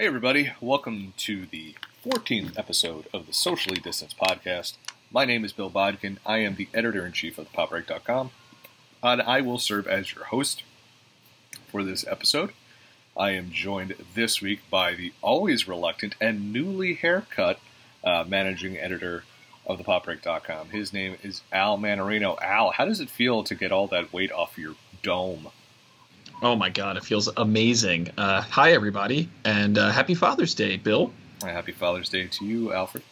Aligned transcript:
Hey, 0.00 0.06
everybody. 0.06 0.50
Welcome 0.62 1.12
to 1.18 1.44
the 1.44 1.74
14th 2.02 2.58
episode 2.58 3.06
of 3.12 3.26
the 3.26 3.34
Socially 3.34 3.78
Distanced 3.78 4.16
Podcast. 4.16 4.78
My 5.12 5.26
name 5.26 5.44
is 5.44 5.52
Bill 5.52 5.68
Bodkin. 5.68 6.16
I 6.24 6.38
am 6.38 6.54
the 6.54 6.68
editor 6.72 7.04
in 7.04 7.12
chief 7.12 7.36
of 7.36 7.52
thepopbreak.com, 7.52 8.30
and 9.02 9.20
I 9.20 9.42
will 9.42 9.58
serve 9.58 9.86
as 9.86 10.14
your 10.14 10.24
host 10.24 10.62
for 11.70 11.84
this 11.84 12.06
episode. 12.06 12.54
I 13.14 13.32
am 13.32 13.50
joined 13.50 13.94
this 14.14 14.40
week 14.40 14.60
by 14.70 14.94
the 14.94 15.12
always 15.20 15.68
reluctant 15.68 16.14
and 16.18 16.50
newly 16.50 16.94
haircut 16.94 17.60
uh, 18.02 18.24
managing 18.26 18.78
editor 18.78 19.24
of 19.66 19.80
thepopbreak.com. 19.80 20.70
His 20.70 20.94
name 20.94 21.18
is 21.22 21.42
Al 21.52 21.76
Mannarino. 21.76 22.40
Al, 22.40 22.70
how 22.70 22.86
does 22.86 23.00
it 23.00 23.10
feel 23.10 23.44
to 23.44 23.54
get 23.54 23.70
all 23.70 23.86
that 23.88 24.14
weight 24.14 24.32
off 24.32 24.56
your 24.56 24.76
dome? 25.02 25.48
Oh 26.42 26.56
my 26.56 26.70
God, 26.70 26.96
it 26.96 27.04
feels 27.04 27.28
amazing. 27.36 28.08
Uh, 28.16 28.40
hi, 28.42 28.72
everybody, 28.72 29.28
and 29.44 29.76
uh, 29.76 29.90
happy 29.90 30.14
Father's 30.14 30.54
Day, 30.54 30.76
Bill. 30.78 31.12
Happy 31.42 31.72
Father's 31.72 32.08
Day 32.08 32.26
to 32.28 32.44
you, 32.46 32.72
Alfred. 32.72 33.02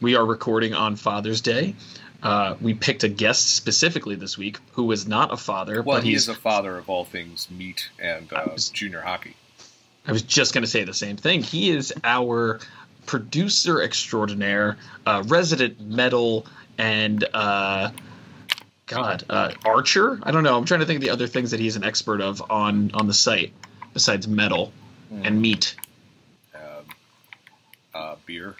We 0.00 0.14
are 0.14 0.24
recording 0.24 0.72
on 0.74 0.96
Father's 0.96 1.40
Day. 1.40 1.74
Uh, 2.22 2.54
we 2.60 2.74
picked 2.74 3.02
a 3.02 3.08
guest 3.08 3.56
specifically 3.56 4.14
this 4.14 4.38
week 4.38 4.58
who 4.72 4.90
is 4.92 5.08
not 5.08 5.32
a 5.32 5.36
father, 5.36 5.82
Well, 5.82 5.98
but 5.98 6.04
he 6.04 6.10
he's 6.12 6.22
is 6.22 6.28
a 6.28 6.34
father 6.34 6.76
of 6.78 6.88
all 6.88 7.04
things 7.04 7.48
meat 7.50 7.88
and 7.98 8.32
uh, 8.32 8.46
was- 8.52 8.68
junior 8.68 9.00
hockey. 9.00 9.34
I 10.06 10.12
was 10.12 10.22
just 10.22 10.54
going 10.54 10.62
to 10.62 10.70
say 10.70 10.84
the 10.84 10.94
same 10.94 11.16
thing. 11.16 11.42
He 11.42 11.70
is 11.70 11.92
our 12.04 12.60
producer 13.06 13.82
extraordinaire, 13.82 14.76
uh, 15.06 15.22
resident 15.26 15.80
metal, 15.80 16.46
and 16.78 17.22
uh, 17.34 17.90
God, 18.90 19.24
uh, 19.30 19.52
archer. 19.64 20.18
I 20.22 20.30
don't 20.32 20.42
know. 20.42 20.56
I'm 20.58 20.64
trying 20.64 20.80
to 20.80 20.86
think 20.86 20.96
of 20.98 21.02
the 21.02 21.10
other 21.10 21.26
things 21.26 21.52
that 21.52 21.60
he's 21.60 21.76
an 21.76 21.84
expert 21.84 22.20
of 22.20 22.42
on 22.50 22.90
on 22.94 23.06
the 23.06 23.14
site 23.14 23.52
besides 23.94 24.26
metal 24.28 24.72
and 25.10 25.40
meat, 25.40 25.74
Um, 26.54 26.60
uh, 27.94 28.16
beer, 28.26 28.54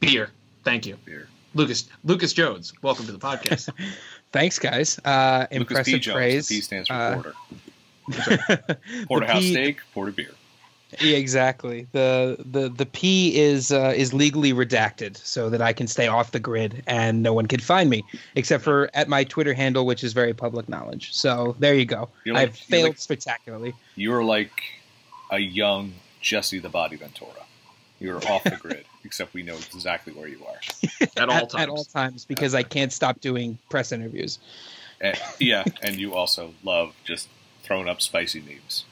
beer. 0.00 0.30
Thank 0.64 0.86
you, 0.86 0.96
beer. 1.04 1.28
Lucas. 1.54 1.88
Lucas 2.04 2.32
Jones. 2.34 2.72
Welcome 2.82 3.06
to 3.06 3.12
the 3.12 3.18
podcast. 3.18 3.70
Thanks, 4.32 4.58
guys. 4.58 4.98
Uh, 5.04 5.46
Lucas 5.50 5.50
P. 5.50 5.56
impressive 5.56 6.00
Jones. 6.02 6.14
praise. 6.14 6.48
The 6.48 6.54
P 6.56 6.60
stands 6.60 6.88
for 6.88 6.94
Uh, 6.94 7.14
porter. 7.14 7.34
the 8.08 8.78
Porterhouse 9.08 9.40
P- 9.40 9.52
steak, 9.52 9.80
porter 9.94 10.12
beer. 10.12 10.30
Yeah, 11.00 11.16
exactly. 11.16 11.86
The 11.92 12.36
the 12.38 12.68
the 12.68 12.86
P 12.86 13.36
is 13.38 13.70
uh, 13.72 13.92
is 13.94 14.14
legally 14.14 14.52
redacted 14.52 15.16
so 15.18 15.50
that 15.50 15.60
I 15.60 15.72
can 15.72 15.86
stay 15.86 16.08
off 16.08 16.32
the 16.32 16.40
grid 16.40 16.82
and 16.86 17.22
no 17.22 17.34
one 17.34 17.46
can 17.46 17.60
find 17.60 17.90
me 17.90 18.04
except 18.34 18.64
for 18.64 18.90
at 18.94 19.08
my 19.08 19.24
Twitter 19.24 19.52
handle, 19.52 19.84
which 19.84 20.02
is 20.02 20.12
very 20.12 20.32
public 20.32 20.68
knowledge. 20.68 21.12
So 21.14 21.56
there 21.58 21.74
you 21.74 21.84
go. 21.84 22.08
Like- 22.24 22.36
I've 22.36 22.56
failed 22.56 22.88
like- 22.90 22.98
spectacularly. 22.98 23.74
You 23.96 24.14
are 24.14 24.24
like 24.24 24.62
a 25.30 25.38
young 25.38 25.92
Jesse 26.22 26.58
the 26.58 26.70
Body 26.70 26.96
Ventura. 26.96 27.32
You're 28.00 28.24
off 28.28 28.44
the 28.44 28.56
grid, 28.56 28.84
except 29.04 29.34
we 29.34 29.42
know 29.42 29.56
exactly 29.56 30.12
where 30.12 30.28
you 30.28 30.40
are. 30.46 30.60
At 31.16 31.28
all 31.28 31.34
at, 31.34 31.50
times. 31.50 31.62
at 31.62 31.68
all 31.68 31.84
times 31.84 32.24
because 32.24 32.54
I 32.54 32.62
can't 32.62 32.92
stop 32.92 33.20
doing 33.20 33.58
press 33.68 33.92
interviews. 33.92 34.38
And, 35.00 35.18
yeah, 35.38 35.64
and 35.82 35.96
you 35.96 36.14
also 36.14 36.54
love 36.62 36.94
just 37.04 37.28
throwing 37.62 37.88
up 37.88 38.00
spicy 38.00 38.40
memes. 38.40 38.84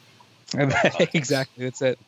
exactly. 1.14 1.64
That's 1.64 1.82
it. 1.82 1.98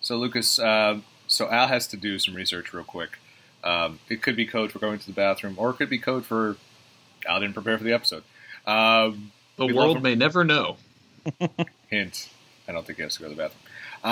So, 0.00 0.16
Lucas, 0.16 0.58
um, 0.58 1.04
so 1.26 1.48
Al 1.50 1.68
has 1.68 1.86
to 1.88 1.96
do 1.96 2.18
some 2.18 2.34
research 2.34 2.72
real 2.72 2.84
quick. 2.84 3.18
Um, 3.62 3.98
it 4.08 4.20
could 4.22 4.36
be 4.36 4.46
code 4.46 4.72
for 4.72 4.78
going 4.78 4.98
to 4.98 5.06
the 5.06 5.12
bathroom, 5.12 5.54
or 5.56 5.70
it 5.70 5.74
could 5.74 5.88
be 5.90 5.98
code 5.98 6.26
for 6.26 6.56
Al 7.26 7.40
didn't 7.40 7.54
prepare 7.54 7.78
for 7.78 7.84
the 7.84 7.92
episode. 7.94 8.22
Um, 8.66 9.32
the 9.56 9.66
we 9.66 9.72
world 9.72 10.02
may 10.02 10.14
never 10.14 10.44
know. 10.44 10.76
hint: 11.88 12.28
I 12.68 12.72
don't 12.72 12.86
think 12.86 12.96
he 12.98 13.02
has 13.02 13.14
to 13.14 13.20
go 13.22 13.28
to 13.30 13.34
the 13.34 13.42
bathroom. 13.42 13.60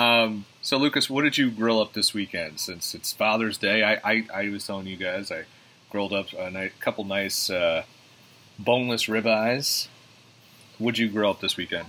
Um, 0.01 0.45
so, 0.63 0.77
Lucas, 0.77 1.07
what 1.09 1.21
did 1.21 1.37
you 1.37 1.51
grill 1.51 1.79
up 1.79 1.93
this 1.93 2.13
weekend? 2.15 2.59
Since 2.59 2.95
it's 2.95 3.13
Father's 3.13 3.57
Day, 3.59 3.83
I, 3.83 3.99
I, 4.11 4.27
I 4.33 4.49
was 4.49 4.65
telling 4.65 4.87
you 4.87 4.97
guys 4.97 5.31
I 5.31 5.43
grilled 5.91 6.13
up 6.13 6.33
a 6.33 6.49
ni- 6.49 6.71
couple 6.79 7.03
nice 7.03 7.51
uh, 7.51 7.83
boneless 8.57 9.05
ribeyes. 9.05 9.87
What'd 10.79 10.97
you 10.97 11.09
grill 11.09 11.29
up 11.29 11.41
this 11.41 11.55
weekend? 11.57 11.85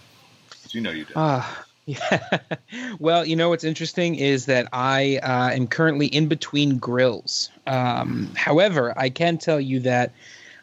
'Cause 0.50 0.74
you 0.74 0.82
know 0.82 0.90
you 0.90 1.06
did. 1.06 1.14
Ah, 1.16 1.64
yeah. 1.86 2.38
well, 2.98 3.24
you 3.24 3.36
know 3.36 3.48
what's 3.48 3.64
interesting 3.64 4.14
is 4.14 4.46
that 4.46 4.68
I 4.72 5.18
uh, 5.22 5.50
am 5.50 5.66
currently 5.66 6.06
in 6.06 6.28
between 6.28 6.78
grills. 6.78 7.50
Um, 7.66 8.32
however, 8.36 8.94
I 8.96 9.10
can 9.10 9.38
tell 9.38 9.60
you 9.60 9.80
that 9.80 10.12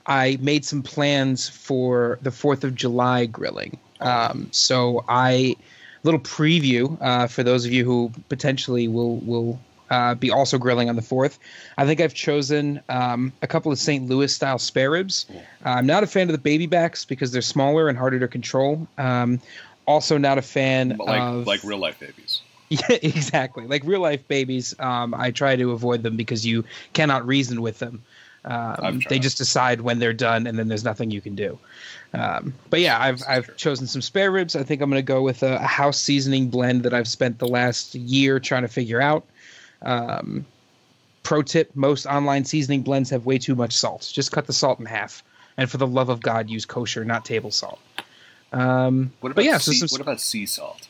I 0.05 0.37
made 0.41 0.65
some 0.65 0.81
plans 0.81 1.47
for 1.47 2.19
the 2.21 2.31
Fourth 2.31 2.63
of 2.63 2.75
July 2.75 3.25
grilling. 3.25 3.77
Um, 3.99 4.47
so 4.51 5.05
I 5.07 5.55
little 6.03 6.19
preview 6.19 6.97
uh, 6.99 7.27
for 7.27 7.43
those 7.43 7.65
of 7.65 7.71
you 7.71 7.85
who 7.85 8.11
potentially 8.27 8.87
will 8.87 9.17
will 9.17 9.59
uh, 9.91 10.15
be 10.15 10.31
also 10.31 10.57
grilling 10.57 10.89
on 10.89 10.95
the 10.95 11.01
fourth. 11.01 11.37
I 11.77 11.85
think 11.85 11.99
I've 11.99 12.13
chosen 12.13 12.81
um, 12.87 13.33
a 13.41 13.47
couple 13.47 13.73
of 13.73 13.77
St. 13.77 14.07
Louis 14.07 14.33
style 14.33 14.57
spare 14.57 14.89
ribs. 14.89 15.25
Uh, 15.65 15.69
I'm 15.69 15.85
not 15.85 16.01
a 16.01 16.07
fan 16.07 16.29
of 16.29 16.31
the 16.31 16.37
baby 16.37 16.65
backs 16.65 17.03
because 17.03 17.33
they're 17.33 17.41
smaller 17.41 17.89
and 17.89 17.97
harder 17.97 18.17
to 18.19 18.29
control. 18.29 18.87
Um, 18.97 19.41
also, 19.91 20.17
not 20.17 20.37
a 20.37 20.41
fan 20.41 20.95
But 20.97 21.07
like 21.07 21.21
of 21.21 21.47
like 21.47 21.63
real 21.63 21.77
life 21.77 21.99
babies. 21.99 22.41
yeah, 22.69 22.97
exactly. 23.01 23.67
Like 23.67 23.83
real 23.83 23.99
life 23.99 24.27
babies, 24.27 24.73
um, 24.79 25.13
I 25.13 25.31
try 25.31 25.55
to 25.57 25.71
avoid 25.71 26.03
them 26.03 26.15
because 26.15 26.45
you 26.45 26.63
cannot 26.93 27.27
reason 27.27 27.61
with 27.61 27.79
them. 27.79 28.03
Um, 28.43 29.01
they 29.07 29.19
just 29.19 29.37
decide 29.37 29.81
when 29.81 29.99
they're 29.99 30.13
done, 30.13 30.47
and 30.47 30.57
then 30.57 30.67
there's 30.67 30.83
nothing 30.83 31.11
you 31.11 31.21
can 31.21 31.35
do. 31.35 31.59
Um, 32.13 32.53
but 32.69 32.79
yeah, 32.79 32.99
I've 32.99 33.21
I've 33.27 33.55
chosen 33.55 33.87
some 33.87 34.01
spare 34.01 34.31
ribs. 34.31 34.55
I 34.55 34.63
think 34.63 34.81
I'm 34.81 34.89
going 34.89 34.99
to 34.99 35.05
go 35.05 35.21
with 35.21 35.43
a, 35.43 35.55
a 35.55 35.67
house 35.67 35.99
seasoning 35.99 36.49
blend 36.49 36.83
that 36.83 36.93
I've 36.93 37.07
spent 37.07 37.39
the 37.39 37.47
last 37.47 37.93
year 37.93 38.39
trying 38.39 38.63
to 38.63 38.67
figure 38.67 39.01
out. 39.01 39.25
Um, 39.81 40.45
pro 41.23 41.41
tip: 41.43 41.75
most 41.75 42.05
online 42.05 42.45
seasoning 42.45 42.81
blends 42.81 43.09
have 43.11 43.25
way 43.25 43.37
too 43.37 43.55
much 43.55 43.73
salt. 43.73 44.09
Just 44.11 44.31
cut 44.31 44.47
the 44.47 44.53
salt 44.53 44.79
in 44.79 44.85
half, 44.85 45.23
and 45.57 45.69
for 45.69 45.77
the 45.77 45.87
love 45.87 46.09
of 46.09 46.21
God, 46.21 46.49
use 46.49 46.65
kosher, 46.65 47.05
not 47.05 47.25
table 47.25 47.51
salt. 47.51 47.79
Um, 48.51 49.11
What 49.21 49.29
about 49.31 49.35
but 49.37 49.45
yeah, 49.45 49.57
so 49.57 49.71
some 49.71 49.87
what 49.91 50.01
about 50.01 50.19
sea 50.21 50.45
salt? 50.45 50.87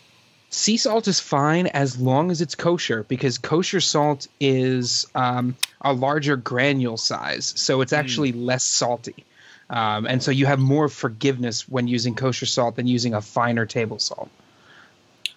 sea 0.50 0.78
salt 0.78 1.08
is 1.08 1.20
fine 1.20 1.68
as 1.68 2.00
long 2.00 2.30
as 2.32 2.42
it's 2.42 2.56
kosher 2.56 3.04
because 3.04 3.38
kosher 3.38 3.80
salt 3.80 4.28
is 4.40 5.08
um, 5.16 5.56
a 5.80 5.94
larger 5.94 6.36
granule 6.36 6.98
size 6.98 7.54
so 7.56 7.80
it's 7.82 7.94
actually 7.94 8.34
less 8.34 8.64
salty 8.66 9.24
um, 9.70 10.06
and 10.06 10.22
so 10.22 10.30
you 10.30 10.46
have 10.46 10.60
more 10.60 10.90
forgiveness 10.90 11.70
when 11.70 11.88
using 11.88 12.16
kosher 12.16 12.46
salt 12.46 12.76
than 12.76 12.86
using 12.86 13.14
a 13.14 13.22
finer 13.22 13.66
table 13.66 13.98
salt 14.00 14.30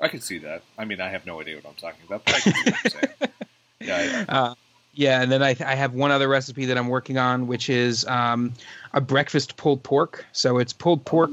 I 0.00 0.08
can 0.08 0.20
see 0.20 0.38
that. 0.38 0.62
I 0.76 0.84
mean, 0.84 1.00
I 1.00 1.08
have 1.08 1.24
no 1.24 1.40
idea 1.40 1.54
what 1.54 1.66
I'm 1.66 1.74
talking 1.74 2.00
about, 2.06 2.24
but 2.26 2.34
I 2.34 2.40
can 2.40 2.52
see 2.52 2.70
what 2.70 2.84
you're 2.84 2.90
saying. 2.90 3.14
Yeah, 3.80 4.24
I- 4.28 4.32
uh, 4.36 4.54
yeah 4.94 5.22
and 5.22 5.30
then 5.30 5.42
I, 5.42 5.54
I 5.64 5.74
have 5.76 5.94
one 5.94 6.10
other 6.10 6.28
recipe 6.28 6.66
that 6.66 6.78
i'm 6.78 6.88
working 6.88 7.18
on 7.18 7.46
which 7.46 7.68
is 7.68 8.04
um, 8.06 8.54
a 8.92 9.00
breakfast 9.00 9.56
pulled 9.56 9.82
pork 9.82 10.24
so 10.32 10.58
it's 10.58 10.72
pulled 10.72 11.04
pork 11.04 11.32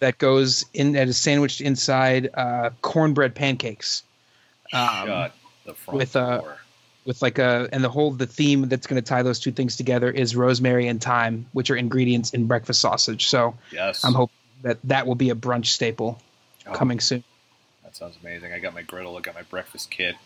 that 0.00 0.18
goes 0.18 0.64
in 0.74 0.92
that 0.92 1.08
is 1.08 1.16
sandwiched 1.16 1.60
inside 1.60 2.30
uh, 2.34 2.70
cornbread 2.82 3.34
pancakes 3.34 4.02
um, 4.72 5.06
shut 5.06 5.34
the 5.64 5.74
front 5.74 5.98
with, 5.98 6.16
uh, 6.16 6.40
door. 6.40 6.58
with 7.04 7.22
like 7.22 7.38
a 7.38 7.68
and 7.72 7.82
the 7.82 7.88
whole 7.88 8.10
the 8.10 8.26
theme 8.26 8.68
that's 8.68 8.86
going 8.86 9.00
to 9.00 9.06
tie 9.06 9.22
those 9.22 9.40
two 9.40 9.52
things 9.52 9.76
together 9.76 10.10
is 10.10 10.34
rosemary 10.36 10.86
and 10.88 11.00
thyme 11.02 11.46
which 11.52 11.70
are 11.70 11.76
ingredients 11.76 12.30
in 12.34 12.46
breakfast 12.46 12.80
sausage 12.80 13.26
so 13.28 13.54
Yes, 13.72 14.04
i'm 14.04 14.14
hoping 14.14 14.34
that 14.62 14.78
that 14.84 15.06
will 15.06 15.14
be 15.14 15.30
a 15.30 15.34
brunch 15.34 15.66
staple 15.66 16.20
Oh, 16.68 16.72
coming 16.72 16.98
soon 16.98 17.22
That 17.84 17.94
sounds 17.94 18.16
amazing. 18.20 18.52
I 18.52 18.58
got 18.58 18.74
my 18.74 18.82
griddle. 18.82 19.16
I 19.16 19.20
got 19.20 19.36
my 19.36 19.42
breakfast 19.42 19.88
kit. 19.88 20.16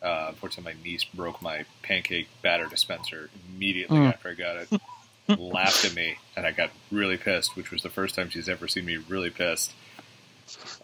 Uh, 0.00 0.26
unfortunately, 0.28 0.74
my 0.74 0.82
niece 0.84 1.02
broke 1.02 1.42
my 1.42 1.64
pancake 1.82 2.28
batter 2.40 2.66
dispenser 2.66 3.28
immediately 3.52 3.98
Mm. 3.98 4.12
after 4.14 4.28
I 4.28 4.34
got 4.34 4.56
it. 4.58 4.68
laughed 5.38 5.84
at 5.84 5.94
me, 5.94 6.16
and 6.36 6.46
I 6.46 6.52
got 6.52 6.70
really 6.90 7.16
pissed, 7.16 7.56
which 7.56 7.70
was 7.70 7.82
the 7.82 7.88
first 7.90 8.14
time 8.14 8.28
she's 8.30 8.48
ever 8.48 8.68
seen 8.68 8.84
me 8.84 8.96
really 8.96 9.30
pissed. 9.30 9.72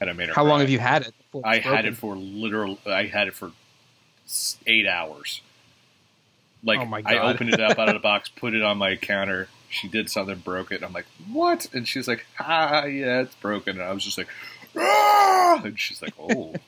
And 0.00 0.08
I 0.08 0.12
made 0.14 0.28
her. 0.28 0.34
how 0.34 0.44
long 0.44 0.60
have 0.60 0.70
you 0.70 0.78
had 0.78 1.02
it 1.02 1.14
I 1.44 1.58
had 1.58 1.84
it 1.84 1.96
for 1.96 2.16
literal. 2.16 2.78
I 2.86 3.04
had 3.06 3.28
it 3.28 3.34
for 3.34 3.52
eight 4.66 4.86
hours. 4.86 5.42
Like 6.64 6.80
Oh 6.80 6.84
my 6.86 7.02
I 7.04 7.18
opened 7.18 7.50
it 7.52 7.60
up 7.60 7.78
out 7.78 7.88
of 7.88 7.94
the 7.94 8.00
box, 8.12 8.28
put 8.28 8.54
it 8.54 8.62
on 8.62 8.78
my 8.78 8.96
counter. 8.96 9.48
She 9.68 9.88
did 9.88 10.08
something, 10.10 10.36
broke 10.38 10.72
it. 10.72 10.76
And 10.76 10.84
I'm 10.86 10.92
like, 10.94 11.04
what? 11.30 11.68
And 11.74 11.86
she's 11.86 12.08
like, 12.08 12.24
ah, 12.40 12.84
yeah, 12.86 13.20
it's 13.20 13.34
broken. 13.36 13.78
And 13.78 13.84
I 13.86 13.92
was 13.92 14.02
just 14.04 14.16
like, 14.16 14.28
ah! 14.76 15.60
And 15.62 15.78
she's 15.78 16.00
like, 16.00 16.14
oh, 16.18 16.54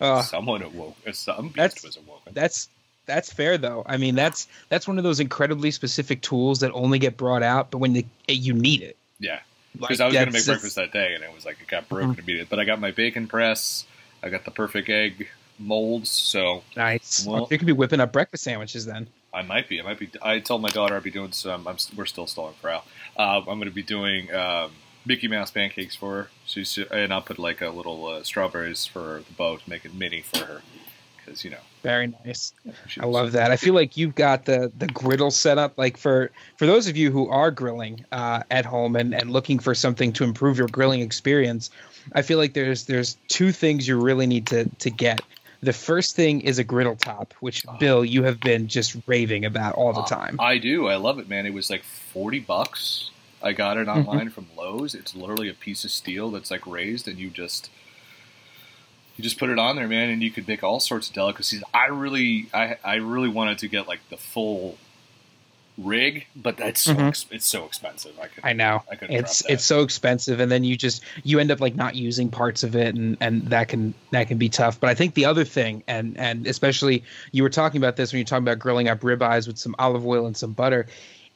Uh, 0.00 0.22
someone 0.22 0.62
awoke. 0.62 0.96
uh, 1.06 1.10
Some 1.12 1.48
beast 1.48 1.84
was 1.84 1.96
awoken. 1.96 2.32
that's 2.32 2.68
that's 3.08 3.32
fair 3.32 3.58
though 3.58 3.82
i 3.86 3.96
mean 3.96 4.14
that's 4.14 4.46
that's 4.68 4.86
one 4.86 4.98
of 4.98 5.02
those 5.04 5.18
incredibly 5.18 5.72
specific 5.72 6.20
tools 6.22 6.60
that 6.60 6.70
only 6.72 7.00
get 7.00 7.16
brought 7.16 7.42
out 7.42 7.72
but 7.72 7.78
when 7.78 7.92
the, 7.94 8.06
you 8.28 8.52
need 8.54 8.82
it 8.82 8.96
yeah, 9.18 9.40
Like, 9.76 9.88
because 9.88 10.00
I 10.00 10.06
was 10.06 10.14
going 10.14 10.26
to 10.26 10.32
make 10.32 10.46
breakfast 10.46 10.76
that 10.76 10.92
day, 10.92 11.14
and 11.14 11.24
it 11.24 11.34
was 11.34 11.44
like 11.44 11.56
it 11.60 11.66
got 11.66 11.88
broken 11.88 12.10
Mm-hmm. 12.12 12.20
immediately. 12.20 12.46
But 12.48 12.60
I 12.60 12.64
got 12.64 12.80
my 12.80 12.92
bacon 12.92 13.26
press. 13.26 13.84
I 14.22 14.28
got 14.28 14.44
the 14.44 14.52
perfect 14.52 14.88
egg 14.88 15.28
molds, 15.58 16.08
so 16.08 16.62
nice 16.76 17.26
Well- 17.26 17.48
you 17.50 17.58
could 17.58 17.66
be 17.66 17.72
whipping 17.72 17.98
up 17.98 18.12
breakfast 18.12 18.44
sandwiches 18.44 18.86
then 18.86 19.08
I 19.34 19.42
might 19.42 19.68
be. 19.68 19.80
I 19.80 19.82
might 19.84 19.98
be. 19.98 20.08
I 20.22 20.38
told 20.40 20.62
my 20.62 20.68
daughter 20.68 20.96
I'd 20.96 21.02
be 21.02 21.10
doing 21.10 21.32
some. 21.32 21.66
I'm, 21.68 21.76
we're 21.96 22.06
still 22.06 22.26
stalling 22.28 22.54
for 22.60 22.70
Al. 22.70 22.84
Uh, 23.16 23.38
I'm 23.40 23.44
going 23.44 23.64
to 23.64 23.70
be 23.70 23.82
doing 23.82 24.32
um, 24.32 24.70
Mickey 25.04 25.28
Mouse 25.28 25.50
pancakes 25.50 25.94
for 25.96 26.14
her. 26.14 26.30
She's 26.46 26.78
and 26.78 27.12
I'll 27.12 27.20
put 27.20 27.38
like 27.38 27.60
a 27.60 27.68
little 27.70 28.06
uh, 28.06 28.22
strawberries 28.22 28.86
for 28.86 29.22
the 29.28 29.34
bow 29.36 29.56
to 29.58 29.68
make 29.70 29.84
it 29.84 29.94
mini 29.94 30.22
for 30.22 30.44
her. 30.46 30.62
Because 31.28 31.44
you 31.44 31.50
know. 31.50 31.58
Very 31.82 32.08
nice. 32.24 32.52
I 33.00 33.06
love 33.06 33.32
that. 33.32 33.52
I 33.52 33.56
feel 33.56 33.72
like 33.72 33.96
you've 33.96 34.16
got 34.16 34.44
the 34.46 34.72
the 34.78 34.88
griddle 34.88 35.30
set 35.30 35.58
up. 35.58 35.78
Like 35.78 35.96
for 35.96 36.30
for 36.56 36.66
those 36.66 36.88
of 36.88 36.96
you 36.96 37.10
who 37.12 37.28
are 37.28 37.50
grilling 37.52 38.04
uh, 38.10 38.42
at 38.50 38.64
home 38.66 38.96
and 38.96 39.14
and 39.14 39.30
looking 39.30 39.58
for 39.60 39.74
something 39.74 40.12
to 40.14 40.24
improve 40.24 40.58
your 40.58 40.66
grilling 40.68 41.00
experience, 41.00 41.70
I 42.14 42.22
feel 42.22 42.38
like 42.38 42.54
there's 42.54 42.86
there's 42.86 43.16
two 43.28 43.52
things 43.52 43.86
you 43.86 43.98
really 44.00 44.26
need 44.26 44.46
to 44.48 44.64
to 44.68 44.90
get. 44.90 45.20
The 45.60 45.72
first 45.72 46.14
thing 46.16 46.40
is 46.42 46.58
a 46.58 46.64
griddle 46.64 46.96
top, 46.96 47.32
which 47.40 47.64
Oh. 47.68 47.76
Bill 47.78 48.04
you 48.04 48.22
have 48.24 48.40
been 48.40 48.66
just 48.68 48.96
raving 49.06 49.44
about 49.44 49.74
all 49.76 49.92
the 49.92 50.02
time. 50.04 50.36
I 50.40 50.58
do. 50.58 50.88
I 50.88 50.96
love 50.96 51.18
it, 51.20 51.28
man. 51.28 51.46
It 51.46 51.54
was 51.54 51.70
like 51.70 51.84
forty 51.84 52.40
bucks. 52.40 53.10
I 53.40 53.52
got 53.52 53.76
it 53.76 53.86
Mm-hmm. 53.86 54.08
online 54.08 54.30
from 54.30 54.46
Lowe's. 54.56 54.96
It's 54.96 55.14
literally 55.14 55.48
a 55.48 55.54
piece 55.54 55.84
of 55.84 55.92
steel 55.92 56.32
that's 56.32 56.50
like 56.50 56.66
raised, 56.66 57.06
and 57.06 57.18
you 57.18 57.30
just 57.30 57.70
you 59.18 59.24
just 59.24 59.38
put 59.38 59.50
it 59.50 59.58
on 59.58 59.76
there, 59.76 59.88
man, 59.88 60.08
and 60.08 60.22
you 60.22 60.30
could 60.30 60.48
make 60.48 60.62
all 60.64 60.80
sorts 60.80 61.08
of 61.08 61.14
delicacies. 61.14 61.62
I 61.74 61.86
really, 61.88 62.46
I, 62.54 62.76
I 62.84 62.94
really 62.96 63.28
wanted 63.28 63.58
to 63.58 63.68
get 63.68 63.86
like 63.88 64.00
the 64.08 64.16
full 64.16 64.78
rig, 65.76 66.26
but 66.34 66.56
that's 66.56 66.80
so 66.82 66.94
Mhm. 66.94 67.08
ex- 67.08 67.26
it's 67.30 67.46
so 67.46 67.64
expensive. 67.64 68.12
I 68.20 68.26
could, 68.26 68.44
I 68.44 68.52
know 68.52 68.82
I 68.90 68.96
couldn't 68.96 69.14
it's 69.16 69.44
it's 69.48 69.64
so 69.64 69.82
expensive, 69.82 70.40
and 70.40 70.50
then 70.50 70.64
you 70.64 70.76
just 70.76 71.02
you 71.22 71.38
end 71.38 71.50
up 71.52 71.60
like 71.60 71.76
not 71.76 71.94
using 71.94 72.30
parts 72.30 72.64
of 72.64 72.74
it, 72.74 72.94
and 72.96 73.16
and 73.20 73.46
that 73.50 73.68
can 73.68 73.94
that 74.10 74.26
can 74.28 74.38
be 74.38 74.48
tough. 74.48 74.80
But 74.80 74.90
I 74.90 74.94
think 74.94 75.14
the 75.14 75.24
other 75.26 75.44
thing, 75.44 75.84
and 75.86 76.16
and 76.18 76.46
especially 76.48 77.04
you 77.30 77.42
were 77.44 77.50
talking 77.50 77.80
about 77.80 77.94
this 77.96 78.12
when 78.12 78.18
you're 78.18 78.24
talking 78.26 78.44
about 78.44 78.58
grilling 78.58 78.88
up 78.88 79.00
ribeyes 79.00 79.46
with 79.46 79.58
some 79.58 79.76
olive 79.78 80.04
oil 80.04 80.26
and 80.26 80.36
some 80.36 80.52
butter, 80.52 80.86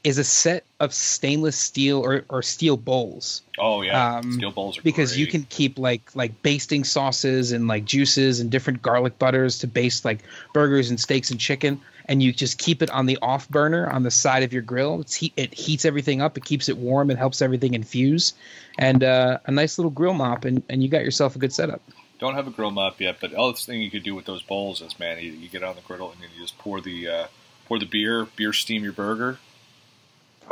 is 0.04 0.18
a 0.18 0.24
set 0.24 0.64
of 0.80 0.92
stainless 0.92 1.56
steel 1.56 2.00
or, 2.00 2.24
or 2.28 2.42
steel 2.42 2.76
bowls. 2.76 3.42
Oh 3.58 3.82
yeah, 3.82 4.16
um, 4.16 4.32
steel 4.32 4.50
bowls 4.50 4.78
are 4.78 4.82
because 4.82 5.16
you 5.16 5.26
can 5.26 5.44
keep 5.44 5.78
like 5.78 6.14
like 6.14 6.42
basting 6.42 6.84
sauces 6.84 7.52
and 7.52 7.68
like 7.68 7.84
juices 7.84 8.40
and 8.40 8.50
different 8.50 8.82
garlic 8.82 9.18
butters 9.18 9.58
to 9.60 9.66
baste 9.66 10.04
like 10.04 10.20
burgers 10.52 10.90
and 10.90 10.98
steaks 10.98 11.30
and 11.30 11.38
chicken 11.38 11.80
and 12.06 12.22
you 12.22 12.32
just 12.32 12.58
keep 12.58 12.82
it 12.82 12.90
on 12.90 13.06
the 13.06 13.18
off 13.22 13.48
burner 13.48 13.88
on 13.88 14.02
the 14.02 14.10
side 14.10 14.42
of 14.42 14.52
your 14.52 14.62
grill. 14.62 15.00
It's 15.00 15.14
heat, 15.14 15.32
it 15.36 15.54
heats 15.54 15.84
everything 15.84 16.20
up. 16.20 16.36
It 16.36 16.44
keeps 16.44 16.68
it 16.68 16.76
warm. 16.76 17.10
It 17.10 17.18
helps 17.18 17.42
everything 17.42 17.74
infuse. 17.74 18.34
And 18.78 19.04
uh, 19.04 19.38
a 19.46 19.50
nice 19.50 19.78
little 19.78 19.90
grill 19.90 20.14
mop 20.14 20.44
and, 20.44 20.62
and 20.68 20.82
you 20.82 20.88
got 20.88 21.04
yourself 21.04 21.36
a 21.36 21.38
good 21.38 21.52
setup. 21.52 21.82
Don't 22.18 22.34
have 22.34 22.46
a 22.46 22.50
grill 22.50 22.70
mop 22.70 23.00
yet, 23.00 23.16
but 23.20 23.30
the 23.32 23.38
other 23.38 23.56
thing 23.56 23.80
you 23.80 23.90
could 23.90 24.04
do 24.04 24.14
with 24.14 24.26
those 24.26 24.42
bowls 24.42 24.80
is, 24.80 24.98
man, 24.98 25.18
you, 25.18 25.32
you 25.32 25.48
get 25.48 25.62
on 25.64 25.74
the 25.74 25.80
griddle 25.82 26.12
and 26.12 26.20
then 26.20 26.28
you 26.34 26.42
just 26.42 26.56
pour 26.58 26.80
the 26.80 27.08
uh, 27.08 27.26
pour 27.66 27.78
the 27.78 27.86
beer, 27.86 28.26
beer 28.36 28.52
steam 28.52 28.84
your 28.84 28.92
burger. 28.92 29.38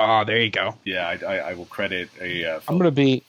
Oh 0.01 0.25
there 0.25 0.41
you 0.41 0.51
go 0.51 0.75
Yeah, 0.85 1.07
I, 1.09 1.25
I, 1.25 1.37
I 1.51 1.55
will 1.55 1.67
credit 1.67 2.11
a. 2.21 2.45
Uh, 2.45 2.61
i'm 2.69 2.79
gonna 2.79 2.91
be 2.91 3.23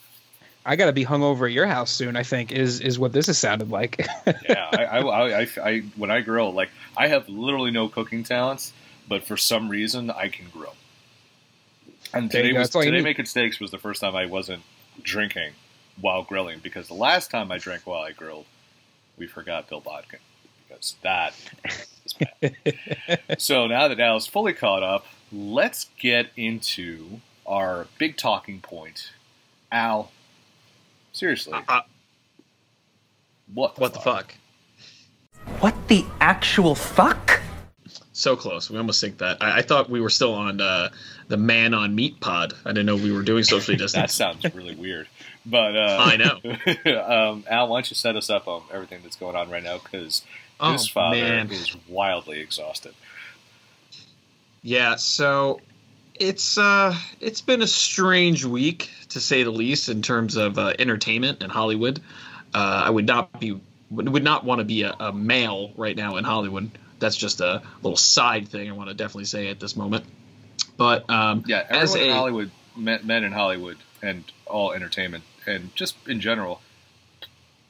i 0.65 0.75
gotta 0.75 0.93
be 0.93 1.03
hung 1.03 1.23
over 1.23 1.45
at 1.45 1.51
your 1.51 1.67
house 1.67 1.91
soon 1.91 2.15
i 2.15 2.23
think 2.23 2.51
is 2.51 2.79
is 2.79 2.99
what 2.99 3.13
this 3.13 3.27
has 3.27 3.37
sounded 3.37 3.69
like 3.69 4.05
yeah, 4.49 4.69
I, 4.73 4.83
I, 4.85 4.99
I, 4.99 5.41
I, 5.41 5.47
I, 5.63 5.79
when 5.95 6.11
I 6.11 6.21
grill, 6.21 6.51
like 6.51 6.69
I 6.95 7.07
have 7.07 7.27
literally 7.29 7.71
no 7.71 7.87
cooking 7.87 8.23
talents, 8.23 8.73
but 9.07 9.23
for 9.23 9.37
some 9.37 9.69
reason 9.69 10.09
I 10.09 10.29
can 10.29 10.45
grill. 10.51 10.75
And 12.13 12.29
There 12.29 12.43
today 12.43 12.57
was 12.57 12.67
That's 12.67 12.75
all 12.75 12.83
you 12.83 12.91
today 12.91 13.03
making 13.03 13.25
steaks 13.25 13.59
was 13.59 13.71
the 13.71 13.77
first 13.77 14.01
time 14.01 14.15
I 14.15 14.25
wasn't 14.25 14.63
drinking 15.01 15.53
while 15.99 16.23
grilling 16.23 16.59
because 16.59 16.87
the 16.87 16.93
last 16.93 17.31
time 17.31 17.51
I 17.51 17.57
drank 17.57 17.87
while 17.87 18.01
I 18.01 18.11
grilled, 18.11 18.45
we 19.17 19.27
forgot 19.27 19.69
Bill 19.69 19.81
Bodkin 19.81 20.19
because 20.67 20.95
that 21.01 21.33
bad. 22.41 22.55
so 23.39 23.67
now 23.67 23.87
that 23.87 23.99
Al 23.99 24.17
is 24.17 24.27
fully 24.27 24.53
caught 24.53 24.83
up, 24.83 25.05
let's 25.31 25.89
get 25.99 26.27
into 26.35 27.21
our 27.45 27.87
big 27.97 28.17
talking 28.17 28.59
point. 28.61 29.11
Al, 29.71 30.11
seriously, 31.11 31.53
Uh, 31.67 31.81
what 33.53 33.77
what 33.79 33.93
the 33.93 33.99
fuck? 33.99 34.35
What 35.59 35.87
the 35.87 36.05
actual 36.19 36.75
fuck? 36.75 37.41
So 38.13 38.35
close. 38.35 38.69
We 38.69 38.77
almost 38.77 39.03
synced 39.03 39.17
that. 39.19 39.41
I, 39.41 39.59
I 39.59 39.61
thought 39.61 39.89
we 39.89 39.99
were 40.01 40.09
still 40.09 40.33
on 40.33 40.61
uh, 40.61 40.89
the 41.27 41.37
Man 41.37 41.73
on 41.73 41.95
Meat 41.95 42.19
pod. 42.19 42.53
I 42.65 42.69
didn't 42.69 42.85
know 42.85 42.95
we 42.95 43.11
were 43.11 43.23
doing 43.23 43.43
socially 43.43 43.77
distant. 43.77 44.03
That 44.03 44.11
sounds 44.11 44.43
really 44.53 44.75
weird. 44.75 45.07
But 45.45 45.75
uh, 45.75 45.97
I 45.99 46.17
know. 46.17 46.35
um, 47.01 47.45
Al, 47.49 47.67
why 47.69 47.77
don't 47.77 47.89
you 47.89 47.95
set 47.95 48.15
us 48.15 48.29
up 48.29 48.47
on 48.47 48.63
everything 48.71 48.99
that's 49.01 49.15
going 49.15 49.35
on 49.35 49.49
right 49.49 49.63
now? 49.63 49.79
Because 49.79 50.23
Oh, 50.59 50.73
his 50.73 50.87
father 50.87 51.17
man. 51.17 51.49
is 51.51 51.75
wildly 51.87 52.39
exhausted. 52.39 52.93
Yeah, 54.63 54.95
so 54.95 55.59
it's 56.15 56.57
uh 56.57 56.95
it's 57.19 57.41
been 57.41 57.61
a 57.61 57.67
strange 57.67 58.45
week 58.45 58.91
to 59.09 59.19
say 59.19 59.43
the 59.43 59.51
least 59.51 59.89
in 59.89 60.01
terms 60.01 60.35
of 60.35 60.57
uh, 60.57 60.73
entertainment 60.77 61.41
and 61.41 61.51
Hollywood. 61.51 61.99
Uh, 62.53 62.83
I 62.85 62.89
would 62.89 63.05
not 63.07 63.39
be 63.39 63.59
would 63.89 64.09
would 64.09 64.23
not 64.23 64.45
want 64.45 64.59
to 64.59 64.65
be 64.65 64.83
a, 64.83 64.93
a 64.99 65.11
male 65.11 65.71
right 65.75 65.95
now 65.95 66.17
in 66.17 66.23
Hollywood. 66.23 66.71
That's 66.99 67.17
just 67.17 67.41
a 67.41 67.63
little 67.81 67.97
side 67.97 68.47
thing 68.47 68.69
I 68.69 68.73
want 68.73 68.89
to 68.89 68.93
definitely 68.93 69.25
say 69.25 69.47
at 69.47 69.59
this 69.59 69.75
moment. 69.75 70.05
But 70.77 71.09
um, 71.09 71.43
Yeah, 71.47 71.65
as 71.69 71.95
everyone 71.95 72.09
in 72.09 72.09
a 72.09 72.13
Hollywood, 72.13 72.51
men, 72.75 72.99
men 73.03 73.23
in 73.23 73.31
Hollywood, 73.31 73.77
and 74.01 74.23
all 74.45 74.73
entertainment, 74.73 75.23
and 75.47 75.75
just 75.75 75.95
in 76.07 76.19
general, 76.19 76.61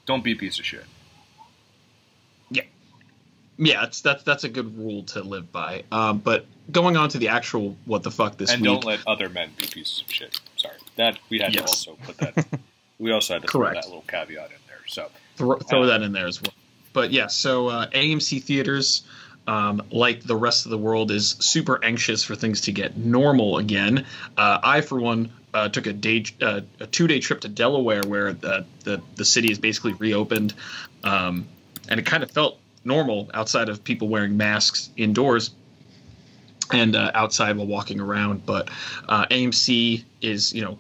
don't 0.06 0.24
be 0.24 0.34
a 0.34 0.36
piece 0.36 0.60
of 0.60 0.66
shit. 0.66 0.84
Yeah, 3.62 3.84
it's 3.84 4.02
that's 4.02 4.24
that's 4.24 4.44
a 4.44 4.50
good 4.50 4.76
rule 4.76 5.04
to 5.04 5.22
live 5.22 5.52
by. 5.52 5.84
Um, 5.92 6.18
but 6.18 6.46
going 6.72 6.98
on 6.98 7.10
to 7.10 7.20
the 7.20 7.28
actual 7.28 7.78
what 7.86 8.02
the 8.02 8.10
fuck 8.10 8.36
this 8.36 8.50
is 8.50 8.56
and 8.56 8.64
week. 8.64 8.72
don't 8.72 8.86
let 8.86 9.00
other 9.08 9.30
men 9.30 9.52
be 9.56 9.68
pieces 9.68 10.02
of 10.02 10.12
shit. 10.12 10.42
Sorry, 10.58 10.76
that 10.96 11.20
we 11.30 11.40
had 11.40 11.54
to 11.54 11.62
also 11.62 11.96
put 12.04 12.18
that. 12.18 12.48
we 13.00 13.12
also 13.12 13.34
had 13.36 13.44
to 13.44 13.48
Correct. 13.48 13.74
throw 13.74 13.82
that 13.82 13.88
little 13.88 14.04
caveat 14.08 14.50
in 14.50 14.58
there. 14.68 14.80
So 14.88 15.10
throw, 15.36 15.58
throw 15.58 15.86
that 15.86 16.02
in 16.02 16.12
there 16.12 16.26
as 16.26 16.42
well. 16.42 16.54
But 16.92 17.12
yeah, 17.12 17.28
so 17.28 17.68
uh, 17.68 17.88
AMC 17.92 18.44
theaters, 18.44 19.04
um, 19.46 19.84
like 19.92 20.24
the 20.24 20.36
rest 20.36 20.66
of 20.66 20.72
the 20.72 20.80
world, 20.80 21.12
is 21.12 21.36
super 21.40 21.84
anxious 21.84 22.24
for 22.24 22.36
things 22.36 22.62
to 22.62 22.72
get 22.72 22.98
normal 22.98 23.60
again. 23.60 24.08
Uh, 24.36 24.60
I, 24.64 24.82
for 24.82 25.00
one, 25.00 25.32
uh, 25.54 25.70
took 25.70 25.86
a 25.86 25.94
day, 25.94 26.26
uh, 26.42 26.62
a 26.80 26.88
two 26.88 27.06
day 27.06 27.20
trip 27.20 27.42
to 27.42 27.48
Delaware, 27.48 28.02
where 28.08 28.34
the 28.34 28.66
the, 28.86 29.04
the 29.16 29.26
city 29.26 29.52
is 29.52 29.60
basically 29.60 29.94
reopened, 29.94 30.56
um, 31.04 31.48
and 31.88 32.00
it 32.00 32.08
kind 32.08 32.24
of 32.24 32.32
felt 32.32 32.58
normal 32.84 33.30
outside 33.34 33.70
of 33.70 33.84
people 33.84 34.08
wearing 34.08 34.38
masks 34.38 34.90
indoors 34.98 35.52
and 36.72 36.96
uh, 36.96 37.12
outside 37.14 37.58
while 37.58 37.68
walking 37.68 38.00
around. 38.00 38.46
But 38.46 38.70
uh, 39.10 39.26
AMC 39.28 40.04
is, 40.22 40.54
you 40.54 40.62
know, 40.64 40.78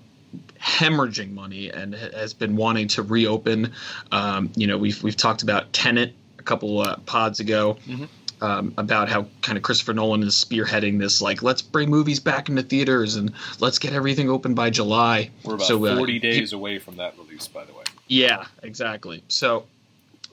hemorrhaging 0.59 1.31
money 1.33 1.69
and 1.69 1.93
has 1.93 2.33
been 2.33 2.55
wanting 2.55 2.87
to 2.89 3.03
reopen. 3.03 3.73
Um, 4.11 4.51
you 4.55 4.67
know, 4.67 4.77
we've 4.77 5.01
we've 5.03 5.17
talked 5.17 5.43
about 5.43 5.73
Tenet 5.73 6.13
a 6.39 6.43
couple 6.43 6.79
uh, 6.81 6.97
pods 7.05 7.39
ago. 7.39 7.77
Mhm. 7.87 8.07
Um, 8.43 8.73
about 8.79 9.07
how 9.07 9.27
kind 9.43 9.55
of 9.55 9.63
Christopher 9.63 9.93
Nolan 9.93 10.23
is 10.23 10.33
spearheading 10.33 10.97
this, 10.97 11.21
like 11.21 11.43
let's 11.43 11.61
bring 11.61 11.91
movies 11.91 12.19
back 12.19 12.49
into 12.49 12.63
theaters 12.63 13.15
and 13.15 13.31
let's 13.59 13.77
get 13.77 13.93
everything 13.93 14.31
open 14.31 14.55
by 14.55 14.71
July. 14.71 15.29
we're 15.43 15.53
about 15.53 15.67
So, 15.67 15.85
uh, 15.85 15.95
forty 15.95 16.13
he- 16.13 16.19
days 16.19 16.51
away 16.51 16.79
from 16.79 16.95
that 16.97 17.13
release, 17.19 17.47
by 17.47 17.65
the 17.65 17.73
way. 17.73 17.83
yeah, 18.07 18.45
exactly. 18.63 19.21
So, 19.27 19.65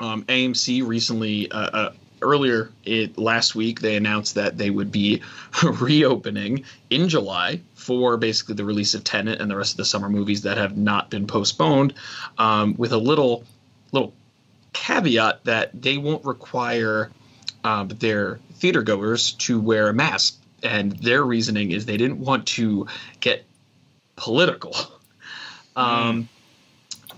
um, 0.00 0.24
AMC 0.24 0.86
recently, 0.86 1.50
uh, 1.50 1.58
uh, 1.58 1.92
earlier 2.22 2.70
it 2.84 3.16
last 3.18 3.54
week, 3.54 3.80
they 3.80 3.96
announced 3.96 4.34
that 4.34 4.58
they 4.58 4.70
would 4.70 4.90
be 4.90 5.22
reopening 5.62 6.64
in 6.90 7.08
July 7.08 7.60
for 7.74 8.16
basically 8.16 8.54
the 8.54 8.64
release 8.64 8.94
of 8.94 9.04
Tenet 9.04 9.40
and 9.40 9.50
the 9.50 9.56
rest 9.56 9.72
of 9.72 9.76
the 9.78 9.84
summer 9.84 10.08
movies 10.08 10.42
that 10.42 10.56
have 10.56 10.76
not 10.76 11.10
been 11.10 11.26
postponed, 11.26 11.94
um, 12.38 12.74
with 12.76 12.92
a 12.92 12.98
little 12.98 13.44
little 13.92 14.12
caveat 14.72 15.44
that 15.44 15.70
they 15.80 15.96
won't 15.96 16.24
require 16.24 17.10
um, 17.64 17.88
their 17.88 18.38
theater 18.54 18.82
goers 18.82 19.32
to 19.32 19.60
wear 19.60 19.88
a 19.88 19.94
mask. 19.94 20.36
And 20.62 20.92
their 20.92 21.24
reasoning 21.24 21.70
is 21.70 21.86
they 21.86 21.96
didn't 21.96 22.18
want 22.18 22.46
to 22.48 22.86
get 23.20 23.44
political. 24.16 24.74
Um, 25.76 26.28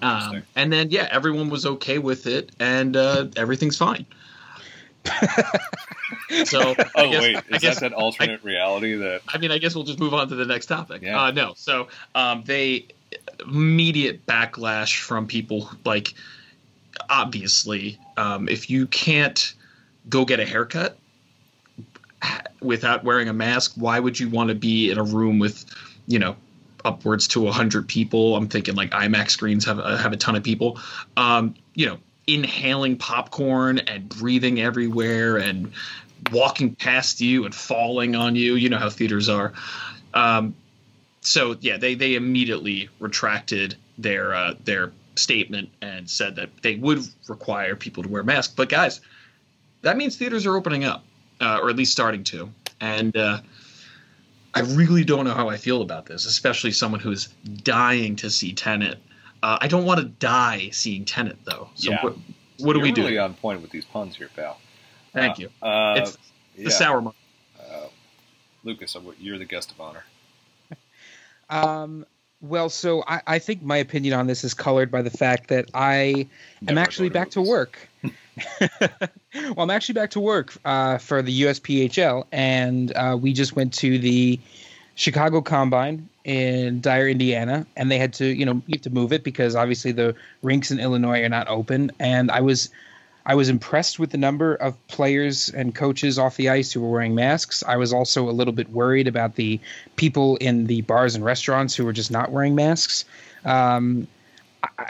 um, 0.02 0.42
and 0.56 0.72
then 0.72 0.90
yeah, 0.90 1.08
everyone 1.10 1.50
was 1.50 1.66
okay 1.66 1.98
with 1.98 2.26
it, 2.26 2.52
and 2.58 2.96
uh, 2.96 3.26
everything's 3.36 3.76
fine. 3.76 4.06
so 6.44 6.74
Oh 6.76 6.84
I 6.94 7.10
guess, 7.10 7.22
wait, 7.22 7.36
I 7.52 7.58
guess 7.58 7.80
that 7.80 7.90
that 7.90 7.92
alternate 7.92 8.42
reality 8.44 8.94
that? 8.96 9.22
I 9.28 9.38
mean, 9.38 9.50
I 9.50 9.58
guess 9.58 9.74
we'll 9.74 9.84
just 9.84 9.98
move 9.98 10.14
on 10.14 10.28
to 10.28 10.34
the 10.34 10.44
next 10.44 10.66
topic. 10.66 11.02
Yeah. 11.02 11.22
Uh, 11.22 11.30
no, 11.30 11.54
so 11.56 11.88
um, 12.14 12.42
they 12.44 12.86
immediate 13.40 14.26
backlash 14.26 15.00
from 15.00 15.26
people 15.26 15.62
who, 15.62 15.76
like 15.84 16.14
obviously 17.08 17.98
um, 18.16 18.48
if 18.48 18.70
you 18.70 18.86
can't 18.86 19.54
go 20.08 20.24
get 20.24 20.40
a 20.40 20.46
haircut 20.46 20.98
without 22.60 23.04
wearing 23.04 23.28
a 23.28 23.32
mask, 23.32 23.72
why 23.76 23.98
would 23.98 24.18
you 24.18 24.28
want 24.28 24.48
to 24.48 24.54
be 24.54 24.90
in 24.90 24.98
a 24.98 25.04
room 25.04 25.38
with 25.38 25.64
you 26.06 26.18
know 26.18 26.36
upwards 26.84 27.28
to 27.28 27.40
100 27.40 27.88
people. 27.88 28.36
I'm 28.36 28.48
thinking 28.48 28.74
like 28.74 28.90
imax 28.90 29.30
screens 29.30 29.64
have, 29.66 29.78
uh, 29.78 29.96
have 29.96 30.12
a 30.12 30.16
ton 30.16 30.36
of 30.36 30.42
people. 30.42 30.78
Um, 31.16 31.54
you 31.74 31.86
know 31.86 31.98
inhaling 32.26 32.96
popcorn 32.96 33.78
and 33.78 34.08
breathing 34.08 34.60
everywhere 34.60 35.36
and 35.36 35.72
walking 36.30 36.76
past 36.76 37.20
you 37.20 37.44
and 37.44 37.54
falling 37.54 38.14
on 38.14 38.36
you. 38.36 38.54
You 38.54 38.68
know 38.68 38.78
how 38.78 38.90
theaters 38.90 39.28
are. 39.28 39.52
Um, 40.14 40.54
so 41.22 41.56
yeah 41.60 41.76
they, 41.76 41.94
they 41.94 42.14
immediately 42.14 42.88
retracted 42.98 43.76
their 43.98 44.34
uh, 44.34 44.54
their 44.64 44.92
statement 45.16 45.70
and 45.82 46.08
said 46.08 46.36
that 46.36 46.50
they 46.62 46.76
would 46.76 47.04
require 47.28 47.76
people 47.76 48.02
to 48.02 48.08
wear 48.08 48.22
masks. 48.22 48.54
But 48.54 48.68
guys 48.68 49.00
that 49.82 49.96
means 49.96 50.16
theaters 50.16 50.46
are 50.46 50.56
opening 50.56 50.84
up, 50.84 51.04
uh, 51.40 51.58
or 51.62 51.70
at 51.70 51.76
least 51.76 51.92
starting 51.92 52.24
to. 52.24 52.50
And 52.80 53.16
uh, 53.16 53.40
I 54.54 54.60
really 54.60 55.04
don't 55.04 55.24
know 55.24 55.34
how 55.34 55.48
I 55.48 55.56
feel 55.56 55.82
about 55.82 56.06
this, 56.06 56.26
especially 56.26 56.72
someone 56.72 57.00
who's 57.00 57.28
dying 57.62 58.16
to 58.16 58.30
see 58.30 58.52
Tenet. 58.52 58.98
Uh, 59.42 59.58
I 59.60 59.68
don't 59.68 59.84
want 59.84 60.00
to 60.00 60.06
die 60.06 60.70
seeing 60.70 61.04
Tenet, 61.04 61.38
though. 61.44 61.68
So 61.74 61.90
Yeah. 61.92 62.02
what, 62.02 62.14
what 62.58 62.72
do 62.74 62.78
You're 62.78 62.82
we 62.82 62.92
do? 62.92 63.02
really 63.04 63.18
on 63.18 63.34
point 63.34 63.62
with 63.62 63.70
these 63.70 63.84
puns 63.84 64.16
here, 64.16 64.28
pal. 64.34 64.58
Thank 65.12 65.38
Uh, 65.38 65.42
you. 65.42 65.48
Uh, 65.62 65.94
it's 65.98 66.18
the 66.56 66.62
yeah. 66.64 66.68
sour 66.70 67.00
month. 67.00 67.16
Uh, 67.58 67.86
Lucas, 68.64 68.96
you're 69.18 69.38
the 69.38 69.44
guest 69.44 69.70
of 69.72 69.80
honor. 69.80 70.04
Um, 71.48 72.06
well, 72.40 72.68
so 72.70 73.02
I, 73.06 73.22
I 73.26 73.38
think 73.40 73.60
my 73.60 73.76
opinion 73.78 74.14
on 74.14 74.28
this 74.28 74.44
is 74.44 74.54
colored 74.54 74.90
by 74.90 75.02
the 75.02 75.10
fact 75.10 75.48
that 75.48 75.68
I 75.74 76.28
am 76.68 76.78
actually 76.78 77.08
go 77.08 77.14
to 77.14 77.18
back 77.18 77.30
to 77.30 77.42
work. 77.42 77.89
well, 78.90 79.54
I'm 79.58 79.70
actually 79.70 79.94
back 79.94 80.10
to 80.10 80.20
work 80.20 80.56
uh, 80.64 80.98
for 80.98 81.22
the 81.22 81.42
USPHL, 81.42 82.24
and 82.32 82.94
uh, 82.96 83.16
we 83.20 83.32
just 83.32 83.54
went 83.54 83.74
to 83.74 83.98
the 83.98 84.40
Chicago 84.94 85.40
Combine 85.40 86.08
in 86.24 86.80
Dyer, 86.80 87.08
Indiana, 87.08 87.66
and 87.76 87.90
they 87.90 87.98
had 87.98 88.12
to, 88.14 88.26
you 88.26 88.44
know, 88.44 88.62
you 88.66 88.74
have 88.74 88.82
to 88.82 88.90
move 88.90 89.12
it 89.12 89.24
because 89.24 89.56
obviously 89.56 89.92
the 89.92 90.14
rinks 90.42 90.70
in 90.70 90.78
Illinois 90.78 91.22
are 91.22 91.28
not 91.28 91.48
open. 91.48 91.90
And 91.98 92.30
I 92.30 92.40
was, 92.42 92.68
I 93.24 93.34
was 93.34 93.48
impressed 93.48 93.98
with 93.98 94.10
the 94.10 94.18
number 94.18 94.54
of 94.54 94.76
players 94.88 95.48
and 95.48 95.74
coaches 95.74 96.18
off 96.18 96.36
the 96.36 96.50
ice 96.50 96.72
who 96.72 96.82
were 96.82 96.90
wearing 96.90 97.14
masks. 97.14 97.64
I 97.66 97.76
was 97.76 97.92
also 97.92 98.28
a 98.28 98.32
little 98.32 98.52
bit 98.52 98.68
worried 98.70 99.08
about 99.08 99.36
the 99.36 99.58
people 99.96 100.36
in 100.36 100.66
the 100.66 100.82
bars 100.82 101.14
and 101.14 101.24
restaurants 101.24 101.74
who 101.74 101.84
were 101.84 101.94
just 101.94 102.10
not 102.10 102.30
wearing 102.30 102.54
masks. 102.54 103.06
Um, 103.44 104.06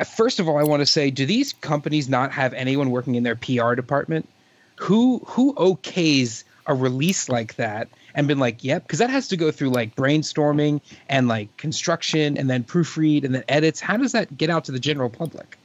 first 0.04 0.40
of 0.40 0.48
all, 0.48 0.56
I 0.58 0.62
want 0.64 0.80
to 0.80 0.86
say, 0.86 1.10
do 1.10 1.26
these 1.26 1.52
companies 1.54 2.08
not 2.08 2.32
have 2.32 2.52
anyone 2.54 2.90
working 2.90 3.14
in 3.14 3.22
their 3.22 3.36
PR 3.36 3.74
department? 3.74 4.28
Who 4.76 5.18
who 5.26 5.54
okays 5.54 6.44
a 6.66 6.74
release 6.74 7.28
like 7.28 7.56
that 7.56 7.88
and 8.14 8.26
been 8.28 8.38
like, 8.38 8.64
yep, 8.64 8.82
because 8.82 8.98
that 8.98 9.10
has 9.10 9.28
to 9.28 9.36
go 9.36 9.50
through 9.50 9.70
like 9.70 9.94
brainstorming 9.94 10.80
and 11.08 11.28
like 11.28 11.54
construction 11.56 12.36
and 12.38 12.48
then 12.48 12.64
proofread 12.64 13.24
and 13.24 13.34
then 13.34 13.44
edits. 13.48 13.80
How 13.80 13.96
does 13.96 14.12
that 14.12 14.36
get 14.36 14.50
out 14.50 14.64
to 14.64 14.72
the 14.72 14.78
general 14.78 15.10
public? 15.10 15.58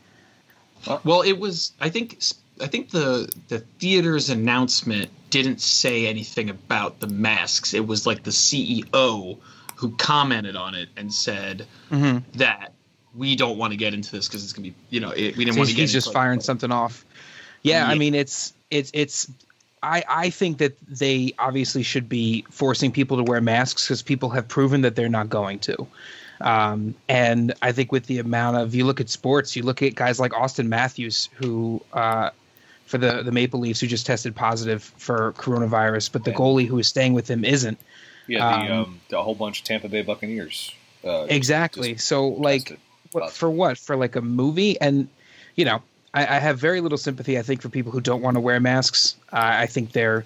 Well, 1.03 1.21
it 1.21 1.39
was. 1.39 1.73
I 1.79 1.89
think. 1.89 2.21
I 2.61 2.67
think 2.67 2.91
the 2.91 3.29
the 3.49 3.59
theater's 3.79 4.29
announcement 4.29 5.09
didn't 5.29 5.59
say 5.59 6.07
anything 6.07 6.49
about 6.49 6.99
the 6.99 7.07
masks. 7.07 7.73
It 7.73 7.85
was 7.85 8.05
like 8.07 8.23
the 8.23 8.31
CEO 8.31 9.37
who 9.75 9.91
commented 9.97 10.55
on 10.55 10.73
it 10.75 10.87
and 10.95 11.13
said 11.13 11.67
Mhm. 11.91 12.23
that 12.35 12.71
we 13.17 13.35
don't 13.35 13.57
want 13.57 13.71
to 13.71 13.77
get 13.77 13.93
into 13.93 14.11
this 14.11 14.27
because 14.27 14.43
it's 14.43 14.53
gonna 14.53 14.69
be, 14.69 14.75
you 14.89 14.99
know, 14.99 15.11
it, 15.11 15.35
we 15.37 15.45
didn't 15.45 15.53
So 15.55 15.59
want 15.59 15.69
to 15.69 15.75
get. 15.75 15.81
he's 15.81 15.93
just 15.93 16.07
into- 16.07 16.13
firing 16.19 16.39
something 16.39 16.71
off. 16.71 17.05
Yeah, 17.61 17.87
I 17.87 17.95
mean 17.95 18.13
it's 18.15 18.53
it's 18.69 18.91
it's. 18.93 19.29
I 19.81 20.03
I 20.07 20.29
think 20.29 20.59
that 20.59 20.77
they 20.87 21.33
obviously 21.39 21.83
should 21.83 22.07
be 22.09 22.45
forcing 22.51 22.91
people 22.91 23.17
to 23.17 23.23
wear 23.23 23.41
masks 23.41 23.85
because 23.87 24.01
people 24.01 24.29
have 24.31 24.47
proven 24.47 24.81
that 24.81 24.95
they're 24.95 25.09
not 25.09 25.29
going 25.29 25.59
to. 25.59 25.87
Um, 26.41 26.95
and 27.07 27.53
I 27.61 27.71
think 27.71 27.91
with 27.91 28.05
the 28.07 28.19
amount 28.19 28.57
of 28.57 28.75
you 28.75 28.85
look 28.85 28.99
at 28.99 29.09
sports, 29.09 29.55
you 29.55 29.63
look 29.63 29.81
at 29.81 29.95
guys 29.95 30.19
like 30.19 30.31
Auston 30.33 30.67
Matthews 30.67 31.29
who. 31.35 31.81
Uh, 31.93 32.29
for 32.85 32.99
the, 32.99 33.23
the 33.23 33.31
Maple 33.31 33.59
Leafs, 33.59 33.79
who 33.79 33.87
just 33.87 34.05
tested 34.05 34.35
positive 34.35 34.83
for 34.83 35.33
coronavirus, 35.33 36.11
but 36.11 36.23
the 36.23 36.29
Yeah. 36.29 36.37
goalie 36.37 36.67
who 36.67 36.77
is 36.77 36.87
staying 36.87 37.13
with 37.13 37.27
him 37.27 37.43
isn't. 37.43 37.79
Yeah, 38.27 38.41
the, 38.67 38.71
Um, 38.73 38.79
um, 38.83 39.01
the 39.09 39.23
whole 39.23 39.33
bunch 39.33 39.61
of 39.61 39.65
Tampa 39.65 39.89
Bay 39.89 40.03
Buccaneers. 40.03 40.71
Uh, 41.03 41.25
Exactly. 41.27 41.93
just 41.93 42.05
So, 42.05 42.27
like, 42.27 42.59
tested 42.65 42.77
what, 43.15 43.31
for 43.31 43.49
what? 43.49 43.77
For 43.77 43.95
like 43.95 44.17
a 44.17 44.21
movie? 44.21 44.79
And, 44.81 45.07
you 45.55 45.63
know, 45.63 45.81
I, 46.13 46.35
I 46.35 46.39
have 46.39 46.59
very 46.59 46.81
little 46.81 46.97
sympathy, 46.97 47.39
I 47.39 47.43
think, 47.43 47.61
for 47.61 47.69
people 47.69 47.93
who 47.93 48.01
don't 48.01 48.21
want 48.21 48.35
to 48.35 48.41
wear 48.41 48.59
masks. 48.59 49.15
Uh, 49.31 49.39
I 49.41 49.67
think 49.67 49.93
they're 49.93 50.25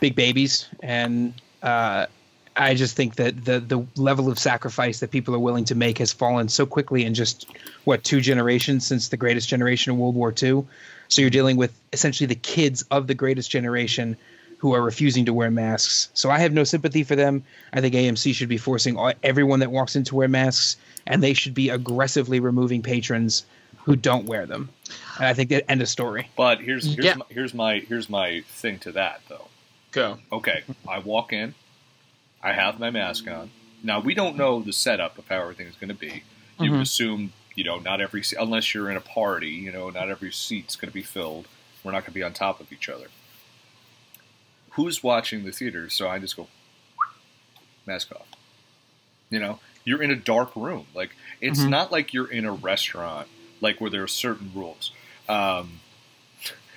big 0.00 0.14
babies. 0.14 0.68
And 0.82 1.32
uh, 1.62 2.06
I 2.54 2.74
just 2.74 2.94
think 2.94 3.16
that 3.16 3.42
the, 3.42 3.58
the 3.60 3.86
level 3.96 4.30
of 4.30 4.38
sacrifice 4.38 5.00
that 5.00 5.10
people 5.10 5.34
are 5.34 5.38
willing 5.38 5.64
to 5.64 5.74
make 5.74 5.96
has 5.96 6.12
fallen 6.12 6.50
so 6.50 6.66
quickly 6.66 7.06
in 7.06 7.14
just, 7.14 7.46
what, 7.84 8.04
two 8.04 8.20
generations 8.20 8.86
since 8.86 9.08
the 9.08 9.16
greatest 9.16 9.48
generation 9.48 9.92
of 9.92 9.98
World 9.98 10.14
War 10.14 10.30
II. 10.30 10.66
So 11.08 11.22
you're 11.22 11.30
dealing 11.30 11.56
with 11.56 11.72
essentially 11.90 12.26
the 12.26 12.34
kids 12.34 12.84
of 12.90 13.06
the 13.06 13.14
greatest 13.14 13.50
generation 13.50 14.18
who 14.60 14.74
are 14.74 14.82
refusing 14.82 15.24
to 15.24 15.32
wear 15.32 15.50
masks. 15.50 16.10
So 16.12 16.30
I 16.30 16.38
have 16.38 16.52
no 16.52 16.64
sympathy 16.64 17.02
for 17.02 17.16
them. 17.16 17.42
I 17.72 17.80
think 17.80 17.94
AMC 17.94 18.34
should 18.34 18.50
be 18.50 18.58
forcing 18.58 18.94
all, 18.96 19.12
everyone 19.22 19.60
that 19.60 19.70
walks 19.70 19.96
in 19.96 20.04
to 20.04 20.14
wear 20.14 20.28
masks, 20.28 20.76
and 21.06 21.22
they 21.22 21.32
should 21.32 21.54
be 21.54 21.70
aggressively 21.70 22.40
removing 22.40 22.82
patrons 22.82 23.46
who 23.78 23.96
don't 23.96 24.26
wear 24.26 24.44
them. 24.44 24.68
And 25.16 25.24
I 25.26 25.32
think 25.32 25.48
that 25.48 25.70
end 25.70 25.80
of 25.80 25.88
story. 25.88 26.28
But 26.36 26.60
here's 26.60 26.84
here's 26.94 27.06
Yeah. 27.06 27.14
my, 27.14 27.24
here's 27.30 27.54
my 27.54 27.78
here's 27.78 28.10
my 28.10 28.42
thing 28.48 28.78
to 28.80 28.92
that 28.92 29.22
though. 29.30 29.48
go. 29.92 30.18
Okay, 30.30 30.62
I 30.86 30.98
walk 30.98 31.32
in, 31.32 31.54
I 32.42 32.52
have 32.52 32.78
my 32.78 32.90
mask 32.90 33.26
on. 33.28 33.50
Now 33.82 33.98
we 34.00 34.14
don't 34.14 34.36
know 34.36 34.60
the 34.60 34.74
setup 34.74 35.16
of 35.16 35.26
how 35.28 35.40
everything 35.40 35.68
is 35.68 35.74
going 35.76 35.88
to 35.88 35.94
be. 35.94 36.22
You 36.60 36.72
would 36.72 36.80
Mhm. 36.80 36.82
assume 36.82 37.32
you 37.54 37.64
know 37.64 37.78
not 37.78 38.02
every 38.02 38.22
unless 38.38 38.74
you're 38.74 38.90
in 38.90 38.98
a 38.98 39.00
party, 39.00 39.48
you 39.48 39.72
know 39.72 39.88
not 39.88 40.10
every 40.10 40.30
seat's 40.32 40.76
going 40.76 40.90
to 40.90 40.94
be 40.94 41.02
filled. 41.02 41.48
We're 41.82 41.92
not 41.92 42.00
going 42.02 42.12
to 42.12 42.18
be 42.20 42.22
on 42.22 42.34
top 42.34 42.60
of 42.60 42.70
each 42.74 42.90
other. 42.90 43.06
Who's 44.70 45.02
watching 45.02 45.44
the 45.44 45.50
theater? 45.52 45.88
So 45.90 46.08
I 46.08 46.18
just 46.18 46.36
go 46.36 46.48
mask 47.86 48.12
off. 48.12 48.26
You 49.30 49.38
know, 49.40 49.58
you're 49.84 50.02
in 50.02 50.10
a 50.10 50.16
dark 50.16 50.54
room. 50.56 50.86
Like 50.94 51.10
it's 51.40 51.60
Mhm. 51.60 51.68
not 51.70 51.92
like 51.92 52.12
you're 52.12 52.30
in 52.30 52.44
a 52.44 52.52
restaurant, 52.52 53.28
like 53.60 53.80
where 53.80 53.90
there 53.90 54.02
are 54.02 54.08
certain 54.08 54.50
rules. 54.54 54.92
Um, 55.28 55.80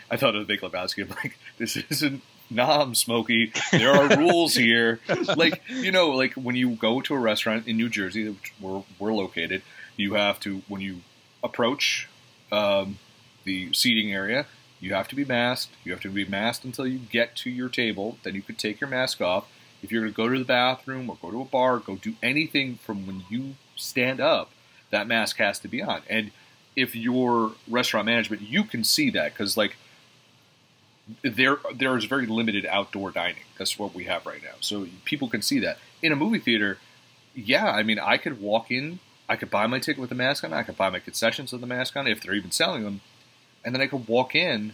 I 0.09 0.17
thought 0.17 0.35
of 0.35 0.45
the 0.45 0.53
Big 0.53 0.61
Lebowski. 0.61 1.03
I'm 1.03 1.09
like, 1.23 1.37
this 1.57 1.75
isn't 1.77 2.21
'Nam 2.49 2.93
Smokey. 2.93 3.51
There 3.71 3.91
are 3.91 4.17
rules 4.17 4.55
here. 4.55 4.99
Like 5.35 5.61
you 5.69 5.91
know, 5.91 6.09
like 6.11 6.33
when 6.33 6.55
you 6.55 6.71
go 6.71 7.01
to 7.01 7.13
a 7.15 7.19
restaurant 7.19 7.67
in 7.67 7.77
New 7.77 7.89
Jersey, 7.89 8.29
which 8.29 8.53
where 8.59 8.83
we're 8.99 9.13
located, 9.13 9.63
you 9.97 10.13
have 10.15 10.39
to 10.41 10.61
when 10.67 10.81
you 10.81 11.01
approach 11.43 12.07
um, 12.51 12.99
the 13.43 13.73
seating 13.73 14.13
area, 14.13 14.45
you 14.83 14.93
have 14.93 15.07
to 15.07 15.15
be 15.15 15.23
masked. 15.23 15.71
You 15.85 15.93
have 15.93 16.01
to 16.01 16.09
be 16.09 16.25
masked 16.25 16.65
until 16.65 16.85
you 16.85 16.99
get 16.99 17.37
to 17.37 17.49
your 17.49 17.69
table. 17.69 18.17
Then 18.23 18.35
you 18.35 18.41
could 18.41 18.57
take 18.57 18.81
your 18.81 18.89
mask 18.89 19.21
off. 19.21 19.47
If 19.81 19.91
you're 19.91 20.01
going 20.01 20.13
to 20.13 20.17
go 20.17 20.27
to 20.27 20.37
the 20.37 20.43
bathroom 20.43 21.09
or 21.09 21.17
go 21.21 21.31
to 21.31 21.41
a 21.41 21.45
bar, 21.45 21.79
go 21.79 21.95
do 21.95 22.15
anything 22.21 22.75
from 22.75 23.07
when 23.07 23.23
you 23.29 23.55
stand 23.77 24.19
up, 24.19 24.51
that 24.91 25.07
mask 25.07 25.37
has 25.37 25.57
to 25.59 25.69
be 25.69 25.81
on. 25.81 26.01
And 26.09 26.31
if 26.75 26.97
you're 26.97 27.53
restaurant 27.67 28.07
management, 28.07 28.41
you 28.41 28.65
can 28.65 28.83
see 28.83 29.09
that 29.11 29.33
because 29.33 29.55
like 29.55 29.77
there 31.21 31.57
there 31.73 31.97
is 31.97 32.03
very 32.03 32.25
limited 32.25 32.65
outdoor 32.65 33.11
dining. 33.11 33.43
That's 33.57 33.79
what 33.79 33.95
we 33.95 34.03
have 34.05 34.25
right 34.25 34.43
now. 34.43 34.55
So 34.59 34.87
people 35.05 35.29
can 35.29 35.41
see 35.41 35.59
that. 35.59 35.77
In 36.01 36.11
a 36.11 36.17
movie 36.17 36.39
theater, 36.39 36.77
yeah, 37.33 37.71
I 37.71 37.83
mean, 37.83 37.99
I 37.99 38.17
could 38.17 38.41
walk 38.41 38.69
in, 38.69 38.99
I 39.29 39.37
could 39.37 39.49
buy 39.49 39.65
my 39.67 39.79
ticket 39.79 40.01
with 40.01 40.11
a 40.11 40.15
mask 40.15 40.43
on, 40.43 40.51
I 40.51 40.63
could 40.63 40.77
buy 40.77 40.89
my 40.89 40.99
concessions 40.99 41.53
with 41.53 41.63
a 41.63 41.67
mask 41.67 41.95
on 41.95 42.05
if 42.05 42.21
they're 42.21 42.33
even 42.33 42.51
selling 42.51 42.83
them, 42.83 43.01
and 43.65 43.73
then 43.73 43.81
I 43.81 43.87
could 43.87 44.07
walk 44.07 44.35
in. 44.35 44.73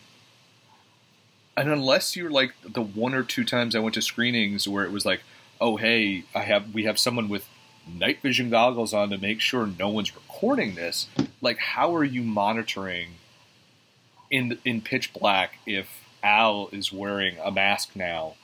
And 1.58 1.70
unless 1.70 2.16
you're 2.16 2.30
like 2.32 2.54
the 2.68 2.82
one 2.82 3.14
or 3.14 3.24
two 3.24 3.44
times 3.44 3.76
I 3.76 3.80
went 3.80 3.96
to 3.96 4.02
screenings 4.02 4.68
where 4.68 4.86
it 4.86 4.92
was 4.92 5.06
like, 5.06 5.22
oh 5.60 5.76
hey, 5.78 6.24
I 6.34 6.44
have 6.44 6.74
we 6.74 6.84
have 6.86 6.98
someone 6.98 7.28
with 7.30 7.48
night 7.88 8.22
vision 8.22 8.50
goggles 8.50 8.94
on 8.94 9.10
to 9.10 9.18
make 9.18 9.42
sure 9.42 9.68
no 9.68 9.90
one's 9.90 10.16
recording 10.16 10.76
this. 10.76 11.08
Like, 11.42 11.58
how 11.58 11.94
are 11.96 12.04
you 12.04 12.22
monitoring 12.24 13.10
in 14.32 14.58
in 14.64 14.82
pitch 14.82 15.12
black 15.14 15.58
if 15.66 15.90
Al 16.24 16.70
is 16.72 16.94
wearing 16.94 17.38
a 17.44 17.52
mask 17.52 17.96
now 17.96 18.36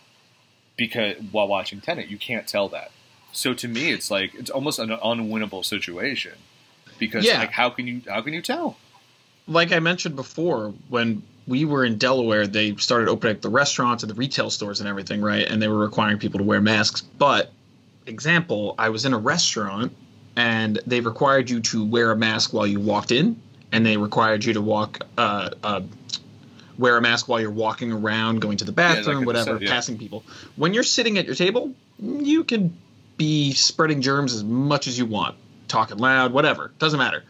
because 0.77 1.15
while 1.31 1.47
watching 1.47 1.79
Tenet, 1.79 2.07
you 2.09 2.17
can't 2.17 2.47
tell 2.47 2.67
that. 2.69 2.91
So 3.31 3.53
to 3.53 3.67
me, 3.67 3.91
it's 3.91 4.09
like 4.11 4.33
it's 4.35 4.49
almost 4.49 4.79
an 4.79 4.89
unwinnable 4.89 5.63
situation 5.63 6.33
because 6.99 7.23
Yeah. 7.25 7.39
like 7.39 7.51
how 7.51 7.69
can 7.69 7.87
you 7.87 8.01
how 8.09 8.21
can 8.21 8.33
you 8.33 8.41
tell? 8.41 8.77
Like 9.47 9.71
I 9.71 9.79
mentioned 9.79 10.15
before, 10.15 10.73
when 10.89 11.23
we 11.47 11.65
were 11.65 11.85
in 11.85 11.97
Delaware, 11.97 12.47
they 12.47 12.75
started 12.75 13.07
opening 13.07 13.35
up 13.35 13.41
the 13.41 13.49
restaurants 13.49 14.03
and 14.03 14.09
the 14.09 14.15
retail 14.15 14.49
stores 14.49 14.79
and 14.79 14.89
everything, 14.89 15.21
right? 15.21 15.47
And 15.47 15.61
they 15.61 15.67
were 15.67 15.77
requiring 15.77 16.17
people 16.17 16.39
to 16.39 16.43
wear 16.43 16.61
masks. 16.61 17.01
But, 17.01 17.51
example, 18.05 18.75
I 18.77 18.89
was 18.89 19.05
in 19.05 19.13
a 19.13 19.17
restaurant 19.17 19.95
and 20.35 20.79
they 20.87 20.99
required 21.01 21.49
you 21.49 21.61
to 21.61 21.85
wear 21.85 22.11
a 22.11 22.15
mask 22.15 22.53
while 22.53 22.67
you 22.67 22.79
walked 22.79 23.11
in, 23.11 23.41
and 23.71 23.85
they 23.85 23.95
required 23.95 24.43
you 24.43 24.53
to 24.53 24.61
walk, 24.61 24.99
uh, 25.17 25.51
uh, 25.63 25.81
wear 26.77 26.97
a 26.97 27.01
mask 27.01 27.29
while 27.29 27.39
you're 27.39 27.51
walking 27.51 27.91
around, 27.91 28.41
going 28.41 28.57
to 28.57 28.65
the 28.65 28.73
bathroom, 28.73 29.23
I 29.23 29.25
whatever, 29.25 29.51
said, 29.51 29.61
yeah. 29.61 29.69
passing 29.69 29.97
people. 29.97 30.25
When 30.57 30.73
you're 30.73 30.83
sitting 30.83 31.17
at 31.17 31.25
your 31.25 31.35
table, 31.35 31.73
you 31.99 32.43
can 32.43 32.75
be 33.15 33.53
spreading 33.53 34.01
germs 34.01 34.33
as 34.33 34.43
much 34.43 34.87
as 34.87 34.97
you 34.97 35.05
want, 35.05 35.37
talking 35.69 35.97
loud, 35.97 36.33
whatever. 36.33 36.73
Doesn't 36.79 36.99
matter 36.99 37.23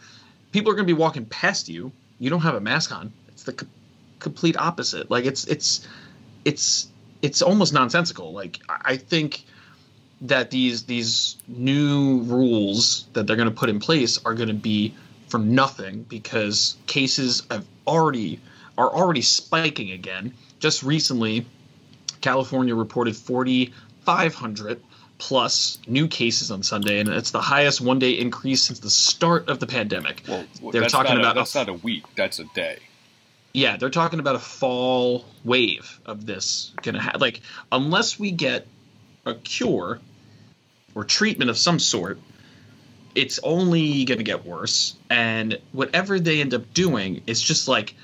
people 0.56 0.72
are 0.72 0.74
going 0.74 0.86
to 0.86 0.94
be 0.94 0.98
walking 0.98 1.26
past 1.26 1.68
you 1.68 1.92
you 2.18 2.30
don't 2.30 2.40
have 2.40 2.54
a 2.54 2.60
mask 2.60 2.92
on. 2.92 3.12
It's 3.28 3.44
the 3.44 3.52
co- 3.52 3.66
complete 4.18 4.56
opposite. 4.56 5.10
Like 5.10 5.24
it's 5.24 5.44
it's 5.46 5.86
it's 6.44 6.88
it's 7.22 7.42
almost 7.42 7.72
nonsensical. 7.72 8.32
Like 8.32 8.60
i 8.68 8.96
think 8.96 9.44
that 10.22 10.50
these 10.50 10.84
these 10.84 11.36
new 11.46 12.20
rules 12.22 13.06
that 13.12 13.26
they're 13.26 13.36
going 13.36 13.48
to 13.48 13.54
put 13.54 13.68
in 13.68 13.80
place 13.80 14.18
are 14.24 14.34
going 14.34 14.48
to 14.48 14.54
be 14.54 14.94
for 15.28 15.38
nothing 15.38 16.02
because 16.04 16.76
cases 16.86 17.42
have 17.50 17.66
already 17.86 18.40
are 18.78 18.90
already 18.90 19.22
spiking 19.22 19.90
again. 19.92 20.32
Just 20.58 20.82
recently, 20.82 21.46
California 22.20 22.74
reported 22.74 23.16
4,500 23.16 24.82
plus 25.18 25.78
new 25.86 26.08
cases 26.08 26.50
on 26.50 26.62
Sunday, 26.62 27.00
and 27.00 27.08
it's 27.08 27.30
the 27.30 27.40
highest 27.40 27.80
one 27.80 27.98
day 27.98 28.10
increase 28.12 28.62
since 28.62 28.80
the 28.80 28.90
start 28.90 29.48
of 29.48 29.58
the 29.60 29.66
pandemic. 29.66 30.22
Well, 30.28 30.44
They're 30.72 30.88
talking 30.88 31.16
about 31.18 31.36
a, 31.36 31.40
a 31.40 31.42
that's 31.42 31.54
not 31.54 31.68
a 31.68 31.74
week. 31.74 32.04
That's 32.16 32.38
a 32.38 32.44
day. 32.54 32.78
yeah, 33.54 33.76
they're 33.76 33.90
talking 33.90 34.20
about 34.20 34.34
a 34.36 34.40
fall 34.40 35.24
wave 35.44 36.00
of 36.04 36.26
this 36.26 36.72
gonna 36.82 37.00
have 37.00 37.20
like 37.20 37.40
unless 37.72 38.18
we 38.18 38.30
get 38.30 38.66
a 39.24 39.34
cure 39.34 40.00
or 40.94 41.04
treatment 41.04 41.50
of 41.50 41.56
some 41.58 41.78
sort, 41.78 42.18
it's 43.14 43.38
only 43.42 44.04
gonna 44.04 44.22
get 44.22 44.44
worse. 44.44 44.96
And 45.08 45.58
whatever 45.72 46.20
they 46.20 46.40
end 46.40 46.52
up 46.54 46.74
doing, 46.74 47.22
it's 47.26 47.40
just 47.40 47.68
like 47.68 47.94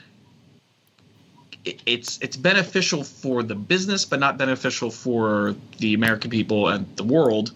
it's 1.64 2.18
it's 2.20 2.36
beneficial 2.36 3.04
for 3.04 3.42
the 3.42 3.54
business, 3.54 4.04
but 4.04 4.18
not 4.20 4.36
beneficial 4.38 4.90
for 4.90 5.54
the 5.78 5.94
American 5.94 6.30
people 6.30 6.68
and 6.68 6.86
the 6.96 7.04
world. 7.04 7.52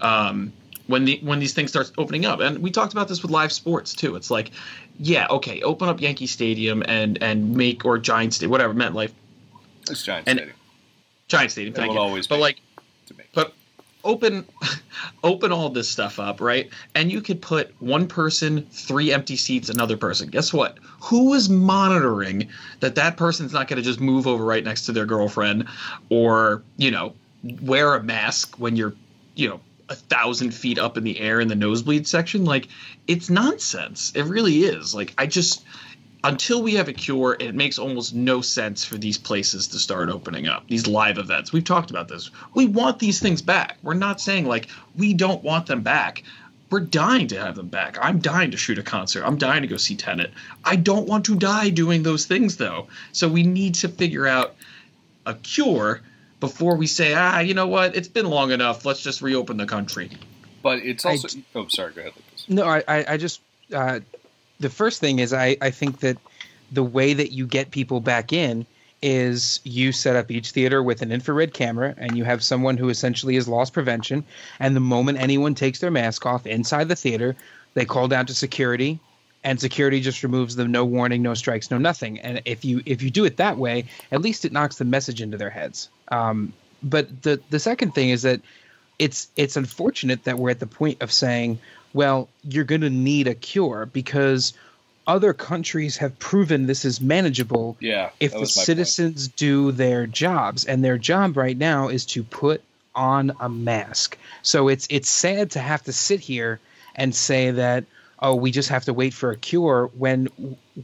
Um, 0.00 0.52
when 0.86 1.04
the 1.04 1.18
when 1.22 1.38
these 1.38 1.54
things 1.54 1.70
start 1.70 1.90
opening 1.98 2.24
up, 2.26 2.40
and 2.40 2.58
we 2.58 2.70
talked 2.70 2.92
about 2.92 3.08
this 3.08 3.22
with 3.22 3.30
live 3.30 3.52
sports 3.52 3.94
too. 3.94 4.16
It's 4.16 4.30
like, 4.30 4.50
yeah, 4.98 5.26
okay, 5.30 5.60
open 5.62 5.88
up 5.88 6.00
Yankee 6.00 6.26
Stadium 6.26 6.82
and 6.86 7.22
and 7.22 7.54
make 7.56 7.84
or 7.84 7.98
Giant 7.98 8.34
Stadium, 8.34 8.50
whatever 8.50 8.74
MetLife, 8.74 9.12
It's 9.90 10.02
Giants 10.02 10.28
And- 10.28 10.38
Stadium 10.38 10.56
Giant 11.28 11.50
Stadium. 11.50 11.74
It 11.74 11.76
Thank 11.76 11.88
will 11.88 11.96
you. 11.96 12.00
always 12.00 12.26
but 12.26 12.36
be. 12.36 12.40
like, 12.40 12.56
to 12.56 12.60
me. 12.62 12.66
but 12.66 12.67
open 14.08 14.44
open 15.22 15.52
all 15.52 15.68
this 15.68 15.88
stuff 15.88 16.18
up 16.18 16.40
right? 16.40 16.70
And 16.94 17.12
you 17.12 17.20
could 17.20 17.40
put 17.40 17.72
one 17.80 18.08
person 18.08 18.66
three 18.72 19.12
empty 19.12 19.36
seats 19.36 19.68
another 19.68 19.96
person. 19.96 20.30
Guess 20.30 20.52
what? 20.52 20.78
Who 21.02 21.34
is 21.34 21.48
monitoring 21.48 22.48
that 22.80 22.96
that 22.96 23.16
person's 23.16 23.52
not 23.52 23.68
going 23.68 23.76
to 23.76 23.82
just 23.82 24.00
move 24.00 24.26
over 24.26 24.44
right 24.44 24.64
next 24.64 24.86
to 24.86 24.92
their 24.92 25.06
girlfriend 25.06 25.68
or 26.08 26.62
you 26.76 26.90
know 26.90 27.14
wear 27.62 27.94
a 27.94 28.02
mask 28.02 28.56
when 28.56 28.74
you're 28.74 28.94
you 29.36 29.48
know 29.48 29.60
a 29.90 29.94
thousand 29.94 30.52
feet 30.52 30.78
up 30.78 30.96
in 30.96 31.04
the 31.04 31.18
air 31.20 31.40
in 31.40 31.48
the 31.48 31.54
nosebleed 31.54 32.08
section? 32.08 32.44
Like 32.44 32.68
it's 33.06 33.30
nonsense. 33.30 34.12
It 34.14 34.24
really 34.24 34.60
is. 34.64 34.94
Like 34.94 35.14
i 35.18 35.26
just 35.26 35.64
until 36.24 36.62
we 36.62 36.74
have 36.74 36.88
a 36.88 36.92
cure, 36.92 37.36
it 37.38 37.54
makes 37.54 37.78
almost 37.78 38.14
no 38.14 38.40
sense 38.40 38.84
for 38.84 38.96
these 38.96 39.18
places 39.18 39.68
to 39.68 39.78
start 39.78 40.08
opening 40.08 40.48
up, 40.48 40.66
these 40.68 40.86
live 40.86 41.18
events. 41.18 41.52
We've 41.52 41.64
talked 41.64 41.90
about 41.90 42.08
this. 42.08 42.30
We 42.54 42.66
want 42.66 42.98
these 42.98 43.20
things 43.20 43.42
back. 43.42 43.78
We're 43.82 43.94
not 43.94 44.20
saying 44.20 44.46
like 44.46 44.68
we 44.96 45.14
don't 45.14 45.42
want 45.42 45.66
them 45.66 45.82
back. 45.82 46.24
We're 46.70 46.80
dying 46.80 47.28
to 47.28 47.40
have 47.40 47.54
them 47.54 47.68
back. 47.68 47.96
I'm 48.00 48.18
dying 48.18 48.50
to 48.50 48.56
shoot 48.56 48.78
a 48.78 48.82
concert. 48.82 49.24
I'm 49.24 49.38
dying 49.38 49.62
to 49.62 49.68
go 49.68 49.76
see 49.76 49.96
Tenet. 49.96 50.32
I 50.64 50.76
don't 50.76 51.06
want 51.08 51.24
to 51.26 51.36
die 51.36 51.70
doing 51.70 52.02
those 52.02 52.26
things 52.26 52.56
though. 52.56 52.88
So 53.12 53.28
we 53.28 53.42
need 53.44 53.76
to 53.76 53.88
figure 53.88 54.26
out 54.26 54.54
a 55.24 55.34
cure 55.34 56.02
before 56.40 56.76
we 56.76 56.86
say, 56.86 57.14
ah, 57.14 57.40
you 57.40 57.54
know 57.54 57.68
what? 57.68 57.96
It's 57.96 58.08
been 58.08 58.26
long 58.26 58.50
enough. 58.50 58.84
Let's 58.84 59.02
just 59.02 59.22
reopen 59.22 59.56
the 59.56 59.66
country. 59.66 60.10
But 60.62 60.80
it's 60.80 61.04
also. 61.04 61.28
d- 61.28 61.44
oh, 61.54 61.68
sorry. 61.68 61.92
Go 61.92 62.00
ahead, 62.00 62.12
Lucas. 62.16 62.48
No, 62.48 62.64
I, 62.64 62.82
I, 62.86 63.04
I 63.14 63.16
just 63.16 63.40
uh, 63.72 64.00
the 64.60 64.70
first 64.70 65.00
thing 65.00 65.18
is 65.18 65.32
I, 65.32 65.56
I 65.60 65.70
think 65.70 66.00
that 66.00 66.16
the 66.72 66.82
way 66.82 67.14
that 67.14 67.32
you 67.32 67.46
get 67.46 67.70
people 67.70 68.00
back 68.00 68.32
in 68.32 68.66
is 69.00 69.60
you 69.62 69.92
set 69.92 70.16
up 70.16 70.30
each 70.30 70.50
theater 70.50 70.82
with 70.82 71.02
an 71.02 71.12
infrared 71.12 71.54
camera 71.54 71.94
and 71.96 72.16
you 72.16 72.24
have 72.24 72.42
someone 72.42 72.76
who 72.76 72.88
essentially 72.88 73.36
is 73.36 73.46
loss 73.46 73.70
prevention. 73.70 74.24
And 74.58 74.74
the 74.74 74.80
moment 74.80 75.18
anyone 75.18 75.54
takes 75.54 75.78
their 75.78 75.90
mask 75.90 76.26
off 76.26 76.46
inside 76.46 76.88
the 76.88 76.96
theater 76.96 77.36
they 77.74 77.84
call 77.84 78.08
down 78.08 78.26
to 78.26 78.34
security 78.34 78.98
and 79.44 79.60
security 79.60 80.00
just 80.00 80.24
removes 80.24 80.56
them. 80.56 80.72
No 80.72 80.84
warning 80.84 81.22
no 81.22 81.34
strikes 81.34 81.70
no 81.70 81.78
nothing. 81.78 82.18
And 82.20 82.42
if 82.44 82.64
you 82.64 82.82
if 82.86 83.02
you 83.02 83.10
do 83.10 83.24
it 83.24 83.36
that 83.36 83.56
way 83.56 83.84
at 84.10 84.20
least 84.20 84.44
it 84.44 84.52
knocks 84.52 84.76
the 84.76 84.84
message 84.84 85.22
into 85.22 85.36
their 85.36 85.50
heads. 85.50 85.88
Um, 86.08 86.52
but 86.82 87.22
the 87.22 87.40
the 87.50 87.60
second 87.60 87.94
thing 87.94 88.10
is 88.10 88.22
that 88.22 88.40
it's 88.98 89.28
it's 89.36 89.56
unfortunate 89.56 90.24
that 90.24 90.38
we're 90.38 90.50
at 90.50 90.60
the 90.60 90.66
point 90.66 91.00
of 91.02 91.12
saying, 91.12 91.58
well, 91.94 92.28
you're 92.42 92.64
going 92.64 92.80
to 92.82 92.90
need 92.90 93.26
a 93.28 93.34
cure 93.34 93.86
because 93.86 94.52
other 95.06 95.32
countries 95.32 95.96
have 95.96 96.18
proven 96.18 96.66
this 96.66 96.84
is 96.84 97.00
manageable 97.00 97.76
Yeah. 97.80 98.10
if 98.20 98.32
the 98.32 98.36
my 98.38 98.40
point. 98.40 98.50
citizens 98.50 99.28
do 99.28 99.72
their 99.72 100.06
jobs 100.06 100.64
and 100.66 100.84
their 100.84 100.98
job 100.98 101.36
right 101.36 101.56
now 101.56 101.88
is 101.88 102.04
to 102.06 102.22
put 102.22 102.62
on 102.94 103.32
a 103.40 103.48
mask. 103.48 104.18
So 104.42 104.68
it's 104.68 104.86
it's 104.90 105.08
sad 105.08 105.52
to 105.52 105.60
have 105.60 105.82
to 105.84 105.92
sit 105.92 106.20
here 106.20 106.60
and 106.94 107.14
say 107.14 107.52
that 107.52 107.84
oh 108.20 108.34
we 108.34 108.50
just 108.50 108.68
have 108.68 108.84
to 108.84 108.94
wait 108.94 109.14
for 109.14 109.30
a 109.30 109.36
cure 109.36 109.90
when 109.96 110.28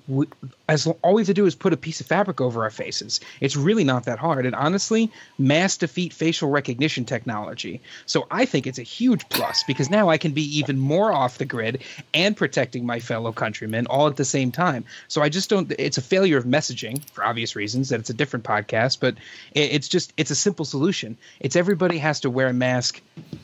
w- 0.09 0.31
as 0.69 0.87
all 0.87 1.15
we 1.15 1.23
have 1.23 1.27
to 1.27 1.35
do 1.35 1.47
is 1.47 1.55
put 1.55 1.73
a 1.73 1.77
piece 1.77 2.01
of 2.01 2.07
fabric 2.07 2.41
over 2.41 2.63
our 2.63 2.71
faces. 2.71 3.21
It's 3.41 3.57
really 3.57 3.85
not 3.85 4.05
that 4.05 4.19
hard 4.19 4.47
and 4.47 4.55
honestly 4.55 5.11
mass 5.39 5.77
defeat 5.77 6.13
facial 6.13 6.51
recognition 6.51 7.05
technology. 7.05 7.81
So 8.07 8.27
I 8.31 8.45
think 8.45 8.67
it's 8.67 8.79
a 8.79 8.83
huge 8.83 9.29
plus 9.29 9.65
because 9.65 9.91
now 9.91 10.09
I 10.09 10.19
can 10.19 10.33
be 10.33 10.59
even 10.59 10.79
more 10.79 11.13
off 11.13 11.39
the 11.39 11.45
grid 11.45 11.83
and 12.13 12.37
protecting 12.37 12.87
my 12.87 13.01
fellow 13.01 13.33
countrymen 13.33 13.87
all 13.87 14.07
at 14.07 14.17
the 14.17 14.25
same 14.25 14.53
time. 14.53 14.85
So 15.09 15.23
I 15.23 15.29
just 15.29 15.51
don't. 15.51 15.73
It's 15.79 15.99
a 15.99 16.03
failure 16.03 16.39
of 16.39 16.45
messaging 16.45 17.03
for 17.11 17.25
obvious 17.25 17.57
reasons 17.57 17.91
that 17.91 18.01
it's 18.01 18.11
a 18.11 18.15
different 18.15 18.45
podcast, 18.45 19.01
but 19.01 19.17
it, 19.53 19.73
it's 19.73 19.89
just 19.89 20.13
it's 20.17 20.31
a 20.31 20.37
simple 20.37 20.65
solution. 20.65 21.17
It's 21.41 21.57
everybody 21.57 21.99
has 21.99 22.21
to 22.21 22.31
wear 22.31 22.49
a 22.49 22.53
mask 22.53 23.01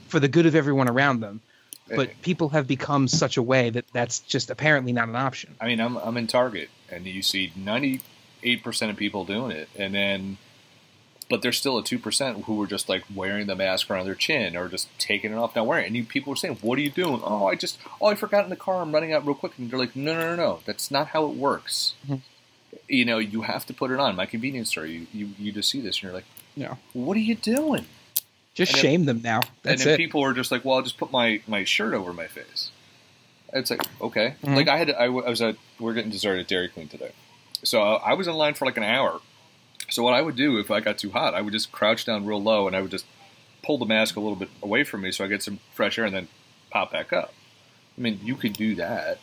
for 0.08 0.20
the 0.20 0.28
good 0.28 0.46
of 0.46 0.54
everyone 0.54 0.88
around 0.88 1.20
them. 1.20 1.40
But 1.96 2.22
people 2.22 2.50
have 2.50 2.66
become 2.66 3.08
such 3.08 3.36
a 3.36 3.42
way 3.42 3.70
that 3.70 3.84
that's 3.92 4.20
just 4.20 4.50
apparently 4.50 4.92
not 4.92 5.08
an 5.08 5.16
option. 5.16 5.54
I 5.60 5.66
mean, 5.66 5.80
I'm 5.80 5.96
I'm 5.96 6.16
in 6.16 6.26
Target, 6.26 6.68
and 6.90 7.06
you 7.06 7.22
see 7.22 7.52
98 7.56 8.62
percent 8.62 8.90
of 8.90 8.96
people 8.96 9.24
doing 9.24 9.50
it, 9.52 9.68
and 9.76 9.94
then, 9.94 10.38
but 11.28 11.42
there's 11.42 11.56
still 11.58 11.78
a 11.78 11.82
two 11.84 11.98
percent 11.98 12.44
who 12.44 12.62
are 12.62 12.66
just 12.66 12.88
like 12.88 13.04
wearing 13.14 13.46
the 13.46 13.56
mask 13.56 13.90
around 13.90 14.06
their 14.06 14.14
chin 14.14 14.56
or 14.56 14.68
just 14.68 14.88
taking 14.98 15.32
it 15.32 15.36
off, 15.36 15.54
not 15.56 15.66
wearing. 15.66 15.84
it. 15.84 15.86
And 15.88 15.96
you, 15.96 16.04
people 16.04 16.32
are 16.32 16.36
saying, 16.36 16.58
"What 16.62 16.78
are 16.78 16.82
you 16.82 16.90
doing?" 16.90 17.20
Oh, 17.24 17.46
I 17.46 17.54
just 17.54 17.78
oh, 18.00 18.06
I 18.06 18.14
forgot 18.14 18.44
in 18.44 18.50
the 18.50 18.56
car. 18.56 18.82
I'm 18.82 18.92
running 18.92 19.12
out 19.12 19.24
real 19.26 19.34
quick, 19.34 19.52
and 19.58 19.70
they're 19.70 19.78
like, 19.78 19.96
"No, 19.96 20.14
no, 20.14 20.34
no, 20.34 20.36
no. 20.36 20.60
That's 20.66 20.90
not 20.90 21.08
how 21.08 21.26
it 21.26 21.36
works." 21.36 21.94
Mhm. 22.08 22.20
You 22.88 23.04
know, 23.04 23.18
you 23.18 23.42
have 23.42 23.66
to 23.66 23.74
put 23.74 23.90
it 23.90 23.98
on. 23.98 24.14
My 24.16 24.26
convenience 24.26 24.68
store, 24.70 24.86
you 24.86 25.06
you, 25.12 25.30
you 25.38 25.50
just 25.52 25.70
see 25.70 25.80
this, 25.80 25.96
and 25.96 26.02
you're 26.04 26.12
like, 26.12 26.24
Yeah. 26.56 26.76
"What 26.92 27.16
are 27.16 27.20
you 27.20 27.34
doing?" 27.34 27.86
Just 28.60 28.72
And 28.72 28.76
then- 28.76 28.82
shame 28.92 29.04
them 29.06 29.22
now. 29.22 29.40
That's 29.62 29.80
and 29.82 29.90
if 29.92 29.94
it. 29.94 29.96
people 29.96 30.22
are 30.22 30.34
just 30.34 30.50
like, 30.52 30.64
"Well, 30.64 30.76
I'll 30.76 30.82
just 30.82 30.98
put 30.98 31.10
my, 31.10 31.40
my 31.46 31.64
shirt 31.64 31.94
over 31.94 32.12
my 32.12 32.26
face." 32.26 32.70
It's 33.52 33.70
like, 33.70 33.82
okay, 34.00 34.34
Mhm. 34.44 34.54
like 34.54 34.68
I 34.68 34.76
had, 34.76 34.90
I 34.90 35.08
was 35.08 35.40
at, 35.42 35.56
we're 35.78 35.94
getting 35.94 36.10
dessert 36.10 36.38
at 36.38 36.46
Dairy 36.46 36.68
Queen 36.68 36.88
today, 36.88 37.12
so 37.64 37.82
uh, 37.82 38.00
I 38.04 38.12
was 38.14 38.28
in 38.28 38.34
line 38.34 38.54
for 38.54 38.64
like 38.66 38.76
an 38.76 38.82
hour. 38.84 39.20
So 39.88 40.02
what 40.04 40.14
I 40.14 40.22
would 40.22 40.36
do 40.36 40.58
if 40.58 40.70
I 40.70 40.78
got 40.80 40.98
too 40.98 41.10
hot, 41.10 41.34
I 41.34 41.40
would 41.40 41.52
just 41.52 41.72
crouch 41.72 42.04
down 42.04 42.24
real 42.26 42.40
low 42.40 42.66
and 42.68 42.76
I 42.76 42.80
would 42.82 42.92
just 42.92 43.06
pull 43.64 43.76
the 43.78 43.86
mask 43.86 44.14
a 44.16 44.20
little 44.20 44.36
bit 44.36 44.50
away 44.62 44.84
from 44.84 45.00
me 45.00 45.10
so 45.10 45.24
I 45.24 45.26
get 45.28 45.42
some 45.42 45.58
fresh 45.74 45.98
air 45.98 46.04
and 46.04 46.14
then 46.14 46.28
pop 46.70 46.92
back 46.92 47.12
up. 47.12 47.32
I 47.98 48.00
mean, 48.00 48.20
you 48.22 48.36
could 48.36 48.52
do 48.52 48.76
that, 48.76 49.18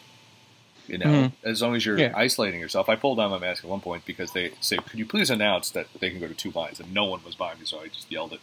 you 0.88 0.98
know, 0.98 1.06
Mhm. 1.06 1.32
as 1.46 1.62
long 1.62 1.76
as 1.76 1.86
you're 1.86 1.98
Yeah. 1.98 2.12
isolating 2.14 2.60
yourself. 2.60 2.90
I 2.90 2.96
pulled 2.98 3.18
down 3.20 3.32
my 3.32 3.40
mask 3.40 3.64
at 3.64 3.70
one 3.70 3.80
point 3.80 4.04
because 4.06 4.34
they 4.34 4.52
say, 4.60 4.76
"Could 4.78 5.00
you 5.00 5.06
please 5.06 5.30
announce 5.30 5.70
that 5.70 5.88
they 6.02 6.10
can 6.10 6.20
go 6.20 6.28
to 6.28 6.34
two 6.34 6.52
lines?" 6.52 6.82
And 6.82 6.94
no 6.94 7.06
one 7.06 7.24
was 7.24 7.36
by 7.36 7.54
me, 7.54 7.62
so 7.64 7.80
I 7.80 7.88
just 7.88 8.12
yelled 8.12 8.34
it. 8.34 8.42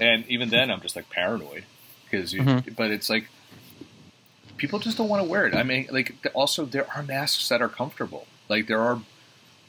And 0.00 0.26
even 0.28 0.50
then, 0.50 0.70
I'm 0.70 0.80
just 0.80 0.96
like 0.96 1.08
paranoid 1.10 1.64
because, 2.04 2.32
you, 2.32 2.42
Mhm. 2.42 2.74
but 2.74 2.90
it's 2.90 3.08
like 3.08 3.28
people 4.56 4.78
just 4.78 4.96
don't 4.96 5.08
want 5.08 5.22
to 5.22 5.28
wear 5.28 5.46
it. 5.46 5.54
I 5.54 5.62
mean, 5.62 5.88
like 5.90 6.14
also 6.34 6.64
there 6.64 6.86
are 6.94 7.02
masks 7.02 7.48
that 7.48 7.60
are 7.62 7.68
comfortable. 7.68 8.26
Like 8.48 8.66
there 8.66 8.80
are 8.80 9.00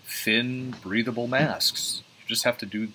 thin, 0.06 0.72
breathable 0.82 1.28
masks. 1.28 2.02
You 2.22 2.28
just 2.28 2.44
have 2.44 2.58
to 2.60 2.66
do 2.66 2.90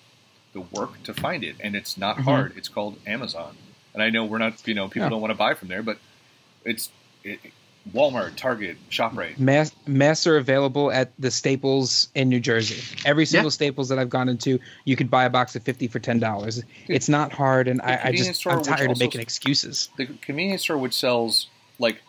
the 0.53 0.61
work 0.61 1.01
to 1.03 1.13
find 1.13 1.43
it, 1.43 1.55
and 1.61 1.75
it's 1.75 1.97
not 1.97 2.17
Mhm. 2.17 2.23
hard. 2.23 2.57
It's 2.57 2.67
called 2.67 2.99
Amazon, 3.07 3.55
and 3.93 4.03
I 4.03 4.09
know 4.09 4.25
we're 4.25 4.37
not, 4.37 4.65
you 4.67 4.73
know, 4.73 4.87
people 4.89 5.03
Yeah. 5.03 5.09
don't 5.09 5.21
want 5.21 5.31
to 5.31 5.35
buy 5.37 5.53
from 5.53 5.69
there, 5.69 5.81
but 5.83 5.97
it's 6.65 6.89
it, 7.23 7.39
Walmart, 7.93 8.35
Target, 8.35 8.77
Shoprite. 8.89 9.39
Mas- 9.39 9.73
masks 9.87 10.27
are 10.27 10.37
available 10.37 10.91
at 10.91 11.11
the 11.17 11.31
Staples 11.31 12.09
in 12.13 12.29
New 12.29 12.39
Jersey. 12.39 12.81
Every 13.05 13.25
single 13.25 13.49
Staples 13.51 13.89
that 13.89 13.97
I've 13.97 14.09
gone 14.09 14.29
into, 14.29 14.59
you 14.85 14.95
could 14.95 15.09
buy 15.09 15.25
a 15.25 15.29
box 15.29 15.55
of 15.55 15.63
fifty 15.63 15.87
for 15.87 15.99
ten 15.99 16.19
dollars. 16.19 16.63
It's 16.87 17.09
not 17.09 17.31
hard, 17.33 17.67
and 17.67 17.81
I, 17.81 17.99
I 18.05 18.11
just 18.11 18.45
I'm 18.45 18.57
which 18.59 18.67
tired 18.67 18.91
of 18.91 18.99
making 18.99 19.19
excuses. 19.21 19.89
The 19.97 20.05
convenience 20.21 20.61
store 20.61 20.77
which 20.77 20.93
sells 20.93 21.47
like 21.79 22.01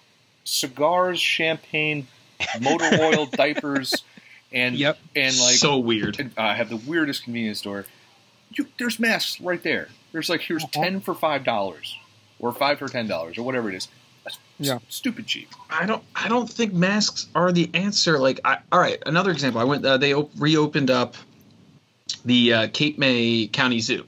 cigars, 0.44 1.20
champagne, 1.20 2.06
motor 2.60 2.90
oil, 3.00 3.26
diapers, 3.26 4.04
and 4.52 4.76
Yep. 4.76 4.98
and 5.16 5.36
like 5.40 5.54
so 5.54 5.78
weird. 5.78 6.20
and 6.20 6.32
I 6.36 6.54
have 6.54 6.68
the 6.68 6.76
weirdest 6.76 7.24
convenience 7.24 7.60
store. 7.60 7.86
You, 8.50 8.66
there's 8.78 9.00
masks 9.00 9.40
right 9.40 9.62
there. 9.62 9.88
There's 10.12 10.28
like 10.28 10.42
here's 10.42 10.64
Uh-huh. 10.64 10.82
ten 10.84 11.00
for 11.00 11.14
five 11.14 11.44
dollars, 11.44 11.96
or 12.38 12.52
five 12.52 12.78
for 12.78 12.88
ten 12.88 13.06
dollars, 13.08 13.38
or 13.38 13.42
whatever 13.42 13.70
it 13.70 13.74
is. 13.76 13.88
That's 14.24 14.38
Yeah. 14.58 14.78
stupid 14.88 15.26
cheap. 15.26 15.48
I 15.70 15.86
don't. 15.86 16.02
I 16.14 16.28
don't 16.28 16.48
think 16.48 16.72
masks 16.72 17.26
are 17.34 17.50
the 17.52 17.70
answer. 17.74 18.18
Like, 18.18 18.40
I, 18.44 18.58
all 18.70 18.78
right, 18.80 19.02
another 19.06 19.30
example. 19.30 19.60
I 19.60 19.64
went. 19.64 19.84
Uh, 19.84 19.96
they 19.98 20.14
op- 20.14 20.30
reopened 20.38 20.90
up 20.90 21.14
the 22.24 22.52
uh, 22.52 22.68
Cape 22.72 22.98
May 22.98 23.48
County 23.52 23.80
Zoo, 23.80 24.04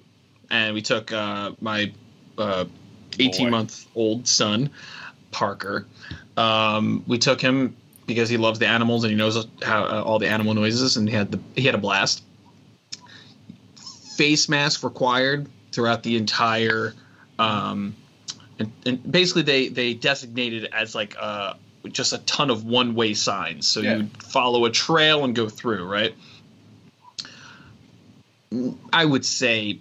and 0.50 0.74
we 0.74 0.83
took 0.83 1.12
uh, 1.12 1.53
my 1.61 1.92
uh, 2.38 2.64
eighteen 3.18 3.50
month 3.50 3.87
old 3.96 4.29
son, 4.29 4.70
Parker. 5.33 5.87
Um, 6.37 7.03
we 7.07 7.18
took 7.18 7.40
him 7.40 7.77
because 8.07 8.29
he 8.29 8.37
loves 8.37 8.59
the 8.59 8.66
animals 8.66 9.03
and 9.05 9.11
he 9.11 9.16
knows 9.16 9.46
how 9.62 9.85
uh, 9.85 10.03
all 10.05 10.18
the 10.18 10.29
animal 10.29 10.53
noises, 10.55 10.96
and 10.96 11.09
he 11.09 11.14
had 11.14 11.33
the 11.33 11.40
he 11.57 11.62
had 11.62 11.74
a 11.74 11.79
blast. 11.79 12.22
Face 14.16 14.48
mask 14.48 14.85
required 14.85 15.48
throughout 15.72 16.05
the 16.05 16.16
entire, 16.16 16.94
um, 17.38 17.96
and, 18.59 18.73
and 18.87 19.11
basically 19.11 19.43
they 19.43 19.69
they 19.69 19.95
designated 19.95 20.64
it 20.64 20.73
as 20.73 20.95
like 20.95 21.17
uh 21.19 21.55
just 21.88 22.12
a 22.12 22.19
ton 22.19 22.51
of 22.51 22.64
one 22.64 22.95
way 22.95 23.14
signs, 23.14 23.67
so 23.67 23.81
Yeah. 23.81 23.97
you 23.97 24.11
follow 24.29 24.64
a 24.64 24.71
trail 24.71 25.25
and 25.25 25.35
go 25.35 25.49
through, 25.49 25.85
right? 25.87 26.14
I 28.93 29.05
would 29.05 29.25
say 29.25 29.81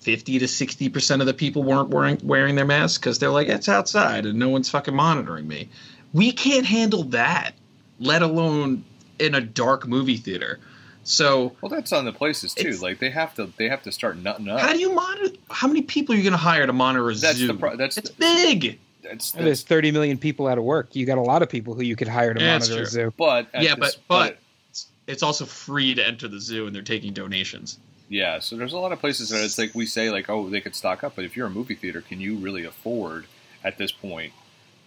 50 0.00 0.38
to 0.40 0.46
60% 0.46 1.20
of 1.20 1.26
the 1.26 1.34
people 1.34 1.62
weren't 1.62 1.90
wearing, 1.90 2.18
wearing 2.22 2.54
their 2.56 2.64
masks 2.64 2.98
because 2.98 3.18
they're 3.18 3.30
like, 3.30 3.48
it's 3.48 3.68
outside 3.68 4.26
and 4.26 4.38
no 4.38 4.48
one's 4.48 4.70
fucking 4.70 4.94
monitoring 4.94 5.46
me. 5.46 5.68
We 6.12 6.32
can't 6.32 6.64
handle 6.66 7.04
that, 7.04 7.52
let 7.98 8.22
alone 8.22 8.84
in 9.18 9.34
a 9.34 9.40
dark 9.40 9.86
movie 9.86 10.16
theater. 10.16 10.58
So, 11.02 11.56
Well, 11.60 11.70
that's 11.70 11.92
on 11.92 12.04
the 12.04 12.12
places 12.12 12.52
too. 12.54 12.72
Like 12.72 12.98
they 12.98 13.10
have 13.10 13.34
to 13.36 13.50
they 13.56 13.68
have 13.68 13.82
to 13.84 13.92
start 13.92 14.18
nutting 14.18 14.48
up. 14.48 14.60
how 14.60 14.72
do 14.72 14.78
you 14.78 14.92
monitor? 14.94 15.34
How 15.50 15.66
many 15.66 15.82
people 15.82 16.14
are 16.14 16.18
you 16.18 16.22
going 16.24 16.32
to 16.32 16.36
hire 16.38 16.66
to 16.66 16.72
monitor 16.72 17.08
a 17.10 17.14
That's 17.14 17.38
zoo? 17.38 17.46
the 17.48 17.54
pro- 17.54 17.76
that's 17.76 17.96
it's 17.98 18.10
the- 18.10 18.16
big. 18.18 18.78
That's, 19.02 19.32
And 19.34 19.46
There's 19.46 19.62
30 19.62 19.92
million 19.92 20.18
people 20.18 20.46
out 20.46 20.58
of 20.58 20.64
work. 20.64 20.94
You 20.94 21.06
got 21.06 21.16
a 21.16 21.22
lot 21.22 21.40
of 21.42 21.48
people 21.48 21.72
who 21.74 21.82
you 21.82 21.96
could 21.96 22.06
hire 22.08 22.34
to 22.34 22.40
Yeah, 22.40 22.52
monitor 22.58 22.82
a 22.82 22.86
zoo. 22.86 23.12
but 23.16 23.48
yeah, 23.54 23.74
this- 23.74 23.96
but 23.96 23.98
but 24.08 24.38
it's, 24.68 24.86
it's 25.06 25.22
also 25.22 25.46
free 25.46 25.94
to 25.94 26.06
enter 26.06 26.28
the 26.28 26.38
zoo, 26.40 26.66
and 26.66 26.74
they're 26.76 26.82
taking 26.82 27.12
donations. 27.14 27.78
Yeah, 28.10 28.40
so 28.40 28.56
there's 28.56 28.72
a 28.74 28.78
lot 28.78 28.92
of 28.92 28.98
places 29.00 29.30
that 29.30 29.42
it's 29.42 29.56
like 29.56 29.74
we 29.74 29.86
say 29.86 30.10
like, 30.10 30.28
oh, 30.28 30.50
they 30.50 30.60
could 30.60 30.74
stock 30.74 31.02
up, 31.02 31.14
but 31.16 31.24
if 31.24 31.34
you're 31.36 31.46
a 31.46 31.50
movie 31.50 31.76
theater, 31.76 32.02
can 32.02 32.20
you 32.20 32.36
really 32.36 32.64
afford 32.64 33.24
at 33.64 33.78
this 33.78 33.90
point 33.92 34.32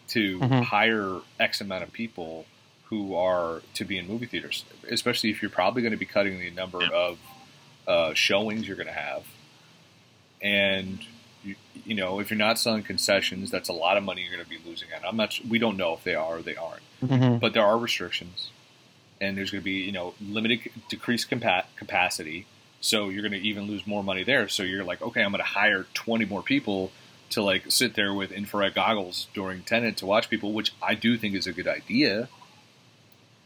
to 0.10 0.40
Mhm. 0.40 0.64
hire 0.64 1.20
X 1.40 1.62
amount 1.62 1.84
of 1.84 1.92
people 1.94 2.46
who 2.94 3.16
are 3.16 3.62
to 3.74 3.86
be 3.86 3.98
in 3.98 4.08
movie 4.08 4.26
theaters, 4.28 4.64
especially 4.90 5.30
if 5.32 5.42
you're 5.42 5.52
probably 5.52 5.82
going 5.82 5.92
to 5.92 5.98
be 5.98 6.06
cutting 6.06 6.40
the 6.40 6.52
number 6.52 6.82
Yeah. 6.82 6.90
of 6.92 7.18
uh, 7.88 8.14
showings 8.14 8.68
you're 8.68 8.78
going 8.78 8.88
to 8.88 8.94
have, 8.94 9.24
and 10.42 11.00
you, 11.44 11.56
you 11.86 11.96
know 11.96 12.20
if 12.20 12.30
you're 12.30 12.38
not 12.38 12.60
selling 12.60 12.84
concessions, 12.84 13.52
that's 13.52 13.70
a 13.70 13.74
lot 13.74 13.98
of 13.98 14.04
money 14.04 14.22
you're 14.22 14.32
going 14.32 14.44
to 14.44 14.50
be 14.50 14.60
losing 14.70 14.88
out. 14.96 15.02
I'm 15.08 15.18
not. 15.18 15.38
We 15.48 15.60
don't 15.60 15.78
know 15.78 15.94
if 15.94 16.04
they 16.04 16.16
are 16.16 16.38
or 16.38 16.42
they 16.42 16.56
aren't 16.56 16.82
Mhm. 17.04 17.40
but 17.42 17.54
there 17.54 17.64
are 17.64 17.78
restrictions, 17.78 18.50
and 19.20 19.38
there's 19.38 19.52
going 19.52 19.62
to 19.62 19.66
be 19.66 19.82
you 19.82 19.92
know 19.92 20.14
limited 20.22 20.60
decreased 20.90 21.30
compa- 21.30 21.66
capacity. 21.76 22.46
So 22.80 23.10
you're 23.10 23.22
going 23.22 23.32
to 23.42 23.48
even 23.48 23.64
lose 23.64 23.88
more 23.88 24.04
money 24.04 24.24
there. 24.24 24.50
So 24.50 24.62
you're 24.64 24.84
like, 24.84 25.02
okay, 25.02 25.22
I'm 25.24 25.32
going 25.32 25.40
to 25.40 25.48
hire 25.50 25.86
20 25.94 26.26
more 26.26 26.42
people 26.44 26.92
to 27.30 27.42
like 27.42 27.72
sit 27.72 27.96
there 27.96 28.14
with 28.14 28.30
infrared 28.32 28.76
goggles 28.76 29.28
during 29.34 29.62
Tenet 29.64 29.96
to 29.98 30.06
watch 30.06 30.30
people, 30.30 30.52
which 30.52 30.74
I 30.82 30.94
do 30.94 31.18
think 31.18 31.34
is 31.34 31.48
a 31.48 31.54
good 31.54 31.68
idea. 31.68 32.28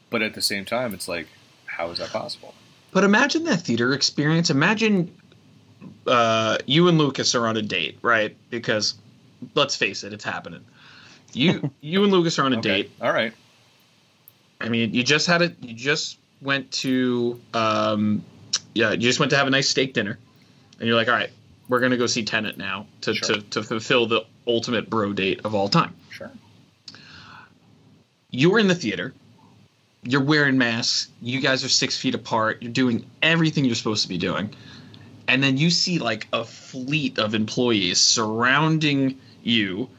But 0.09 0.21
at 0.21 0.33
the 0.33 0.41
same 0.41 0.65
time, 0.65 0.93
it's 0.93 1.07
like, 1.07 1.27
how 1.65 1.89
is 1.91 1.97
that 1.99 2.09
possible? 2.09 2.53
But 2.91 3.03
imagine 3.03 3.43
that 3.45 3.57
theater 3.61 3.93
experience. 3.93 4.49
Imagine 4.49 5.13
uh, 6.07 6.57
you 6.65 6.87
and 6.87 6.97
Lucas 6.97 7.35
are 7.35 7.45
on 7.47 7.57
a 7.57 7.61
date, 7.61 7.99
right? 8.01 8.35
Because 8.49 8.95
let's 9.55 9.75
face 9.75 10.03
it, 10.03 10.13
it's 10.13 10.23
happening. 10.23 10.63
You 11.33 11.71
you 11.81 12.03
and 12.03 12.11
Lucas 12.11 12.39
are 12.39 12.45
on 12.45 12.53
a 12.53 12.59
Okay, 12.59 12.83
date. 12.83 12.91
all 13.01 13.11
right. 13.11 13.33
I 14.61 14.69
mean, 14.69 14.93
you 14.93 15.03
just 15.03 15.27
had 15.27 15.41
it. 15.41 15.55
You 15.61 15.73
just 15.73 16.17
went 16.41 16.71
to 16.71 17.39
um, 17.53 18.23
yeah, 18.73 18.91
you 18.91 18.97
just 18.97 19.19
went 19.19 19.29
to 19.31 19.37
have 19.37 19.47
a 19.47 19.51
nice 19.51 19.69
steak 19.69 19.93
dinner, 19.93 20.17
and 20.79 20.87
you're 20.87 20.95
like, 20.95 21.09
all 21.09 21.13
right, 21.13 21.29
we're 21.67 21.79
gonna 21.81 21.97
go 21.97 22.07
see 22.07 22.23
Tenet 22.23 22.57
now 22.57 22.87
to 23.01 23.13
Sure. 23.13 23.35
to, 23.35 23.41
to 23.41 23.63
fulfill 23.63 24.07
the 24.07 24.25
ultimate 24.47 24.89
bro 24.89 25.11
date 25.13 25.41
of 25.43 25.53
all 25.53 25.67
time. 25.67 25.93
Sure. 26.09 26.31
you're 28.31 28.57
in 28.59 28.67
the 28.67 28.75
theater 28.75 29.13
you're 30.07 30.23
wearing 30.23 30.57
masks 30.57 31.09
you 31.21 31.41
guys 31.41 31.63
are 31.63 31.69
six 31.69 31.97
feet 31.97 32.15
apart 32.15 32.61
you're 32.61 32.71
doing 32.71 33.05
everything 33.21 33.65
you're 33.65 33.75
supposed 33.75 34.03
to 34.03 34.09
be 34.09 34.17
doing 34.17 34.49
and 35.27 35.43
then 35.43 35.57
you 35.57 35.69
see 35.69 35.99
like 35.99 36.27
a 36.31 36.43
fleet 36.45 37.19
of 37.19 37.35
employees 37.35 37.99
surrounding 37.99 39.19
you 39.43 39.89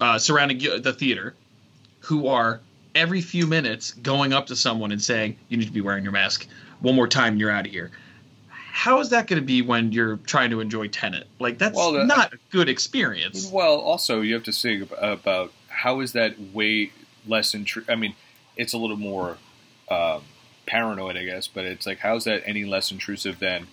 uh, 0.00 0.16
surrounding 0.16 0.60
you, 0.60 0.78
the 0.78 0.92
theater 0.92 1.34
who 2.00 2.28
are 2.28 2.60
every 2.94 3.20
few 3.20 3.46
minutes 3.46 3.92
going 3.94 4.32
up 4.32 4.46
to 4.46 4.54
someone 4.56 4.92
and 4.92 5.02
saying 5.02 5.36
you 5.48 5.56
need 5.56 5.66
to 5.66 5.72
be 5.72 5.80
wearing 5.80 6.04
your 6.04 6.12
mask 6.12 6.46
one 6.80 6.94
more 6.94 7.08
time 7.08 7.36
you're 7.36 7.50
out 7.50 7.66
of 7.66 7.72
here 7.72 7.90
how 8.78 9.00
is 9.00 9.08
that 9.10 9.26
going 9.26 9.40
to 9.40 9.44
be 9.44 9.60
when 9.60 9.90
you're 9.90 10.18
trying 10.18 10.50
to 10.50 10.60
enjoy 10.60 10.86
Tenet? 10.86 11.26
Like 11.40 11.58
that's 11.58 11.74
Well, 11.74 12.04
not 12.06 12.32
a 12.32 12.38
good 12.52 12.68
experience. 12.68 13.50
Well, 13.50 13.74
also 13.80 14.20
you 14.20 14.34
have 14.34 14.44
to 14.44 14.52
think 14.52 14.88
about 14.96 15.52
how 15.66 15.98
is 15.98 16.12
that 16.12 16.38
way 16.54 16.92
less 17.26 17.54
intrusive. 17.54 17.90
I 17.90 17.96
mean, 17.96 18.14
it's 18.58 18.74
a 18.74 18.78
little 18.78 18.96
more 18.98 19.38
um, 19.90 20.22
paranoid, 20.66 21.16
I 21.16 21.24
guess, 21.24 21.48
but 21.48 21.64
it's 21.64 21.86
like 21.86 22.00
how 22.00 22.16
is 22.16 22.24
that 22.24 22.42
any 22.44 22.64
less 22.66 22.90
intrusive 22.92 23.38
than? 23.38 23.66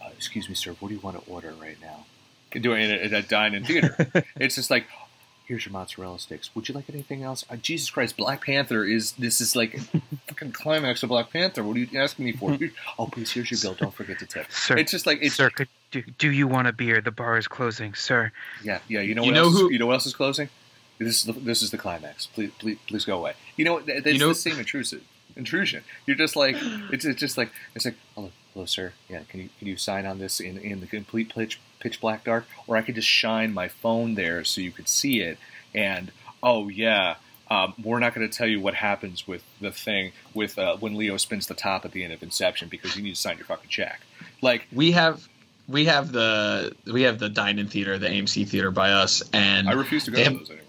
Uh, 0.00 0.10
excuse 0.16 0.48
me, 0.48 0.54
sir. 0.54 0.76
What 0.78 0.88
do 0.90 0.94
you 0.94 1.00
want 1.00 1.22
to 1.24 1.28
order 1.30 1.52
right 1.60 1.78
now? 1.82 2.06
Doing 2.52 2.82
it 2.88 3.12
at 3.12 3.24
a 3.24 3.26
dine-in 3.26 3.64
theater. 3.64 3.96
it's 4.36 4.54
just 4.54 4.70
like, 4.70 4.86
here's 5.46 5.66
your 5.66 5.72
mozzarella 5.72 6.18
sticks. 6.18 6.54
Would 6.54 6.68
you 6.68 6.74
like 6.74 6.88
anything 6.88 7.22
else? 7.22 7.44
Uh, 7.50 7.56
Jesus 7.56 7.90
Christ, 7.90 8.16
Black 8.16 8.44
Panther 8.46 8.84
is 8.84 9.12
this 9.12 9.40
is 9.40 9.54
like 9.56 9.78
fucking 10.28 10.52
climax 10.52 11.02
of 11.02 11.08
Black 11.10 11.30
Panther. 11.30 11.62
What 11.64 11.76
are 11.76 11.80
you 11.80 11.98
asking 11.98 12.24
me 12.24 12.32
for? 12.32 12.56
oh, 12.98 13.06
please, 13.08 13.32
here's 13.32 13.50
your 13.50 13.60
bill. 13.60 13.74
Don't 13.74 13.92
forget 13.94 14.18
to 14.20 14.26
tip. 14.26 14.50
Sir, 14.52 14.78
It's 14.78 14.92
just 14.92 15.06
like 15.06 15.18
it's 15.22 15.34
sir, 15.34 15.50
could, 15.50 15.68
do, 15.90 16.02
do 16.18 16.30
you 16.30 16.46
want 16.46 16.68
a 16.68 16.72
beer? 16.72 17.00
The 17.00 17.10
bar 17.10 17.36
is 17.36 17.48
closing, 17.48 17.94
sir. 17.94 18.32
Yeah, 18.62 18.78
yeah. 18.88 19.00
You 19.00 19.14
know 19.14 19.22
You 19.24 19.32
what 19.32 19.34
know 19.34 19.44
else? 19.46 19.54
who- 19.60 19.72
you 19.72 19.78
know 19.78 19.86
what 19.86 19.94
else 19.94 20.06
is 20.06 20.14
closing? 20.14 20.48
This 20.98 21.18
is 21.20 21.24
the, 21.24 21.32
this 21.32 21.62
is 21.62 21.70
the 21.70 21.78
climax. 21.78 22.26
Please, 22.26 22.50
please, 22.58 22.78
please 22.86 23.04
go 23.04 23.18
away. 23.18 23.34
You 23.56 23.64
know, 23.64 23.80
th- 23.80 24.02
that's 24.02 24.14
You 24.14 24.20
know- 24.20 24.28
the 24.28 24.34
same 24.34 24.58
intrusive 24.58 25.02
intrusion. 25.36 25.84
You're 26.06 26.16
just 26.16 26.36
like 26.36 26.56
it's, 26.92 27.04
it's 27.04 27.20
just 27.20 27.36
like 27.36 27.50
it's 27.74 27.84
like 27.84 27.96
hello, 28.14 28.30
hello, 28.54 28.66
sir. 28.66 28.92
Yeah, 29.08 29.20
can 29.28 29.40
you 29.40 29.48
can 29.58 29.68
you 29.68 29.76
sign 29.76 30.06
on 30.06 30.18
this 30.18 30.40
in 30.40 30.56
in 30.58 30.80
the 30.80 30.86
complete 30.86 31.34
pitch 31.34 31.60
pitch 31.80 32.00
black 32.00 32.24
dark, 32.24 32.46
or 32.66 32.76
I 32.76 32.82
could 32.82 32.94
just 32.94 33.08
shine 33.08 33.52
my 33.52 33.68
phone 33.68 34.14
there 34.14 34.44
so 34.44 34.60
you 34.60 34.72
could 34.72 34.88
see 34.88 35.20
it. 35.20 35.38
And 35.74 36.10
oh 36.42 36.68
yeah, 36.68 37.16
um, 37.50 37.74
we're 37.82 37.98
not 37.98 38.14
going 38.14 38.28
to 38.28 38.34
tell 38.34 38.46
you 38.46 38.60
what 38.60 38.74
happens 38.74 39.26
with 39.28 39.44
the 39.60 39.70
thing 39.70 40.12
with 40.32 40.58
uh, 40.58 40.76
when 40.78 40.94
Leo 40.96 41.16
spins 41.18 41.46
the 41.46 41.54
top 41.54 41.84
at 41.84 41.92
the 41.92 42.02
end 42.02 42.12
of 42.12 42.22
Inception 42.22 42.68
because 42.68 42.96
you 42.96 43.02
need 43.02 43.14
to 43.14 43.20
sign 43.20 43.36
your 43.36 43.46
fucking 43.46 43.68
check. 43.68 44.00
Like 44.40 44.66
we 44.72 44.92
have 44.92 45.28
we 45.68 45.84
have 45.84 46.12
the 46.12 46.74
we 46.90 47.02
have 47.02 47.18
the 47.18 47.28
dine-in 47.28 47.68
theater, 47.68 47.98
the 47.98 48.08
AMC 48.08 48.48
theater 48.48 48.70
by 48.70 48.92
us, 48.92 49.22
and 49.32 49.68
I 49.68 49.72
refuse 49.72 50.04
to 50.06 50.10
go 50.10 50.24
to 50.24 50.30
those 50.30 50.48
anymore. 50.50 50.65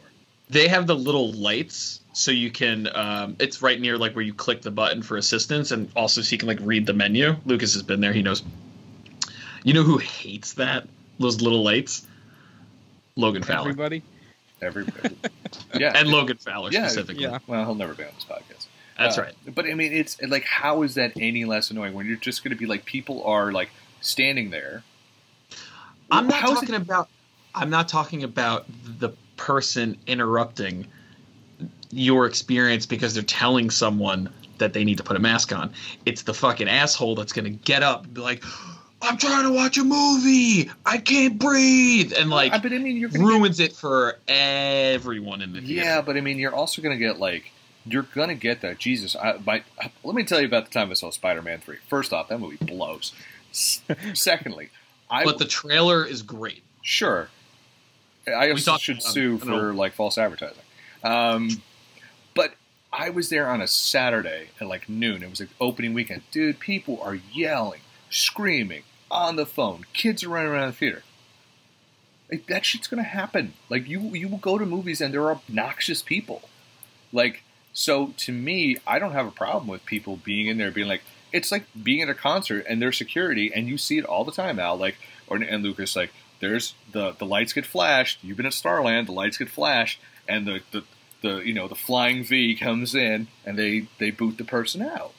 They 0.49 0.67
have 0.67 0.87
the 0.87 0.95
little 0.95 1.31
lights 1.33 2.01
so 2.13 2.31
you 2.31 2.49
can 2.49 2.87
um, 2.95 3.35
it's 3.39 3.61
right 3.61 3.79
near 3.79 3.97
like 3.97 4.15
where 4.15 4.23
you 4.25 4.33
click 4.33 4.61
the 4.61 4.71
button 4.71 5.01
for 5.01 5.17
assistance 5.17 5.71
and 5.71 5.89
also 5.95 6.21
so 6.21 6.31
you 6.33 6.37
can 6.37 6.47
like 6.47 6.59
read 6.61 6.85
the 6.85 6.93
menu 6.93 7.35
lucas 7.45 7.73
has 7.73 7.83
been 7.83 7.99
there 8.01 8.13
he 8.13 8.21
knows 8.21 8.43
you 9.63 9.73
know 9.73 9.83
who 9.83 9.97
hates 9.97 10.53
that 10.53 10.87
those 11.19 11.41
little 11.41 11.63
lights 11.63 12.05
logan 13.15 13.43
fowler 13.43 13.69
Everybody. 13.69 14.03
Every, 14.59 14.85
yeah, 15.79 15.93
and 15.95 16.09
logan 16.09 16.37
fowler 16.37 16.71
Yeah, 16.71 16.87
specifically 16.87 17.23
yeah. 17.23 17.37
Well, 17.45 17.63
he'll 17.63 17.75
never 17.75 17.93
be 17.93 18.03
on 18.03 18.09
this 18.15 18.25
podcast. 18.25 18.65
that's 18.97 19.17
Uh, 19.17 19.23
right 19.23 19.33
But 19.53 19.65
I 19.67 19.75
mean, 19.75 19.93
it's 19.93 20.19
like, 20.21 20.45
how 20.45 20.81
is 20.81 20.95
that 20.95 21.11
any 21.19 21.45
less 21.45 21.69
annoying 21.69 21.93
when 21.93 22.07
you're 22.07 22.15
just 22.17 22.43
going 22.43 22.49
to 22.51 22.57
be 22.57 22.65
like, 22.65 22.83
people 22.85 23.23
are 23.23 23.51
like 23.51 23.69
standing 24.01 24.49
there. 24.49 24.83
i'm 26.09 26.27
not 26.27 26.37
How 26.37 26.53
is 26.53 26.59
talking 26.59 26.75
about 26.75 27.09
i'm 27.53 27.69
not 27.69 27.87
talking 27.87 28.23
about 28.23 28.65
the 28.83 29.09
person 29.37 29.97
interrupting 30.07 30.87
your 31.91 32.25
experience 32.25 32.85
because 32.85 33.13
they're 33.13 33.23
telling 33.23 33.69
someone 33.69 34.29
that 34.57 34.73
they 34.73 34.83
need 34.83 34.97
to 34.97 35.03
put 35.03 35.15
a 35.15 35.19
mask 35.19 35.53
on 35.53 35.71
it's 36.05 36.23
the 36.23 36.33
fucking 36.33 36.67
asshole 36.67 37.15
that's 37.15 37.31
going 37.31 37.45
to 37.45 37.51
get 37.51 37.83
up 37.83 38.03
and 38.03 38.13
be 38.13 38.21
like 38.21 38.43
i'm 39.01 39.17
trying 39.17 39.43
to 39.43 39.53
watch 39.53 39.77
a 39.77 39.83
movie 39.83 40.69
i 40.85 40.97
can't 40.97 41.39
breathe 41.39 42.11
and 42.17 42.29
like 42.29 42.51
but 42.61 42.73
I 42.73 42.77
mean, 42.79 43.07
gonna 43.07 43.23
ruins 43.23 43.59
it 43.59 43.73
for 43.73 44.17
everyone 44.27 45.41
in 45.41 45.53
the 45.53 45.61
theater. 45.61 45.73
yeah, 45.73 46.01
but 46.01 46.17
I 46.17 46.21
mean, 46.21 46.37
you're 46.37 46.53
also 46.53 46.81
going 46.81 46.97
to 46.97 47.03
get 47.03 47.19
like, 47.19 47.51
you're 47.85 48.03
going 48.03 48.29
to 48.29 48.35
get 48.35 48.61
that. 48.61 48.77
Jesus, 48.79 49.15
I, 49.15 49.39
my, 49.45 49.63
let 50.03 50.15
me 50.15 50.23
tell 50.23 50.41
you 50.41 50.47
about 50.47 50.65
the 50.65 50.71
time 50.71 50.89
I 50.91 50.93
saw 50.93 51.09
Spider-Man 51.09 51.59
three. 51.59 51.77
First 51.87 52.13
off, 52.13 52.29
that 52.29 52.39
movie 52.39 52.57
blows. 52.59 53.13
Secondly, 53.51 54.69
I 55.09 55.23
but 55.23 55.37
the 55.37 55.45
trailer 55.45 56.05
is 56.05 56.21
great. 56.21 56.63
Sure. 56.81 57.29
I 58.27 58.53
should 58.55 59.01
sue 59.01 59.37
for 59.37 59.73
like 59.73 59.93
false 59.93 60.17
advertising. 60.17 60.63
Um, 61.03 61.61
but 62.35 62.53
I 62.91 63.09
was 63.09 63.29
there 63.29 63.49
on 63.49 63.61
a 63.61 63.67
Saturday 63.67 64.49
at 64.59 64.67
like 64.67 64.89
noon. 64.89 65.23
It 65.23 65.29
was 65.29 65.39
like 65.39 65.49
opening 65.59 65.93
weekend. 65.93 66.23
Dude, 66.31 66.59
people 66.59 67.01
are 67.01 67.15
yelling, 67.15 67.81
screaming 68.09 68.83
on 69.09 69.35
the 69.35 69.45
phone. 69.45 69.85
Kids 69.93 70.23
are 70.23 70.29
running 70.29 70.51
around 70.51 70.67
the 70.67 70.73
theater. 70.73 71.03
Like 72.31 72.47
that 72.47 72.65
shit's 72.65 72.87
gonna 72.87 73.03
happen. 73.03 73.53
Like 73.69 73.87
you 73.87 73.99
you 73.99 74.27
will 74.27 74.37
go 74.37 74.57
to 74.57 74.65
movies 74.65 74.99
and 74.99 75.13
there 75.13 75.23
are 75.23 75.31
obnoxious 75.31 76.01
people. 76.01 76.49
Like 77.13 77.43
so 77.73 78.13
to 78.17 78.31
me, 78.31 78.77
I 78.85 78.99
don't 78.99 79.13
have 79.13 79.27
a 79.27 79.31
problem 79.31 79.67
with 79.67 79.85
people 79.85 80.17
being 80.17 80.47
in 80.47 80.57
there 80.57 80.71
being 80.71 80.87
like 80.87 81.03
it's 81.31 81.51
like 81.51 81.65
being 81.81 82.01
at 82.01 82.09
a 82.09 82.13
concert 82.13 82.65
and 82.67 82.81
there's 82.81 82.97
security 82.97 83.51
and 83.53 83.67
you 83.67 83.77
see 83.77 83.97
it 83.97 84.05
all 84.05 84.25
the 84.25 84.31
time 84.31 84.57
now. 84.57 84.73
Like 84.73 84.97
or 85.27 85.37
and 85.37 85.63
Lucas 85.63 85.95
like 85.95 86.11
there's 86.39 86.73
the 86.91 87.11
the 87.11 87.25
lights 87.25 87.53
get 87.53 87.65
flashed. 87.65 88.23
You've 88.23 88.37
been 88.37 88.45
at 88.45 88.53
Starland, 88.53 89.07
the 89.07 89.11
lights 89.13 89.37
get 89.37 89.49
flashed, 89.49 89.99
and 90.27 90.45
the 90.47 90.61
the, 90.71 90.83
the 91.21 91.37
you 91.39 91.53
know 91.53 91.67
the 91.67 91.75
flying 91.75 92.23
V 92.23 92.55
comes 92.55 92.95
in 92.95 93.27
and 93.45 93.57
they 93.57 93.87
they 93.99 94.11
boot 94.11 94.37
the 94.37 94.43
person 94.43 94.81
out, 94.81 95.13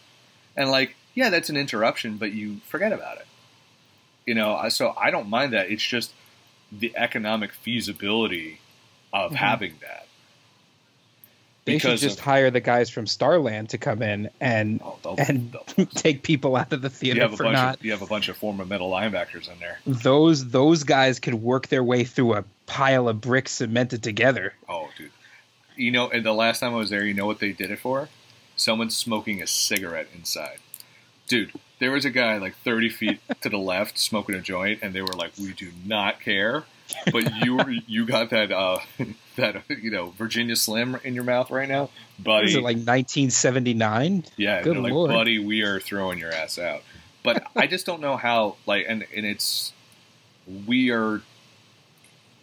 and 0.57 0.70
like 0.70 0.96
yeah, 1.14 1.31
that's 1.31 1.48
an 1.50 1.57
interruption, 1.57 2.16
but 2.16 2.33
you 2.33 2.61
forget 2.68 2.92
about 2.92 3.18
it. 3.18 3.26
You 4.26 4.35
know, 4.35 4.68
so 4.68 4.94
I 5.00 5.11
don't 5.11 5.28
mind 5.28 5.52
that. 5.52 5.70
It's 5.70 5.83
just 5.83 6.12
the 6.70 6.92
economic 6.96 7.52
feasibility 7.52 8.61
of 9.12 9.33
Mhm. 9.33 9.37
having 9.37 9.74
that. 9.81 10.07
They 11.72 11.78
should 11.78 11.98
just 11.98 12.18
of- 12.18 12.24
hire 12.24 12.50
the 12.50 12.61
guys 12.61 12.90
from 12.90 13.07
Starland 13.07 13.68
to 13.70 13.78
come 13.78 14.02
in 14.02 14.31
and 14.40 14.81
Oh, 14.85 14.98
they'll- 15.02 15.14
and 15.18 15.52
they'll- 15.52 15.87
take 15.94 16.22
people 16.22 16.57
out 16.57 16.72
of 16.72 16.83
the 16.83 16.88
you 16.88 16.94
theater 16.94 17.20
have 17.22 17.33
a 17.33 17.37
for 17.37 17.44
bunch 17.44 17.54
not 17.54 17.76
of 17.76 17.85
you 17.85 17.90
have 17.92 18.02
a 18.02 18.07
bunch 18.07 18.28
of 18.28 18.37
former 18.37 18.64
metal 18.64 18.90
linebackers 18.90 19.50
in 19.52 19.59
there. 19.61 19.78
those 19.87 20.48
those 20.50 20.83
guys 20.85 21.18
could 21.20 21.35
work 21.35 21.68
their 21.68 21.85
way 21.85 22.04
through 22.04 22.35
a 22.35 22.44
pile 22.66 23.09
of 23.09 23.20
bricks 23.20 23.52
cemented 23.52 24.02
together. 24.02 24.54
Oh, 24.68 24.88
dude. 24.96 25.11
You 25.76 25.90
know, 25.92 26.09
and 26.11 26.24
the 26.26 26.33
last 26.35 26.59
time 26.61 26.74
I 26.74 26.78
was 26.78 26.90
there, 26.90 27.04
you 27.04 27.14
know 27.14 27.26
what 27.26 27.38
they 27.38 27.52
did 27.52 27.70
it 27.70 27.78
for? 27.78 28.09
Someone 28.57 28.90
smoking 28.90 29.40
a 29.40 29.46
cigarette 29.46 30.09
inside. 30.14 30.59
Dude, 31.28 31.52
there 31.78 31.92
was 31.92 32.04
a 32.04 32.11
guy 32.11 32.38
like 32.38 32.57
30 32.64 32.88
feet 32.88 33.20
to 33.42 33.48
the 33.48 33.59
left 33.59 33.96
smoking 33.98 34.35
a 34.35 34.40
joint, 34.40 34.81
and 34.83 34.92
they 34.94 35.02
were 35.02 35.12
like, 35.12 35.33
"We 35.38 35.52
do 35.52 35.70
not 35.87 36.20
care." 36.20 36.64
But 37.12 37.44
you 37.44 37.54
were, 37.57 37.70
you 37.87 38.07
got 38.07 38.31
that 38.31 38.50
uh, 38.50 38.78
that 39.38 39.62
you 39.83 39.90
know 39.90 40.11
Virginia 40.11 40.55
Slim 40.55 40.98
in 41.03 41.14
your 41.14 41.24
mouth 41.24 41.51
right 41.51 41.68
now, 41.68 41.90
What 42.22 42.44
is 42.44 42.55
it 42.55 42.59
like 42.62 42.77
1979? 42.77 44.24
yeah, 44.37 44.62
Good 44.62 44.74
they're 44.77 44.83
like, 44.83 44.92
lord. 44.92 45.11
buddy, 45.11 45.38
we 45.38 45.62
are 45.62 45.81
throwing 45.81 46.18
your 46.18 46.33
ass 46.33 46.59
out. 46.59 46.83
But 47.22 47.44
I 47.57 47.66
just 47.66 47.87
don't 47.87 48.01
know 48.01 48.16
how. 48.16 48.57
Like, 48.66 48.85
and 48.88 49.07
and 49.16 49.24
it's 49.27 49.72
we 50.66 50.90
are 50.90 51.22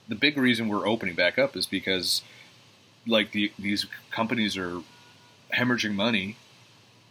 the 0.07 0.15
big 0.15 0.37
reason 0.37 0.67
we're 0.67 0.87
opening 0.87 1.15
back 1.15 1.39
up 1.39 1.55
is 1.55 1.65
because 1.65 2.21
like 3.07 3.31
the, 3.31 3.51
these 3.57 3.85
companies 4.11 4.57
are 4.57 4.81
hemorrhaging 5.53 5.93
money 5.93 6.37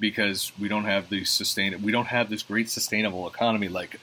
because 0.01 0.53
we 0.59 0.68
don't 0.68 0.85
have 0.85 1.09
the 1.09 1.25
sustain 1.25 1.81
we 1.83 1.92
don't 1.92 2.07
have 2.07 2.29
this 2.31 2.42
great 2.42 2.68
sustainable 2.68 3.29
economy 3.29 3.68
like 3.68 4.01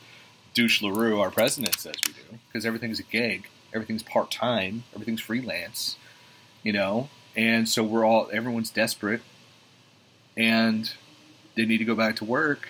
Douche 0.53 0.81
LaRue, 0.81 1.19
our 1.21 1.31
president, 1.31 1.75
says 1.79 1.95
we 2.05 2.13
do 2.13 2.39
because 2.47 2.65
everything's 2.65 2.99
a 2.99 3.03
gig, 3.03 3.47
everything's 3.73 4.03
part 4.03 4.31
time, 4.31 4.83
everything's 4.93 5.21
freelance, 5.21 5.97
you 6.63 6.73
know, 6.73 7.09
and 7.35 7.67
so 7.67 7.83
we're 7.83 8.05
all 8.05 8.29
everyone's 8.31 8.69
desperate 8.69 9.21
and 10.35 10.93
they 11.55 11.65
need 11.65 11.77
to 11.77 11.85
go 11.85 11.95
back 11.95 12.15
to 12.17 12.25
work 12.25 12.69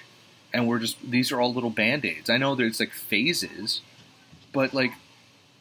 and 0.53 0.67
we're 0.67 0.79
just 0.79 0.97
these 1.09 1.31
are 1.31 1.39
all 1.39 1.53
little 1.53 1.69
band-aids. 1.69 2.29
I 2.29 2.37
know 2.37 2.55
there's 2.55 2.79
like 2.79 2.91
phases 2.91 3.81
but 4.53 4.73
like 4.73 4.91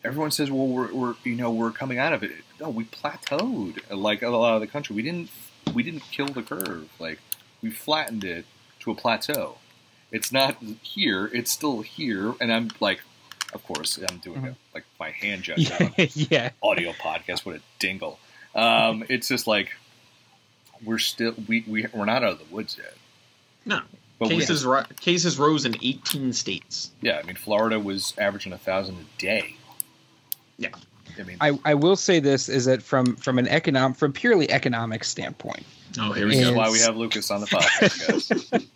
everyone 0.04 0.30
says 0.30 0.50
well 0.50 0.66
we're, 0.66 0.92
we're 0.92 1.14
you 1.24 1.34
know 1.34 1.50
we're 1.50 1.70
coming 1.70 1.98
out 1.98 2.12
of 2.12 2.22
it. 2.22 2.44
No 2.60 2.68
we 2.68 2.84
plateaued 2.84 3.80
like 3.90 4.22
a 4.22 4.28
lot 4.28 4.54
of 4.54 4.60
the 4.60 4.66
country. 4.66 4.94
We 4.96 5.02
didn't 5.02 5.30
we 5.74 5.82
didn't 5.82 6.02
kill 6.10 6.28
the 6.28 6.42
curve. 6.42 6.88
Like 6.98 7.20
we 7.62 7.70
flattened 7.70 8.24
it 8.24 8.44
to 8.80 8.90
a 8.90 8.94
plateau. 8.94 9.58
It's 10.10 10.32
not 10.32 10.56
here 10.82 11.30
it's 11.32 11.50
still 11.50 11.82
here 11.82 12.34
and 12.40 12.52
i'm 12.52 12.70
like 12.80 13.00
of 13.52 13.62
course 13.64 13.98
i'm 14.08 14.18
doing 14.18 14.44
it 14.44 14.54
like 14.74 14.84
my 14.98 15.10
hand 15.10 15.42
gesture 15.48 15.84
on 15.84 15.92
yeah. 16.14 16.50
audio 16.62 16.92
podcast. 16.92 17.44
What 17.44 17.56
a 17.56 17.60
dingle. 17.78 18.18
Um, 18.54 19.04
it's 19.08 19.28
just 19.28 19.46
like 19.46 19.70
we're 20.84 20.98
still 20.98 21.34
we, 21.48 21.64
we 21.66 21.86
we're 21.92 22.04
not 22.04 22.22
out 22.24 22.32
of 22.32 22.38
the 22.38 22.54
woods 22.54 22.76
yet. 22.78 22.94
No. 23.66 23.80
But 24.18 24.28
we, 24.28 24.36
cases 24.36 24.64
ri- 24.66 24.84
cases 25.00 25.38
rose 25.38 25.64
in 25.64 25.76
18 25.82 26.32
states. 26.32 26.90
yeah, 27.00 27.18
I 27.22 27.26
mean 27.26 27.36
Florida 27.36 27.78
was 27.80 28.14
averaging 28.18 28.52
a 28.52 28.58
thousand 28.58 28.96
a 28.98 29.20
day. 29.20 29.56
Yeah. 30.58 30.70
I 31.18 31.22
mean, 31.24 31.36
I, 31.40 31.58
I 31.64 31.74
will 31.74 31.96
say 31.96 32.20
this 32.20 32.48
is 32.48 32.66
that 32.66 32.82
from 32.82 33.16
from 33.16 33.38
an 33.38 33.48
economic 33.48 33.96
from 33.98 34.12
purely 34.12 34.50
economic 34.50 35.04
standpoint, 35.04 35.64
Oh, 35.98 36.12
here 36.12 36.26
we 36.28 36.36
Yeah. 36.38 36.50
go. 36.50 36.56
why 36.56 36.70
we 36.70 36.78
have 36.80 36.96
Lucas 36.96 37.30
on 37.30 37.40
the 37.40 37.46
podcast. 37.46 38.66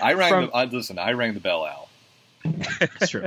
I 0.00 0.12
rang 0.14 0.30
From- 0.30 0.46
the 0.46 0.52
I, 0.54 0.64
listen. 0.66 0.98
I 0.98 1.12
rang 1.12 1.34
the 1.34 1.40
bell, 1.40 1.66
Al. 1.66 1.88
It's 2.44 3.10
true. 3.10 3.26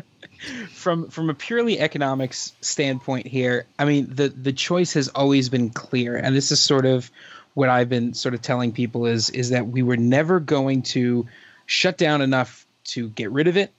From 0.73 1.09
from 1.09 1.29
a 1.29 1.33
purely 1.33 1.79
economics 1.79 2.53
standpoint 2.61 3.27
here, 3.27 3.65
I 3.77 3.85
mean 3.85 4.13
the 4.13 4.29
the 4.29 4.53
choice 4.53 4.93
has 4.93 5.09
always 5.09 5.49
been 5.49 5.69
clear, 5.69 6.15
and 6.15 6.35
this 6.35 6.51
is 6.51 6.59
sort 6.59 6.85
of 6.85 7.09
what 7.53 7.69
I've 7.69 7.89
been 7.89 8.13
sort 8.13 8.33
of 8.33 8.41
telling 8.41 8.71
people 8.71 9.05
is 9.05 9.29
is 9.29 9.49
that 9.49 9.67
we 9.67 9.83
were 9.83 9.97
never 9.97 10.39
going 10.39 10.83
to 10.83 11.27
shut 11.65 11.97
down 11.97 12.21
enough 12.21 12.65
to 12.85 13.09
get 13.09 13.31
rid 13.31 13.47
of 13.47 13.57
it 13.57 13.71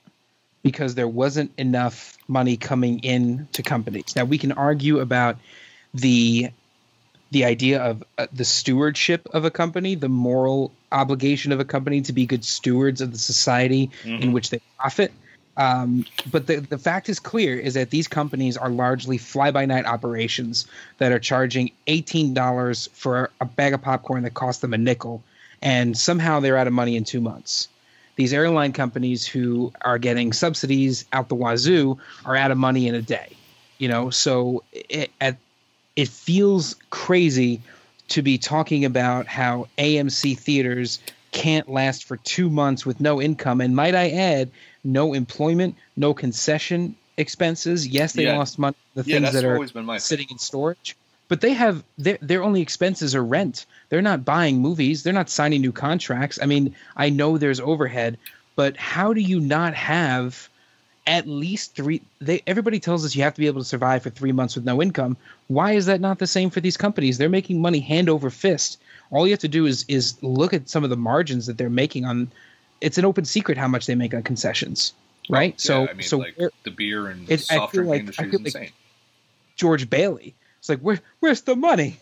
because 0.63 0.95
there 0.95 1.09
wasn't 1.09 1.53
enough 1.57 2.17
money 2.29 2.57
coming 2.57 3.01
in 3.01 3.49
to 3.53 3.63
companies. 3.63 4.15
Now 4.15 4.25
we 4.25 4.39
can 4.39 4.53
argue 4.53 5.01
about 5.01 5.39
the 5.95 6.51
the 7.31 7.45
idea 7.45 7.81
of 7.81 8.03
uh, 8.19 8.27
the 8.33 8.45
stewardship 8.45 9.29
of 9.33 9.45
a 9.45 9.51
company, 9.51 9.95
the 9.95 10.09
moral 10.09 10.73
obligation 10.91 11.53
of 11.53 11.61
a 11.61 11.65
company 11.65 12.03
to 12.03 12.13
be 12.13 12.27
good 12.27 12.45
stewards 12.45 13.01
of 13.01 13.13
the 13.13 13.19
society 13.19 13.91
in 14.05 14.33
which 14.33 14.51
they 14.51 14.61
profit. 14.79 15.13
Um, 15.57 16.07
but 16.31 16.47
the, 16.47 16.57
the 16.57 16.79
fact 16.79 17.09
is 17.09 17.19
clear 17.19 17.59
is 17.59 17.75
that 17.75 17.91
these 17.91 18.09
companies 18.09 18.57
are 18.57 18.71
largely 18.71 19.19
fly 19.19 19.51
by 19.51 19.67
night 19.67 19.85
operations 19.85 20.67
that 20.99 21.13
are 21.13 21.19
charging 21.19 21.71
$18 21.87 22.89
for 22.91 23.31
a 23.41 23.45
bag 23.45 23.75
of 23.75 23.83
popcorn 23.83 24.23
that 24.23 24.35
cost 24.35 24.61
them 24.61 24.73
a 24.73 24.79
nickel, 24.79 25.23
and 25.61 25.99
somehow 25.99 26.41
they're 26.41 26.57
out 26.57 26.67
of 26.67 26.73
money 26.73 26.97
in 26.97 27.05
two 27.05 27.21
months. 27.21 27.69
These 28.17 28.33
airline 28.33 28.73
companies 28.73 29.27
who 29.27 29.73
are 29.83 29.99
getting 29.99 30.33
subsidies 30.33 31.05
out 31.13 31.29
the 31.29 31.35
wazoo 31.35 31.99
are 32.25 32.37
out 32.37 32.51
of 32.51 32.59
money 32.59 32.87
in 32.87 32.95
a 32.95 33.03
day. 33.03 33.37
You 33.79 33.89
know, 33.89 34.11
so 34.11 34.63
it, 34.73 35.11
at, 35.21 35.37
it 35.97 36.09
feels 36.09 36.77
crazy 36.91 37.63
to 38.09 38.23
be 38.23 38.39
talking 38.39 38.85
about 38.85 39.27
how 39.27 39.69
AMC 39.79 40.39
theaters 40.39 41.01
can't 41.33 41.69
last 41.69 42.05
for 42.05 42.17
two 42.19 42.51
months 42.51 42.85
with 42.85 43.01
no 43.01 43.23
income. 43.23 43.61
And 43.61 43.75
might 43.75 43.95
I 43.95 44.11
add, 44.11 44.51
no 44.85 45.13
employment, 45.15 45.77
no 45.97 46.15
concession 46.15 46.95
expenses. 47.17 47.87
Yes, 47.87 48.13
they 48.15 48.25
Yeah. 48.25 48.37
lost 48.37 48.59
money. 48.59 48.77
The 48.95 49.05
Yeah, 49.05 49.21
things 49.21 49.33
that 49.35 49.45
are 49.45 49.55
always 49.55 49.73
been 49.73 49.85
my 49.85 49.99
sitting 49.99 50.27
in 50.31 50.39
storage. 50.39 50.97
But 51.29 51.41
they 51.41 51.53
have 51.53 51.85
their 51.97 52.19
their 52.21 52.43
only 52.43 52.61
expenses 52.61 53.15
are 53.15 53.25
rent. 53.25 53.67
They're 53.89 54.03
not 54.03 54.25
buying 54.25 54.59
movies. 54.59 55.03
They're 55.03 55.13
not 55.13 55.31
signing 55.31 55.61
new 55.61 55.71
contracts. 55.73 56.41
I 56.43 56.47
mean, 56.47 56.75
I 56.97 57.11
know 57.11 57.39
there's 57.39 57.61
overhead, 57.61 58.19
but 58.57 58.77
how 58.77 59.13
do 59.13 59.21
you 59.21 59.39
not 59.39 59.75
have 59.75 60.49
at 61.07 61.29
least 61.29 61.77
three? 61.77 62.03
They 62.21 62.43
everybody 62.49 62.81
tells 62.81 63.05
us 63.05 63.15
you 63.15 63.23
have 63.23 63.35
to 63.35 63.41
be 63.41 63.47
able 63.47 63.61
to 63.61 63.69
survive 63.69 64.03
for 64.03 64.11
three 64.11 64.33
months 64.33 64.57
with 64.57 64.65
no 64.65 64.83
income. 64.83 65.17
Why 65.47 65.73
is 65.73 65.87
that 65.87 66.01
not 66.01 66.19
the 66.19 66.27
same 66.27 66.51
for 66.51 66.61
these 66.61 66.77
companies? 66.77 67.17
They're 67.17 67.29
making 67.29 67.63
money 67.63 67.81
hand 67.81 68.09
over 68.09 68.29
fist. 68.29 68.81
All 69.13 69.25
you 69.25 69.33
have 69.33 69.41
to 69.41 69.49
do 69.49 69.67
is 69.67 69.85
is 69.87 70.21
look 70.23 70.53
at 70.53 70.69
some 70.69 70.83
of 70.83 70.91
the 70.91 70.97
margins 70.97 71.47
that 71.47 71.59
they're 71.59 71.71
making 71.71 72.07
on. 72.07 72.33
It's 72.81 72.99
an 72.99 73.05
open 73.05 73.25
secret 73.25 73.59
how 73.59 73.69
much 73.69 73.87
they 73.87 73.95
make 73.95 74.15
on 74.15 74.23
concessions, 74.23 74.95
right? 75.29 75.53
Oh, 75.55 75.59
so 75.59 75.83
yeah, 75.85 75.91
I 75.91 75.93
mean, 75.95 76.03
so 76.07 76.19
like 76.19 76.37
the 76.65 76.71
beer 76.71 77.09
and 77.09 77.31
It- 77.31 77.41
soft 77.41 77.75
drink 77.75 77.91
like- 77.91 78.01
industry 78.01 78.27
is 78.27 78.31
feel 78.33 78.41
like- 78.41 78.47
insane. 78.47 78.71
George 79.57 79.91
Bailey. 79.91 80.35
It's 80.59 80.69
like, 80.69 80.81
where, 80.81 81.01
where's 81.21 81.43
the 81.43 81.57
money? 81.57 81.99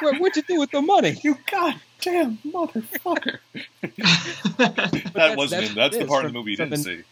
Where, 0.00 0.14
what'd 0.14 0.36
you 0.36 0.42
do 0.42 0.60
with 0.60 0.70
the 0.72 0.82
money? 0.82 1.16
You 1.22 1.36
goddamn 1.50 2.38
motherfucker! 2.44 3.38
that 3.82 5.12
that's- 5.14 5.36
wasn't 5.36 5.60
that's 5.62 5.68
him. 5.70 5.74
That's 5.74 5.96
the 5.98 6.04
part 6.06 6.24
is 6.24 6.28
of 6.28 6.32
the 6.32 6.38
movie 6.38 6.50
you 6.52 6.56
from- 6.56 6.70
didn't 6.70 6.84
from 6.84 6.92
see. 6.96 7.04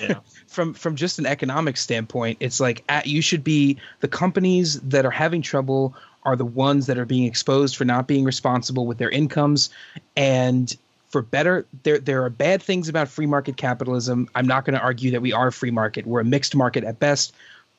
Yeah. 0.00 0.20
From 0.46 0.74
from 0.74 0.94
just 0.96 1.18
an 1.18 1.26
economic 1.26 1.76
standpoint, 1.76 2.36
it's 2.40 2.60
like 2.60 2.84
at, 2.88 3.06
you 3.08 3.20
should 3.22 3.42
be 3.42 3.78
the 4.00 4.08
companies 4.08 4.80
that 4.82 5.04
are 5.04 5.10
having 5.10 5.42
trouble 5.42 5.94
are 6.22 6.36
the 6.36 6.44
ones 6.44 6.86
that 6.86 6.96
are 6.98 7.04
being 7.04 7.24
exposed 7.24 7.76
for 7.76 7.84
not 7.84 8.06
being 8.06 8.24
responsible 8.24 8.86
with 8.86 8.98
their 8.98 9.10
incomes, 9.10 9.70
and 10.16 10.74
for 11.14 11.22
better, 11.22 11.64
there 11.84 12.00
there 12.00 12.24
are 12.24 12.28
bad 12.28 12.60
things 12.60 12.88
about 12.88 13.06
free 13.06 13.26
market 13.26 13.56
capitalism. 13.56 14.28
I'm 14.34 14.48
not 14.48 14.64
going 14.64 14.74
to 14.74 14.82
argue 14.82 15.12
that 15.12 15.22
we 15.22 15.32
are 15.32 15.46
a 15.46 15.52
free 15.52 15.70
market. 15.70 16.08
We're 16.08 16.22
a 16.22 16.24
mixed 16.24 16.56
market 16.56 16.82
at 16.82 16.98
best, 16.98 17.32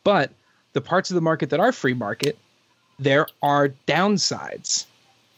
but 0.05 0.31
the 0.71 0.79
parts 0.79 1.11
of 1.11 1.15
the 1.15 1.21
market 1.21 1.49
that 1.49 1.59
are 1.59 1.73
free 1.73 1.93
market, 1.93 2.37
there 2.97 3.27
are 3.43 3.73
downsides. 3.87 4.85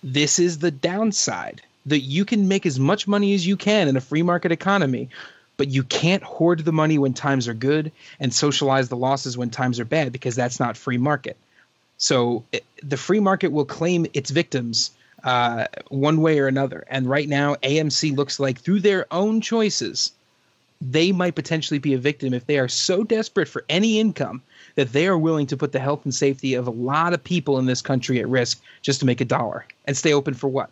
This 0.04 0.38
is 0.38 0.60
the 0.60 0.70
downside 0.70 1.64
that 1.88 2.02
you 2.02 2.24
can 2.24 2.48
make 2.48 2.68
as 2.68 2.80
much 2.80 3.08
money 3.08 3.34
as 3.34 3.48
you 3.48 3.58
can 3.58 3.88
in 3.88 3.98
a 3.98 4.02
free 4.02 4.22
market 4.22 4.52
economy, 4.52 5.10
but 5.58 5.70
you 5.70 5.82
can't 5.82 6.22
hoard 6.22 6.66
the 6.66 6.72
money 6.72 7.00
when 7.00 7.16
times 7.16 7.48
are 7.48 7.56
good 7.56 7.92
and 8.20 8.32
socialize 8.32 8.90
the 8.90 8.96
losses 8.96 9.36
when 9.40 9.50
times 9.50 9.80
are 9.80 9.86
bad 9.86 10.12
because 10.12 10.36
that's 10.36 10.60
not 10.60 10.78
free 10.78 11.00
market. 11.00 11.36
So 11.98 12.46
it, 12.52 12.64
the 12.84 12.96
free 12.96 13.22
market 13.22 13.52
will 13.52 13.66
claim 13.66 14.06
its 14.14 14.30
victims 14.30 14.92
uh, 15.28 15.68
one 15.90 16.22
way 16.22 16.40
or 16.40 16.48
another. 16.48 16.86
And 16.88 17.06
right 17.06 17.28
now, 17.28 17.56
AMC 17.56 18.16
looks 18.16 18.40
like 18.40 18.62
through 18.62 18.80
their 18.80 19.06
own 19.12 19.42
choices, 19.42 20.14
they 20.80 21.12
might 21.12 21.36
potentially 21.36 21.80
be 21.80 21.94
a 21.94 21.98
victim 21.98 22.34
if 22.34 22.46
they 22.46 22.58
are 22.58 22.70
so 22.70 23.04
desperate 23.04 23.50
for 23.50 23.66
any 23.68 24.00
income 24.00 24.42
that 24.76 24.94
they 24.94 25.06
are 25.06 25.18
willing 25.18 25.46
to 25.48 25.58
put 25.58 25.74
the 25.74 25.80
health 25.80 26.06
and 26.06 26.16
safety 26.16 26.54
of 26.54 26.66
a 26.66 26.72
lot 26.72 27.12
of 27.12 27.22
people 27.22 27.60
in 27.60 27.66
this 27.66 27.82
country 27.82 28.22
at 28.22 28.30
risk 28.30 28.62
just 28.82 29.02
to 29.02 29.06
make 29.06 29.20
a 29.20 29.26
dollar 29.26 29.66
and 29.84 29.98
stay 29.98 30.14
open 30.14 30.34
for 30.34 30.48
what? 30.48 30.70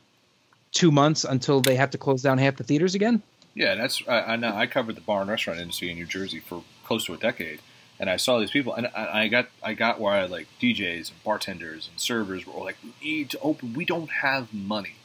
Two 0.72 0.90
months 0.90 1.26
until 1.26 1.60
they 1.60 1.76
have 1.76 1.92
to 1.92 1.98
close 1.98 2.22
down 2.22 2.38
half 2.38 2.56
the 2.56 2.64
theaters 2.64 2.96
again? 2.96 3.22
Yeah, 3.56 3.76
that's 3.76 4.02
I, 4.08 4.22
I 4.22 4.36
know. 4.38 4.56
I 4.56 4.68
covered 4.68 4.96
the 4.96 5.02
bar 5.02 5.20
and 5.20 5.30
restaurant 5.30 5.60
industry 5.60 5.90
in 5.90 5.98
New 5.98 6.06
Jersey 6.06 6.40
for 6.40 6.64
close 6.86 7.04
to 7.06 7.14
a 7.14 7.18
decade, 7.18 7.60
and 8.00 8.10
I 8.10 8.18
saw 8.18 8.40
these 8.40 8.52
people, 8.52 8.74
and 8.74 8.88
I, 8.88 9.24
I 9.24 9.28
got 9.28 9.48
I 9.64 9.74
got 9.74 10.00
where 10.00 10.14
I 10.14 10.26
like 10.26 10.48
DJs 10.62 11.12
and 11.12 11.24
bartenders 11.24 11.88
and 11.90 12.00
servers 12.00 12.46
were 12.46 12.54
all 12.54 12.64
like, 12.66 12.78
we 12.84 12.94
need 13.02 13.30
to 13.32 13.40
open. 13.40 13.74
We 13.74 13.86
don't 13.86 14.10
have 14.10 14.54
money. 14.54 14.96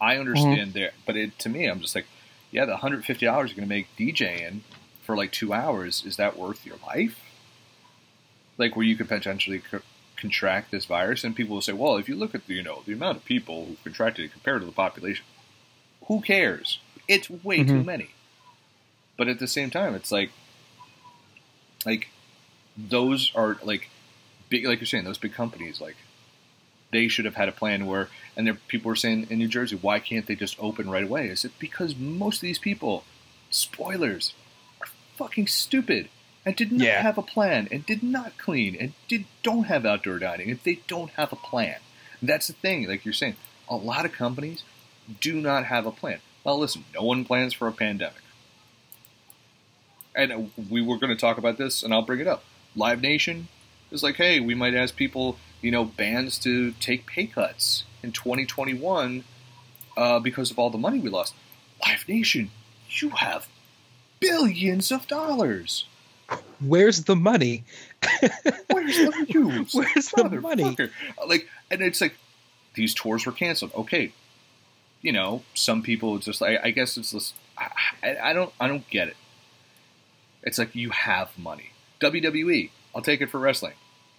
I 0.00 0.16
understand 0.16 0.72
Mm-hmm. 0.72 0.78
there, 0.78 0.92
but 1.06 1.16
it, 1.16 1.38
to 1.40 1.48
me, 1.48 1.66
I'm 1.66 1.80
just 1.80 1.94
like, 1.94 2.06
yeah, 2.50 2.64
the 2.64 2.78
hundred 2.78 3.04
fifty 3.04 3.26
dollars 3.26 3.50
you're 3.50 3.56
going 3.56 3.68
to 3.68 3.74
make 3.74 3.88
DJing 3.96 4.60
for 5.02 5.16
like 5.16 5.32
two 5.32 5.52
hours 5.52 6.04
is 6.06 6.16
that 6.16 6.38
worth 6.38 6.64
your 6.66 6.76
life? 6.86 7.20
Like 8.58 8.76
where 8.76 8.84
you 8.86 8.96
could 8.96 9.08
potentially 9.08 9.58
co- 9.60 9.80
contract 10.16 10.70
this 10.70 10.84
virus, 10.84 11.24
and 11.24 11.34
people 11.34 11.54
will 11.54 11.62
say, 11.62 11.72
well, 11.72 11.96
if 11.96 12.08
you 12.08 12.14
look 12.16 12.34
at 12.34 12.46
the 12.46 12.54
you 12.54 12.62
know 12.62 12.82
the 12.86 12.92
amount 12.92 13.18
of 13.18 13.24
people 13.24 13.66
who've 13.66 13.82
contracted 13.82 14.24
it 14.26 14.32
compared 14.32 14.60
to 14.60 14.66
the 14.66 14.72
population, 14.72 15.24
who 16.06 16.20
cares? 16.20 16.78
It's 17.08 17.28
way 17.28 17.64
too 17.64 17.82
Mhm. 17.82 17.84
many. 17.84 18.10
But 19.16 19.28
at 19.28 19.38
the 19.38 19.48
same 19.48 19.70
time, 19.70 19.94
it's 19.94 20.10
like, 20.12 20.30
like 21.84 22.08
those 22.76 23.32
are 23.34 23.58
like 23.62 23.88
big, 24.48 24.64
like 24.66 24.80
you're 24.80 24.86
saying, 24.86 25.04
those 25.04 25.18
big 25.18 25.32
companies, 25.34 25.80
like 25.80 25.96
they 26.90 27.08
should 27.08 27.24
have 27.24 27.36
had 27.36 27.48
a 27.48 27.52
plan 27.52 27.86
where, 27.86 28.08
and 28.36 28.46
there 28.46 28.54
people 28.68 28.88
were 28.88 28.96
saying 28.96 29.26
in 29.30 29.38
New 29.38 29.48
Jersey, 29.48 29.76
why 29.80 29.98
can't 29.98 30.26
they 30.26 30.34
just 30.34 30.56
open 30.58 30.90
right 30.90 31.04
away? 31.04 31.28
Is 31.28 31.44
it 31.44 31.52
because 31.58 31.96
most 31.96 32.36
of 32.36 32.42
these 32.42 32.58
people, 32.58 33.04
spoilers, 33.50 34.34
are 34.80 34.88
fucking 35.16 35.46
stupid 35.46 36.08
and 36.44 36.54
did 36.56 36.72
not 36.72 36.84
Yeah. 36.84 37.02
have 37.02 37.18
a 37.18 37.22
plan 37.22 37.68
and 37.70 37.86
did 37.86 38.02
not 38.02 38.36
clean 38.36 38.76
and 38.78 38.92
did 39.08 39.24
don't 39.42 39.64
have 39.64 39.86
outdoor 39.86 40.18
dining 40.18 40.50
and 40.50 40.60
they 40.64 40.80
don't 40.86 41.10
have 41.12 41.32
a 41.32 41.36
plan. 41.36 41.76
That's 42.20 42.46
the 42.46 42.52
thing, 42.52 42.86
like 42.88 43.04
you're 43.04 43.14
saying, 43.14 43.36
a 43.68 43.76
lot 43.76 44.04
of 44.04 44.12
companies 44.12 44.62
do 45.20 45.40
not 45.40 45.64
have 45.66 45.86
a 45.86 45.92
plan. 45.92 46.18
Well, 46.44 46.58
listen, 46.58 46.84
no 46.94 47.02
one 47.02 47.24
plans 47.24 47.54
for 47.54 47.68
a 47.68 47.72
pandemic. 47.72 48.20
And 50.14 50.50
we 50.70 50.82
were 50.82 50.98
going 50.98 51.14
to 51.14 51.20
talk 51.20 51.38
about 51.38 51.56
this, 51.56 51.82
and 51.82 51.94
I'll 51.94 52.02
bring 52.02 52.20
it 52.20 52.26
up. 52.26 52.44
Live 52.74 53.00
Nation 53.00 53.48
is 53.90 54.02
like, 54.02 54.16
hey, 54.16 54.40
we 54.40 54.54
might 54.54 54.74
ask 54.74 54.96
people, 54.96 55.36
you 55.60 55.70
know, 55.70 55.84
bands 55.84 56.38
to 56.40 56.72
take 56.72 57.06
pay 57.06 57.26
cuts 57.26 57.84
in 58.02 58.12
2021 58.12 59.24
uh, 59.96 60.18
because 60.20 60.50
of 60.50 60.58
all 60.58 60.70
the 60.70 60.78
money 60.78 60.98
we 60.98 61.10
lost. 61.10 61.34
Live 61.86 62.08
Nation, 62.08 62.50
you 62.88 63.10
have 63.10 63.48
billions 64.20 64.90
of 64.90 65.06
dollars. 65.06 65.86
Where's 66.60 67.04
the 67.04 67.16
money? 67.16 67.64
Where's 68.70 68.96
the 68.96 69.26
you? 69.28 69.66
Where's 69.72 70.10
the 70.10 70.40
money? 70.40 70.76
Like, 71.26 71.48
and 71.70 71.82
it's 71.82 72.00
like 72.00 72.14
these 72.74 72.94
tours 72.94 73.26
were 73.26 73.32
canceled. 73.32 73.72
Okay, 73.74 74.12
you 75.02 75.12
know, 75.12 75.42
some 75.52 75.82
people 75.82 76.18
just 76.18 76.40
like 76.40 76.60
I 76.62 76.70
guess 76.70 76.96
it's 76.96 77.10
this. 77.10 77.34
I 77.58 78.16
I 78.22 78.32
don't 78.32 78.52
I 78.58 78.68
don't 78.68 78.88
get 78.88 79.08
it. 79.08 79.16
It's 80.42 80.58
like 80.58 80.74
you 80.74 80.90
have 80.90 81.36
money. 81.38 81.71
WWE, 82.02 82.70
I'll 82.94 83.02
take 83.02 83.20
it 83.20 83.30
for 83.30 83.38
wrestling, 83.40 83.74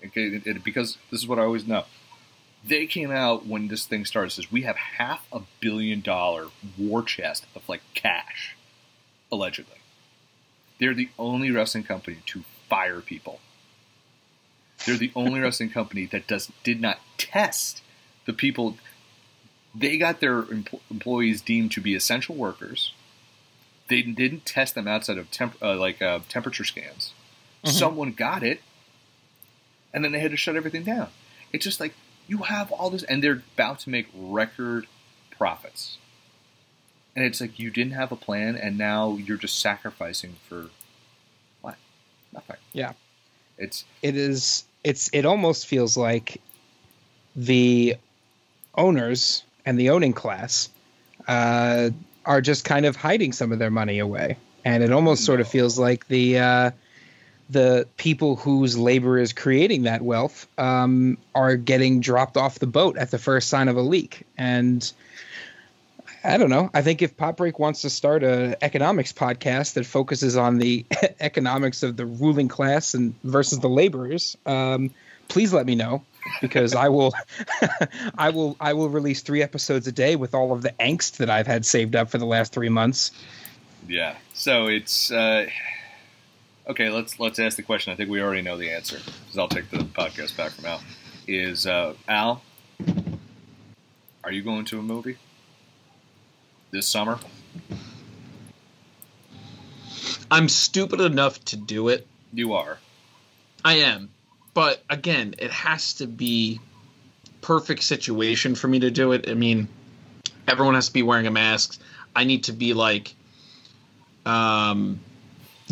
okay? 0.06 0.28
It, 0.28 0.48
it- 0.48 0.64
because 0.64 0.98
this 1.12 1.22
is 1.22 1.28
what 1.28 1.40
I 1.40 1.44
always 1.44 1.68
know. 1.68 1.86
They 2.66 2.86
came 2.86 3.12
out 3.12 3.46
when 3.46 3.68
this 3.68 3.86
thing 3.86 4.06
started. 4.06 4.32
Says 4.32 4.50
we 4.52 4.62
have 4.62 4.78
half 4.78 5.28
a 5.34 5.42
billion 5.60 6.00
dollar 6.00 6.48
war 6.78 7.04
chest 7.04 7.46
of 7.56 7.68
like 7.68 7.82
cash, 7.94 8.56
allegedly. 9.32 9.78
They're 10.80 10.94
the 10.94 11.10
only 11.20 11.52
wrestling 11.52 11.84
company 11.84 12.18
to 12.28 12.44
fire 12.70 13.02
people. 13.02 13.40
They're 14.86 14.96
the 14.98 15.12
only 15.16 15.40
wrestling 15.42 15.72
company 15.72 16.06
that 16.08 16.26
does 16.26 16.52
did 16.64 16.80
not 16.80 17.00
test 17.18 17.82
the 18.26 18.34
people. 18.34 18.78
They 19.76 19.98
got 19.98 20.22
their 20.22 20.42
empl- 20.44 20.80
employees 20.90 21.42
deemed 21.42 21.72
to 21.74 21.82
be 21.82 21.96
essential 21.96 22.36
workers. 22.36 22.94
They 23.90 24.02
didn't 24.04 24.46
test 24.46 24.74
them 24.76 24.88
outside 24.88 25.18
of 25.18 25.30
temp- 25.32 25.62
uh, 25.62 25.76
like 25.76 26.02
uh, 26.02 26.20
temperature 26.30 26.64
scans. 26.64 27.14
Mhm. 27.64 27.70
Someone 27.72 28.12
got 28.12 28.44
it, 28.44 28.62
and 29.94 30.04
then 30.04 30.12
they 30.12 30.20
had 30.20 30.32
to 30.32 30.38
shut 30.38 30.56
everything 30.56 30.84
down. 30.84 31.10
It's 31.52 31.64
just 31.64 31.80
like 31.80 31.94
you 32.28 32.40
have 32.40 32.72
all 32.72 32.90
this, 32.90 33.04
and 33.04 33.24
they're 33.24 33.44
about 33.56 33.80
to 33.80 33.90
make 33.90 34.08
record 34.14 34.88
profits. 35.30 35.98
And 37.16 37.24
it's 37.26 37.40
like 37.40 37.60
you 37.60 37.70
didn't 37.70 37.94
have 37.94 38.12
a 38.12 38.16
plan, 38.16 38.56
and 38.56 38.78
now 38.78 39.16
you're 39.18 39.38
just 39.38 39.60
sacrificing 39.60 40.36
for 40.50 40.70
what? 41.62 41.76
Nothing. 42.34 42.58
Yeah. 42.74 42.94
It's 43.58 43.86
it 44.02 44.16
is 44.16 44.64
it's 44.84 45.10
it 45.14 45.26
almost 45.26 45.68
feels 45.68 45.96
like 45.96 46.42
the 47.36 47.96
owners 48.76 49.44
and 49.66 49.80
the 49.80 49.92
owning 49.92 50.14
class 50.14 50.70
uh, 51.28 51.92
are 52.26 52.42
just 52.42 52.66
kind 52.66 52.86
of 52.86 52.96
hiding 52.96 53.32
some 53.32 53.52
of 53.52 53.60
their 53.60 53.70
money 53.70 54.00
away 54.00 54.38
and 54.66 54.84
it 54.84 54.92
almost 54.92 55.24
sort 55.24 55.40
of 55.40 55.48
feels 55.48 55.78
like 55.78 56.08
the 56.08 56.40
uh, 56.40 56.72
the 57.54 57.88
people 57.98 58.36
whose 58.36 58.78
labor 58.78 59.18
is 59.18 59.32
creating 59.34 59.84
that 59.84 60.02
wealth 60.02 60.48
um, 60.58 61.18
are 61.34 61.56
getting 61.56 62.02
dropped 62.02 62.38
off 62.38 62.60
the 62.60 62.68
boat 62.68 62.98
at 62.98 63.12
the 63.12 63.18
first 63.18 63.50
sign 63.50 63.68
of 63.68 63.78
a 63.78 63.82
leak 63.82 64.26
and 64.38 64.92
I 66.26 66.38
don't 66.38 66.50
know. 66.50 66.70
I 66.74 66.82
think 66.82 67.02
if 67.02 67.18
Pop 67.18 67.36
Break 67.36 67.60
wants 67.60 67.82
to 67.82 67.90
start 67.90 68.24
a 68.24 68.58
economics 68.64 69.12
podcast 69.12 69.74
that 69.74 69.86
focuses 69.86 70.38
on 70.38 70.58
the 70.58 70.86
economics 71.20 71.84
of 71.84 71.98
the 71.98 72.06
ruling 72.06 72.48
class 72.48 72.94
and 72.94 73.14
versus 73.24 73.60
the 73.60 73.68
laborers, 73.68 74.38
um, 74.46 74.92
please 75.28 75.52
let 75.52 75.66
me 75.66 75.76
know 75.76 76.02
because 76.40 76.76
I 76.76 76.88
will, 76.88 77.14
I 78.18 78.30
will, 78.30 78.56
I 78.62 78.72
will 78.72 78.88
release 78.88 79.22
three 79.22 79.44
episodes 79.44 79.86
a 79.88 79.92
day 79.92 80.16
with 80.16 80.34
all 80.34 80.54
of 80.54 80.62
the 80.62 80.72
angst 80.80 81.18
that 81.18 81.30
I've 81.30 81.48
had 81.48 81.66
saved 81.66 81.94
up 81.94 82.10
for 82.10 82.18
the 82.18 82.26
last 82.26 82.54
three 82.54 82.70
months. 82.70 83.12
Yeah. 83.90 84.16
So 84.34 84.68
it's 84.68 85.12
uh, 85.12 85.48
okay. 86.68 86.90
Let's 86.90 87.20
let's 87.20 87.40
ask 87.40 87.58
the 87.58 87.64
question. 87.64 87.94
I 87.94 87.96
think 87.96 88.10
we 88.10 88.22
already 88.22 88.42
know 88.42 88.58
the 88.58 88.72
answer 88.72 88.98
because 88.98 89.38
I'll 89.38 89.48
take 89.48 89.70
the 89.70 89.78
podcast 89.78 90.36
back 90.38 90.52
from 90.52 90.66
Al. 90.66 90.82
Is 91.28 91.66
uh, 91.66 91.94
Al? 92.08 92.42
Are 94.24 94.32
you 94.32 94.42
going 94.42 94.66
to 94.66 94.80
a 94.80 94.82
movie 94.82 95.18
this 96.72 96.88
summer? 96.88 97.20
I'm 100.32 100.50
stupid 100.50 101.02
enough 101.02 101.44
to 101.46 101.58
do 101.58 101.90
it. 101.90 102.08
You 102.34 102.54
are. 102.54 102.78
I 103.64 103.76
am. 103.76 104.10
But 104.54 104.84
again, 104.90 105.36
it 105.38 105.52
has 105.52 105.94
to 105.96 106.08
be 106.08 106.60
perfect 107.42 107.84
situation 107.84 108.56
for 108.56 108.68
me 108.68 108.80
to 108.80 108.92
do 108.92 109.12
it. 109.12 109.30
I 109.30 109.34
mean, 109.34 109.68
everyone 110.48 110.76
has 110.76 110.88
to 110.88 110.94
be 110.94 111.04
wearing 111.04 111.28
a 111.28 111.32
mask. 111.32 111.80
I 112.16 112.24
need 112.24 112.46
to 112.46 112.54
be 112.54 112.74
like 112.74 113.14
um 114.26 115.00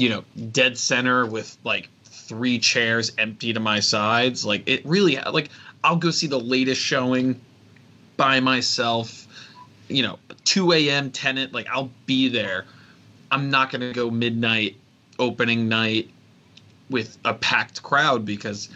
you 0.01 0.09
know, 0.09 0.23
dead 0.51 0.79
center 0.79 1.27
with 1.27 1.55
like 1.63 1.87
three 2.05 2.57
chairs 2.57 3.11
empty 3.19 3.53
to 3.53 3.59
my 3.59 3.79
sides. 3.79 4.43
Like 4.43 4.67
it 4.67 4.83
really 4.83 5.17
like 5.31 5.49
I'll 5.83 5.95
go 5.95 6.09
see 6.09 6.25
the 6.25 6.39
latest 6.39 6.81
showing 6.81 7.39
by 8.17 8.39
myself. 8.39 9.27
You 9.89 10.03
know, 10.03 10.19
2 10.45 10.73
a.m. 10.73 11.11
Tenet, 11.11 11.53
like 11.53 11.67
I'll 11.69 11.91
be 12.07 12.29
there. 12.29 12.65
I'm 13.29 13.51
not 13.51 13.71
gonna 13.71 13.93
go 13.93 14.09
midnight 14.09 14.75
opening 15.19 15.69
night 15.69 16.09
with 16.89 17.19
a 17.23 17.35
packed 17.35 17.83
crowd 17.83 18.25
because 18.25 18.69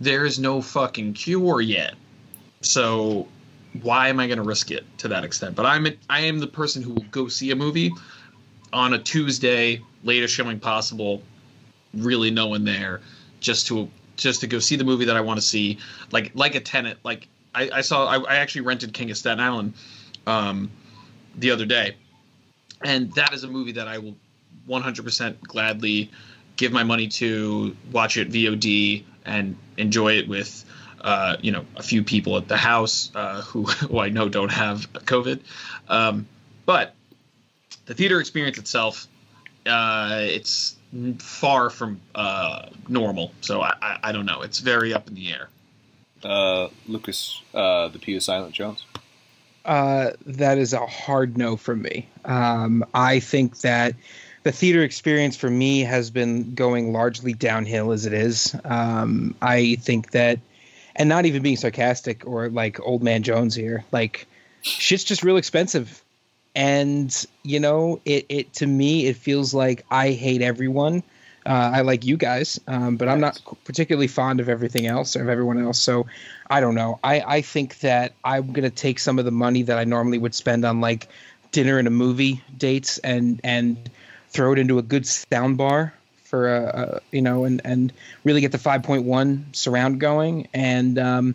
there 0.00 0.24
is 0.24 0.38
no 0.38 0.62
fucking 0.62 1.12
cure 1.12 1.60
yet. 1.60 1.94
So 2.62 3.28
why 3.82 4.08
am 4.08 4.18
I 4.18 4.26
going 4.26 4.38
to 4.38 4.44
risk 4.44 4.70
it 4.70 4.84
to 4.98 5.08
that 5.08 5.24
extent? 5.24 5.54
But 5.54 5.66
I'm 5.66 5.86
I 6.08 6.20
am 6.20 6.38
the 6.38 6.46
person 6.46 6.82
who 6.82 6.94
will 6.94 7.04
go 7.10 7.28
see 7.28 7.50
a 7.50 7.56
movie 7.56 7.92
on 8.72 8.94
a 8.94 8.98
Tuesday, 8.98 9.82
latest 10.04 10.34
showing 10.34 10.60
possible, 10.60 11.22
really 11.94 12.30
no 12.30 12.48
one 12.48 12.64
there, 12.64 13.00
just 13.40 13.66
to 13.68 13.88
just 14.16 14.42
to 14.42 14.46
go 14.46 14.58
see 14.58 14.76
the 14.76 14.84
movie 14.84 15.06
that 15.06 15.16
I 15.16 15.20
want 15.20 15.38
to 15.38 15.46
see, 15.46 15.78
like 16.10 16.32
like 16.34 16.54
a 16.54 16.60
Tenet. 16.60 16.98
Like 17.04 17.28
I, 17.54 17.70
I 17.74 17.80
saw, 17.80 18.06
I, 18.06 18.18
I 18.18 18.36
actually 18.36 18.62
rented 18.62 18.92
King 18.92 19.10
of 19.10 19.16
Staten 19.16 19.40
Island 19.40 19.74
um, 20.26 20.70
the 21.36 21.50
other 21.50 21.66
day, 21.66 21.96
and 22.84 23.12
that 23.14 23.32
is 23.32 23.44
a 23.44 23.48
movie 23.48 23.72
that 23.72 23.88
I 23.88 23.98
will 23.98 24.16
100% 24.68 25.40
gladly 25.42 26.10
give 26.56 26.72
my 26.72 26.84
money 26.84 27.08
to 27.08 27.74
watch 27.90 28.16
it 28.16 28.30
VOD 28.30 29.04
and 29.24 29.56
enjoy 29.76 30.12
it 30.18 30.28
with 30.28 30.64
uh, 31.00 31.36
you 31.40 31.50
know 31.52 31.64
a 31.76 31.82
few 31.82 32.04
people 32.04 32.36
at 32.36 32.48
the 32.48 32.56
house 32.56 33.10
uh, 33.14 33.42
who, 33.42 33.64
who 33.64 33.98
I 33.98 34.10
know 34.10 34.28
don't 34.28 34.52
have 34.52 34.92
COVID. 34.92 35.40
Um, 35.88 36.26
but 36.66 36.94
the 37.90 37.96
theater 37.96 38.20
experience 38.20 38.56
itself, 38.56 39.08
uh, 39.66 40.20
it's 40.22 40.76
far 41.18 41.70
from 41.70 42.00
uh, 42.14 42.66
normal. 42.86 43.32
So 43.40 43.62
I, 43.62 43.74
I, 43.82 43.98
I 44.04 44.12
don't 44.12 44.26
know. 44.26 44.42
It's 44.42 44.60
very 44.60 44.94
up 44.94 45.08
in 45.08 45.16
the 45.16 45.32
air. 45.32 45.48
Uh, 46.22 46.68
Lucas, 46.86 47.42
uh, 47.52 47.88
the 47.88 47.98
P 47.98 48.14
is 48.14 48.24
Silent 48.24 48.54
Jones. 48.54 48.86
Uh, 49.64 50.12
that 50.24 50.56
is 50.56 50.72
a 50.72 50.86
hard 50.86 51.36
no 51.36 51.56
from 51.56 51.82
me. 51.82 52.06
Um, 52.24 52.84
I 52.94 53.18
think 53.18 53.58
that 53.62 53.96
the 54.44 54.52
theater 54.52 54.84
experience 54.84 55.36
for 55.36 55.50
me 55.50 55.80
has 55.80 56.12
been 56.12 56.54
going 56.54 56.92
largely 56.92 57.32
downhill 57.32 57.90
as 57.90 58.06
it 58.06 58.12
is. 58.12 58.54
Um, 58.64 59.34
I 59.42 59.74
think 59.80 60.12
that, 60.12 60.38
and 60.94 61.08
not 61.08 61.26
even 61.26 61.42
being 61.42 61.56
sarcastic 61.56 62.24
or 62.24 62.50
like 62.50 62.78
old 62.78 63.02
man 63.02 63.24
Jones 63.24 63.56
here, 63.56 63.84
like 63.90 64.28
shit's 64.62 65.02
just 65.02 65.24
real 65.24 65.38
expensive. 65.38 66.04
And 66.54 67.14
you 67.42 67.60
know, 67.60 68.00
it, 68.04 68.26
it 68.28 68.52
to 68.54 68.66
me 68.66 69.06
it 69.06 69.16
feels 69.16 69.54
like 69.54 69.84
I 69.90 70.10
hate 70.10 70.42
everyone 70.42 71.02
Uh, 71.46 71.72
I 71.74 71.80
like 71.82 72.04
you 72.04 72.18
guys, 72.18 72.60
um, 72.66 72.96
but 72.98 73.08
I'm 73.08 73.20
not 73.20 73.40
particularly 73.64 74.08
fond 74.08 74.40
of 74.40 74.48
everything 74.48 74.86
else 74.86 75.16
or 75.16 75.22
of 75.22 75.28
everyone 75.30 75.58
else. 75.58 75.80
So 75.80 76.06
I 76.50 76.60
don't 76.60 76.74
know. 76.74 77.00
I, 77.02 77.20
I 77.26 77.40
think 77.40 77.78
that 77.80 78.12
I'm 78.24 78.52
gonna 78.52 78.70
take 78.70 78.98
some 78.98 79.18
of 79.18 79.24
the 79.24 79.30
money 79.30 79.62
that 79.62 79.78
I 79.78 79.84
normally 79.84 80.18
would 80.18 80.34
spend 80.34 80.64
on 80.66 80.80
like 80.82 81.08
dinner 81.50 81.78
and 81.78 81.88
a 81.88 81.90
movie 81.90 82.42
dates 82.56 82.98
and 82.98 83.40
and 83.42 83.90
throw 84.28 84.52
it 84.52 84.58
into 84.58 84.78
a 84.78 84.82
good 84.82 85.06
sound 85.06 85.56
bar 85.56 85.94
for 86.24 86.54
a, 86.54 86.62
a 86.66 87.00
you 87.10 87.22
know 87.22 87.44
and 87.44 87.62
and 87.64 87.92
really 88.24 88.40
get 88.42 88.52
the 88.52 88.58
5.1 88.58 89.56
surround 89.56 89.98
going 90.00 90.46
and 90.54 90.98
um, 90.98 91.34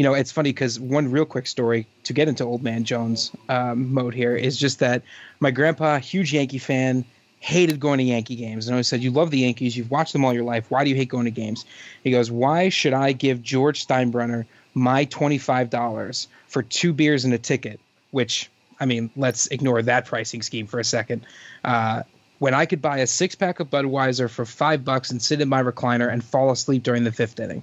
you 0.00 0.04
know 0.04 0.14
it's 0.14 0.32
funny 0.32 0.48
because 0.48 0.80
one 0.80 1.10
real 1.10 1.26
quick 1.26 1.46
story 1.46 1.86
to 2.04 2.14
get 2.14 2.26
into 2.26 2.42
old 2.42 2.62
man 2.62 2.84
jones 2.84 3.32
um, 3.50 3.92
mode 3.92 4.14
here 4.14 4.34
is 4.34 4.56
just 4.56 4.78
that 4.78 5.02
my 5.40 5.50
grandpa 5.50 5.98
huge 5.98 6.32
yankee 6.32 6.56
fan 6.56 7.04
hated 7.38 7.78
going 7.78 7.98
to 7.98 8.04
yankee 8.04 8.34
games. 8.34 8.66
And 8.66 8.78
i 8.78 8.80
said 8.80 9.02
you 9.02 9.10
love 9.10 9.30
the 9.30 9.40
yankees. 9.40 9.76
You've 9.76 9.90
watched 9.90 10.14
them 10.14 10.24
all 10.24 10.32
your 10.32 10.44
life. 10.44 10.70
Why 10.70 10.84
do 10.84 10.90
you 10.90 10.96
hate 10.96 11.10
going 11.10 11.26
to 11.26 11.30
games? 11.30 11.66
He 12.02 12.10
goes 12.10 12.30
why 12.30 12.70
should 12.70 12.94
i 12.94 13.12
give 13.12 13.42
george 13.42 13.86
steinbrenner 13.86 14.46
my 14.72 15.04
$25 15.04 16.28
for 16.48 16.62
two 16.62 16.94
beers 16.94 17.26
and 17.26 17.34
a 17.34 17.38
ticket? 17.38 17.78
Which 18.10 18.50
I 18.78 18.86
mean, 18.86 19.10
let's 19.16 19.48
ignore 19.48 19.82
that 19.82 20.06
pricing 20.06 20.40
scheme 20.40 20.66
for 20.66 20.80
a 20.80 20.84
second. 20.84 21.26
Uh, 21.62 22.04
when 22.38 22.54
I 22.54 22.64
could 22.64 22.80
buy 22.80 23.00
a 23.00 23.06
six 23.06 23.34
pack 23.34 23.60
of 23.60 23.68
Budweiser 23.68 24.30
for 24.30 24.46
five 24.46 24.82
bucks 24.82 25.10
and 25.10 25.20
sit 25.20 25.42
in 25.42 25.50
my 25.50 25.62
recliner 25.62 26.10
and 26.10 26.24
fall 26.24 26.50
asleep 26.50 26.82
during 26.82 27.04
the 27.04 27.12
fifth 27.12 27.38
inning. 27.38 27.62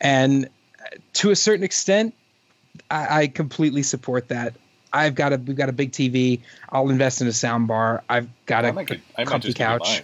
And 0.00 0.48
to 1.14 1.30
a 1.30 1.36
certain 1.36 1.64
extent, 1.64 2.14
I, 2.90 3.22
I 3.22 3.26
completely 3.26 3.82
support 3.82 4.28
that. 4.28 4.54
I've 4.92 5.14
got 5.14 5.32
a 5.32 5.36
we've 5.36 5.56
got 5.56 5.68
a 5.68 5.72
big 5.72 5.92
TV. 5.92 6.40
I'll 6.68 6.90
invest 6.90 7.20
in 7.20 7.28
a 7.28 7.32
sound 7.32 7.68
bar. 7.68 8.02
I've 8.08 8.28
got 8.46 8.64
a 8.64 9.24
comfy 9.24 9.54
couch. 9.54 10.02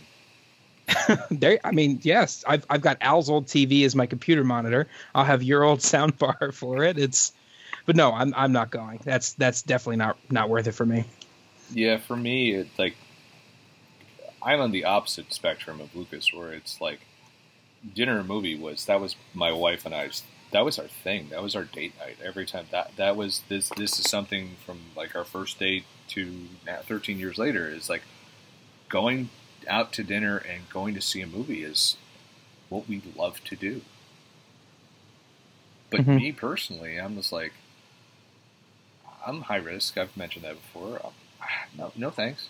there, 1.30 1.58
I 1.64 1.72
mean, 1.72 1.98
yes, 2.02 2.44
I've 2.46 2.64
I've 2.70 2.80
got 2.80 2.98
Al's 3.00 3.28
old 3.28 3.46
TV 3.46 3.84
as 3.84 3.96
my 3.96 4.06
computer 4.06 4.44
monitor. 4.44 4.86
I'll 5.14 5.24
have 5.24 5.42
your 5.42 5.64
old 5.64 5.82
sound 5.92 6.18
bar 6.18 6.52
for 6.52 6.84
it. 6.84 6.98
It's 6.98 7.32
but 7.84 7.96
no, 7.96 8.12
I'm 8.12 8.32
I'm 8.36 8.52
not 8.52 8.70
going. 8.70 9.00
That's 9.04 9.32
that's 9.32 9.62
definitely 9.62 9.96
not 9.96 10.16
not 10.30 10.48
worth 10.48 10.66
it 10.66 10.72
for 10.72 10.86
me. 10.86 11.04
Yeah, 11.72 11.98
for 11.98 12.16
me, 12.16 12.52
it 12.52 12.68
like 12.78 12.96
I'm 14.40 14.60
on 14.60 14.70
the 14.70 14.84
opposite 14.84 15.32
spectrum 15.32 15.80
of 15.80 15.94
Lucas, 15.96 16.32
where 16.32 16.52
it's 16.52 16.80
like 16.80 17.00
dinner 17.94 18.22
movie 18.22 18.56
was 18.56 18.86
that 18.86 19.00
was 19.00 19.16
my 19.34 19.52
wife 19.52 19.84
and 19.86 19.94
I's 19.94 20.22
that 20.52 20.64
was 20.64 20.78
our 20.78 20.86
thing. 20.86 21.28
That 21.30 21.42
was 21.42 21.56
our 21.56 21.64
date 21.64 21.94
night 21.98 22.16
every 22.24 22.46
time. 22.46 22.66
That 22.70 22.92
that 22.96 23.16
was 23.16 23.42
this 23.48 23.70
this 23.70 23.98
is 23.98 24.08
something 24.08 24.56
from 24.64 24.80
like 24.96 25.14
our 25.14 25.24
first 25.24 25.58
date 25.58 25.84
to 26.08 26.48
now 26.64 26.80
13 26.82 27.18
years 27.18 27.38
later 27.38 27.68
is 27.68 27.90
like 27.90 28.02
going 28.88 29.30
out 29.68 29.92
to 29.94 30.04
dinner 30.04 30.36
and 30.36 30.68
going 30.68 30.94
to 30.94 31.00
see 31.00 31.20
a 31.20 31.26
movie 31.26 31.64
is 31.64 31.96
what 32.68 32.88
we 32.88 33.02
love 33.16 33.42
to 33.44 33.56
do. 33.56 33.82
But 35.90 36.00
mm-hmm. 36.00 36.16
me 36.16 36.32
personally, 36.32 36.96
I'm 36.96 37.16
just 37.16 37.32
like 37.32 37.52
I'm 39.26 39.42
high 39.42 39.56
risk. 39.56 39.98
I've 39.98 40.16
mentioned 40.16 40.44
that 40.44 40.54
before. 40.54 41.04
Um, 41.04 41.12
no, 41.76 41.92
no 41.96 42.10
thanks. 42.10 42.48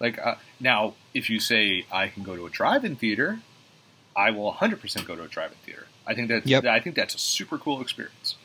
Like 0.00 0.18
uh, 0.18 0.36
now, 0.58 0.94
if 1.14 1.30
you 1.30 1.38
say 1.38 1.86
I 1.92 2.08
can 2.08 2.22
go 2.22 2.34
to 2.34 2.46
a 2.46 2.50
drive-in 2.50 2.96
theater, 2.96 3.40
I 4.16 4.30
will 4.30 4.52
100% 4.52 5.06
go 5.06 5.14
to 5.14 5.22
a 5.22 5.28
drive-in 5.28 5.58
theater. 5.64 5.86
I 6.06 6.14
think 6.14 6.28
that 6.28 6.46
yep. 6.46 6.64
I 6.64 6.80
think 6.80 6.96
that's 6.96 7.14
a 7.14 7.18
super 7.18 7.58
cool 7.58 7.80
experience, 7.80 8.36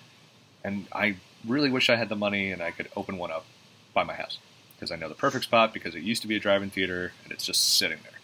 and 0.64 0.86
I 0.92 1.18
really 1.46 1.70
wish 1.70 1.90
I 1.90 1.96
had 1.96 2.10
the 2.10 2.16
money 2.16 2.52
and 2.52 2.62
I 2.62 2.72
could 2.72 2.90
open 2.96 3.18
one 3.18 3.32
up 3.32 3.46
by 3.94 4.04
my 4.04 4.14
house 4.14 4.38
because 4.76 4.92
I 4.92 4.96
know 4.96 5.10
the 5.10 5.16
perfect 5.16 5.46
spot 5.46 5.74
because 5.74 5.96
it 5.96 6.04
used 6.04 6.22
to 6.22 6.28
be 6.28 6.36
a 6.36 6.40
drive-in 6.40 6.70
theater 6.70 7.12
and 7.24 7.32
it's 7.32 7.46
just 7.46 7.78
sitting 7.78 8.00
there. 8.04 8.20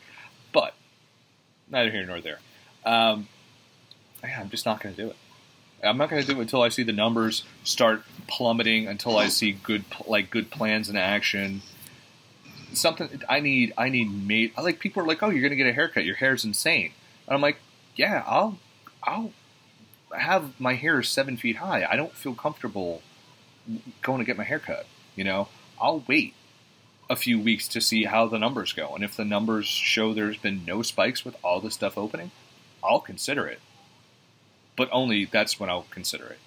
But 0.52 0.74
neither 1.70 1.92
here 1.92 2.06
nor 2.06 2.22
there. 2.22 2.40
Um, 2.86 3.28
yeah, 4.24 4.40
I'm 4.40 4.50
just 4.50 4.66
not 4.66 4.82
going 4.82 4.96
to 4.96 5.02
do 5.02 5.10
it. 5.10 5.16
I'm 5.84 5.98
not 5.98 6.10
going 6.10 6.22
to 6.22 6.28
do 6.28 6.40
it 6.40 6.42
until 6.42 6.62
I 6.62 6.70
see 6.70 6.84
the 6.84 6.94
numbers 6.94 7.44
start 7.64 8.04
plummeting. 8.28 8.88
Until 8.88 9.18
I 9.18 9.28
see 9.28 9.52
good 9.52 9.84
like 10.08 10.30
good 10.30 10.50
plans 10.50 10.90
in 10.90 10.96
action. 10.96 11.62
Something 12.72 13.22
I 13.28 13.42
need. 13.42 13.74
I 13.78 13.90
need 13.90 14.10
made. 14.26 14.54
I 14.56 14.62
like 14.62 14.80
people 14.80 15.04
are 15.04 15.06
like, 15.06 15.22
"Oh, 15.22 15.30
you're 15.30 15.42
going 15.42 15.52
to 15.52 15.58
get 15.58 15.68
a 15.68 15.74
haircut. 15.74 16.06
Your 16.06 16.16
hair's 16.16 16.46
insane." 16.46 16.94
And 17.28 17.36
I'm 17.36 17.42
like, 17.42 17.58
"Yeah, 17.98 18.24
I'll, 18.26 18.60
I'll 19.04 19.32
have 20.16 20.60
my 20.60 20.74
hair 20.76 21.02
seven 21.04 21.38
feet 21.38 21.58
high. 21.58 21.86
I 21.90 21.96
don't 21.96 22.14
feel 22.14 22.36
comfortable 22.36 23.02
going 24.02 24.20
to 24.20 24.26
get 24.26 24.38
my 24.38 24.44
hair 24.44 24.60
cut. 24.60 24.86
You 25.16 25.24
know, 25.24 25.48
I'll 25.80 26.04
wait 26.08 26.34
a 27.10 27.16
few 27.16 27.40
weeks 27.40 27.68
to 27.70 27.82
see 27.82 28.06
how 28.06 28.28
the 28.28 28.40
numbers 28.40 28.74
go. 28.74 28.96
And 28.96 29.04
if 29.04 29.16
the 29.16 29.26
numbers 29.26 29.66
show 29.66 30.14
there's 30.14 30.38
been 30.38 30.66
no 30.66 30.82
spikes 30.82 31.26
with 31.26 31.36
all 31.44 31.60
this 31.60 31.74
stuff 31.74 31.98
opening, 31.98 32.32
I'll 32.84 33.00
consider 33.00 33.48
it 33.48 33.60
but 34.76 34.90
only 34.92 35.26
that's 35.26 35.60
when 35.60 35.70
I'll 35.70 35.86
consider 35.90 36.26
it. 36.28 36.40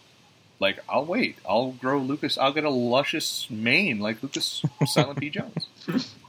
Like 0.59 0.79
I'll 0.89 1.05
wait. 1.05 1.37
I'll 1.49 1.73
grow 1.73 1.99
Lucas. 1.99 2.39
I'll 2.39 2.53
get 2.53 2.65
a 2.65 2.71
luscious 2.71 3.49
mane 3.51 4.01
like 4.01 4.23
Lucas 4.23 4.63
Silent 4.87 5.21
P. 5.21 5.31
Jones. 5.31 5.69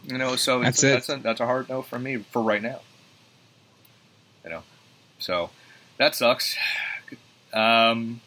You 0.06 0.18
know, 0.18 0.36
so 0.36 0.60
that's 0.60 0.84
it. 0.84 0.94
That's 0.94 1.10
a, 1.10 1.18
that's 1.18 1.40
a 1.40 1.46
hard 1.46 1.70
no 1.70 1.82
for 1.82 1.98
me 1.98 2.18
for 2.18 2.42
right 2.42 2.62
now. 2.62 2.82
You 4.44 4.52
know, 4.52 4.64
so 5.20 5.50
that 5.98 6.16
sucks. 6.16 6.56
Um, 7.54 8.22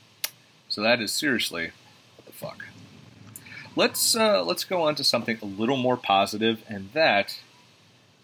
so 0.68 0.82
that 0.82 1.00
is 1.00 1.12
seriously 1.12 1.72
what 2.16 2.26
the 2.26 2.32
fuck. 2.32 2.64
Let's 3.76 4.16
uh, 4.16 4.42
let's 4.44 4.64
go 4.64 4.82
on 4.82 4.94
to 4.96 5.04
something 5.04 5.38
a 5.42 5.46
little 5.46 5.76
more 5.76 5.96
positive, 5.96 6.62
and 6.68 6.90
that 6.92 7.38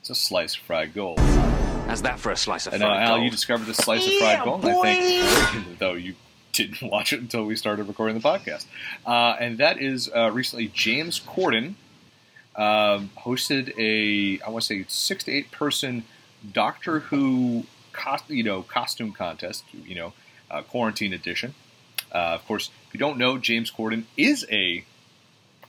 is 0.03 0.11
a 0.11 0.15
slice 0.15 0.57
of 0.57 0.63
fried 0.63 0.95
gold. 0.95 1.21
How's 1.21 2.03
that 2.03 2.19
for 2.19 2.33
a 2.33 2.37
slice 2.37 2.67
of 2.67 2.75
and, 2.75 2.83
uh, 2.83 2.87
fried 2.87 3.03
Al, 3.03 3.09
gold? 3.15 3.25
you 3.25 3.31
discovered 3.31 3.67
this 3.67 3.77
slice 3.77 4.07
of 4.07 4.13
fried 4.15 4.45
gold, 4.45 4.63
boy. 4.63 4.81
I 4.83 4.97
think, 4.97 5.79
though 5.79 5.95
you 5.95 6.15
didn't 6.53 6.83
watch 6.91 7.13
it 7.13 7.21
until 7.21 7.45
we 7.45 7.55
started 7.55 7.87
recording 7.87 8.19
the 8.19 8.29
podcast. 8.29 8.67
Uh, 9.07 9.37
and 9.39 9.59
that 9.59 9.81
is 9.81 10.11
uh, 10.15 10.31
recently 10.33 10.69
James 10.69 11.21
Corden 11.21 11.75
um, 12.57 13.11
hosted 13.19 13.73
a, 13.79 14.43
I 14.45 14.51
want 14.51 14.65
to 14.65 14.67
say, 14.67 14.85
six 14.89 15.25
to 15.25 15.33
eight 15.33 15.51
person 15.51 16.05
Doctor 16.53 17.01
Who, 17.01 17.65
cost, 17.97 18.29
you 18.31 18.43
know, 18.43 18.63
costume 18.63 19.13
contest, 19.13 19.65
you 19.73 19.95
know, 19.95 20.13
uh, 20.51 20.63
quarantine 20.63 21.13
edition. 21.13 21.55
Uh, 22.13 22.35
of 22.35 22.47
course, 22.47 22.71
if 22.87 22.95
you 22.95 23.01
don't 23.01 23.19
know, 23.19 23.39
James 23.39 23.71
Corden 23.71 24.05
is 24.17 24.47
a 24.51 24.85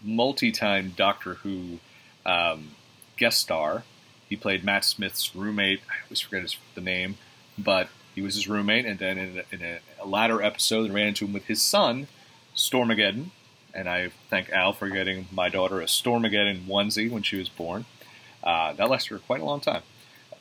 multi-time 0.03 0.93
Doctor 0.95 1.35
Who 1.35 1.79
um, 2.25 2.71
guest 3.17 3.39
star. 3.39 3.83
He 4.29 4.35
played 4.35 4.63
Matt 4.63 4.85
Smith's 4.85 5.35
roommate. 5.35 5.81
I 5.89 6.03
always 6.05 6.19
forget 6.19 6.43
his, 6.43 6.57
the 6.75 6.81
name, 6.81 7.17
but 7.57 7.87
he 8.13 8.21
was 8.21 8.35
his 8.35 8.47
roommate. 8.47 8.85
And 8.85 8.99
then 8.99 9.17
in 9.17 9.39
a, 9.39 9.55
in 9.55 9.61
a, 9.63 10.05
latter 10.05 10.41
episode, 10.41 10.91
I 10.91 10.93
ran 10.93 11.07
into 11.07 11.25
him 11.25 11.33
with 11.33 11.45
his 11.45 11.61
son, 11.61 12.07
Stormageddon. 12.55 13.31
And 13.73 13.87
I 13.87 14.11
thank 14.29 14.49
Al 14.49 14.73
for 14.73 14.89
getting 14.89 15.27
my 15.31 15.49
daughter 15.49 15.81
a 15.81 15.85
Stormageddon 15.85 16.65
onesie 16.65 17.09
when 17.09 17.23
she 17.23 17.37
was 17.37 17.49
born. 17.49 17.85
Uh, 18.43 18.73
that 18.73 18.89
lasted 18.89 19.19
for 19.19 19.25
quite 19.25 19.41
a 19.41 19.45
long 19.45 19.59
time 19.59 19.81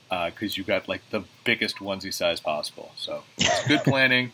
because 0.08 0.52
uh, 0.52 0.56
you 0.56 0.64
got 0.64 0.88
like 0.88 1.02
the 1.10 1.24
biggest 1.44 1.76
onesie 1.76 2.12
size 2.12 2.40
possible. 2.40 2.92
So 2.96 3.22
it's 3.38 3.66
good 3.66 3.80
planning. 3.84 4.32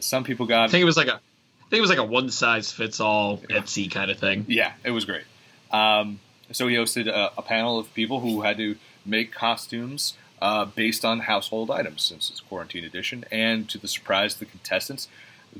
some 0.00 0.24
people 0.24 0.46
got. 0.46 0.64
I 0.64 0.68
think 0.68 0.82
it 0.82 0.86
was 0.86 0.96
like 0.96 1.08
a. 1.08 1.14
I 1.14 1.68
think 1.68 1.78
it 1.78 1.80
was 1.80 1.90
like 1.90 1.98
a 1.98 2.04
one 2.04 2.30
size 2.30 2.70
fits 2.70 3.00
all 3.00 3.38
Etsy 3.38 3.90
kind 3.90 4.10
of 4.10 4.18
thing. 4.18 4.44
Yeah, 4.48 4.72
it 4.84 4.92
was 4.92 5.04
great. 5.04 5.24
Um, 5.72 6.20
so 6.52 6.68
he 6.68 6.76
hosted 6.76 7.08
a, 7.08 7.32
a, 7.36 7.42
panel 7.42 7.78
of 7.78 7.92
people 7.92 8.20
who 8.20 8.42
had 8.42 8.56
to 8.58 8.76
make 9.04 9.32
costumes 9.32 10.14
uh, 10.40 10.64
based 10.64 11.04
on 11.04 11.20
household 11.20 11.70
items 11.70 12.02
since 12.02 12.30
it's 12.30 12.40
quarantine 12.40 12.84
edition. 12.84 13.24
And 13.32 13.68
to 13.70 13.78
the 13.78 13.88
surprise 13.88 14.34
of 14.34 14.40
the 14.40 14.46
contestants, 14.46 15.08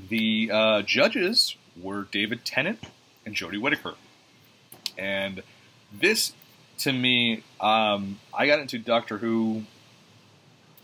the 0.08 0.50
uh, 0.52 0.82
judges 0.82 1.56
were 1.80 2.04
David 2.04 2.44
Tennant 2.44 2.80
and 3.24 3.34
Jodie 3.34 3.60
Whittaker. 3.60 3.94
And 4.96 5.42
this, 5.92 6.32
to 6.78 6.92
me, 6.92 7.42
um, 7.60 8.18
I 8.34 8.46
got 8.46 8.60
into 8.60 8.78
Doctor 8.78 9.18
Who. 9.18 9.62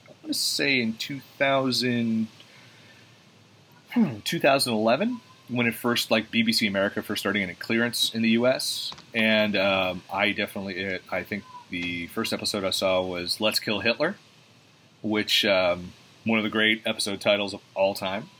I 0.06 0.12
want 0.22 0.28
to 0.28 0.34
say 0.34 0.80
in 0.80 0.94
2000, 0.94 2.28
hmm, 3.90 4.18
2011 4.24 5.20
when 5.48 5.66
it 5.66 5.74
first 5.74 6.10
like 6.10 6.30
BBC 6.30 6.66
America 6.66 7.02
first 7.02 7.20
starting 7.20 7.42
in 7.42 7.50
a 7.50 7.54
clearance 7.54 8.14
in 8.14 8.22
the 8.22 8.30
U.S. 8.30 8.92
And 9.14 9.56
um, 9.56 10.02
I 10.12 10.32
definitely 10.32 10.78
it, 10.78 11.02
I 11.10 11.22
think 11.22 11.44
the 11.70 12.06
first 12.08 12.32
episode 12.32 12.64
I 12.64 12.70
saw 12.70 13.02
was 13.02 13.40
Let's 13.40 13.58
Kill 13.58 13.80
Hitler, 13.80 14.16
which 15.02 15.44
um, 15.44 15.92
one 16.24 16.38
of 16.38 16.44
the 16.44 16.50
great 16.50 16.82
episode 16.86 17.20
titles 17.20 17.54
of 17.54 17.60
all 17.74 17.94
time. 17.94 18.30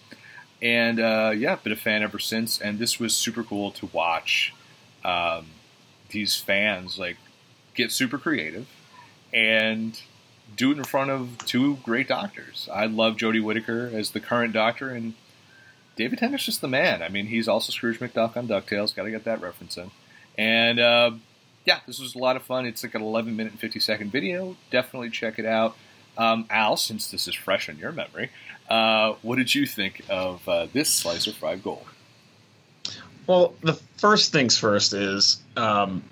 And 0.61 1.01
uh, 1.01 1.33
yeah, 1.35 1.57
been 1.57 1.73
a 1.73 1.77
fan 1.77 2.03
ever 2.03 2.19
since. 2.19 2.61
And 2.61 2.79
this 2.79 3.01
was 3.01 3.15
super 3.15 3.43
cool 3.43 3.73
to 3.73 3.87
watch 3.93 4.55
um, 5.05 5.47
these 6.11 6.37
fans 6.37 6.99
like 6.99 7.17
get 7.75 7.93
super 7.93 8.19
creative 8.19 8.67
and 9.33 10.01
do 10.57 10.73
it 10.73 10.79
in 10.79 10.85
front 10.85 11.11
of 11.11 11.39
two 11.47 11.77
great 11.77 12.09
doctors. 12.09 12.69
I 12.73 12.87
love 12.87 13.17
Jodie 13.17 13.43
Whittaker 13.43 13.91
as 13.93 14.11
the 14.11 14.21
current 14.21 14.53
doctor, 14.53 14.91
and 14.91 15.15
David 15.97 16.19
Tennant's 16.19 16.45
just 16.45 16.61
the 16.61 16.69
man. 16.69 17.03
I 17.03 17.09
mean, 17.09 17.27
he's 17.27 17.49
also 17.49 17.73
Scrooge 17.73 18.01
McDuck 18.01 18.37
on 18.37 18.49
DuckTales. 18.49 18.95
Got 18.95 19.05
to 19.05 19.11
get 19.11 19.25
that 19.25 19.41
reference 19.41 19.77
in. 19.77 19.91
And 20.37 20.81
uh, 20.81 21.13
yeah, 21.65 21.81
this 21.87 21.99
was 21.99 22.15
a 22.15 22.19
lot 22.19 22.37
of 22.37 22.43
fun. 22.43 22.67
It's 22.67 22.83
like 22.83 22.95
an 22.95 23.03
11 23.03 23.37
minute 23.37 23.53
and 23.53 23.61
50 23.61 23.81
second 23.81 24.11
video. 24.11 24.57
Definitely 24.71 25.11
check 25.11 25.39
it 25.39 25.47
out. 25.47 25.77
Um, 26.17 26.47
Al, 26.51 26.77
since 26.77 27.11
this 27.11 27.27
is 27.27 27.35
fresh 27.35 27.69
in 27.69 27.79
your 27.79 27.93
memory, 27.93 28.31
uh, 28.69 29.15
what 29.23 29.37
did 29.37 29.55
you 29.55 29.67
think 29.67 30.03
of 30.11 30.47
uh, 30.47 30.67
this 30.73 30.91
slice 30.91 31.27
of 31.27 31.35
fried 31.35 31.63
gold? 31.63 31.87
Well, 33.27 33.55
the 33.63 33.75
first 33.99 34.33
things 34.33 34.59
first 34.59 34.93
is 34.93 35.41
um, 35.57 36.03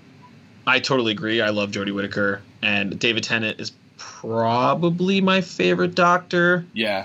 I 0.67 0.81
totally 0.81 1.13
agree. 1.13 1.41
I 1.41 1.51
love 1.51 1.71
Jodie 1.71 1.95
Whittaker, 1.95 2.43
and 2.63 2.99
David 2.99 3.25
Tennant 3.25 3.61
is 3.61 3.73
probably 4.01 5.21
my 5.21 5.41
favorite 5.41 5.95
Doctor 5.95 6.65
Yeah, 6.73 7.05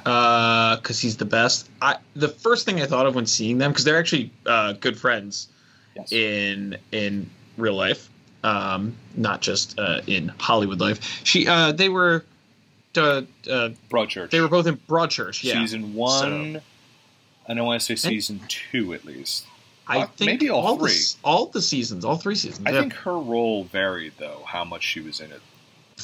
because 0.78 1.00
he's 1.00 1.18
the 1.18 1.26
best. 1.26 1.70
I 1.82 1.98
the 2.16 2.30
first 2.30 2.66
thing 2.66 2.82
I 2.82 2.86
thought 2.86 3.06
of 3.06 3.16
when 3.16 3.26
seeing 3.26 3.58
them 3.58 3.72
because 3.72 3.86
they're 3.86 4.00
actually 4.00 4.32
uh, 4.46 4.74
good 4.74 4.98
friends 4.98 5.48
yes. 5.96 6.12
in 6.12 6.78
in 6.92 7.30
real 7.58 7.76
life, 7.76 8.10
um, 8.44 8.96
not 9.16 9.42
just 9.42 9.78
uh, 9.80 10.02
in 10.08 10.30
Hollywood 10.40 10.80
life. 10.80 11.22
She 11.24 11.48
uh, 11.48 11.72
they 11.72 11.90
were. 11.90 12.26
Uh, 12.98 13.24
uh, 13.52 13.72
Broadchurch. 13.90 14.30
they 14.30 14.40
were 14.40 14.48
both 14.48 14.68
in 14.68 14.78
Broadchurch, 14.78 15.44
yeah. 15.44 15.56
season 15.56 15.96
one, 15.96 16.62
and 17.46 17.60
I 17.60 17.62
want 17.62 17.82
to 17.82 17.86
say 17.86 17.96
season 17.98 18.40
two 18.48 18.94
at 18.94 19.04
least. 19.04 19.46
I 19.88 20.06
think 20.06 20.30
maybe 20.32 20.50
all 20.50 20.76
the, 20.78 20.86
three. 20.86 20.92
s- 20.94 21.18
all 21.24 21.46
the 21.48 21.62
seasons, 21.62 22.04
all 22.06 22.18
three 22.18 22.36
seasons. 22.36 22.66
I 22.66 22.72
yeah. 22.72 22.82
think 22.82 22.94
her 22.94 23.18
role 23.18 23.66
varied 23.66 24.14
though, 24.20 24.42
how 24.46 24.64
much 24.66 24.84
she 24.84 25.00
was 25.02 25.20
in 25.20 25.32
it. 25.32 25.42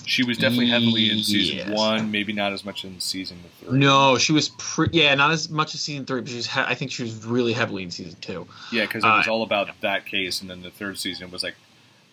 She 0.06 0.24
was 0.24 0.38
definitely 0.38 0.70
heavily 0.70 1.10
in 1.10 1.22
season 1.22 1.58
Yes. 1.58 1.70
one, 1.78 2.12
maybe 2.12 2.32
not 2.32 2.54
as 2.54 2.64
much 2.64 2.86
in 2.86 3.00
season 3.02 3.40
three. 3.60 3.78
No, 3.78 4.18
she 4.18 4.32
was 4.32 4.50
pre- 4.58 4.88
yeah, 4.94 5.14
not 5.16 5.32
as 5.32 5.50
much 5.50 5.76
as 5.76 5.82
season 5.82 6.06
three, 6.06 6.22
but 6.22 6.30
she 6.30 6.38
was. 6.38 6.48
He- 6.48 6.60
I 6.62 6.76
think 6.76 6.92
she 6.92 7.04
was 7.04 7.26
really 7.26 7.52
heavily 7.54 7.84
in 7.84 7.92
season 7.92 8.18
two. 8.22 8.48
Yeah, 8.72 8.84
because 8.86 9.04
it 9.04 9.08
was 9.08 9.28
Uh, 9.28 9.32
all 9.32 9.44
about 9.44 9.70
that 9.82 10.06
case, 10.06 10.40
and 10.42 10.50
then 10.50 10.62
the 10.62 10.72
third 10.72 10.98
season 10.98 11.30
was 11.30 11.44
like, 11.44 11.56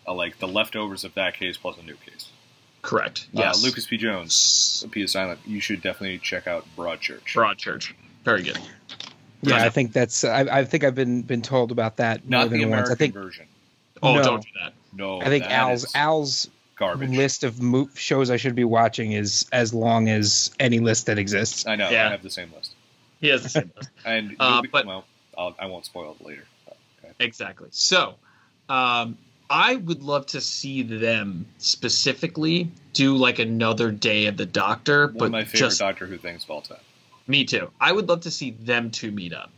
uh, 0.09 0.15
like 0.15 0.39
the 0.41 0.49
leftovers 0.49 1.05
of 1.05 1.15
that 1.15 1.35
case 1.35 1.57
plus 1.57 1.77
a 1.79 1.83
new 1.83 1.95
case. 2.05 2.29
Correct. 2.83 3.27
Uh, 3.37 3.53
Lucas 3.61 3.87
P. 3.87 3.97
Jones, 3.97 4.85
P 4.91 5.07
silent. 5.07 5.39
You 5.47 5.61
should 5.61 5.81
definitely 5.83 6.19
check 6.19 6.47
out 6.49 6.65
Broadchurch. 6.77 7.33
Broadchurch. 7.35 7.93
Very 8.25 8.43
good. 8.43 8.59
Yeah, 9.43 9.55
Right. 9.55 9.63
I 9.63 9.69
think 9.71 9.93
that's. 9.93 10.25
I, 10.25 10.41
I 10.41 10.65
think 10.65 10.83
I've 10.85 10.95
been 10.95 11.23
been 11.23 11.43
told 11.43 11.71
about 11.71 11.97
that 11.99 12.29
more 12.29 12.47
than 12.47 12.59
the 12.59 12.65
once. 12.67 12.91
I 12.91 12.95
think. 12.95 13.15
version. 13.15 13.47
Oh, 14.03 14.15
No. 14.17 14.23
don't 14.23 14.43
do 14.43 14.49
that. 14.61 14.73
No, 14.93 15.21
I 15.21 15.27
think 15.27 15.45
Al's 15.45 15.95
Al's 15.95 16.49
garbage. 16.77 17.11
list 17.11 17.45
of 17.45 17.61
mo- 17.61 17.89
shows 17.95 18.31
I 18.31 18.37
should 18.37 18.55
be 18.55 18.65
watching 18.65 19.13
is 19.13 19.47
as 19.53 19.73
long 19.75 20.09
as 20.09 20.51
any 20.59 20.79
list 20.81 21.07
that 21.07 21.19
exists. 21.19 21.67
I 21.67 21.77
know. 21.77 21.89
Yeah. 21.91 22.09
I 22.09 22.11
have 22.13 22.23
the 22.23 22.31
same 22.31 22.53
list, 22.57 22.75
He 23.21 23.29
has 23.29 23.43
the 23.43 23.49
same 23.49 23.71
list. 23.77 23.91
and 24.05 24.35
Uh, 24.41 24.63
be- 24.63 24.69
but- 24.69 24.87
well, 24.87 25.05
I'll, 25.37 25.55
I 25.59 25.67
won't 25.67 25.85
spoil 25.85 26.17
it 26.19 26.25
later. 26.27 26.45
Okay. 26.69 27.13
Exactly. 27.21 27.69
So, 27.71 28.15
um, 28.69 29.19
I 29.51 29.77
would 29.77 30.03
love 30.03 30.27
to 30.27 30.41
see 30.41 30.83
them 30.83 31.47
specifically 31.59 32.71
do 32.93 33.17
like 33.17 33.39
another 33.39 33.91
day 33.91 34.27
of 34.27 34.37
the 34.37 34.47
Doctor, 34.47 35.07
One 35.07 35.17
but 35.17 35.25
of 35.27 35.31
my 35.33 35.45
favorite 35.45 35.59
just 35.59 35.79
Doctor 35.79 36.07
Who 36.07 36.19
things 36.19 36.45
of 36.45 36.51
all 36.51 36.61
time. 36.63 36.79
Me 37.29 37.45
too. 37.45 37.71
I 37.81 37.93
would 37.93 38.09
love 38.09 38.23
to 38.23 38.31
see 38.31 38.51
them 38.53 38.91
two 38.91 39.11
meet 39.13 39.33
up. 39.33 39.51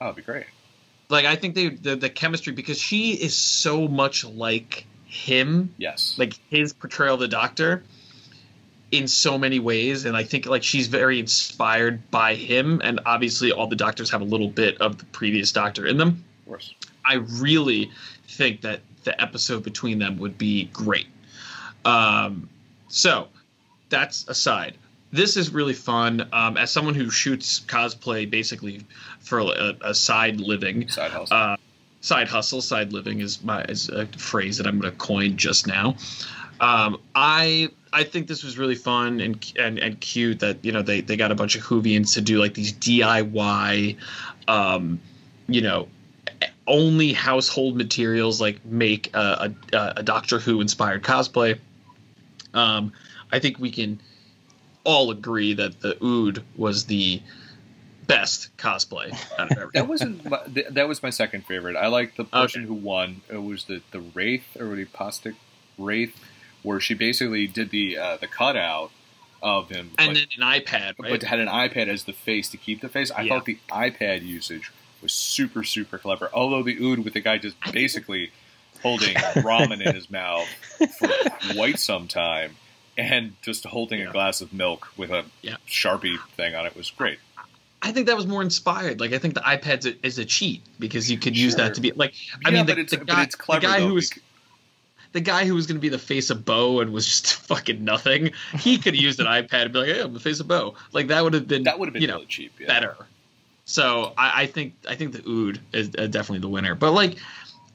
Oh, 0.00 0.06
that'd 0.06 0.16
be 0.16 0.22
great. 0.22 0.46
Like 1.08 1.24
I 1.26 1.36
think 1.36 1.54
they 1.54 1.68
the, 1.68 1.96
the 1.96 2.08
chemistry 2.10 2.52
because 2.52 2.78
she 2.78 3.12
is 3.12 3.36
so 3.36 3.86
much 3.88 4.24
like 4.24 4.86
him 5.04 5.74
Yes. 5.76 6.14
like 6.16 6.38
his 6.48 6.72
portrayal 6.72 7.14
of 7.14 7.20
the 7.20 7.28
doctor 7.28 7.82
in 8.92 9.06
so 9.06 9.36
many 9.36 9.58
ways 9.58 10.06
and 10.06 10.16
i 10.16 10.24
think 10.24 10.46
like 10.46 10.62
she's 10.62 10.86
very 10.86 11.18
inspired 11.20 12.10
by 12.10 12.34
him 12.34 12.80
and 12.82 12.98
obviously 13.04 13.52
all 13.52 13.66
the 13.66 13.76
doctors 13.76 14.10
have 14.10 14.22
a 14.22 14.24
little 14.24 14.48
bit 14.48 14.78
of 14.80 14.96
the 14.96 15.04
previous 15.06 15.52
doctor 15.52 15.86
in 15.86 15.98
them 15.98 16.24
of 16.40 16.46
course. 16.48 16.74
i 17.04 17.16
really 17.38 17.90
think 18.26 18.62
that 18.62 18.80
the 19.04 19.20
episode 19.20 19.62
between 19.62 19.98
them 19.98 20.16
would 20.18 20.38
be 20.38 20.64
great 20.72 21.08
um, 21.84 22.48
so 22.88 23.28
that's 23.90 24.26
aside 24.28 24.78
this 25.12 25.36
is 25.36 25.52
really 25.52 25.74
fun 25.74 26.28
um, 26.32 26.56
as 26.56 26.70
someone 26.70 26.94
who 26.94 27.10
shoots 27.10 27.60
cosplay 27.60 28.28
basically 28.28 28.84
for 29.20 29.40
a, 29.40 29.76
a 29.82 29.94
side 29.94 30.40
living 30.40 30.88
Side 30.88 31.10
hustle. 31.10 31.36
uh, 31.36 31.56
side 32.00 32.28
hustle, 32.28 32.62
side 32.62 32.92
living 32.92 33.20
is 33.20 33.42
my 33.44 33.62
is 33.64 33.88
a 33.88 34.06
phrase 34.06 34.58
that 34.58 34.66
I'm 34.66 34.80
going 34.80 34.90
to 34.90 34.98
coin 34.98 35.36
just 35.36 35.66
now. 35.66 35.96
Um, 36.60 36.98
I 37.14 37.68
I 37.92 38.04
think 38.04 38.26
this 38.26 38.42
was 38.42 38.56
really 38.56 38.74
fun 38.74 39.20
and 39.20 39.52
and 39.58 39.78
and 39.78 40.00
cute 40.00 40.40
that 40.40 40.64
you 40.64 40.72
know 40.72 40.82
they 40.82 41.00
they 41.02 41.16
got 41.16 41.30
a 41.30 41.34
bunch 41.34 41.56
of 41.56 41.62
Whovians 41.62 42.14
to 42.14 42.20
do 42.20 42.38
like 42.38 42.54
these 42.54 42.72
DIY, 42.72 43.96
um, 44.48 45.00
you 45.46 45.60
know, 45.60 45.88
only 46.66 47.12
household 47.12 47.76
materials 47.76 48.40
like 48.40 48.64
make 48.64 49.14
a, 49.14 49.52
a, 49.72 49.92
a 49.96 50.02
Doctor 50.02 50.38
Who 50.38 50.60
inspired 50.60 51.02
cosplay. 51.02 51.58
Um, 52.54 52.92
I 53.30 53.38
think 53.38 53.58
we 53.58 53.70
can 53.70 54.00
all 54.84 55.10
agree 55.10 55.54
that 55.54 55.80
the 55.80 56.02
Ood 56.04 56.42
was 56.56 56.86
the 56.86 57.22
best 58.06 58.54
cosplay 58.56 59.12
out 59.38 59.50
of 59.52 59.58
everything. 59.58 59.70
that 59.74 59.88
wasn't. 59.88 60.24
My, 60.28 60.40
that 60.70 60.88
was 60.88 61.02
my 61.02 61.10
second 61.10 61.46
favorite. 61.46 61.76
I 61.76 61.86
like 61.86 62.16
the 62.16 62.24
person 62.24 62.64
who 62.64 62.74
won. 62.74 63.22
It 63.28 63.42
was 63.42 63.64
the 63.64 63.82
the 63.90 64.00
wraith 64.00 64.56
or 64.58 64.74
the 64.74 64.86
postic 64.86 65.34
wraith, 65.78 66.14
where 66.62 66.80
she 66.80 66.94
basically 66.94 67.46
did 67.46 67.70
the 67.70 67.96
uh, 67.98 68.16
the 68.18 68.26
cutout 68.28 68.90
of 69.42 69.68
him, 69.70 69.90
and 69.98 70.10
but, 70.10 70.14
then 70.14 70.26
an 70.38 70.60
iPad, 70.62 70.94
right? 71.00 71.10
but 71.10 71.22
had 71.22 71.40
an 71.40 71.48
iPad 71.48 71.88
as 71.88 72.04
the 72.04 72.12
face 72.12 72.48
to 72.50 72.56
keep 72.56 72.80
the 72.80 72.88
face. 72.88 73.10
I 73.10 73.22
Yeah. 73.22 73.34
thought 73.34 73.44
the 73.46 73.58
iPad 73.70 74.22
usage 74.22 74.70
was 75.00 75.12
super 75.12 75.64
super 75.64 75.98
clever. 75.98 76.28
Although 76.32 76.62
the 76.62 76.76
ood 76.80 77.04
with 77.04 77.14
the 77.14 77.20
guy 77.20 77.38
just 77.38 77.56
basically 77.72 78.30
holding 78.82 79.14
ramen 79.14 79.80
in 79.84 79.94
his 79.94 80.10
mouth 80.10 80.48
for 80.98 81.08
quite 81.54 81.78
some 81.78 82.08
time. 82.08 82.56
And 82.98 83.34
just 83.42 83.64
holding 83.64 84.00
Yeah. 84.00 84.08
a 84.10 84.12
glass 84.12 84.40
of 84.40 84.52
milk 84.52 84.88
with 84.96 85.10
a 85.10 85.24
Yeah. 85.42 85.56
sharpie 85.66 86.18
thing 86.36 86.54
on 86.54 86.66
it 86.66 86.76
was 86.76 86.90
great. 86.90 87.18
I 87.80 87.90
think 87.90 88.06
that 88.06 88.16
was 88.16 88.26
more 88.26 88.42
inspired. 88.42 89.00
Like 89.00 89.12
I 89.12 89.18
think 89.18 89.34
the 89.34 89.40
iPad's 89.40 89.86
a, 89.86 90.06
is 90.06 90.18
a 90.18 90.24
cheat 90.24 90.62
because 90.78 91.10
you 91.10 91.18
could 91.18 91.36
use 91.36 91.52
Sure. 91.54 91.64
that 91.64 91.74
to 91.74 91.80
be 91.80 91.90
like. 91.92 92.14
I 92.44 92.50
Yeah, 92.50 92.56
mean, 92.58 92.66
the, 92.66 92.72
but 92.72 92.78
it's 92.78 92.90
the 92.90 92.98
guy, 92.98 93.26
clever 93.26 93.60
the 93.60 93.66
guy 93.66 93.80
though, 93.80 93.88
who 93.88 93.94
was 93.94 94.10
bec- 94.10 94.22
the 95.12 95.20
guy 95.20 95.44
who 95.46 95.54
was 95.54 95.66
going 95.66 95.76
to 95.76 95.80
be 95.80 95.88
the 95.88 95.98
face 95.98 96.30
of 96.30 96.44
Boe 96.44 96.80
and 96.80 96.92
was 96.92 97.06
just 97.06 97.32
fucking 97.48 97.82
nothing. 97.84 98.30
He 98.58 98.78
could 98.78 98.94
have 98.94 99.02
used 99.02 99.20
an 99.20 99.26
iPad 99.26 99.62
and 99.64 99.72
be 99.72 99.80
like, 99.80 99.88
"Hey, 99.88 100.00
I'm 100.00 100.14
the 100.14 100.20
face 100.20 100.38
of 100.40 100.48
Boe." 100.48 100.74
Like 100.92 101.08
that 101.08 101.24
would 101.24 101.34
have 101.34 101.48
been 101.48 101.64
that 101.64 101.78
would 101.78 101.86
have 101.86 101.92
been 101.94 102.02
you 102.02 102.08
know 102.08 102.14
really 102.16 102.26
cheap. 102.26 102.52
Yeah. 102.60 102.66
better. 102.68 102.96
So 103.64 104.12
I, 104.18 104.42
I 104.42 104.46
think 104.46 104.74
I 104.88 104.94
think 104.94 105.12
the 105.12 105.22
Ood 105.28 105.60
is 105.72 105.88
uh, 105.98 106.06
definitely 106.06 106.38
the 106.40 106.48
winner. 106.48 106.74
But 106.74 106.92
like, 106.92 107.16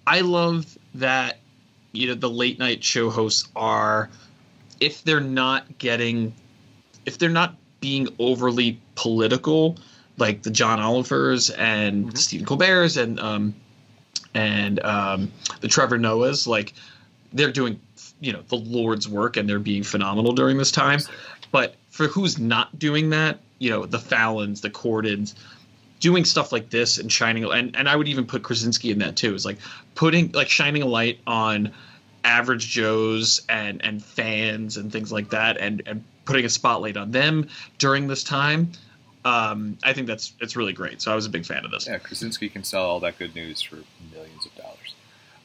I 0.05 0.21
love 0.21 0.77
that 0.95 1.39
you 1.91 2.07
know 2.07 2.13
the 2.15 2.29
late 2.29 2.59
night 2.59 2.83
show 2.83 3.09
hosts 3.09 3.47
are 3.55 4.09
if 4.79 5.03
they're 5.03 5.19
not 5.19 5.77
getting 5.77 6.33
if 7.05 7.17
they're 7.17 7.29
not 7.29 7.55
being 7.79 8.07
overly 8.19 8.79
political 8.95 9.77
like 10.17 10.43
the 10.43 10.49
John 10.49 10.79
Olivers 10.79 11.49
and 11.51 12.11
Mhm. 12.11 12.17
Stephen 12.17 12.45
Colbert's 12.45 12.97
and 12.97 13.19
um 13.19 13.55
and 14.33 14.83
um 14.83 15.31
the 15.61 15.67
Trevor 15.67 15.97
Noahs 15.97 16.47
like 16.47 16.73
they're 17.33 17.51
doing 17.51 17.79
you 18.19 18.33
know 18.33 18.41
the 18.47 18.55
Lord's 18.57 19.07
work 19.07 19.37
and 19.37 19.47
they're 19.47 19.59
being 19.59 19.83
phenomenal 19.83 20.31
during 20.33 20.57
this 20.57 20.71
time 20.71 20.99
but 21.51 21.75
for 21.89 22.07
who's 22.07 22.37
not 22.37 22.77
doing 22.77 23.09
that, 23.09 23.39
you 23.57 23.71
know, 23.71 23.85
the 23.85 23.97
Fallons, 23.97 24.61
the 24.61 24.69
Cordens, 24.69 25.33
doing 25.99 26.25
stuff 26.25 26.51
like 26.51 26.69
this 26.69 26.99
and 26.99 27.11
shining 27.11 27.43
and, 27.45 27.75
and 27.75 27.89
I 27.89 27.95
would 27.95 28.07
even 28.07 28.25
put 28.25 28.43
Krasinski 28.43 28.91
in 28.91 28.99
that 28.99 29.15
too. 29.15 29.33
Is 29.33 29.45
like 29.45 29.57
putting 29.95 30.31
like 30.33 30.49
shining 30.49 30.83
a 30.83 30.85
light 30.85 31.19
on 31.25 31.71
average 32.23 32.67
Joes 32.67 33.41
and 33.49 33.83
and 33.83 34.03
fans 34.03 34.77
and 34.77 34.91
things 34.91 35.11
like 35.11 35.29
that 35.29 35.57
and 35.57 35.83
and 35.85 36.03
putting 36.25 36.45
a 36.45 36.49
spotlight 36.49 36.97
on 36.97 37.11
them 37.11 37.47
during 37.77 38.07
this 38.07 38.23
time. 38.23 38.71
Um, 39.25 39.77
I 39.83 39.93
think 39.93 40.07
that's 40.07 40.33
it's 40.39 40.55
really 40.55 40.73
great. 40.73 41.01
So 41.01 41.11
I 41.11 41.15
was 41.15 41.25
a 41.25 41.29
big 41.29 41.45
fan 41.45 41.65
of 41.65 41.71
this. 41.71 41.87
Yeah, 41.87 41.97
Krasinski 41.97 42.49
can 42.49 42.63
sell 42.63 42.83
all 42.83 42.99
that 43.01 43.17
good 43.17 43.35
news 43.35 43.61
for 43.61 43.77
millions 44.13 44.45
of 44.45 44.55
dollars. 44.55 44.95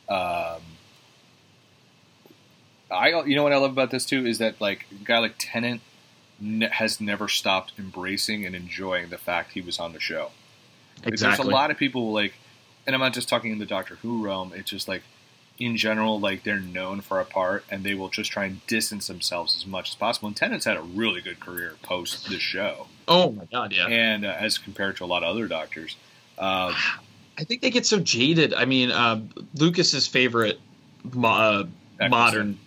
Um, 0.09 0.63
I, 2.91 3.09
you 3.25 3.35
know 3.35 3.43
what 3.43 3.53
I 3.53 3.57
love 3.57 3.73
about 3.73 3.91
this 3.91 4.05
too 4.05 4.27
is 4.27 4.39
that 4.39 4.61
like 4.61 4.87
a 4.91 5.05
guy 5.05 5.19
like 5.19 5.35
Tennant 5.39 5.81
ne- 6.41 6.69
has 6.69 7.01
never 7.01 7.29
stopped 7.29 7.73
embracing 7.79 8.45
and 8.45 8.55
enjoying 8.55 9.09
the 9.09 9.19
fact 9.19 9.53
he 9.53 9.61
was 9.61 9.79
on 9.79 9.93
the 9.93 10.01
show. 10.01 10.31
Exactly. 11.05 11.37
There's 11.37 11.49
a 11.49 11.51
lot 11.51 11.71
of 11.71 11.79
people 11.79 12.13
like, 12.13 12.35
and 12.87 12.95
I'm 12.95 13.01
not 13.01 13.15
just 13.15 13.29
talking 13.29 13.53
in 13.53 13.59
the 13.59 13.67
Doctor 13.67 13.97
Who 13.97 14.23
realm. 14.25 14.53
It's 14.55 14.71
just 14.71 14.89
like, 14.89 15.03
in 15.59 15.77
general, 15.77 16.19
like 16.19 16.45
they're 16.45 16.61
known 16.61 17.01
for 17.01 17.21
a 17.21 17.25
part, 17.25 17.65
and 17.71 17.85
they 17.85 17.95
will 17.95 18.09
just 18.09 18.31
try 18.33 18.45
and 18.45 18.67
distance 18.67 19.07
themselves 19.07 19.57
as 19.57 19.67
much 19.67 19.91
as 19.91 19.95
possible. 19.95 20.29
And 20.29 20.37
Tennant's 20.37 20.65
had 20.65 20.77
a 20.77 20.83
really 20.83 21.21
good 21.21 21.41
career 21.41 21.75
post 21.83 22.29
the 22.29 22.39
show, 22.39 22.87
oh 23.09 23.33
my 23.33 23.45
god, 23.47 23.73
yeah. 23.73 23.87
and 23.87 24.25
uh, 24.25 24.37
as 24.39 24.59
compared 24.59 24.97
to 24.97 25.05
a 25.05 25.07
lot 25.07 25.23
of 25.23 25.31
other 25.31 25.49
Doctors. 25.49 25.97
Um, 26.39 26.75
I 27.39 27.45
think 27.45 27.63
they 27.63 27.71
get 27.71 27.87
so 27.87 27.99
jaded. 27.99 28.53
I 28.53 28.67
mean, 28.67 28.91
uh, 28.91 29.23
Lucas's 29.55 30.07
favorite 30.07 30.61
mo- 31.15 31.67
uh, 31.99 32.09
modern 32.09 32.59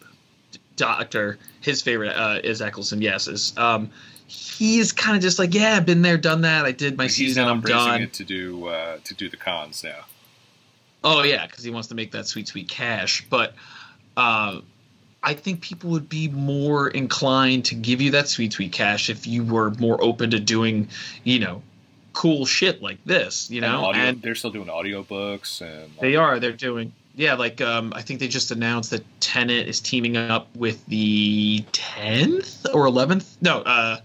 doctor, 0.76 1.38
his 1.62 1.82
favorite 1.82 2.14
uh, 2.14 2.40
is 2.44 2.62
Eccleston. 2.62 3.02
Yes, 3.02 3.28
is 3.28 3.56
um, 3.58 3.92
he's 4.28 4.92
kind 4.92 5.16
of 5.16 5.22
just 5.22 5.40
like, 5.40 5.54
yeah, 5.54 5.76
I've 5.76 5.86
been 5.86 6.02
there, 6.02 6.18
done 6.18 6.42
that. 6.42 6.66
I 6.66 6.72
did 6.72 6.98
my 6.98 7.06
he's 7.06 7.16
season. 7.16 7.48
I'm 7.48 7.62
done. 7.62 8.10
to 8.10 8.24
do 8.24 8.68
uh, 8.68 8.98
to 9.04 9.14
do 9.14 9.30
the 9.30 9.38
cons 9.38 9.84
now. 9.84 10.06
Oh 11.06 11.24
yeah, 11.24 11.46
because 11.46 11.64
he 11.64 11.70
wants 11.70 11.88
to 11.90 11.96
make 11.96 12.12
that 12.12 12.28
sweet, 12.28 12.48
sweet 12.48 12.68
cash. 12.68 13.26
But 13.30 13.54
uh, 14.18 14.62
I 15.24 15.34
think 15.36 15.62
people 15.62 15.92
would 15.92 16.10
be 16.10 16.28
more 16.30 16.88
inclined 16.90 17.66
to 17.66 17.76
give 17.76 18.02
you 18.02 18.12
that 18.12 18.28
sweet, 18.28 18.54
sweet 18.54 18.72
cash 18.72 19.10
if 19.10 19.28
you 19.28 19.44
were 19.44 19.70
more 19.72 20.04
open 20.04 20.32
to 20.32 20.40
doing, 20.40 20.90
you 21.24 21.40
know, 21.40 21.62
cool 22.14 22.46
shit 22.48 22.82
like 22.82 22.98
this. 23.06 23.52
You 23.52 23.64
And 23.64 23.72
know, 23.72 23.86
audio, 23.86 24.02
and 24.02 24.22
they're 24.22 24.36
still 24.36 24.50
doing 24.52 24.68
audiobooks 24.68 25.62
and 25.62 25.92
they 26.02 26.16
are. 26.16 26.40
They're 26.40 26.52
doing. 26.52 26.92
Yeah, 27.16 27.36
like 27.36 27.62
um, 27.62 27.94
I 27.96 28.02
think 28.02 28.20
they 28.20 28.28
just 28.28 28.52
announced 28.52 28.90
that 28.90 29.06
Tennant 29.22 29.70
is 29.70 29.80
teaming 29.80 30.18
up 30.18 30.54
with 30.56 30.86
the 30.88 31.64
tenth 31.72 32.66
or 32.74 32.88
eleventh. 32.88 33.38
No, 33.42 33.62
uh, 33.62 34.02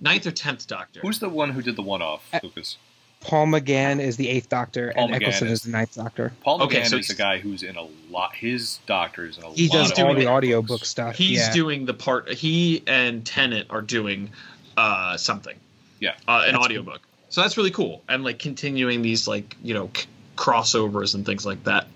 ninth 0.00 0.26
or 0.26 0.32
tenth 0.32 0.66
Doctor. 0.66 1.00
Who's 1.00 1.18
the 1.18 1.28
one 1.28 1.50
who 1.50 1.62
did 1.62 1.76
the 1.76 1.82
one 1.82 2.02
off, 2.02 2.26
Uh, 2.32 2.40
Lucas? 2.42 2.76
Paul 3.20 3.46
McGann 3.48 4.00
is 4.00 4.16
the 4.16 4.28
eighth 4.28 4.48
Doctor, 4.48 4.92
Paul 4.94 5.04
and 5.04 5.12
McGann 5.14 5.16
Eccleston 5.16 5.48
is- 5.48 5.52
is 5.60 5.62
the 5.64 5.70
ninth 5.70 5.94
Doctor. 5.94 6.32
Paul 6.42 6.62
Okay, 6.62 6.80
McGann 6.80 6.86
so 6.88 6.96
is 6.96 7.08
the 7.08 7.14
guy 7.14 7.38
who's 7.38 7.62
in 7.62 7.76
a 7.76 7.86
lot. 8.10 8.34
His 8.34 8.78
doctor 8.86 9.26
is 9.26 9.36
in 9.36 9.44
a 9.44 9.52
He 9.52 9.68
lot. 9.68 9.72
does 9.74 9.92
of 9.92 9.98
all 9.98 10.14
the 10.14 10.22
audiobooks. 10.22 10.28
audiobook 10.30 10.84
stuff. 10.86 11.16
He's 11.16 11.38
yeah. 11.38 11.52
doing 11.52 11.84
the 11.84 11.94
part. 11.94 12.30
He 12.32 12.82
and 12.86 13.24
Tennant 13.24 13.66
are 13.70 13.82
doing 13.82 14.30
uh, 14.76 15.16
something. 15.18 15.56
Yeah. 16.00 16.14
uh, 16.26 16.44
an 16.46 16.52
That's 16.54 16.64
audiobook. 16.64 17.00
So 17.28 17.42
that's 17.42 17.56
really 17.58 17.70
cool, 17.70 18.02
and 18.08 18.24
like 18.24 18.38
continuing 18.38 19.02
these 19.02 19.28
like 19.28 19.54
you 19.62 19.74
know 19.74 19.90
c- 19.94 20.06
crossovers 20.36 21.14
and 21.14 21.24
things 21.26 21.44
like 21.46 21.62
that. 21.64 21.86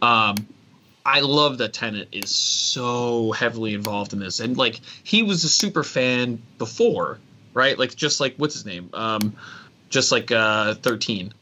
Um, 0.00 0.46
I 1.04 1.20
love 1.20 1.58
that 1.58 1.72
Tennant 1.74 2.08
is 2.12 2.30
so 2.34 3.32
heavily 3.32 3.74
involved 3.74 4.12
in 4.12 4.20
this, 4.20 4.40
and 4.40 4.56
like 4.56 4.80
he 5.02 5.22
was 5.22 5.44
a 5.44 5.48
super 5.48 5.82
fan 5.84 6.40
before, 6.58 7.18
right? 7.52 7.78
Like 7.78 7.94
just 7.96 8.20
like 8.20 8.36
what's 8.36 8.54
his 8.54 8.64
name? 8.64 8.88
Um, 8.94 9.34
just 9.88 10.12
like 10.12 10.30
uh, 10.30 10.74
thirteen. 10.74 11.32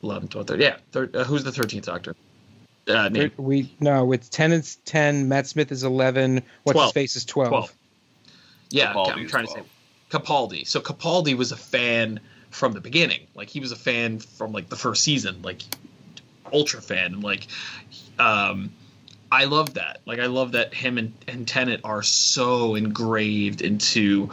11, 0.00 0.28
12, 0.28 0.46
13. 0.46 0.62
Yeah. 0.62 0.76
Thir- 0.92 1.10
uh, 1.12 1.24
who's 1.24 1.42
the 1.42 1.50
13th 1.50 1.82
Doctor? 1.82 2.14
Uh, 2.88 3.08
name. 3.08 3.32
We 3.36 3.74
no, 3.80 4.12
it's 4.12 4.28
ten 4.28 4.50
Tennant's 4.50 4.76
ten. 4.84 5.28
Matt 5.28 5.46
Smith 5.46 5.70
is 5.72 5.84
eleven. 5.84 6.42
What's 6.62 6.74
Twelve. 6.74 6.86
his 6.86 6.92
face 6.92 7.16
is 7.16 7.24
twelve. 7.26 7.50
12. 7.50 7.74
Yeah, 8.70 8.92
Capaldi 8.94 9.12
I'm 9.12 9.24
is 9.24 9.30
trying 9.30 9.46
to 9.46 9.52
say 9.52 9.62
Capaldi. 10.10 10.66
So 10.66 10.80
Capaldi 10.80 11.36
was 11.36 11.52
a 11.52 11.56
fan 11.56 12.20
from 12.50 12.72
the 12.72 12.80
beginning. 12.80 13.26
Like 13.34 13.50
he 13.50 13.60
was 13.60 13.72
a 13.72 13.76
fan 13.76 14.20
from 14.20 14.52
like 14.52 14.70
the 14.70 14.76
first 14.76 15.04
season, 15.04 15.42
like 15.42 15.62
ultra 16.50 16.80
fan. 16.80 17.14
And 17.14 17.22
like 17.22 17.46
um 18.18 18.72
I 19.30 19.44
love 19.44 19.74
that. 19.74 20.00
Like 20.06 20.18
I 20.18 20.26
love 20.26 20.52
that 20.52 20.72
him 20.72 20.96
and, 20.96 21.12
and 21.26 21.46
Tennant 21.46 21.82
are 21.84 22.02
so 22.02 22.74
engraved 22.74 23.60
into 23.60 24.30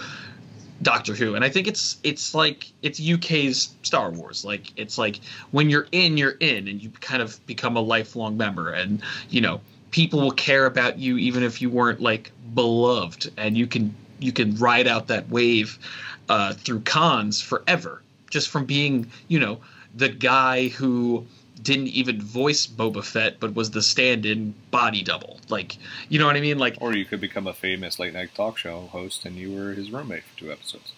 Doctor 0.82 1.14
Who. 1.14 1.36
And 1.36 1.44
I 1.44 1.50
think 1.50 1.68
it's 1.68 1.98
it's 2.04 2.36
like 2.36 2.72
it's 2.82 3.02
UK's 3.02 3.76
Star 3.84 4.12
Wars. 4.12 4.44
Like 4.44 4.72
it's 4.78 4.98
like 4.98 5.20
when 5.52 5.70
you're 5.70 5.88
in, 5.92 6.18
you're 6.18 6.38
in 6.40 6.68
and 6.68 6.82
you 6.82 6.90
kind 6.90 7.22
of 7.22 7.44
become 7.46 7.78
a 7.78 7.82
lifelong 7.82 8.38
member 8.38 8.72
and 8.72 9.02
you 9.30 9.42
know, 9.42 9.62
people 9.92 10.20
will 10.20 10.32
care 10.32 10.66
about 10.66 11.00
you 11.00 11.18
even 11.18 11.42
if 11.42 11.62
you 11.62 11.70
weren't 11.70 12.02
like 12.02 12.32
beloved 12.54 13.32
and 13.38 13.58
you 13.58 13.66
can 13.66 13.96
you 14.20 14.34
can 14.34 14.56
ride 14.58 14.88
out 14.88 15.08
that 15.08 15.30
wave 15.30 15.80
uh, 16.28 16.54
through 16.54 16.82
cons 16.82 17.40
forever 17.42 18.02
just 18.30 18.50
from 18.50 18.66
being 18.66 19.10
you 19.30 19.40
know 19.40 19.60
the 19.96 20.10
guy 20.10 20.68
who 20.68 21.26
didn't 21.66 21.88
even 21.88 22.22
voice 22.22 22.66
Boba 22.66 23.04
Fett 23.04 23.40
but 23.42 23.54
was 23.56 23.72
the 23.72 23.82
stand-in 23.82 24.54
body 24.72 25.04
double 25.04 25.40
like 25.50 25.78
you 26.08 26.18
know 26.20 26.26
what 26.28 26.38
I 26.38 26.42
mean 26.42 26.58
like 26.60 26.78
Or 26.80 26.96
you 26.96 27.04
could 27.04 27.20
become 27.20 27.48
a 27.48 27.54
famous 27.54 28.00
late 28.00 28.14
night 28.14 28.30
talk 28.36 28.58
show 28.58 28.82
host 28.92 29.26
and 29.26 29.36
you 29.36 29.52
were 29.52 29.74
his 29.74 29.92
roommate 29.92 30.24
for 30.24 30.38
two 30.40 30.52
episodes. 30.52 30.94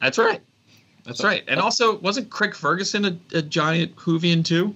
that's 0.00 0.16
right 0.18 0.40
that's 1.04 1.22
right 1.22 1.44
and 1.48 1.60
also 1.60 1.98
wasn't 1.98 2.30
Craig 2.30 2.54
Ferguson 2.54 3.04
a, 3.04 3.18
a 3.38 3.42
giant 3.42 3.96
Whovian 3.96 4.44
too 4.44 4.74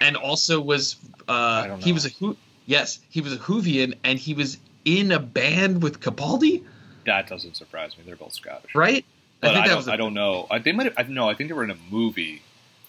and 0.00 0.16
also 0.16 0.60
was 0.60 0.96
uh 1.28 1.76
he 1.78 1.92
was 1.92 2.06
a 2.06 2.10
Who 2.10 2.36
yes 2.66 3.00
he 3.10 3.20
was 3.20 3.32
a 3.32 3.38
Whovian, 3.38 3.94
and 4.04 4.18
he 4.18 4.34
was 4.34 4.58
in 4.84 5.10
a 5.12 5.18
band 5.18 5.82
with 5.82 6.00
Capaldi 6.00 6.62
That 7.06 7.28
doesn't 7.28 7.56
surprise 7.56 7.96
me. 7.98 8.04
They're 8.06 8.16
both 8.16 8.34
Scottish. 8.34 8.74
right 8.74 9.04
But 9.40 9.50
I, 9.50 9.60
that 9.60 9.66
don't, 9.68 9.76
was 9.76 9.88
a- 9.88 9.92
I 9.92 9.96
don't 9.96 10.14
know. 10.14 10.46
I, 10.50 10.58
they 10.60 10.72
might 10.72 10.86
have. 10.86 10.94
I, 10.98 11.02
no, 11.10 11.28
I 11.28 11.34
think 11.34 11.48
they 11.50 11.54
were 11.54 11.64
in 11.64 11.70
a 11.70 11.78
movie 11.90 12.42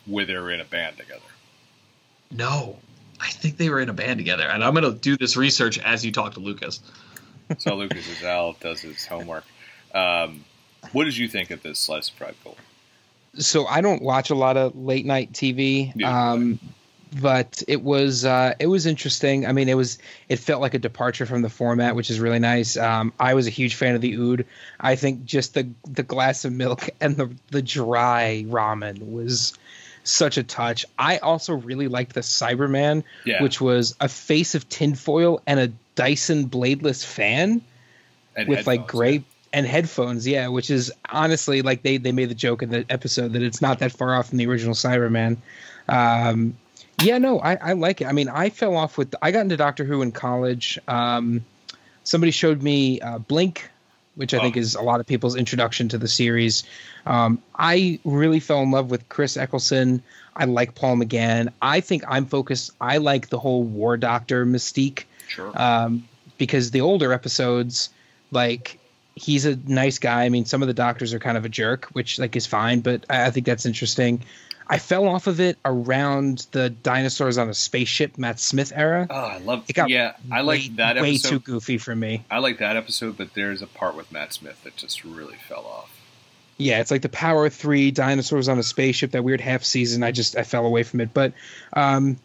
where 0.05 0.25
they 0.25 0.35
were 0.35 0.51
in 0.51 0.61
a 0.61 0.65
band 0.65 0.95
together. 0.97 1.21
No, 2.32 2.78
I 3.19 3.30
think 3.30 3.57
they 3.57 3.69
were 3.69 3.80
in 3.80 3.89
a 3.89 3.93
band 3.93 4.17
together, 4.19 4.43
and 4.43 4.63
I'm 4.63 4.73
gonna 4.73 4.93
do 4.93 5.17
this 5.17 5.38
research 5.38 5.80
as 5.80 6.05
you 6.05 6.11
talk 6.11 6.34
to 6.34 6.39
Lucas. 6.39 6.80
So 7.59 7.75
Lucas 7.75 8.09
is 8.09 8.23
out, 8.25 8.59
does 8.59 8.82
his 8.82 9.05
homework. 9.05 9.45
Um, 9.95 10.43
what 10.91 11.05
did 11.05 11.15
you 11.15 11.30
think 11.30 11.49
of 11.49 11.63
this 11.63 11.80
slice 11.80 12.09
of 12.09 12.15
fried 12.15 12.36
gold? 12.43 12.57
so 13.39 13.65
I 13.67 13.82
don't 13.82 14.01
watch 14.01 14.30
a 14.30 14.36
lot 14.36 14.57
of 14.57 14.75
late 14.75 15.05
night 15.05 15.32
TV. 15.32 15.93
Yeah. 15.95 16.32
Um, 16.32 16.59
but 17.21 17.63
it 17.69 17.84
was 17.84 18.25
uh, 18.25 18.53
it 18.59 18.67
was 18.67 18.86
interesting. 18.86 19.45
I 19.45 19.53
mean, 19.53 19.69
it 19.69 19.75
was 19.75 19.97
it 20.28 20.39
felt 20.39 20.61
like 20.61 20.73
a 20.73 20.80
departure 20.80 21.25
from 21.25 21.41
the 21.41 21.49
format, 21.49 21.95
which 21.95 22.09
is 22.09 22.19
really 22.19 22.39
nice. 22.39 22.75
Um, 22.75 23.13
I 23.17 23.34
was 23.34 23.47
a 23.47 23.49
huge 23.49 23.75
fan 23.75 23.95
of 23.95 24.01
the 24.01 24.13
ood. 24.15 24.45
I 24.82 24.95
think 24.95 25.23
just 25.23 25.53
the 25.53 25.69
the 25.86 26.03
glass 26.03 26.43
of 26.43 26.51
milk 26.51 26.89
and 26.99 27.15
the 27.15 27.34
the 27.49 27.61
dry 27.61 28.43
ramen 28.47 29.09
was 29.09 29.57
such 30.08 30.38
a 30.38 30.43
touch. 30.43 30.86
I 30.97 31.18
also 31.18 31.53
really 31.53 31.88
liked 31.88 32.14
the 32.14 32.22
Cyberman, 32.22 33.03
Yeah, 33.26 33.41
which 33.41 33.60
was 33.62 33.95
a 33.99 34.08
face 34.10 34.55
of 34.55 34.68
tinfoil 34.70 35.41
and 35.45 35.60
a 35.60 35.72
Dyson 35.95 36.49
bladeless 36.49 37.05
fan 37.05 37.62
and 38.36 38.47
with 38.47 38.68
like 38.68 38.88
gray 38.88 39.24
and 39.51 39.66
headphones 39.66 40.28
yeah 40.28 40.47
which 40.47 40.70
is 40.70 40.91
honestly 41.10 41.62
like 41.64 41.82
they 41.82 41.97
they 41.97 42.12
made 42.12 42.30
the 42.30 42.36
joke 42.36 42.62
in 42.62 42.70
the 42.70 42.86
episode 42.89 43.34
that 43.34 43.41
it's 43.41 43.62
not 43.62 43.80
that 43.80 43.91
far 43.91 44.14
off 44.14 44.30
from 44.30 44.38
the 44.38 44.45
original 44.45 44.76
cyberman. 44.76 45.38
Um 45.89 46.55
yeah 47.01 47.18
no 47.18 47.39
i 47.39 47.55
i 47.55 47.74
like 47.74 48.01
it. 48.01 48.05
I 48.05 48.12
mean 48.12 48.30
i 48.30 48.49
fell 48.49 48.76
off 48.76 48.97
with 48.97 49.16
i 49.22 49.32
got 49.32 49.41
into 49.41 49.58
doctor 49.58 49.84
who 49.84 50.01
in 50.03 50.12
college. 50.12 50.78
Um 50.88 51.43
somebody 52.03 52.32
showed 52.32 52.62
me 52.62 53.01
uh 53.01 53.18
blink 53.18 53.70
which 54.18 54.34
i 54.34 54.39
think 54.39 54.57
Oh. 54.57 54.59
is 54.59 54.76
a 54.76 54.82
lot 54.82 54.99
of 54.99 55.05
people's 55.07 55.36
introduction 55.38 55.88
to 55.89 55.97
the 55.97 56.07
series 56.07 56.63
um 57.05 57.41
i 57.55 57.99
really 58.03 58.39
fell 58.41 58.61
in 58.61 58.72
love 58.72 58.91
with 58.91 59.07
chris 59.07 59.38
eccleston 59.38 60.03
i 60.36 60.43
like 60.45 60.76
paul 60.76 60.95
mcgann 60.97 61.49
i 61.61 61.80
think 61.80 62.03
i'm 62.07 62.26
focused 62.26 62.72
i 62.82 62.97
like 62.97 63.30
the 63.30 63.39
whole 63.39 63.63
war 63.63 63.95
doctor 63.97 64.45
mystique 64.45 65.03
Sure. 65.30 65.51
um, 65.61 66.07
because 66.38 66.72
the 66.72 66.82
older 66.82 67.11
episodes, 67.11 67.89
like 68.32 68.80
he's 69.15 69.45
a 69.45 69.55
nice 69.65 69.97
guy. 69.99 70.24
I 70.24 70.30
mean, 70.30 70.45
some 70.45 70.61
of 70.61 70.68
the 70.68 70.74
doctors 70.74 71.13
are 71.13 71.20
kind 71.20 71.36
of 71.38 71.43
a 71.43 71.49
jerk, 71.49 71.86
which 71.93 72.18
like 72.20 72.36
is 72.36 72.45
fine, 72.45 72.80
but 72.82 73.03
I, 73.09 73.26
I 73.26 73.32
think 73.32 73.45
that's 73.45 73.65
interesting. 73.65 74.22
I 74.70 74.80
fell 74.80 75.07
off 75.07 75.28
of 75.28 75.39
it 75.39 75.57
around 75.63 76.45
the 76.51 76.70
dinosaurs 76.70 77.38
on 77.38 77.47
a 77.49 77.53
spaceship 77.53 78.18
Matt 78.18 78.39
Smith 78.39 78.74
era. 78.76 79.07
oh, 79.09 79.15
I 79.15 79.38
love. 79.38 79.63
It 79.70 79.74
got 79.74 79.89
Yeah, 79.89 80.13
I 80.32 80.41
like 80.41 80.59
way, 80.61 80.68
that 80.76 80.95
way 80.97 81.09
episode. 81.11 81.30
too 81.30 81.39
goofy 81.39 81.78
for 81.78 81.95
me. 81.95 82.26
I 82.30 82.39
like 82.39 82.57
that 82.59 82.76
episode, 82.76 83.18
but 83.18 83.34
there's 83.34 83.61
a 83.61 83.68
part 83.68 83.95
with 83.95 84.11
Matt 84.11 84.34
Smith 84.34 84.61
that 84.63 84.76
just 84.76 85.03
really 85.05 85.38
fell 85.47 85.65
off. 85.65 85.89
Yeah, 86.57 86.82
it's 86.82 86.91
like 86.91 87.01
the 87.03 87.09
Power 87.09 87.45
of 87.45 87.53
Three 87.53 87.91
dinosaurs 87.91 88.49
on 88.49 88.57
a 88.59 88.63
spaceship. 88.63 89.11
That 89.11 89.24
weird 89.24 89.39
half 89.41 89.63
season. 89.63 90.03
I 90.03 90.11
just 90.11 90.36
I 90.36 90.43
fell 90.43 90.65
away 90.65 90.84
from 90.84 90.99
it. 91.01 91.13
But 91.13 91.34
um, 91.74 92.18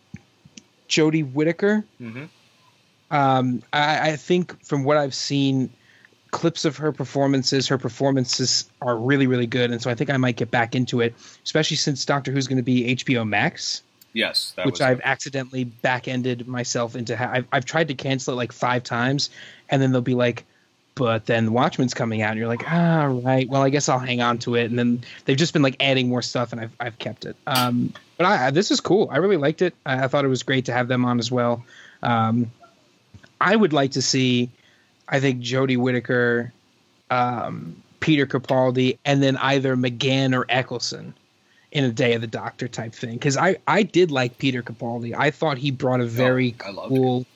Jodie 0.88 1.30
Whittaker, 1.32 1.84
Mm-hmm. 2.00 2.24
um, 3.14 3.62
I, 3.72 4.10
I 4.12 4.16
think 4.16 4.64
from 4.64 4.84
what 4.84 4.96
I've 4.96 5.14
seen, 5.14 5.70
clips 6.32 6.64
of 6.64 6.76
her 6.78 6.90
performances, 6.90 7.68
her 7.68 7.78
performances 7.78 8.68
are 8.80 8.96
really, 8.96 9.28
really 9.28 9.46
good, 9.46 9.70
and 9.70 9.80
so 9.80 9.90
I 9.90 9.94
think 9.94 10.10
I 10.10 10.16
might 10.16 10.36
get 10.36 10.50
back 10.50 10.74
into 10.74 11.00
it, 11.00 11.14
especially 11.44 11.76
since 11.76 12.04
Doctor 12.04 12.32
Who's 12.32 12.48
going 12.48 12.56
to 12.56 12.64
be 12.64 12.96
HBO 12.96 13.26
Max, 13.26 13.82
Yes, 14.14 14.52
that 14.56 14.66
which 14.66 14.80
I've 14.80 15.00
accidentally 15.02 15.64
back-ended 15.64 16.46
myself 16.48 16.96
into. 16.96 17.16
Ha- 17.16 17.30
I've, 17.32 17.46
I've 17.52 17.64
tried 17.64 17.88
to 17.88 17.94
cancel 17.94 18.34
it 18.34 18.36
like 18.36 18.52
five 18.52 18.82
times, 18.82 19.30
and 19.70 19.80
then 19.80 19.92
they'll 19.92 20.02
be 20.02 20.14
like, 20.14 20.44
"But 20.94 21.26
then 21.26 21.52
Watchmen's 21.52 21.94
coming 21.94 22.20
out," 22.20 22.32
and 22.32 22.38
you're 22.38 22.48
like, 22.48 22.64
"Ah, 22.70 23.04
right. 23.04 23.48
Well, 23.48 23.62
I 23.62 23.70
guess 23.70 23.88
I'll 23.88 23.98
hang 23.98 24.20
on 24.20 24.38
to 24.40 24.56
it." 24.56 24.64
And 24.64 24.78
then 24.78 25.02
they've 25.24 25.36
just 25.36 25.52
been 25.52 25.62
like 25.62 25.76
adding 25.80 26.08
more 26.08 26.22
stuff, 26.22 26.52
and 26.52 26.60
I've 26.60 26.72
I've 26.78 26.98
kept 26.98 27.24
it. 27.24 27.36
Um, 27.46 27.94
but 28.18 28.26
I, 28.26 28.48
I 28.48 28.50
this 28.50 28.70
is 28.70 28.80
cool. 28.80 29.08
I 29.10 29.18
really 29.18 29.38
liked 29.38 29.62
it. 29.62 29.74
I, 29.86 30.04
I 30.04 30.08
thought 30.08 30.24
it 30.24 30.28
was 30.28 30.42
great 30.42 30.66
to 30.66 30.72
have 30.72 30.88
them 30.88 31.04
on 31.04 31.18
as 31.18 31.30
well. 31.30 31.64
Um, 32.02 32.50
I 33.40 33.56
would 33.56 33.72
like 33.72 33.92
to 33.92 34.02
see, 34.02 34.50
I 35.12 35.20
think 35.20 35.42
Jodie 35.42 35.76
Whittaker, 35.76 36.52
um, 37.10 37.76
Peter 38.00 38.26
Capaldi, 38.26 38.98
and 39.04 39.22
then 39.22 39.36
either 39.36 39.76
McGann 39.76 40.34
or 40.34 40.46
Eccleston 40.48 41.14
in 41.70 41.84
a 41.84 41.92
Day 41.92 42.14
of 42.14 42.22
the 42.22 42.26
Doctor 42.26 42.66
type 42.66 42.94
thing. 42.94 43.12
Because 43.12 43.36
I 43.36 43.58
I 43.68 43.82
did 43.82 44.10
like 44.10 44.38
Peter 44.38 44.62
Capaldi. 44.62 45.14
I 45.16 45.30
thought 45.30 45.58
he 45.58 45.70
brought 45.70 46.00
a 46.00 46.06
very 46.06 46.56
I 46.64 46.72
cool, 46.72 47.26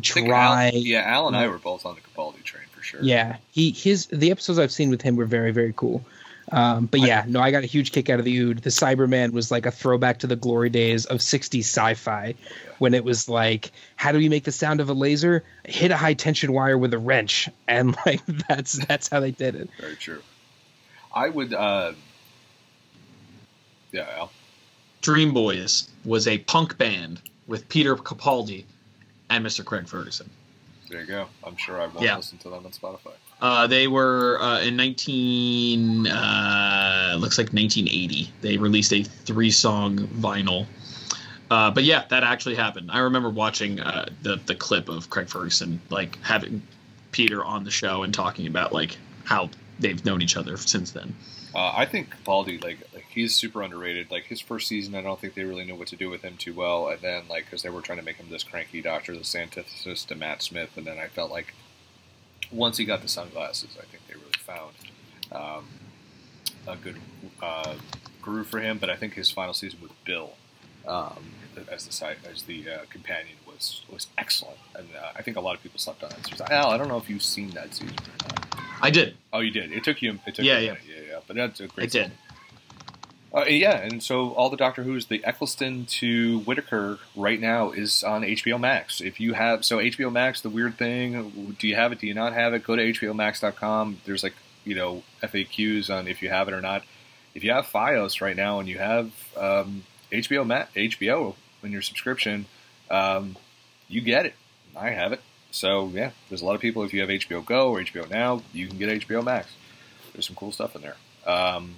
dry. 0.00 0.70
Al, 0.72 0.78
yeah, 0.78 1.02
Al 1.02 1.26
and 1.26 1.36
I 1.36 1.48
were 1.48 1.58
both 1.58 1.84
on 1.84 1.96
the 1.96 2.00
Capaldi 2.00 2.42
train 2.44 2.64
for 2.70 2.82
sure. 2.82 3.02
Yeah, 3.02 3.36
he 3.50 3.70
his 3.70 4.06
the 4.06 4.30
episodes 4.30 4.60
I've 4.60 4.72
seen 4.72 4.90
with 4.90 5.02
him 5.02 5.16
were 5.16 5.26
very 5.26 5.50
very 5.50 5.74
cool. 5.76 6.04
Um, 6.52 6.86
but 6.86 7.00
yeah, 7.00 7.24
no, 7.26 7.40
I 7.40 7.50
got 7.50 7.62
a 7.64 7.66
huge 7.66 7.90
kick 7.92 8.10
out 8.10 8.18
of 8.18 8.24
the 8.24 8.36
Ood. 8.38 8.58
The 8.58 8.70
Cyberman 8.70 9.32
was 9.32 9.50
like 9.50 9.66
a 9.66 9.70
throwback 9.70 10.18
to 10.20 10.26
the 10.26 10.36
glory 10.36 10.68
days 10.70 11.06
of 11.06 11.18
60s 11.18 11.60
sci-fi 11.60 12.34
when 12.78 12.92
it 12.94 13.02
was 13.04 13.28
like, 13.28 13.72
how 13.96 14.12
do 14.12 14.18
we 14.18 14.28
make 14.28 14.44
the 14.44 14.52
sound 14.52 14.80
of 14.80 14.88
a 14.88 14.92
laser? 14.92 15.42
Hit 15.64 15.90
a 15.90 15.96
high 15.96 16.14
tension 16.14 16.52
wire 16.52 16.76
with 16.76 16.92
a 16.92 16.98
wrench, 16.98 17.48
and 17.66 17.96
like 18.06 18.20
that's 18.48 18.72
that's 18.86 19.08
how 19.08 19.20
they 19.20 19.30
did 19.30 19.54
it. 19.54 19.70
very 19.80 19.96
true. 19.96 20.20
I 21.14 21.28
would. 21.30 21.54
uh 21.54 21.92
Yeah, 23.92 24.06
Al. 24.16 24.30
Dream 25.00 25.32
Boys 25.34 25.88
was 26.04 26.26
a 26.26 26.38
punk 26.38 26.76
band 26.78 27.20
with 27.46 27.68
Peter 27.68 27.94
Capaldi 27.96 28.64
and 29.30 29.44
Mr. 29.44 29.64
Craig 29.64 29.86
Ferguson. 29.86 30.28
There 30.90 31.00
you 31.00 31.06
go. 31.06 31.26
I'm 31.44 31.56
sure 31.56 31.80
I 31.80 31.86
won't 31.86 32.00
Yeah. 32.02 32.16
listen 32.16 32.38
to 32.38 32.48
them 32.50 32.64
on 32.66 32.72
Spotify. 32.72 33.12
Uh, 33.40 33.66
they 33.66 33.86
were 33.86 34.40
uh, 34.40 34.60
in 34.60 34.76
19 34.76 36.06
uh, 36.06 37.16
looks 37.18 37.36
like 37.38 37.52
1980. 37.52 38.32
They 38.40 38.56
released 38.56 38.92
a 38.92 39.02
three 39.02 39.50
song 39.50 39.98
vinyl. 39.98 40.66
Uh, 41.50 41.70
but 41.70 41.84
yeah, 41.84 42.04
that 42.08 42.24
actually 42.24 42.54
happened. 42.54 42.90
I 42.90 43.00
remember 43.00 43.30
watching 43.30 43.80
uh, 43.80 44.08
the 44.22 44.40
the 44.46 44.54
clip 44.54 44.88
of 44.88 45.10
Craig 45.10 45.28
Ferguson 45.28 45.80
like 45.90 46.18
having 46.22 46.62
Peter 47.12 47.44
on 47.44 47.64
the 47.64 47.70
show 47.70 48.02
and 48.02 48.14
talking 48.14 48.46
about 48.46 48.72
like 48.72 48.96
how 49.24 49.50
they've 49.78 50.04
known 50.04 50.22
each 50.22 50.36
other 50.36 50.56
since 50.56 50.92
then. 50.92 51.14
Uh, 51.54 51.72
I 51.76 51.86
think 51.86 52.12
Capaldi, 52.12 52.62
like, 52.64 52.78
like 52.92 53.04
he's 53.08 53.34
super 53.34 53.62
underrated. 53.62 54.10
Like 54.10 54.24
his 54.24 54.40
first 54.40 54.66
season, 54.66 54.96
I 54.96 55.02
don't 55.02 55.20
think 55.20 55.34
they 55.34 55.44
really 55.44 55.64
knew 55.64 55.76
what 55.76 55.88
to 55.88 55.96
do 55.96 56.10
with 56.10 56.22
him 56.22 56.36
too 56.36 56.52
well. 56.52 56.88
And 56.88 57.00
then, 57.00 57.28
like, 57.28 57.44
because 57.44 57.62
they 57.62 57.70
were 57.70 57.80
trying 57.80 57.98
to 57.98 58.04
make 58.04 58.16
him 58.16 58.28
this 58.28 58.42
cranky 58.42 58.82
doctor, 58.82 59.16
this 59.16 59.34
antithesis 59.36 60.04
to 60.06 60.16
Matt 60.16 60.42
Smith. 60.42 60.70
And 60.76 60.84
then 60.84 60.98
I 60.98 61.06
felt 61.06 61.30
like 61.30 61.54
once 62.54 62.76
he 62.78 62.84
got 62.84 63.02
the 63.02 63.08
sunglasses, 63.08 63.76
I 63.78 63.84
think 63.86 64.02
they 64.08 64.14
really 64.14 64.38
found 64.38 64.74
um, 65.32 65.66
a 66.66 66.76
good 66.76 66.96
uh, 67.42 67.74
groove 68.22 68.46
for 68.48 68.60
him. 68.60 68.78
But 68.78 68.90
I 68.90 68.96
think 68.96 69.14
his 69.14 69.30
final 69.30 69.54
season 69.54 69.80
with 69.82 69.92
Bill 70.04 70.32
um, 70.86 71.24
as 71.70 71.86
the 71.86 71.92
side, 71.92 72.16
as 72.30 72.42
the 72.44 72.68
uh, 72.70 72.78
companion 72.90 73.36
was 73.46 73.82
was 73.92 74.06
excellent. 74.18 74.58
And 74.74 74.88
uh, 75.00 75.12
I 75.16 75.22
think 75.22 75.36
a 75.36 75.40
lot 75.40 75.54
of 75.56 75.62
people 75.62 75.78
slept 75.78 76.02
on 76.04 76.10
it. 76.12 76.30
So, 76.36 76.44
Al, 76.50 76.70
I 76.70 76.76
don't 76.78 76.88
know 76.88 76.98
if 76.98 77.08
you've 77.10 77.22
seen 77.22 77.50
that 77.50 77.74
season 77.74 77.96
or 77.98 78.28
not. 78.28 78.46
I 78.80 78.90
did. 78.90 79.16
Oh, 79.32 79.40
you 79.40 79.50
did. 79.50 79.72
It 79.72 79.84
took 79.84 80.02
you. 80.02 80.18
It 80.26 80.34
took 80.34 80.44
Yeah, 80.44 80.58
you 80.58 80.58
a 80.58 80.60
yeah. 80.60 80.72
minute. 80.72 80.82
yeah, 80.88 81.02
yeah. 81.12 81.18
But 81.26 81.36
that's 81.36 81.60
a 81.60 81.66
great. 81.68 81.84
I 81.84 81.86
did. 81.86 82.12
Uh, 83.34 83.44
yeah, 83.46 83.76
and 83.78 84.00
so 84.00 84.30
all 84.34 84.48
the 84.48 84.56
Doctor 84.56 84.84
Who's, 84.84 85.06
the 85.06 85.24
Eccleston 85.24 85.86
to 85.86 86.38
Whittaker 86.40 87.00
right 87.16 87.40
now 87.40 87.72
is 87.72 88.04
on 88.04 88.22
HBO 88.22 88.60
Max. 88.60 89.00
If 89.00 89.18
you 89.18 89.32
have, 89.32 89.64
so 89.64 89.78
HBO 89.78 90.12
Max, 90.12 90.40
the 90.40 90.50
weird 90.50 90.78
thing, 90.78 91.56
do 91.58 91.66
you 91.66 91.74
have 91.74 91.90
it? 91.90 91.98
Do 91.98 92.06
you 92.06 92.14
not 92.14 92.32
have 92.32 92.54
it? 92.54 92.62
Go 92.62 92.76
to 92.76 92.92
HBOMax.com. 92.92 94.00
There's 94.04 94.22
like, 94.22 94.34
you 94.64 94.76
know, 94.76 95.02
FAQs 95.20 95.90
on 95.90 96.06
if 96.06 96.22
you 96.22 96.28
have 96.28 96.46
it 96.46 96.54
or 96.54 96.60
not. 96.60 96.84
If 97.34 97.42
you 97.42 97.50
have 97.50 97.66
FiOS 97.66 98.20
right 98.20 98.36
now 98.36 98.60
and 98.60 98.68
you 98.68 98.78
have 98.78 99.10
um, 99.36 99.82
HBO 100.12 100.46
Ma- 100.46 100.66
HBO 100.76 101.34
in 101.64 101.72
your 101.72 101.82
subscription, 101.82 102.46
um, 102.88 103.36
you 103.88 104.00
get 104.00 104.26
it. 104.26 104.34
I 104.76 104.90
have 104.90 105.12
it. 105.12 105.20
So 105.50 105.88
yeah, 105.92 106.10
there's 106.28 106.42
a 106.42 106.46
lot 106.46 106.54
of 106.54 106.60
people. 106.60 106.84
If 106.84 106.94
you 106.94 107.00
have 107.00 107.10
HBO 107.10 107.44
Go 107.44 107.70
or 107.70 107.80
HBO 107.80 108.08
Now, 108.08 108.42
you 108.52 108.68
can 108.68 108.78
get 108.78 108.90
HBO 109.02 109.24
Max. 109.24 109.48
There's 110.12 110.26
some 110.26 110.36
cool 110.36 110.52
stuff 110.52 110.76
in 110.76 110.82
there. 110.82 110.96
Um, 111.26 111.76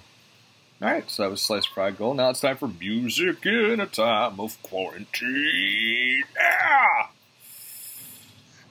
all 0.81 0.89
right, 0.89 1.09
so 1.09 1.23
that 1.23 1.29
was 1.31 1.41
Slice 1.41 1.65
Fried 1.65 1.97
Gold. 1.97 2.17
Now 2.17 2.29
it's 2.29 2.41
time 2.41 2.57
for 2.57 2.67
music 2.67 3.45
in 3.45 3.79
a 3.79 3.85
time 3.87 4.39
of 4.39 4.61
quarantine. 4.63 6.23
Ah! 6.39 7.11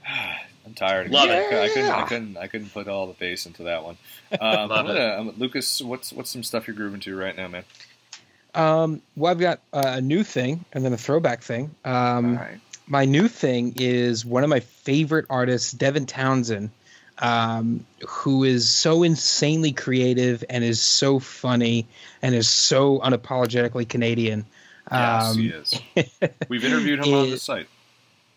I'm 0.67 0.75
tired. 0.75 1.11
Love 1.11 1.29
I, 1.31 1.35
it. 1.35 1.49
couldn't- 1.49 1.63
I 1.63 1.69
couldn't. 1.69 1.91
I 1.91 2.03
couldn't. 2.07 2.37
I 2.39 2.47
couldn't 2.49 2.73
put 2.75 2.89
all 2.89 3.07
the 3.07 3.13
bass 3.15 3.47
into 3.47 3.65
that 3.65 3.85
one. 3.85 3.97
Um, 4.33 4.41
I'm 4.41 4.69
Love 4.69 4.87
it. 4.87 4.95
gonna, 4.95 5.17
I'm, 5.31 5.39
Lucas, 5.39 5.81
what's 5.81 6.13
what's 6.13 6.31
some 6.31 6.43
stuff 6.43 6.67
you're 6.67 6.75
grooving 6.75 6.99
to 7.01 7.17
right 7.17 7.37
now, 7.37 7.47
man? 7.47 7.63
Um, 8.57 9.01
well, 9.15 9.31
I've 9.31 9.39
got 9.39 9.61
uh, 9.73 9.83
a 9.99 10.01
new 10.01 10.25
thing 10.25 10.65
and 10.73 10.85
then 10.85 10.93
a 10.93 10.97
throwback 10.97 11.43
thing. 11.43 11.71
Um, 11.85 11.95
all 12.37 12.43
right. 12.45 12.59
my 12.89 13.05
new 13.05 13.29
thing 13.29 13.75
is 13.77 14.25
one 14.27 14.43
of 14.43 14.51
my 14.51 14.59
favorite 14.61 15.27
artists, 15.31 15.71
Devin 15.71 16.07
Townsend, 16.07 16.71
um, 17.19 17.85
who 18.07 18.45
is 18.45 18.69
so 18.69 19.03
insanely 19.03 19.73
creative 19.73 20.45
and 20.51 20.62
is 20.64 20.81
so 20.83 21.19
funny 21.19 21.87
and 22.23 22.35
is 22.35 22.49
so 22.49 22.99
unapologetically 23.01 23.89
Canadian. 23.89 24.45
Yes, 24.91 25.31
Um, 25.31 25.39
he 25.39 25.49
is. 25.49 25.75
We've 26.49 26.64
interviewed 26.64 27.01
him 27.05 27.14
on 27.14 27.31
the 27.31 27.39
site. 27.41 27.69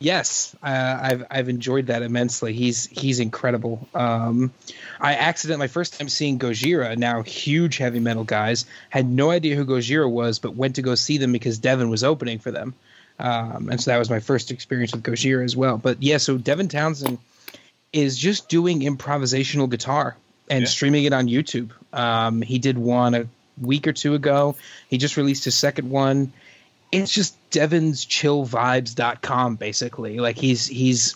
Yes, 0.01 0.55
uh, 0.63 0.99
I've 1.01 1.25
I've 1.29 1.49
enjoyed 1.49 1.87
that 1.87 2.03
immensely. 2.03 2.53
He's 2.53 2.85
he's 2.85 3.19
incredible. 3.19 3.85
Um, 3.93 4.53
I 5.01 5.15
accident 5.15 5.59
my 5.59 5.67
first 5.67 5.99
time 5.99 6.07
seeing 6.07 6.39
Gojira. 6.39 6.97
Now 6.97 7.21
huge 7.21 7.77
heavy 7.77 7.99
metal 7.99 8.23
guys 8.23 8.65
had 8.89 9.05
no 9.09 9.29
idea 9.29 9.57
who 9.57 9.65
Gojira 9.65 10.09
was, 10.09 10.39
but 10.39 10.55
went 10.55 10.75
to 10.75 10.81
go 10.81 10.95
see 10.95 11.17
them 11.17 11.33
because 11.33 11.57
Devin 11.57 11.89
was 11.89 12.05
opening 12.05 12.39
for 12.39 12.49
them, 12.49 12.75
um, 13.19 13.67
and 13.69 13.81
so 13.81 13.91
that 13.91 13.97
was 13.97 14.09
my 14.09 14.21
first 14.21 14.51
experience 14.51 14.93
with 14.93 15.03
Gojira 15.03 15.43
as 15.43 15.57
well. 15.57 15.77
But 15.77 16.01
yeah, 16.01 16.15
so 16.15 16.37
Devin 16.37 16.69
Townsend 16.69 17.17
is 17.93 18.17
just 18.17 18.49
doing 18.49 18.81
improvisational 18.81 19.69
guitar 19.69 20.15
and 20.49 20.61
Yeah. 20.61 20.67
streaming 20.67 21.05
it 21.05 21.13
on 21.13 21.27
YouTube. 21.27 21.71
Um, 21.93 22.41
he 22.41 22.59
did 22.59 22.77
one 22.77 23.15
a 23.15 23.27
week 23.61 23.87
or 23.87 23.93
two 23.93 24.13
ago. 24.13 24.55
He 24.89 24.97
just 24.97 25.17
released 25.17 25.45
his 25.45 25.55
second 25.57 25.89
one 25.89 26.31
it's 26.91 27.11
just 27.11 27.35
Devin's 27.51 28.03
chill 28.03 28.47
vibes.com 28.47 29.55
basically. 29.57 30.19
Like 30.19 30.37
he's 30.37 30.65
he's 30.65 31.15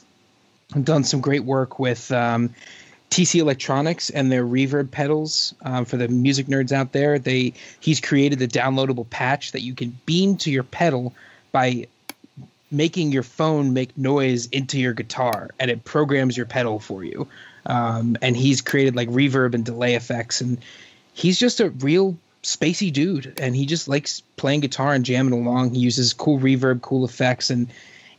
done 0.82 1.04
some 1.04 1.22
great 1.22 1.44
work 1.44 1.80
with 1.80 2.12
um, 2.12 2.54
TC 3.10 3.40
Electronics 3.40 4.10
and 4.10 4.32
their 4.32 4.46
reverb 4.46 4.92
pedals 4.92 5.54
um, 5.64 5.86
for 5.86 5.98
the 5.98 6.08
music 6.08 6.48
nerds 6.48 6.72
out 6.72 6.92
there. 6.92 7.18
They 7.20 7.54
he's 7.80 8.00
created 8.00 8.40
the 8.40 8.48
downloadable 8.48 9.10
patch 9.10 9.52
that 9.54 9.62
you 9.62 9.74
can 9.74 9.98
beam 10.06 10.38
to 10.38 10.52
your 10.52 10.64
pedal 10.64 11.14
by 11.52 11.88
making 12.74 13.12
your 13.12 13.24
phone 13.24 13.74
make 13.74 13.98
noise 13.98 14.48
into 14.48 14.80
your 14.80 14.94
guitar 14.94 15.50
and 15.60 15.70
it 15.70 15.84
programs 15.86 16.36
your 16.36 16.48
pedal 16.48 16.80
for 16.80 17.04
you. 17.04 17.28
Um, 17.66 18.18
and 18.22 18.36
he's 18.36 18.62
created 18.62 18.96
like 18.96 19.08
reverb 19.10 19.54
and 19.54 19.64
delay 19.64 19.96
effects 19.96 20.42
and 20.42 20.58
he's 21.14 21.40
just 21.40 21.62
a 21.62 21.70
real 21.70 22.18
spacey 22.42 22.92
dude 22.92 23.40
and 23.40 23.56
he 23.56 23.66
just 23.66 23.88
likes 23.88 24.22
playing 24.36 24.60
guitar 24.62 24.94
and 24.94 25.06
jamming 25.06 25.34
along. 25.34 25.74
He 25.76 25.80
uses 25.80 26.12
cool 26.14 26.40
reverb 26.40 26.82
cool 26.82 27.06
effects 27.06 27.52
and 27.52 27.68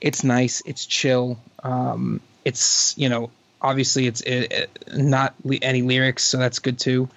it's 0.01 0.25
nice 0.25 0.63
it's 0.65 0.87
chill. 0.87 1.39
Um, 1.63 2.21
it's 2.45 2.97
you 2.97 3.09
know 3.09 3.31
obviously 3.61 4.07
it's 4.07 4.21
it, 4.23 4.53
it- 4.53 4.71
not 4.97 5.35
li- 5.45 5.59
any 5.63 5.83
lyrics 5.83 6.23
so 6.23 6.39
that's 6.39 6.61
good 6.61 6.79
too. 6.79 7.09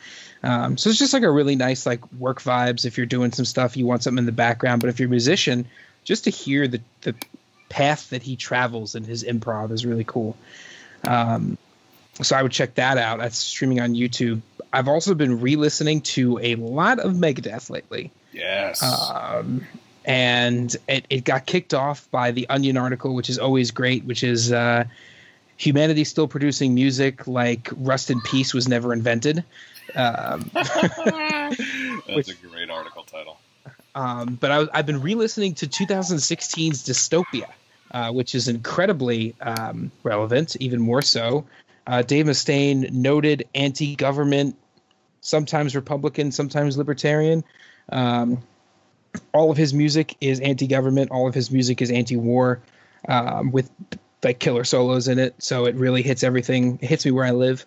Um, 0.44 0.78
so 0.78 0.90
it's 0.90 1.00
just 1.00 1.14
like 1.14 1.24
a 1.24 1.32
really 1.32 1.56
nice 1.56 1.86
like 1.86 2.12
work 2.14 2.42
vibes. 2.42 2.86
If 2.86 2.98
you're 2.98 3.06
doing 3.06 3.32
some 3.32 3.46
stuff 3.46 3.78
you 3.78 3.86
want 3.86 4.04
something 4.04 4.20
in 4.20 4.26
the 4.26 4.32
background. 4.32 4.82
But 4.82 4.90
if 4.90 5.00
you're 5.00 5.08
a 5.08 5.10
musician 5.10 5.66
just 6.08 6.24
to 6.24 6.30
hear 6.30 6.68
the 6.68 6.80
the 7.02 7.14
path 7.70 8.10
that 8.12 8.24
he 8.24 8.36
travels 8.38 8.96
in 8.96 9.04
his 9.04 9.24
improv 9.26 9.72
is 9.72 9.86
really 9.86 10.06
cool 10.06 10.36
um, 11.06 11.58
so 12.22 12.36
I 12.36 12.42
would 12.42 12.52
check 12.52 12.74
that 12.76 12.98
out. 12.98 13.20
That's 13.20 13.38
streaming 13.38 13.80
on 13.80 13.94
YouTube. 13.94 14.42
I've 14.74 14.88
also 14.88 15.14
been 15.14 15.40
re-listening 15.40 16.02
to 16.18 16.40
a 16.42 16.56
lot 16.56 16.98
of 17.00 17.14
Megadeth 17.14 17.70
lately, 17.70 18.10
Yes. 18.34 18.82
um, 18.82 19.68
and 20.04 20.76
it, 20.88 21.06
it 21.12 21.24
got 21.24 21.46
kicked 21.46 21.76
off 21.76 22.10
by 22.10 22.32
the 22.32 22.50
Onion 22.50 22.78
article, 22.78 23.14
which 23.14 23.30
is 23.30 23.38
always 23.38 23.70
great. 23.70 24.04
Which 24.06 24.24
is 24.24 24.52
uh, 24.52 24.86
humanity 25.58 26.04
still 26.06 26.28
producing 26.28 26.74
music 26.74 27.28
like 27.28 27.70
Rust 27.78 28.10
in 28.10 28.20
Peace 28.22 28.52
was 28.56 28.68
never 28.68 28.92
invented. 28.94 29.44
Um, 29.96 30.50
That's 30.54 31.60
which- 32.08 32.30
a 32.30 32.34
great 32.48 32.72
article 32.72 33.04
title. 33.04 33.38
Um, 33.98 34.38
but 34.40 34.52
I, 34.52 34.68
I've 34.76 34.86
been 34.86 35.02
re-listening 35.02 35.56
to 35.56 35.68
2016's 35.68 36.84
Dystopia, 36.84 37.48
uh, 37.90 38.12
which 38.12 38.36
is 38.36 38.48
incredibly 38.48 39.34
um, 39.42 39.92
relevant, 40.04 40.56
even 40.60 40.80
more 40.80 41.02
so. 41.02 41.46
Uh, 41.88 42.04
Dave 42.04 42.28
Mustaine, 42.28 42.92
noted 42.92 43.48
anti-government, 43.56 44.56
sometimes 45.22 45.76
Republican, 45.76 46.32
sometimes 46.32 46.78
Libertarian. 46.78 47.44
Um, 47.92 48.44
all 49.34 49.50
of 49.50 49.58
his 49.58 49.74
music 49.74 50.16
is 50.22 50.40
anti-government. 50.42 51.10
All 51.10 51.28
of 51.28 51.34
his 51.34 51.50
music 51.50 51.82
is 51.82 51.90
anti-war, 51.90 52.62
um, 53.08 53.52
with 53.52 53.68
like 54.24 54.38
killer 54.38 54.64
solos 54.64 55.08
in 55.08 55.18
it. 55.18 55.34
So 55.40 55.66
it 55.66 55.74
really 55.74 56.04
hits 56.04 56.24
everything. 56.24 56.78
It 56.84 56.88
hits 56.88 57.04
me 57.04 57.10
where 57.10 57.26
I 57.26 57.32
live. 57.32 57.66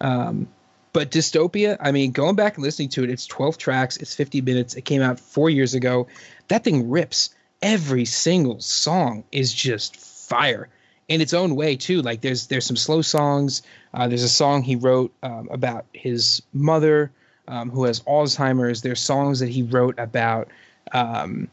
Um, 0.00 0.48
but 0.92 1.10
Dystopia, 1.10 1.76
I 1.80 1.92
mean, 1.92 2.12
going 2.12 2.36
back 2.36 2.56
and 2.56 2.64
listening 2.64 2.88
to 2.90 3.04
it, 3.04 3.10
it's 3.10 3.26
12 3.26 3.58
tracks, 3.58 3.96
it's 3.96 4.14
50 4.14 4.40
minutes. 4.40 4.74
It 4.74 4.84
came 4.84 5.02
out 5.02 5.20
four 5.20 5.50
years 5.50 5.74
ago. 5.74 6.06
That 6.48 6.64
thing 6.64 6.88
rips. 6.90 7.30
Every 7.60 8.04
single 8.04 8.60
song 8.60 9.24
is 9.32 9.52
just 9.52 9.96
fire 9.96 10.68
in 11.08 11.20
its 11.20 11.34
own 11.34 11.56
way 11.56 11.76
too. 11.76 12.02
Like 12.02 12.20
there's 12.20 12.46
there's 12.46 12.66
some 12.66 12.76
slow 12.76 13.02
songs. 13.02 13.62
Uh, 13.92 14.08
there's 14.08 14.22
a 14.22 14.28
song 14.28 14.62
he 14.62 14.76
wrote 14.76 15.12
um, 15.22 15.48
about 15.50 15.86
his 15.92 16.42
mother 16.52 17.10
um, 17.48 17.70
who 17.70 17.84
has 17.84 18.00
Alzheimer's. 18.00 18.82
There's 18.82 19.00
songs 19.00 19.40
that 19.40 19.48
he 19.48 19.62
wrote 19.62 19.98
about, 19.98 20.48
um, 20.92 21.48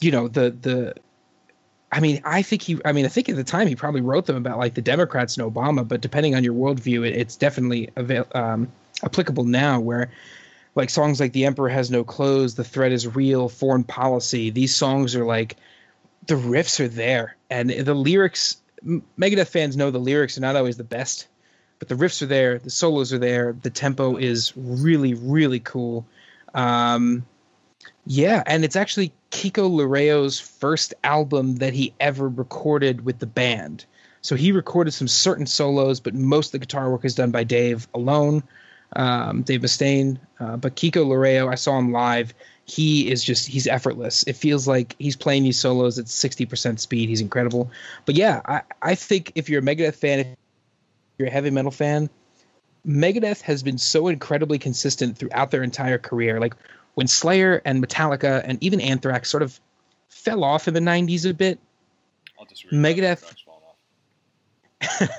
you 0.00 0.10
know, 0.10 0.28
the 0.28 0.50
the. 0.50 0.94
I 1.94 2.00
mean, 2.00 2.22
I 2.24 2.42
think 2.42 2.62
he. 2.62 2.80
I 2.84 2.90
mean, 2.90 3.04
I 3.04 3.08
think 3.08 3.28
at 3.28 3.36
the 3.36 3.44
time 3.44 3.68
he 3.68 3.76
probably 3.76 4.00
wrote 4.00 4.26
them 4.26 4.34
about 4.34 4.58
like 4.58 4.74
the 4.74 4.82
Democrats 4.82 5.36
and 5.36 5.54
Obama. 5.54 5.86
But 5.86 6.00
depending 6.00 6.34
on 6.34 6.42
your 6.42 6.52
worldview, 6.52 7.06
it, 7.06 7.14
it's 7.14 7.36
definitely 7.36 7.90
avail- 7.94 8.26
um, 8.34 8.72
applicable 9.04 9.44
now. 9.44 9.78
Where 9.78 10.10
like 10.74 10.90
songs 10.90 11.20
like 11.20 11.32
"The 11.32 11.44
Emperor 11.44 11.68
Has 11.68 11.92
No 11.92 12.02
Clothes," 12.02 12.56
"The 12.56 12.64
Threat 12.64 12.90
Is 12.90 13.06
Real," 13.06 13.48
"Foreign 13.48 13.84
Policy." 13.84 14.50
These 14.50 14.74
songs 14.74 15.14
are 15.14 15.24
like 15.24 15.54
the 16.26 16.34
riffs 16.34 16.80
are 16.80 16.88
there, 16.88 17.36
and 17.48 17.70
the 17.70 17.94
lyrics. 17.94 18.56
Megadeth 18.84 19.48
fans 19.48 19.76
know 19.76 19.92
the 19.92 19.98
lyrics 19.98 20.36
are 20.36 20.40
not 20.42 20.56
always 20.56 20.76
the 20.76 20.84
best, 20.84 21.28
but 21.78 21.88
the 21.88 21.94
riffs 21.94 22.22
are 22.22 22.26
there, 22.26 22.58
the 22.58 22.70
solos 22.70 23.12
are 23.12 23.18
there, 23.18 23.56
the 23.62 23.70
tempo 23.70 24.16
is 24.16 24.52
really, 24.56 25.14
really 25.14 25.60
cool. 25.60 26.06
Um, 26.52 27.24
Yeah, 28.06 28.42
and 28.46 28.64
it's 28.64 28.76
actually 28.76 29.12
Kiko 29.30 29.70
Loureiro's 29.70 30.38
first 30.38 30.92
album 31.04 31.56
that 31.56 31.72
he 31.72 31.94
ever 32.00 32.28
recorded 32.28 33.04
with 33.04 33.18
the 33.18 33.26
band. 33.26 33.86
So 34.20 34.36
he 34.36 34.52
recorded 34.52 34.92
some 34.92 35.08
certain 35.08 35.46
solos, 35.46 36.00
but 36.00 36.14
most 36.14 36.48
of 36.48 36.52
the 36.52 36.58
guitar 36.60 36.90
work 36.90 37.04
is 37.04 37.14
done 37.14 37.30
by 37.30 37.44
Dave 37.44 37.88
alone, 37.94 38.42
um, 38.96 39.42
Dave 39.42 39.60
Mustaine. 39.60 40.18
Uh, 40.38 40.56
but 40.56 40.76
Kiko 40.76 41.06
Loureiro, 41.06 41.50
I 41.50 41.54
saw 41.54 41.78
him 41.78 41.92
live. 41.92 42.34
He 42.66 43.10
is 43.10 43.22
just 43.22 43.46
he's 43.46 43.66
effortless. 43.66 44.22
It 44.24 44.36
feels 44.36 44.66
like 44.66 44.96
he's 44.98 45.16
playing 45.16 45.42
these 45.42 45.58
solos 45.58 45.98
at 45.98 46.08
sixty 46.08 46.46
percent 46.46 46.80
speed. 46.80 47.08
He's 47.10 47.20
incredible. 47.20 47.70
But 48.06 48.14
yeah, 48.14 48.40
I, 48.46 48.62
I 48.80 48.94
think 48.94 49.32
if 49.34 49.48
you're 49.48 49.60
a 49.60 49.62
Megadeth 49.62 49.96
fan, 49.96 50.20
if 50.20 50.28
you're 51.18 51.28
a 51.28 51.30
heavy 51.30 51.50
metal 51.50 51.70
fan, 51.70 52.08
Megadeth 52.86 53.42
has 53.42 53.62
been 53.62 53.76
so 53.76 54.08
incredibly 54.08 54.58
consistent 54.58 55.18
throughout 55.18 55.50
their 55.50 55.62
entire 55.62 55.98
career. 55.98 56.40
Like 56.40 56.54
when 56.94 57.06
Slayer 57.06 57.60
and 57.64 57.84
Metallica 57.84 58.42
and 58.44 58.62
even 58.62 58.80
Anthrax 58.80 59.30
sort 59.30 59.42
of 59.42 59.60
fell 60.08 60.44
off 60.44 60.68
in 60.68 60.74
the 60.74 60.80
'90s 60.80 61.28
a 61.28 61.34
bit. 61.34 61.58
Megadeth- 62.72 63.20
Truck's 63.20 63.42
falling 63.42 63.60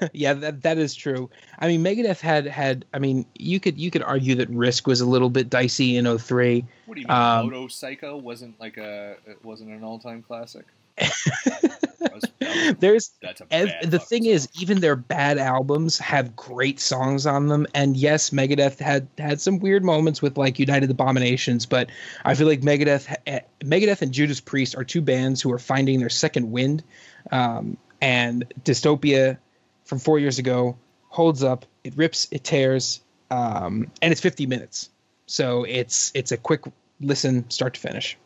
off. 0.01 0.09
yeah, 0.13 0.33
that 0.33 0.61
that 0.61 0.77
is 0.77 0.95
true. 0.95 1.29
I 1.59 1.67
mean, 1.67 1.83
Megadeth 1.83 2.19
had 2.19 2.45
had. 2.45 2.85
I 2.93 2.99
mean, 2.99 3.25
you 3.35 3.59
could 3.59 3.77
you 3.77 3.91
could 3.91 4.03
argue 4.03 4.35
that 4.35 4.49
Risk 4.49 4.87
was 4.87 5.01
a 5.01 5.05
little 5.05 5.29
bit 5.29 5.49
dicey 5.49 5.97
in 5.97 6.05
03. 6.17 6.65
What 6.85 6.95
do 6.95 7.01
you 7.01 7.07
mean? 7.07 7.17
Um, 7.17 7.45
Moto 7.47 7.67
Psycho 7.67 8.17
wasn't 8.17 8.59
like 8.59 8.77
a 8.77 9.17
it 9.25 9.43
wasn't 9.43 9.71
an 9.71 9.83
all 9.83 9.99
time 9.99 10.23
classic. 10.23 10.65
That 11.99 12.13
was- 12.13 12.21
that 12.39 12.55
was- 12.67 12.75
There's 12.79 13.11
ev- 13.51 13.91
the 13.91 13.99
thing 13.99 14.25
is, 14.25 14.47
even 14.59 14.79
their 14.79 14.95
bad 14.95 15.37
albums 15.37 15.97
have 15.99 16.35
great 16.35 16.79
songs 16.79 17.25
on 17.25 17.47
them. 17.47 17.67
And 17.73 17.95
yes, 17.97 18.29
Megadeth 18.31 18.79
had 18.79 19.07
had 19.17 19.39
some 19.41 19.59
weird 19.59 19.83
moments 19.83 20.21
with 20.21 20.37
like 20.37 20.57
United 20.59 20.89
Abominations, 20.91 21.65
but 21.65 21.89
I 22.23 22.33
feel 22.35 22.47
like 22.47 22.61
Megadeth, 22.61 23.13
eh, 23.27 23.39
Megadeth 23.61 24.01
and 24.01 24.11
Judas 24.11 24.39
Priest 24.39 24.75
are 24.75 24.83
two 24.83 25.01
bands 25.01 25.41
who 25.41 25.51
are 25.51 25.59
finding 25.59 25.99
their 25.99 26.09
second 26.09 26.51
wind. 26.51 26.83
Um, 27.31 27.77
and 28.01 28.45
Dystopia 28.63 29.37
from 29.85 29.99
four 29.99 30.19
years 30.19 30.37
ago 30.39 30.77
holds 31.09 31.43
up. 31.43 31.65
It 31.83 31.95
rips, 31.97 32.27
it 32.31 32.43
tears, 32.43 33.01
um, 33.31 33.91
and 34.01 34.11
it's 34.11 34.21
50 34.21 34.45
minutes. 34.47 34.89
So 35.27 35.63
it's 35.63 36.11
it's 36.13 36.31
a 36.31 36.37
quick 36.37 36.61
listen, 37.01 37.49
start 37.49 37.73
to 37.75 37.79
finish. 37.79 38.17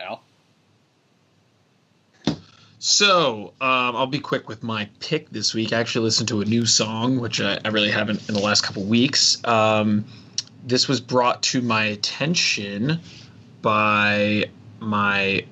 Al. 0.00 0.22
So 2.84 3.54
um, 3.60 3.94
I'll 3.94 4.08
be 4.08 4.18
quick 4.18 4.48
with 4.48 4.64
my 4.64 4.88
pick 4.98 5.30
this 5.30 5.54
week. 5.54 5.72
I 5.72 5.78
actually 5.78 6.02
listened 6.02 6.30
to 6.30 6.40
a 6.40 6.44
new 6.44 6.66
song, 6.66 7.20
which 7.20 7.40
I, 7.40 7.60
I 7.64 7.68
really 7.68 7.92
haven't 7.92 8.28
in 8.28 8.34
the 8.34 8.40
last 8.40 8.64
couple 8.64 8.82
weeks. 8.82 9.40
Um, 9.44 10.04
this 10.64 10.88
was 10.88 11.00
brought 11.00 11.44
to 11.44 11.62
my 11.62 11.84
attention 11.84 12.98
by 13.62 14.50
my 14.80 15.46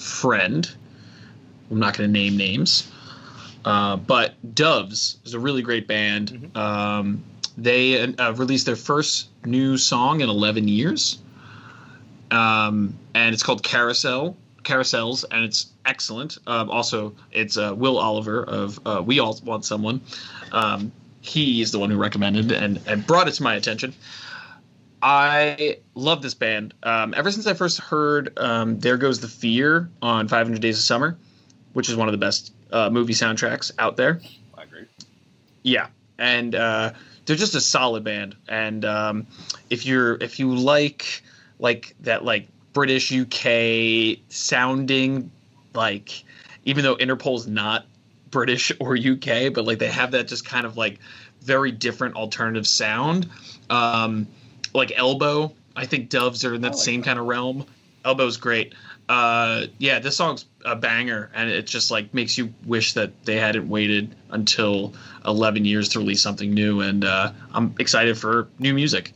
friend. 0.00 0.68
I'm 1.70 1.78
not 1.78 1.96
going 1.96 2.12
to 2.12 2.12
name 2.12 2.36
names, 2.36 2.90
uh, 3.64 3.94
but 3.94 4.34
Doves 4.52 5.18
is 5.24 5.34
a 5.34 5.38
really 5.38 5.62
great 5.62 5.86
band. 5.86 6.50
Um, 6.56 7.22
they 7.56 8.02
uh, 8.02 8.32
released 8.32 8.66
their 8.66 8.74
first 8.74 9.28
new 9.44 9.78
song 9.78 10.20
in 10.20 10.28
11 10.28 10.66
years, 10.66 11.18
um, 12.32 12.98
and 13.14 13.32
it's 13.32 13.44
called 13.44 13.62
Carousel. 13.62 14.36
Carousels, 14.62 15.24
and 15.30 15.44
it's 15.44 15.66
excellent. 15.84 16.38
Um, 16.46 16.70
also, 16.70 17.14
it's 17.32 17.56
uh, 17.56 17.74
Will 17.76 17.98
Oliver 17.98 18.44
of 18.44 18.80
uh, 18.86 19.02
We 19.04 19.18
All 19.18 19.38
Want 19.44 19.64
Someone. 19.64 20.00
Um, 20.52 20.92
he 21.20 21.60
is 21.60 21.70
the 21.72 21.78
one 21.78 21.90
who 21.90 21.96
recommended 21.96 22.50
and, 22.52 22.80
and 22.86 23.06
brought 23.06 23.28
it 23.28 23.32
to 23.32 23.42
my 23.42 23.54
attention. 23.54 23.94
I 25.02 25.78
love 25.94 26.22
this 26.22 26.34
band. 26.34 26.74
Um, 26.82 27.12
ever 27.16 27.30
since 27.32 27.46
I 27.46 27.54
first 27.54 27.78
heard 27.78 28.38
um, 28.38 28.78
"There 28.78 28.96
Goes 28.96 29.20
the 29.20 29.28
Fear" 29.28 29.90
on 30.00 30.28
500 30.28 30.60
Days 30.60 30.78
of 30.78 30.84
Summer, 30.84 31.16
which 31.72 31.88
is 31.88 31.96
one 31.96 32.08
of 32.08 32.12
the 32.12 32.18
best 32.18 32.52
uh, 32.70 32.88
movie 32.88 33.14
soundtracks 33.14 33.72
out 33.78 33.96
there. 33.96 34.20
I 34.56 34.62
agree. 34.62 34.84
Yeah, 35.64 35.88
and 36.18 36.54
uh, 36.54 36.92
they're 37.26 37.36
just 37.36 37.54
a 37.54 37.60
solid 37.60 38.04
band. 38.04 38.36
And 38.48 38.84
um, 38.84 39.26
if 39.70 39.86
you're 39.86 40.14
if 40.22 40.38
you 40.38 40.54
like 40.54 41.22
like 41.58 41.94
that 42.00 42.24
like 42.24 42.48
British 42.72 43.12
UK 43.12 44.18
sounding 44.28 45.30
like 45.74 46.24
even 46.64 46.84
though 46.84 46.96
Interpol's 46.96 47.46
not 47.46 47.86
British 48.30 48.72
or 48.80 48.96
UK, 48.96 49.52
but 49.52 49.64
like 49.64 49.78
they 49.78 49.88
have 49.88 50.12
that 50.12 50.28
just 50.28 50.44
kind 50.44 50.66
of 50.66 50.76
like 50.76 50.98
very 51.42 51.72
different 51.72 52.16
alternative 52.16 52.66
sound. 52.66 53.28
Um, 53.68 54.26
like 54.74 54.92
Elbow, 54.94 55.52
I 55.76 55.86
think 55.86 56.08
Doves 56.08 56.44
are 56.44 56.54
in 56.54 56.62
that 56.62 56.72
like 56.72 56.78
same 56.78 57.02
kind 57.02 57.18
of 57.18 57.26
realm. 57.26 57.66
Elbow's 58.04 58.36
great. 58.36 58.74
Uh, 59.08 59.66
yeah, 59.78 59.98
this 59.98 60.16
song's 60.16 60.46
a 60.64 60.74
banger, 60.74 61.30
and 61.34 61.50
it 61.50 61.66
just 61.66 61.90
like 61.90 62.14
makes 62.14 62.38
you 62.38 62.54
wish 62.64 62.94
that 62.94 63.24
they 63.24 63.36
hadn't 63.36 63.68
waited 63.68 64.14
until 64.30 64.94
11 65.26 65.64
years 65.64 65.90
to 65.90 65.98
release 65.98 66.22
something 66.22 66.54
new. 66.54 66.80
And 66.80 67.04
uh, 67.04 67.32
I'm 67.52 67.74
excited 67.78 68.16
for 68.16 68.48
new 68.58 68.72
music. 68.72 69.12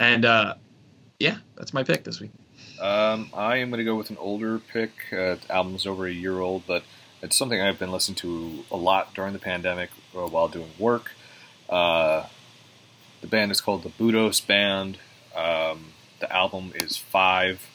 And 0.00 0.24
uh, 0.24 0.54
yeah, 1.18 1.36
that's 1.56 1.72
my 1.72 1.84
pick 1.84 2.04
this 2.04 2.20
week. 2.20 2.30
Um, 2.80 3.30
I 3.32 3.56
am 3.58 3.70
going 3.70 3.78
to 3.78 3.84
go 3.84 3.94
with 3.94 4.10
an 4.10 4.16
older 4.18 4.58
pick. 4.58 4.90
Uh, 5.12 5.36
the 5.36 5.46
album's 5.48 5.86
over 5.86 6.06
a 6.06 6.12
year 6.12 6.40
old, 6.40 6.66
but 6.66 6.82
it's 7.22 7.36
something 7.36 7.60
I've 7.60 7.78
been 7.78 7.92
listening 7.92 8.16
to 8.16 8.64
a 8.70 8.76
lot 8.76 9.14
during 9.14 9.32
the 9.32 9.38
pandemic 9.38 9.90
uh, 10.16 10.26
while 10.26 10.48
doing 10.48 10.70
work. 10.78 11.12
Uh, 11.68 12.26
the 13.20 13.26
band 13.26 13.52
is 13.52 13.60
called 13.60 13.82
the 13.82 13.90
Budos 13.90 14.44
Band. 14.46 14.98
Um, 15.34 15.92
the 16.20 16.30
album 16.34 16.72
is 16.74 16.96
Five. 16.96 17.68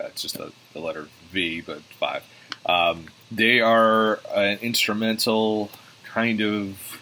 Uh, 0.00 0.04
it's 0.06 0.22
just 0.22 0.36
the, 0.36 0.52
the 0.72 0.80
letter 0.80 1.08
V, 1.30 1.60
but 1.60 1.80
five. 1.98 2.22
Um, 2.66 3.06
they 3.30 3.60
are 3.60 4.20
an 4.34 4.58
instrumental 4.58 5.70
kind 6.04 6.40
of 6.40 7.00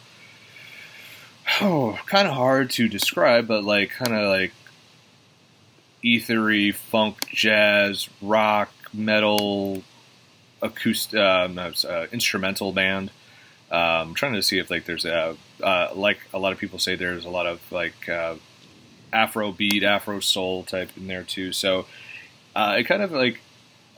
oh, 1.61 1.99
kind 2.07 2.29
of 2.29 2.35
hard 2.35 2.71
to 2.71 2.89
describe, 2.89 3.47
but 3.47 3.65
like 3.65 3.91
kind 3.91 4.15
of 4.15 4.29
like 4.29 4.53
ethery, 6.05 6.71
funk, 6.71 7.27
jazz, 7.29 8.09
rock, 8.21 8.71
metal, 8.93 9.83
acoustic, 10.61 11.19
uh, 11.19 11.49
no, 11.49 11.73
uh, 11.89 12.07
instrumental 12.13 12.73
band. 12.73 13.11
Um, 13.71 14.09
I'm 14.09 14.15
trying 14.15 14.35
to 14.35 14.43
see 14.43 14.59
if 14.59 14.71
like 14.71 14.85
there's 14.85 15.05
a 15.05 15.37
uh, 15.63 15.89
like 15.95 16.19
a 16.33 16.39
lot 16.39 16.53
of 16.53 16.59
people 16.59 16.79
say 16.79 16.95
there's 16.95 17.25
a 17.25 17.31
lot 17.31 17.47
of 17.47 17.61
like 17.73 18.09
uh, 18.09 18.37
Afro 19.13 19.53
beat, 19.53 19.83
Afro 19.83 20.21
soul 20.21 20.65
type 20.65 20.91
in 20.97 21.07
there 21.07 21.25
too. 21.25 21.53
So 21.53 21.87
uh, 22.55 22.77
it 22.79 22.85
kind 22.85 23.03
of 23.03 23.13
like 23.13 23.41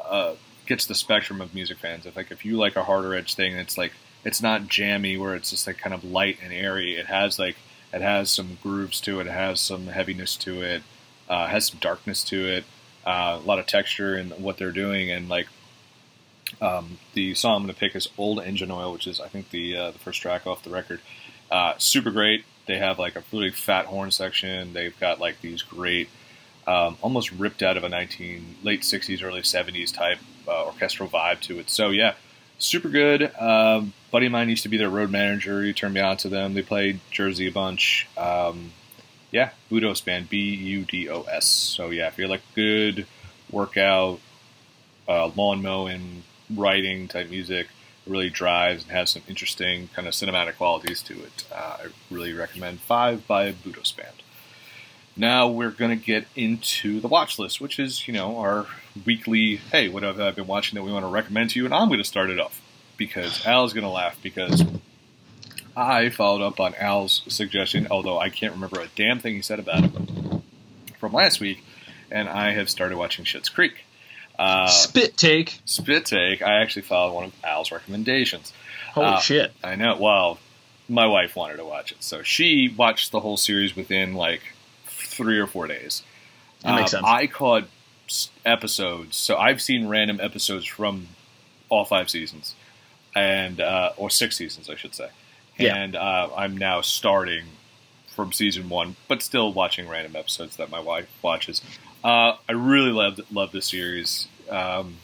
uh, 0.03 0.35
gets 0.67 0.87
the 0.87 0.95
spectrum 0.95 1.41
of 1.41 1.55
music 1.55 1.79
fans. 1.79 2.07
If 2.07 2.17
like 2.17 2.31
if 2.31 2.45
you 2.45 2.57
like 2.57 2.77
a 2.77 2.85
harder 2.85 3.15
edge 3.15 3.35
thing, 3.35 3.55
it's 3.55 3.77
like 3.77 3.93
it's 4.25 4.41
not 4.41 4.69
jammy 4.69 5.17
where 5.17 5.35
it's 5.35 5.51
just 5.51 5.67
like 5.67 5.79
kind 5.79 5.95
of 5.95 6.05
light 6.05 6.39
and 6.43 6.53
airy. 6.53 6.97
It 6.97 7.07
has 7.07 7.39
like 7.39 7.57
it 7.93 8.01
has 8.01 8.31
some 8.31 8.59
grooves 8.63 9.01
to 9.03 9.21
it. 9.21 9.27
It 9.27 9.33
has 9.33 9.61
some 9.61 9.89
heaviness 9.89 10.37
to 10.39 10.63
it. 10.63 10.83
Uh, 11.29 11.47
has 11.47 11.67
some 11.67 11.79
darkness 11.81 12.25
to 12.25 12.47
it. 12.47 12.65
Uh, 13.05 13.39
a 13.43 13.47
lot 13.47 13.59
of 13.59 13.67
texture 13.67 14.17
in 14.17 14.31
what 14.31 14.59
they're 14.59 14.73
doing, 14.73 15.11
and 15.11 15.29
like 15.29 15.47
um, 16.61 16.99
the 17.15 17.35
song 17.35 17.57
I'm 17.57 17.63
going 17.63 17.75
to 17.75 17.79
pick 17.79 17.95
is 17.95 18.09
"Old 18.19 18.41
Engine 18.41 18.71
Oil," 18.71 18.93
which 18.93 19.07
is 19.07 19.21
I 19.21 19.29
think 19.29 19.51
the 19.51 19.77
uh, 19.77 19.91
the 19.93 19.99
first 19.99 20.21
track 20.21 20.47
off 20.47 20.63
the 20.63 20.71
record. 20.71 21.01
Uh, 21.51 21.75
super 21.79 22.11
great. 22.11 22.45
They 22.67 22.79
have 22.79 22.99
like 22.99 23.17
a 23.17 23.23
really 23.33 23.51
fat 23.51 23.87
horn 23.87 24.11
section. 24.11 24.73
They've 24.73 24.99
got 24.99 25.21
like 25.21 25.41
these 25.41 25.63
great, 25.63 26.09
um, 26.67 26.97
almost 27.01 27.31
ripped 27.31 27.63
out 27.63 27.77
of 27.77 27.85
a 27.85 27.89
19 27.89 28.57
late 28.65 28.83
60s, 28.83 29.23
early 29.23 29.43
70s 29.43 29.95
type 29.95 30.19
uh, 30.49 30.65
orchestral 30.65 31.09
vibe 31.09 31.41
to 31.43 31.61
it. 31.61 31.71
So 31.71 31.91
yeah, 31.91 32.15
super 32.59 32.89
good. 32.89 33.31
Um, 33.39 33.93
buddy 34.11 34.27
of 34.27 34.33
mine 34.33 34.49
used 34.49 34.65
to 34.65 34.69
be 34.69 34.77
their 34.77 34.91
road 34.91 35.11
manager. 35.11 35.63
He 35.63 35.73
turned 35.73 35.95
me 35.95 36.01
on 36.01 36.17
to 36.19 36.29
them. 36.29 36.55
They 36.55 36.63
played 36.63 37.01
Jersey 37.11 37.47
a 37.47 37.53
bunch. 37.53 38.09
Um, 38.17 38.73
yeah, 39.37 39.51
Budos 39.71 40.03
band, 40.03 40.31
B 40.31 40.55
U 40.55 40.87
D 40.87 41.11
O 41.11 41.21
S. 41.25 41.45
So 41.45 41.91
yeah, 41.91 42.07
if 42.07 42.17
you're 42.17 42.27
like 42.27 42.41
good 42.55 43.07
workout, 43.51 44.19
uh, 45.07 45.27
lawn 45.37 45.61
mowing, 45.61 46.23
writing 46.55 47.07
type 47.07 47.29
music, 47.29 47.67
it 48.07 48.11
really 48.11 48.31
drives 48.31 48.85
and 48.85 48.93
has 48.93 49.11
some 49.11 49.23
interesting 49.29 49.89
kind 49.95 50.09
of 50.09 50.15
cinematic 50.15 50.57
qualities 50.57 51.03
to 51.03 51.13
it. 51.23 51.45
Uh, 51.55 51.77
I 51.81 51.87
really 52.11 52.33
recommend 52.33 52.81
Five 52.81 53.27
by 53.27 53.53
Budos 53.53 53.95
band. 53.95 54.23
Now 55.19 55.49
we're 55.49 55.71
going 55.71 55.99
to 55.99 56.03
get 56.03 56.27
into 56.35 57.01
the 57.01 57.09
watch 57.09 57.39
list, 57.39 57.61
which 57.61 57.79
is, 57.79 58.09
you 58.09 58.15
know, 58.15 58.39
our 58.39 58.67
weekly, 59.05 59.57
hey, 59.57 59.89
what 59.89 60.03
have 60.03 60.19
I 60.19 60.31
been 60.31 60.47
watching 60.47 60.77
that 60.77 60.83
we 60.83 60.93
want 60.93 61.05
to 61.05 61.11
recommend 61.11 61.51
to 61.51 61.59
you? 61.59 61.67
And 61.67 61.75
I'm 61.75 61.89
going 61.89 62.01
to 62.01 62.05
start 62.05 62.31
it 62.31 62.41
off 62.41 62.63
because 62.97 63.47
Al's 63.47 63.75
going 63.75 63.85
to 63.85 63.91
laugh 63.91 64.19
because 64.23 64.65
I 65.77 66.09
followed 66.09 66.43
up 66.43 66.59
on 66.59 66.75
Al's 66.77 67.23
suggestion, 67.29 67.87
although 67.91 68.19
I 68.19 68.31
can't 68.31 68.55
remember 68.55 68.81
a 68.81 68.89
damn 68.97 69.19
thing 69.21 69.35
he 69.35 69.43
said 69.43 69.59
about 69.59 69.85
it 69.85 69.91
from 70.99 71.13
last 71.13 71.39
week, 71.41 71.63
and 72.11 72.29
I 72.29 72.53
have 72.53 72.71
started 72.71 72.97
watching 72.97 73.25
Schitt's 73.27 73.49
Creek. 73.51 73.85
Uh, 74.39 74.67
Spit 74.69 75.17
take. 75.17 75.61
Spit 75.65 76.05
Take, 76.07 76.43
I 76.43 76.61
actually 76.61 76.83
followed 76.83 77.13
one 77.15 77.25
of 77.25 77.33
Al's 77.45 77.71
recommendations. 77.73 78.53
Holy 78.93 79.07
Uh, 79.07 79.21
shit. 79.21 79.53
I 79.65 79.77
know. 79.77 79.97
Well, 79.99 80.39
my 80.89 81.07
wife 81.07 81.37
wanted 81.37 81.57
to 81.57 81.65
watch 81.65 81.93
it, 81.93 82.03
so 82.03 82.23
she 82.23 82.69
watched 82.69 83.13
the 83.13 83.21
whole 83.21 83.37
series 83.37 83.75
within 83.77 84.15
like 84.15 84.43
three 84.87 85.39
or 85.39 85.47
four 85.47 85.67
days. 85.67 86.03
That 86.63 86.75
makes 86.77 86.93
Um, 86.95 87.03
sense. 87.05 87.07
I 87.07 87.27
caught 87.27 87.65
episodes. 88.45 89.17
So 89.17 89.37
I've 89.37 89.61
seen 89.61 89.89
random 89.89 90.21
episodes 90.23 90.65
from 90.67 91.09
all 91.69 91.85
five 91.85 92.09
seasons, 92.09 92.55
and 93.15 93.61
uh, 93.61 93.93
or 93.97 94.11
six 94.11 94.37
seasons, 94.37 94.69
I 94.71 94.77
should 94.77 94.95
say. 94.95 95.09
Yeah. 95.59 95.77
And 95.77 95.97
uh, 95.97 96.31
I'm 96.37 96.57
now 96.57 96.81
starting 96.81 97.45
from 98.09 98.33
season 98.33 98.69
one, 98.69 98.97
but 99.09 99.23
still 99.23 99.53
watching 99.53 99.89
random 99.89 100.17
episodes 100.17 100.57
that 100.57 100.71
my 100.71 100.81
wife 100.81 101.09
watches. 101.23 101.63
Uh, 102.05 102.37
I 102.49 102.53
really 102.53 102.93
love 102.93 103.21
love 103.31 103.53
the 103.53 103.63
series. 103.63 104.29
Um, 104.51 104.97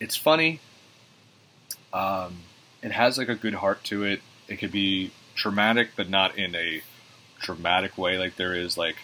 it's 0.00 0.16
funny. 0.16 0.60
Um, 1.92 2.38
it 2.82 2.92
has 2.92 3.18
like 3.18 3.28
a 3.28 3.34
good 3.34 3.54
heart 3.54 3.84
to 3.84 4.04
it. 4.04 4.20
It 4.46 4.56
could 4.56 4.72
be 4.72 5.12
traumatic, 5.34 5.90
but 5.96 6.08
not 6.08 6.36
in 6.36 6.54
a 6.54 6.82
dramatic 7.40 7.96
way. 7.96 8.18
Like 8.18 8.36
there 8.36 8.54
is 8.54 8.76
like 8.76 8.96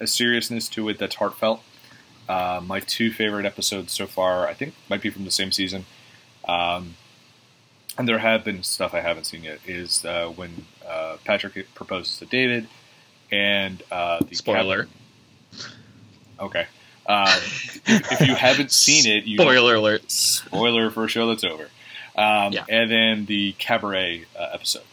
a 0.00 0.06
seriousness 0.06 0.68
to 0.70 0.88
it 0.88 0.98
that's 0.98 1.16
heartfelt. 1.16 1.62
Uh, 2.28 2.60
my 2.64 2.80
two 2.80 3.12
favorite 3.12 3.46
episodes 3.46 3.92
so 3.92 4.06
far, 4.06 4.48
I 4.48 4.54
think, 4.54 4.74
might 4.88 5.02
be 5.02 5.10
from 5.10 5.24
the 5.24 5.30
same 5.30 5.52
season. 5.52 5.84
Um, 6.48 6.96
and 7.98 8.08
there 8.08 8.18
have 8.18 8.44
been 8.44 8.62
stuff 8.62 8.94
I 8.94 9.00
haven't 9.00 9.24
seen 9.24 9.44
yet. 9.44 9.58
Is 9.66 10.04
uh, 10.04 10.28
when 10.34 10.66
uh, 10.86 11.16
Patrick 11.24 11.72
proposes 11.74 12.18
to 12.18 12.26
David, 12.26 12.66
and 13.30 13.82
uh, 13.90 14.20
the 14.28 14.34
Spoiler. 14.34 14.88
okay. 16.40 16.66
Uh, 17.06 17.38
if, 17.86 18.20
you 18.26 18.34
haven't 18.34 18.72
seen 18.72 19.06
it, 19.06 19.24
you 19.24 19.36
Spoiler 19.40 19.74
alert. 19.74 20.10
spoiler 20.10 20.90
for 20.90 21.04
a 21.04 21.08
show 21.08 21.26
that's 21.28 21.44
over. 21.44 21.68
Um, 22.16 22.52
Yeah. 22.52 22.64
And 22.68 22.90
then 22.90 23.26
the 23.26 23.52
cabaret 23.58 24.24
uh, 24.38 24.48
episode 24.52 24.84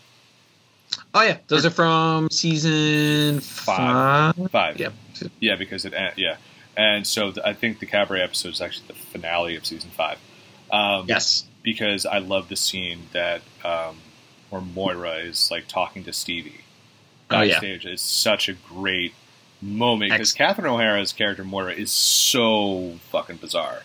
Oh 1.14 1.22
yeah, 1.24 1.38
those 1.48 1.66
are 1.66 1.70
from 1.70 2.30
season 2.30 3.40
Five. 3.40 4.36
five. 4.36 4.52
five. 4.52 4.78
Yep. 4.80 4.94
Yeah, 5.40 5.56
because 5.56 5.86
it 5.86 5.94
uh, 5.94 6.12
yeah, 6.18 6.36
and 6.76 7.06
so 7.08 7.32
th- 7.32 7.46
I 7.46 7.54
think 7.54 7.80
the 7.80 7.86
cabaret 7.86 8.22
episode 8.22 8.50
is 8.50 8.62
actually 8.62 8.88
the 8.88 8.94
finale 8.94 9.56
of 9.56 9.66
season 9.66 9.90
five. 9.92 10.18
Um, 10.72 11.06
Yes. 11.08 11.46
Because 11.64 12.06
I 12.06 12.18
love 12.20 12.50
the 12.50 12.56
scene 12.56 13.08
that 13.14 13.42
um, 13.64 13.98
where 14.50 14.62
Moira 14.62 15.16
is 15.18 15.50
like 15.52 15.68
talking 15.68 16.04
to 16.06 16.14
Stevie 16.14 16.62
Oh 17.30 17.42
yeah. 17.42 17.54
backstage. 17.54 17.86
It's 17.86 18.02
such 18.02 18.50
a 18.50 18.54
great 18.54 19.14
moment 19.62 20.12
because 20.12 20.30
Ex- 20.32 20.34
Catherine 20.38 20.68
O'Hara's 20.68 21.14
character 21.14 21.44
Moira 21.44 21.74
is 21.74 21.92
so 21.92 22.94
fucking 23.12 23.38
bizarre, 23.38 23.84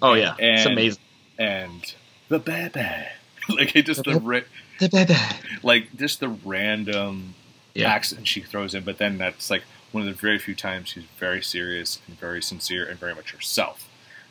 Oh 0.00 0.14
yeah. 0.14 0.34
it's 0.38 0.64
amazing. 0.66 1.00
and 1.38 1.94
the 2.28 2.38
baby, 2.38 2.80
like 3.48 3.76
it 3.76 3.86
just 3.86 4.04
the 4.04 4.18
ra- 4.18 4.40
The 4.80 4.88
baby. 4.88 5.14
like 5.62 5.94
just 5.96 6.20
the 6.20 6.28
random 6.30 7.34
Yeah. 7.74 7.92
accent 7.92 8.26
she 8.26 8.40
throws 8.40 8.74
in, 8.74 8.84
but 8.84 8.98
then 8.98 9.18
that's 9.18 9.50
like 9.50 9.62
one 9.92 10.08
of 10.08 10.14
the 10.14 10.18
very 10.20 10.38
few 10.38 10.54
times 10.54 10.88
she's 10.88 11.04
very 11.18 11.42
serious 11.42 12.00
and 12.08 12.18
very 12.18 12.42
sincere 12.42 12.86
and 12.86 12.98
very 12.98 13.14
much 13.14 13.32
herself. 13.32 13.86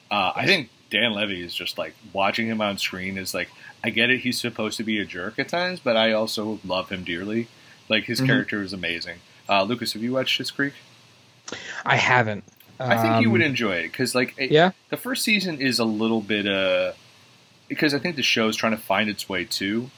Uh, 0.10 0.32
I 0.36 0.46
think 0.48 0.70
Dan 0.92 1.14
Levy 1.14 1.42
is 1.42 1.56
just 1.56 1.78
like 1.80 1.96
watching 2.14 2.48
him 2.48 2.62
on 2.62 2.78
screen 2.78 3.18
is 3.18 3.34
like 3.34 3.50
I 3.84 3.89
get 3.89 4.10
it 4.12 4.20
he's 4.20 4.39
supposed 4.39 4.78
to 4.78 4.84
be 4.84 5.00
a 5.00 5.06
jerk 5.06 5.39
at 5.39 5.48
times, 5.50 5.80
but 5.80 5.98
I 5.98 6.12
also 6.12 6.60
love 6.64 6.89
him 6.89 7.04
dearly. 7.04 7.48
Like 7.89 8.04
his 8.04 8.22
Mhm. 8.22 8.26
character 8.28 8.62
is 8.62 8.74
amazing. 8.74 9.18
Uh, 9.50 9.64
Lucas, 9.64 9.94
have 9.94 10.04
you 10.04 10.14
watched 10.14 10.39
Schitt's 10.39 10.52
Creek? 10.52 10.74
I 11.86 11.96
haven't. 11.96 12.44
I 12.80 12.96
think 13.02 13.22
you 13.22 13.28
Um, 13.28 13.32
would 13.34 13.42
enjoy 13.42 13.76
it 13.78 13.92
because 13.92 14.14
like 14.14 14.34
it- 14.38 14.52
Yeah. 14.52 14.72
the 14.89 14.98
first 14.98 15.24
season 15.24 15.60
is 15.60 15.80
a 15.80 15.86
little 15.86 16.22
bit 16.22 16.46
uh 16.48 16.94
because 17.68 17.94
I 17.94 18.00
think 18.00 18.18
the 18.18 18.24
show 18.24 18.48
is 18.50 18.56
trying 18.58 18.74
to 18.74 18.78
find 18.82 19.10
its 19.10 19.28
way 19.30 19.46
too. 19.46 19.89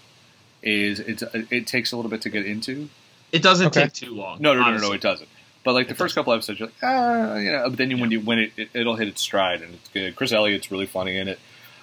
Is 0.62 1.00
it's 1.00 1.24
it 1.52 1.68
takes 1.68 1.92
a 1.92 1.96
little 1.98 2.12
bit 2.12 2.22
to 2.22 2.30
get 2.30 2.46
into. 2.46 2.90
It 3.32 3.42
doesn't 3.42 3.68
Okay. 3.68 3.84
take 3.86 3.94
too 3.94 4.14
long. 4.14 4.38
No, 4.40 4.54
no, 4.54 4.60
no, 4.60 4.66
no, 4.66 4.66
no, 4.66 4.76
honestly. 4.78 4.96
it 4.98 5.02
doesn't. 5.02 5.30
But 5.64 5.74
like 5.74 5.88
the 5.88 5.96
first 5.96 6.14
couple 6.16 6.34
episodes, 6.34 6.60
you're 6.60 6.68
like, 6.68 6.76
ah, 6.84 7.36
you 7.38 7.52
know. 7.52 7.70
But 7.70 7.78
then 7.78 7.90
you, 7.90 7.98
when 7.98 8.12
you 8.12 8.20
when 8.20 8.40
it, 8.40 8.52
it 8.58 8.70
it'll 8.74 8.96
hit 8.98 9.08
its 9.08 9.22
stride 9.22 9.62
and 9.62 9.74
it's 9.76 9.90
good. 9.90 10.16
Chris 10.16 10.32
Elliott's 10.34 10.70
really 10.72 10.86
funny 10.86 11.18
in 11.18 11.28
it. 11.30 11.40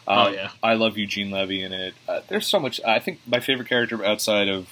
Oh, 0.06 0.26
Um, 0.28 0.34
yeah. 0.34 0.50
I 0.62 0.74
love 0.74 0.98
Eugene 0.98 1.30
Levy 1.30 1.62
in 1.62 1.72
it. 1.72 1.94
Uh, 2.08 2.20
there's 2.28 2.46
so 2.46 2.58
much. 2.60 2.80
I 2.86 2.98
think 2.98 3.20
my 3.26 3.40
favorite 3.40 3.68
character 3.68 4.04
outside 4.04 4.48
of 4.48 4.68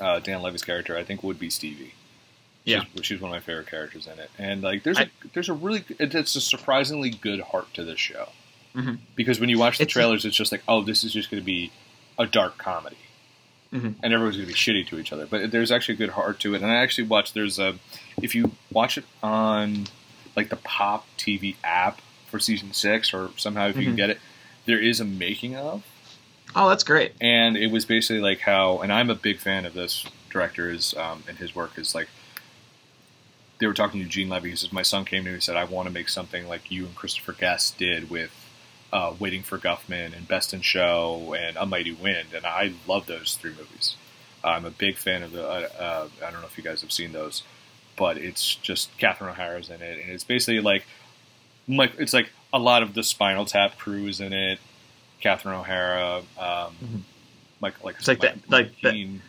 uh, 0.00 0.20
Dan 0.20 0.42
Levy's 0.42 0.62
character, 0.62 0.96
I 0.96 1.04
think, 1.04 1.22
would 1.22 1.38
be 1.38 1.50
Stevie. 1.50 1.94
Yeah. 2.64 2.84
she's, 2.96 3.04
she's 3.06 3.20
one 3.20 3.30
of 3.30 3.34
my 3.36 3.40
favorite 3.40 3.66
characters 3.68 4.06
in 4.06 4.18
it. 4.18 4.30
And 4.38 4.62
like, 4.62 4.82
there's 4.82 4.98
a 4.98 5.02
I- 5.06 5.10
there's 5.32 5.48
a 5.48 5.54
really 5.54 5.84
it's 5.98 6.36
a 6.36 6.40
surprisingly 6.40 7.10
good 7.10 7.40
heart 7.40 7.72
to 7.74 7.84
this 7.84 7.98
show 7.98 8.28
Mhm. 8.74 8.98
because 9.16 9.40
when 9.40 9.48
you 9.48 9.58
watch 9.58 9.78
the 9.78 9.82
It's- 9.84 9.92
trailers, 9.92 10.24
it's 10.24 10.36
just 10.36 10.52
like, 10.52 10.62
oh, 10.68 10.82
this 10.82 11.02
is 11.04 11.12
just 11.12 11.30
going 11.30 11.40
to 11.42 11.46
be 11.46 11.70
a 12.18 12.26
dark 12.26 12.58
comedy 12.58 12.96
Mhm. 13.72 13.96
and 14.02 14.12
everyone's 14.14 14.36
going 14.36 14.48
to 14.48 14.52
be 14.54 14.58
shitty 14.58 14.86
to 14.88 14.98
each 14.98 15.12
other. 15.12 15.26
But 15.26 15.50
there's 15.50 15.70
actually 15.70 15.94
a 15.96 15.98
good 15.98 16.10
heart 16.10 16.40
to 16.40 16.54
it. 16.54 16.62
And 16.62 16.70
I 16.70 16.76
actually 16.76 17.06
watched. 17.08 17.34
There's 17.34 17.58
a 17.58 17.78
if 18.22 18.34
you 18.34 18.52
watch 18.72 18.96
it 18.98 19.04
on 19.22 19.86
like 20.36 20.48
the 20.48 20.56
Pop 20.56 21.06
TV 21.18 21.56
app 21.64 22.00
for 22.30 22.38
season 22.38 22.72
six, 22.72 23.12
or 23.12 23.30
somehow 23.36 23.68
if 23.68 23.76
you 23.76 23.84
can 23.84 23.92
Mhm. 23.94 23.96
get 23.96 24.10
it, 24.10 24.20
there 24.66 24.78
is 24.80 25.00
a 25.00 25.04
making 25.04 25.54
of, 25.56 25.82
Oh, 26.54 26.68
that's 26.68 26.84
great. 26.84 27.12
and 27.20 27.56
it 27.56 27.70
was 27.70 27.84
basically 27.84 28.20
like 28.20 28.40
how. 28.40 28.80
And 28.80 28.92
I'm 28.92 29.10
a 29.10 29.14
big 29.14 29.38
fan 29.38 29.64
of 29.66 29.74
this 29.74 30.04
director 30.30 30.70
is 30.70 30.94
um, 30.94 31.24
and 31.28 31.38
his 31.38 31.54
work 31.54 31.78
is 31.78 31.94
like. 31.94 32.08
They 33.60 33.66
were 33.66 33.74
talking 33.74 34.00
to 34.00 34.08
Gene 34.08 34.28
Levy. 34.28 34.50
He 34.50 34.56
says, 34.56 34.72
"My 34.72 34.82
son 34.82 35.04
came 35.04 35.24
to 35.24 35.30
me 35.30 35.34
and 35.34 35.42
said, 35.42 35.56
I 35.56 35.64
want 35.64 35.88
to 35.88 35.92
make 35.92 36.08
something 36.08 36.46
like 36.46 36.70
you 36.70 36.86
and 36.86 36.94
Christopher 36.94 37.32
Guest 37.32 37.76
did 37.76 38.08
with 38.08 38.30
uh, 38.92 39.14
Waiting 39.18 39.42
for 39.42 39.58
Guffman 39.58 40.16
and 40.16 40.26
Best 40.26 40.54
in 40.54 40.60
Show 40.62 41.34
and 41.38 41.56
A 41.56 41.66
Mighty 41.66 41.92
Wind, 41.92 42.28
and 42.34 42.46
I 42.46 42.72
love 42.86 43.06
those 43.06 43.34
three 43.40 43.50
movies. 43.52 43.96
I'm 44.42 44.64
a 44.64 44.70
big 44.70 44.96
fan 44.96 45.22
of 45.22 45.32
the. 45.32 45.46
Uh, 45.46 45.68
uh, 45.78 46.08
I 46.24 46.30
don't 46.30 46.40
know 46.40 46.46
if 46.46 46.56
you 46.56 46.64
guys 46.64 46.80
have 46.82 46.92
seen 46.92 47.12
those, 47.12 47.42
but 47.96 48.16
it's 48.18 48.54
just 48.56 48.96
Catherine 48.98 49.30
O'Hara's 49.30 49.68
in 49.68 49.82
it, 49.82 50.00
and 50.02 50.10
it's 50.10 50.24
basically 50.24 50.60
like, 50.60 50.86
like 51.68 51.92
it's 51.98 52.12
like 52.14 52.30
a 52.52 52.58
lot 52.58 52.82
of 52.82 52.94
the 52.94 53.02
Spinal 53.02 53.44
Tap 53.44 53.76
crew 53.78 54.06
is 54.06 54.20
in 54.20 54.32
it. 54.32 54.58
Catherine 55.20 55.56
O'Hara, 55.56 56.18
um, 56.38 56.76
Mhm. 56.82 57.00
Mike, 57.60 57.82
like 57.82 57.96
It's 57.96 58.06
like 58.06 58.22
Mike- 58.22 58.34
that- 58.42 58.50
like 58.50 58.80
that- 58.82 58.92
Keane. 58.92 59.20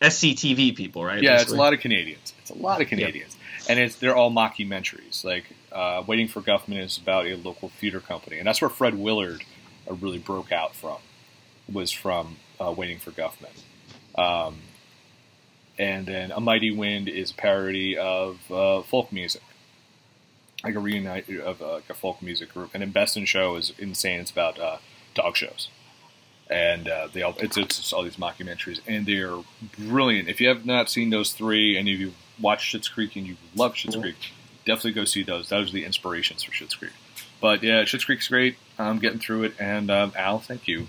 SCTV 0.00 0.72
people, 0.76 1.04
right? 1.04 1.22
Yeah, 1.22 1.40
it's 1.40 1.52
a 1.52 1.56
lot 1.56 1.72
of 1.72 1.80
Canadians. 1.80 2.32
It's 2.40 2.50
a 2.50 2.54
lot 2.54 2.80
of 2.80 2.88
Canadians, 2.88 3.36
and 3.68 3.78
it's 3.78 3.96
they're 3.96 4.16
all 4.16 4.30
mockumentaries. 4.32 5.22
Like 5.24 5.44
uh, 5.74 6.02
Waiting 6.06 6.28
for 6.28 6.40
Guffman 6.40 6.78
is 6.78 6.98
about 6.98 7.26
a 7.26 7.36
local 7.36 7.68
theater 7.68 8.00
company, 8.00 8.38
and 8.38 8.46
that's 8.46 8.60
where 8.60 8.70
Fred 8.70 8.94
Willard 8.94 9.42
uh, 9.88 9.94
really 9.94 10.18
broke 10.18 10.52
out 10.52 10.74
from. 10.74 10.98
Was 11.72 11.92
from 11.92 12.36
uh, 12.60 12.72
Waiting 12.76 12.98
for 12.98 13.12
Guffman, 13.12 13.52
um, 14.16 14.58
and 15.78 16.06
then 16.06 16.32
A 16.32 16.40
Mighty 16.40 16.70
Wind 16.70 17.08
is 17.08 17.30
a 17.30 17.34
parody 17.34 17.96
of 17.96 18.50
uh, 18.50 18.82
folk 18.82 19.12
music, 19.12 19.42
like 20.64 20.74
a 20.74 20.80
reunite 20.80 21.28
of 21.30 21.62
uh, 21.62 21.74
like 21.74 21.88
a 21.88 21.94
folk 21.94 22.20
music 22.20 22.52
group. 22.52 22.70
And 22.74 22.82
then 22.82 22.90
Best 22.90 23.16
in 23.16 23.24
Show 23.24 23.56
is 23.56 23.72
insane. 23.78 24.20
It's 24.20 24.30
about 24.30 24.58
uh, 24.58 24.78
dog 25.14 25.36
shows 25.36 25.68
and 26.52 26.88
uh, 26.88 27.08
they 27.12 27.22
all 27.22 27.34
it's, 27.38 27.56
it's 27.56 27.78
just 27.78 27.92
all 27.92 28.02
these 28.02 28.16
mockumentaries, 28.16 28.80
and 28.86 29.06
they're 29.06 29.38
brilliant. 29.78 30.28
If 30.28 30.40
you 30.40 30.48
have 30.48 30.66
not 30.66 30.90
seen 30.90 31.10
those 31.10 31.32
three, 31.32 31.76
and 31.76 31.88
if 31.88 31.98
you 31.98 32.12
watched 32.40 32.74
Schitt's 32.74 32.88
Creek 32.88 33.16
and 33.16 33.26
you 33.26 33.36
love 33.54 33.74
Schitt's 33.74 33.96
Creek, 33.96 34.16
definitely 34.64 34.92
go 34.92 35.04
see 35.04 35.22
those. 35.22 35.48
Those 35.48 35.70
are 35.70 35.72
the 35.72 35.84
inspirations 35.84 36.42
for 36.42 36.52
Schitt's 36.52 36.74
Creek. 36.74 36.92
But 37.40 37.62
yeah, 37.62 37.82
Schitt's 37.82 38.04
Creek's 38.04 38.28
great. 38.28 38.56
I'm 38.78 38.98
getting 38.98 39.18
through 39.18 39.44
it, 39.44 39.54
and 39.58 39.90
um, 39.90 40.12
Al, 40.16 40.38
thank 40.38 40.68
you 40.68 40.88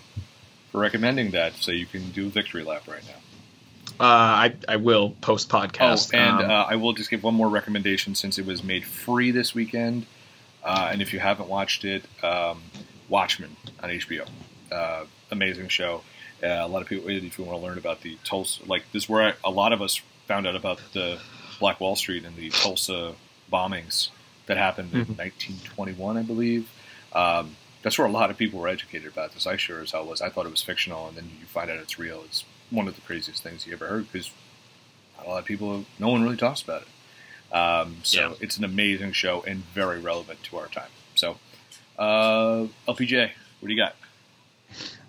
for 0.71 0.79
recommending 0.79 1.31
that, 1.31 1.53
so 1.55 1.71
you 1.71 1.85
can 1.85 2.11
do 2.11 2.27
a 2.27 2.29
victory 2.29 2.63
lap 2.63 2.87
right 2.87 3.03
now. 3.05 3.19
Uh, 3.99 4.05
I 4.05 4.55
I 4.67 4.75
will 4.77 5.11
post 5.21 5.49
podcast. 5.49 6.11
Oh, 6.13 6.17
and 6.17 6.45
Um, 6.45 6.51
uh, 6.51 6.63
I 6.63 6.75
will 6.77 6.93
just 6.93 7.09
give 7.09 7.23
one 7.23 7.35
more 7.35 7.49
recommendation 7.49 8.15
since 8.15 8.37
it 8.39 8.45
was 8.45 8.63
made 8.63 8.85
free 8.85 9.31
this 9.31 9.53
weekend. 9.53 10.05
Uh, 10.63 10.89
and 10.91 11.01
if 11.01 11.13
you 11.13 11.19
haven't 11.19 11.49
watched 11.49 11.85
it, 11.85 12.03
um, 12.23 12.61
Watchmen 13.09 13.55
on 13.81 13.89
HBO. 13.89 14.27
Uh, 14.71 15.05
amazing 15.29 15.67
show. 15.67 16.01
Uh, 16.41 16.47
a 16.47 16.67
lot 16.67 16.81
of 16.81 16.87
people, 16.87 17.07
if 17.09 17.37
you 17.37 17.43
want 17.45 17.59
to 17.59 17.65
learn 17.65 17.77
about 17.77 18.01
the 18.01 18.17
Tulsa, 18.23 18.65
like 18.65 18.83
this, 18.91 19.03
is 19.03 19.09
where 19.09 19.23
I, 19.29 19.33
a 19.43 19.51
lot 19.51 19.73
of 19.73 19.81
us 19.81 20.01
found 20.27 20.47
out 20.47 20.55
about 20.55 20.79
the 20.93 21.19
Black 21.59 21.79
Wall 21.79 21.95
Street 21.95 22.25
and 22.25 22.35
the 22.35 22.49
Tulsa 22.49 23.13
bombings 23.53 24.09
that 24.47 24.57
happened 24.57 24.93
in 24.93 25.05
Mhm. 25.05 25.17
1921, 25.17 26.17
I 26.17 26.23
believe. 26.23 26.67
Um, 27.13 27.55
that's 27.83 27.97
where 27.97 28.07
a 28.07 28.11
lot 28.11 28.31
of 28.31 28.37
people 28.37 28.59
were 28.59 28.67
educated 28.67 29.07
about 29.11 29.33
this. 29.33 29.45
I 29.45 29.55
sure 29.57 29.81
as 29.81 29.91
hell 29.91 30.05
was. 30.05 30.21
I 30.21 30.29
thought 30.29 30.45
it 30.45 30.51
was 30.51 30.63
fictional, 30.63 31.07
and 31.07 31.15
then 31.17 31.29
you 31.39 31.45
find 31.45 31.69
out 31.69 31.77
it's 31.77 31.99
real. 31.99 32.23
It's 32.25 32.43
one 32.71 32.87
of 32.87 32.95
the 32.95 33.01
craziest 33.01 33.43
things 33.43 33.67
you 33.67 33.73
ever 33.73 33.87
heard 33.87 34.11
because 34.11 34.31
a 35.23 35.29
lot 35.29 35.39
of 35.39 35.45
people, 35.45 35.85
no 35.99 36.09
one 36.09 36.23
really 36.23 36.37
talks 36.37 36.61
about 36.61 36.81
it. 36.83 37.55
Um, 37.55 37.97
so 38.03 38.29
Yeah. 38.31 38.35
it's 38.41 38.57
an 38.57 38.63
amazing 38.63 39.11
show 39.13 39.43
and 39.43 39.63
very 39.73 39.99
relevant 39.99 40.41
to 40.45 40.57
our 40.57 40.67
time. 40.67 40.89
So, 41.15 41.37
uh, 41.99 42.65
LPJ, 42.87 43.31
what 43.59 43.67
do 43.69 43.73
you 43.73 43.79
got? 43.79 43.95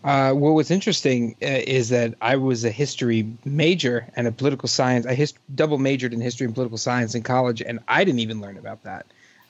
Uh, 0.04 0.34
well, 0.36 0.54
what's 0.54 0.70
interesting 0.70 1.34
uh, 1.42 1.46
is 1.46 1.88
that 1.88 2.14
I 2.20 2.36
was 2.36 2.64
a 2.64 2.70
history 2.70 3.26
major 3.44 4.06
and 4.14 4.26
a 4.26 4.32
political 4.32 4.68
science. 4.68 5.06
I 5.06 5.14
his- 5.14 5.32
double 5.54 5.78
majored 5.78 6.12
in 6.12 6.20
history 6.20 6.44
and 6.44 6.54
political 6.54 6.76
science 6.78 7.14
in 7.14 7.22
college, 7.22 7.62
and 7.62 7.80
I 7.88 8.04
didn't 8.04 8.20
even 8.20 8.40
learn 8.42 8.58
about 8.58 8.82
that. 8.84 9.06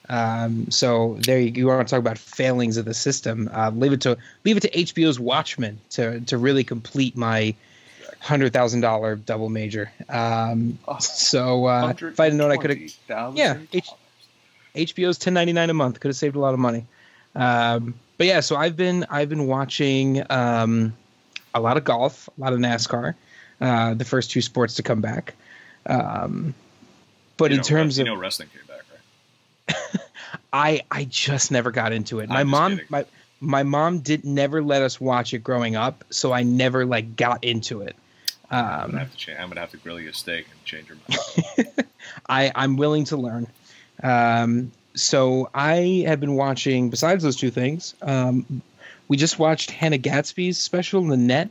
Um, 0.07 0.71
so 0.71 1.17
there 1.19 1.39
you, 1.39 1.51
you 1.53 1.67
want 1.67 1.85
to 1.87 1.91
talk 1.91 1.99
about 1.99 2.17
failings 2.17 2.77
of 2.77 2.85
the 2.85 2.93
system. 2.93 3.49
Uh, 3.53 3.71
leave 3.71 3.91
it 3.91 4.01
to 4.01 4.17
leave 4.45 4.55
it 4.55 4.61
to 4.61 4.69
HBO's 4.69 5.19
Watchmen 5.19 5.79
to 5.91 6.21
to 6.21 6.37
really 6.37 6.63
complete 6.63 7.17
my 7.17 7.53
hundred 8.21 8.53
thousand 8.53 8.81
dollar 8.81 9.15
double 9.15 9.49
major. 9.49 9.91
Um, 10.07 10.79
so 10.99 11.65
uh, 11.65 11.93
if 11.99 12.19
I 12.19 12.29
did 12.29 12.35
known, 12.37 12.51
I 12.51 12.57
could 12.57 12.69
have. 12.69 12.79
120,000? 13.35 13.37
Yeah, 13.37 13.57
H- 13.73 14.93
HBO's 14.95 15.17
ten 15.17 15.33
ninety 15.33 15.53
nine 15.53 15.69
a 15.69 15.73
month. 15.73 15.99
Could 15.99 16.09
have 16.09 16.15
saved 16.15 16.35
a 16.35 16.39
lot 16.39 16.53
of 16.53 16.59
money. 16.59 16.85
Um, 17.35 17.95
but 18.17 18.27
yeah, 18.27 18.39
so 18.39 18.55
I've 18.55 18.75
been 18.75 19.05
I've 19.09 19.29
been 19.29 19.47
watching 19.47 20.23
um, 20.29 20.95
a 21.53 21.59
lot 21.59 21.77
of 21.77 21.83
golf, 21.83 22.29
a 22.37 22.41
lot 22.41 22.53
of 22.53 22.59
NASCAR, 22.59 23.15
uh, 23.61 23.93
the 23.93 24.05
first 24.05 24.31
two 24.31 24.41
sports 24.41 24.75
to 24.75 24.83
come 24.83 25.01
back. 25.01 25.33
Um, 25.85 26.53
but 27.37 27.51
You 27.51 27.55
in 27.55 27.57
know, 27.57 27.63
terms 27.63 27.97
you 27.97 28.03
of 28.03 28.07
know 28.07 28.15
wrestling 28.15 28.49
came 28.49 28.65
back, 28.67 28.83
right? 28.91 30.01
I 30.53 30.81
I 30.91 31.03
just 31.05 31.51
never 31.51 31.71
got 31.71 31.91
into 31.93 32.19
it. 32.19 32.29
My 32.29 32.41
I'm 32.41 32.47
just 32.47 32.51
mom 32.51 32.71
kidding. 32.71 32.85
my 32.89 33.05
my 33.41 33.63
mom 33.63 33.99
did 33.99 34.23
never 34.25 34.63
let 34.63 34.81
us 34.81 34.99
watch 35.01 35.33
it 35.33 35.39
growing 35.39 35.75
up, 35.75 36.03
so 36.09 36.31
I 36.31 36.43
never 36.43 36.85
like 36.85 37.15
got 37.15 37.43
into 37.43 37.81
it. 37.81 37.95
I'm 38.49 38.83
Um, 38.85 38.91
gonna 38.91 38.99
have 38.99 39.11
to 39.11 39.17
change. 39.17 39.39
I'm 39.39 39.49
gonna 39.49 39.59
have 39.59 39.71
to 39.71 39.77
grill 39.77 39.99
you 39.99 40.09
a 40.09 40.13
steak 40.13 40.45
and 40.49 40.63
change 40.63 40.87
your 40.87 40.97
mind. 41.07 41.85
I 42.29 42.51
I'm 42.55 42.77
willing 42.77 43.05
to 43.05 43.17
learn. 43.17 43.47
Um, 44.01 44.71
so 44.95 45.49
I 45.53 46.03
have 46.07 46.19
been 46.19 46.35
watching. 46.35 46.89
Besides 46.89 47.23
those 47.23 47.35
two 47.35 47.51
things, 47.51 47.93
um, 48.01 48.61
we 49.07 49.17
just 49.17 49.37
watched 49.37 49.71
Hannah 49.71 49.97
Gadsby's 49.97 50.57
special, 50.57 51.03
Nanette, 51.03 51.49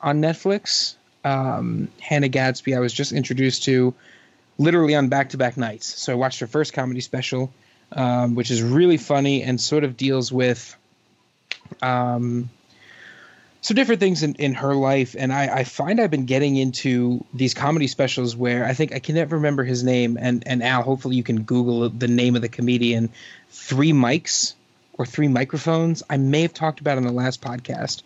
on 0.00 0.20
Netflix. 0.20 0.94
Um, 1.24 1.88
Hannah 2.00 2.28
Gadsby, 2.28 2.74
I 2.74 2.80
was 2.80 2.92
just 2.92 3.12
introduced 3.12 3.64
to 3.64 3.94
literally 4.58 4.94
on 4.94 5.08
back-to-back 5.08 5.56
nights. 5.56 5.86
So 6.00 6.12
I 6.12 6.16
watched 6.16 6.40
her 6.40 6.46
first 6.46 6.72
comedy 6.72 7.00
special, 7.00 7.52
um, 7.92 8.34
which 8.34 8.50
is 8.50 8.62
really 8.62 8.96
funny 8.96 9.42
and 9.42 9.60
sort 9.60 9.84
of 9.84 9.96
deals 9.96 10.32
with 10.32 10.76
um, 11.82 12.50
some 13.62 13.74
different 13.74 14.00
things 14.00 14.22
in, 14.22 14.34
in 14.36 14.54
her 14.54 14.74
life. 14.74 15.14
And 15.18 15.32
I, 15.32 15.58
I 15.58 15.64
find 15.64 16.00
I've 16.00 16.10
been 16.10 16.26
getting 16.26 16.56
into 16.56 17.24
these 17.34 17.54
comedy 17.54 17.86
specials 17.86 18.34
where 18.34 18.64
I 18.64 18.72
think 18.74 18.94
I 18.94 18.98
can 18.98 19.14
never 19.14 19.36
remember 19.36 19.64
his 19.64 19.84
name. 19.84 20.16
And, 20.20 20.42
and 20.46 20.62
Al, 20.62 20.82
hopefully 20.82 21.16
you 21.16 21.22
can 21.22 21.42
Google 21.42 21.88
the 21.90 22.08
name 22.08 22.36
of 22.36 22.42
the 22.42 22.48
comedian. 22.48 23.10
Three 23.50 23.92
mics 23.92 24.54
or 24.94 25.04
three 25.04 25.28
microphones. 25.28 26.02
I 26.08 26.16
may 26.16 26.42
have 26.42 26.54
talked 26.54 26.80
about 26.80 26.98
in 26.98 27.04
the 27.04 27.12
last 27.12 27.42
podcast. 27.42 28.02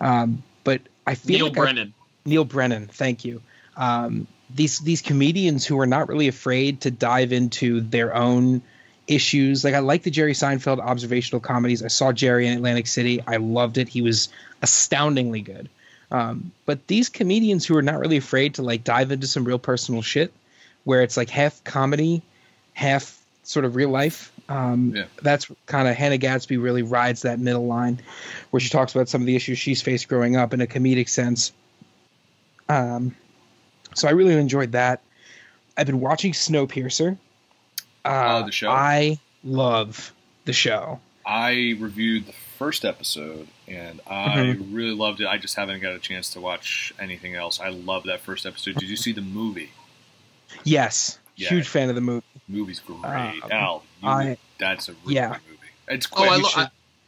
Um, 0.00 0.42
but 0.64 0.80
I 1.06 1.14
feel 1.14 1.36
Neil 1.36 1.46
like 1.48 1.58
I- 1.58 1.60
Brennan. 1.60 1.94
Neil 2.24 2.44
Brennan, 2.44 2.86
thank 2.86 3.24
you. 3.24 3.42
Um, 3.76 4.26
these 4.54 4.78
these 4.78 5.02
comedians 5.02 5.66
who 5.66 5.78
are 5.80 5.86
not 5.86 6.08
really 6.08 6.28
afraid 6.28 6.82
to 6.82 6.90
dive 6.90 7.32
into 7.32 7.80
their 7.80 8.14
own 8.14 8.62
issues. 9.06 9.64
Like 9.64 9.74
I 9.74 9.80
like 9.80 10.02
the 10.02 10.10
Jerry 10.10 10.32
Seinfeld 10.32 10.78
observational 10.80 11.40
comedies. 11.40 11.82
I 11.82 11.88
saw 11.88 12.12
Jerry 12.12 12.46
in 12.46 12.54
Atlantic 12.54 12.86
City. 12.86 13.22
I 13.26 13.36
loved 13.36 13.78
it. 13.78 13.88
He 13.88 14.02
was 14.02 14.28
astoundingly 14.62 15.42
good. 15.42 15.68
Um, 16.10 16.52
but 16.64 16.86
these 16.86 17.08
comedians 17.08 17.66
who 17.66 17.76
are 17.76 17.82
not 17.82 17.98
really 17.98 18.16
afraid 18.16 18.54
to 18.54 18.62
like 18.62 18.84
dive 18.84 19.10
into 19.10 19.26
some 19.26 19.44
real 19.44 19.58
personal 19.58 20.02
shit, 20.02 20.32
where 20.84 21.02
it's 21.02 21.16
like 21.16 21.30
half 21.30 21.62
comedy, 21.64 22.22
half 22.72 23.20
sort 23.42 23.64
of 23.64 23.76
real 23.76 23.90
life. 23.90 24.32
Um, 24.48 24.92
Yeah. 24.94 25.04
That's 25.22 25.50
kind 25.66 25.88
of 25.88 25.96
Hannah 25.96 26.18
Gadsby 26.18 26.56
really 26.56 26.82
rides 26.82 27.22
that 27.22 27.38
middle 27.38 27.66
line, 27.66 28.00
where 28.50 28.60
she 28.60 28.68
talks 28.68 28.94
about 28.94 29.08
some 29.08 29.22
of 29.22 29.26
the 29.26 29.36
issues 29.36 29.58
she's 29.58 29.82
faced 29.82 30.08
growing 30.08 30.36
up 30.36 30.54
in 30.54 30.60
a 30.60 30.66
comedic 30.66 31.08
sense. 31.08 31.52
Um, 32.68 33.14
so 33.94 34.08
I 34.08 34.12
really 34.12 34.34
enjoyed 34.34 34.72
that. 34.72 35.00
I've 35.76 35.86
been 35.86 36.00
watching 36.00 36.32
Snowpiercer. 36.32 37.18
Uh, 38.04 38.40
Oh, 38.42 38.46
the 38.46 38.52
show? 38.52 38.70
I 38.70 39.18
love 39.42 40.12
the 40.44 40.52
show. 40.52 41.00
I 41.26 41.76
reviewed 41.78 42.26
the 42.26 42.34
first 42.58 42.84
episode 42.84 43.48
and 43.66 44.00
I 44.06 44.36
Mm-hmm. 44.36 44.74
really 44.74 44.94
loved 44.94 45.20
it. 45.20 45.26
I 45.26 45.38
just 45.38 45.56
haven't 45.56 45.80
got 45.80 45.94
a 45.94 45.98
chance 45.98 46.30
to 46.34 46.40
watch 46.40 46.92
anything 47.00 47.34
else. 47.34 47.60
I 47.60 47.68
love 47.70 48.04
that 48.04 48.20
first 48.20 48.44
episode. 48.46 48.74
Did 48.76 48.88
you 48.90 48.96
see 48.96 49.12
the 49.12 49.22
movie? 49.22 49.70
Yes, 50.64 51.18
Yeah. 51.36 51.48
huge 51.48 51.66
fan 51.68 51.88
of 51.88 51.94
the 51.94 52.00
movie. 52.00 52.24
movie's 52.48 52.80
great. 52.80 53.04
Um, 53.04 53.42
Al, 53.50 53.82
you, 54.02 54.08
I- 54.08 54.36
that's 54.58 54.88
a 54.88 54.92
really 55.04 55.14
yeah. 55.14 55.28
good 55.30 55.40
movie. 55.48 55.60
It's 55.88 56.06
Oh. 56.12 56.24
I, 56.24 56.36
lo- 56.36 56.48
should- 56.48 56.60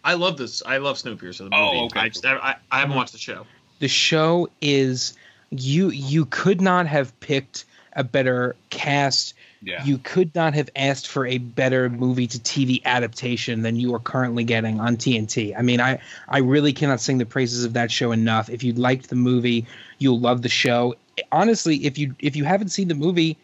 I, 0.05 0.13
I 0.13 0.15
love 0.15 0.37
this. 0.39 0.63
I 0.65 0.79
love 0.79 0.97
Snowpiercer. 0.97 1.39
The 1.39 1.45
movie. 1.45 1.55
Oh, 1.57 1.85
okay, 1.87 2.01
I, 2.01 2.09
just, 2.09 2.25
I, 2.25 2.37
I, 2.37 2.57
I 2.71 2.81
haven't 2.81 2.97
watched 2.97 3.13
the 3.13 3.19
show. 3.19 3.47
The 3.81 3.89
show 3.89 4.49
is 4.63 5.15
you. 5.51 5.91
You 5.91 6.25
could 6.27 6.61
not 6.63 6.87
have 6.87 7.19
picked 7.21 7.67
a 7.95 8.03
better 8.05 8.57
cast. 8.71 9.35
Yeah. 9.63 9.85
You 9.85 9.99
could 9.99 10.35
not 10.35 10.55
have 10.55 10.71
asked 10.77 11.09
for 11.09 11.27
a 11.27 11.39
better 11.39 11.89
movie 11.89 12.27
to 12.27 12.39
TV 12.39 12.85
adaptation 12.85 13.63
than 13.63 13.77
you 13.77 13.95
are 13.95 13.99
currently 13.99 14.45
getting 14.45 14.81
on 14.81 14.97
TNT. 14.97 15.57
I 15.57 15.63
mean, 15.63 15.81
I 15.81 16.01
I 16.29 16.39
really 16.39 16.73
cannot 16.73 17.01
sing 17.01 17.19
the 17.19 17.27
praises 17.27 17.65
of 17.65 17.73
that 17.75 17.91
show 17.91 18.13
enough. 18.13 18.51
If 18.51 18.63
you 18.63 18.75
liked 18.75 19.09
the 19.09 19.17
movie, 19.17 19.67
you'll 19.99 20.21
love 20.21 20.43
the 20.43 20.49
show. 20.49 20.95
Honestly, 21.33 21.87
if 21.87 21.99
you 21.99 22.15
if 22.19 22.37
you 22.37 22.45
haven't 22.45 22.69
seen 22.69 22.89
the 22.89 22.95
movie, 22.95 23.39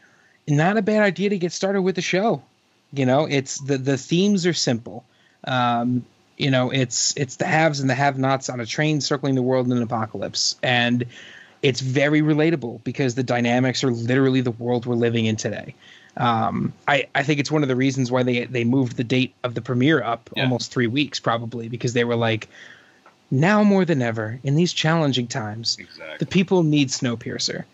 not 0.47 0.77
a 0.77 0.83
bad 0.83 1.03
idea 1.03 1.31
to 1.31 1.39
get 1.39 1.53
started 1.53 1.83
with 1.83 1.97
the 1.97 2.03
show. 2.03 2.43
You 2.93 3.07
know, 3.07 3.27
it's 3.27 3.59
the 3.59 3.79
the 3.79 3.97
themes 3.97 4.47
are 4.47 4.53
simple. 4.53 5.05
Um, 5.45 6.05
you 6.37 6.51
know, 6.51 6.71
it's 6.71 7.17
it's 7.17 7.37
the 7.37 7.47
haves 7.47 7.81
and 7.81 7.89
the 7.89 7.95
have-nots 7.95 8.49
on 8.51 8.61
a 8.61 8.67
train 8.67 9.01
circling 9.01 9.35
the 9.35 9.43
world 9.43 9.67
in 9.67 9.73
an 9.73 9.83
apocalypse, 9.83 10.57
and 10.63 11.07
it's 11.63 11.81
very 11.81 12.21
relatable 12.21 12.83
because 12.85 13.15
the 13.15 13.23
dynamics 13.23 13.85
are 13.85 13.91
literally 13.91 14.41
the 14.41 14.51
world 14.51 14.85
we're 14.85 14.95
living 14.95 15.27
in 15.27 15.37
today. 15.37 15.75
Um, 16.17 16.73
I, 16.87 17.07
I 17.15 17.23
think 17.23 17.41
it's 17.41 17.51
one 17.51 17.63
of 17.63 17.69
the 17.69 17.77
reasons 17.77 18.11
why 18.13 18.23
they 18.23 18.45
they 18.45 18.65
moved 18.65 18.97
the 18.97 19.05
date 19.05 19.35
of 19.43 19.55
the 19.55 19.63
premiere 19.63 20.03
up 20.03 20.29
Yeah. 20.37 20.43
almost 20.45 20.71
three 20.73 20.87
weeks, 20.87 21.19
probably 21.21 21.69
because 21.69 21.95
they 21.95 22.05
were 22.05 22.17
like, 22.17 22.49
now 23.31 23.63
more 23.65 23.85
than 23.87 24.03
ever 24.03 24.39
in 24.43 24.55
these 24.55 24.73
challenging 24.75 25.27
times, 25.27 25.77
exactly. 25.81 26.17
the 26.19 26.27
people 26.27 26.63
need 26.63 26.89
Snowpiercer. 26.89 27.65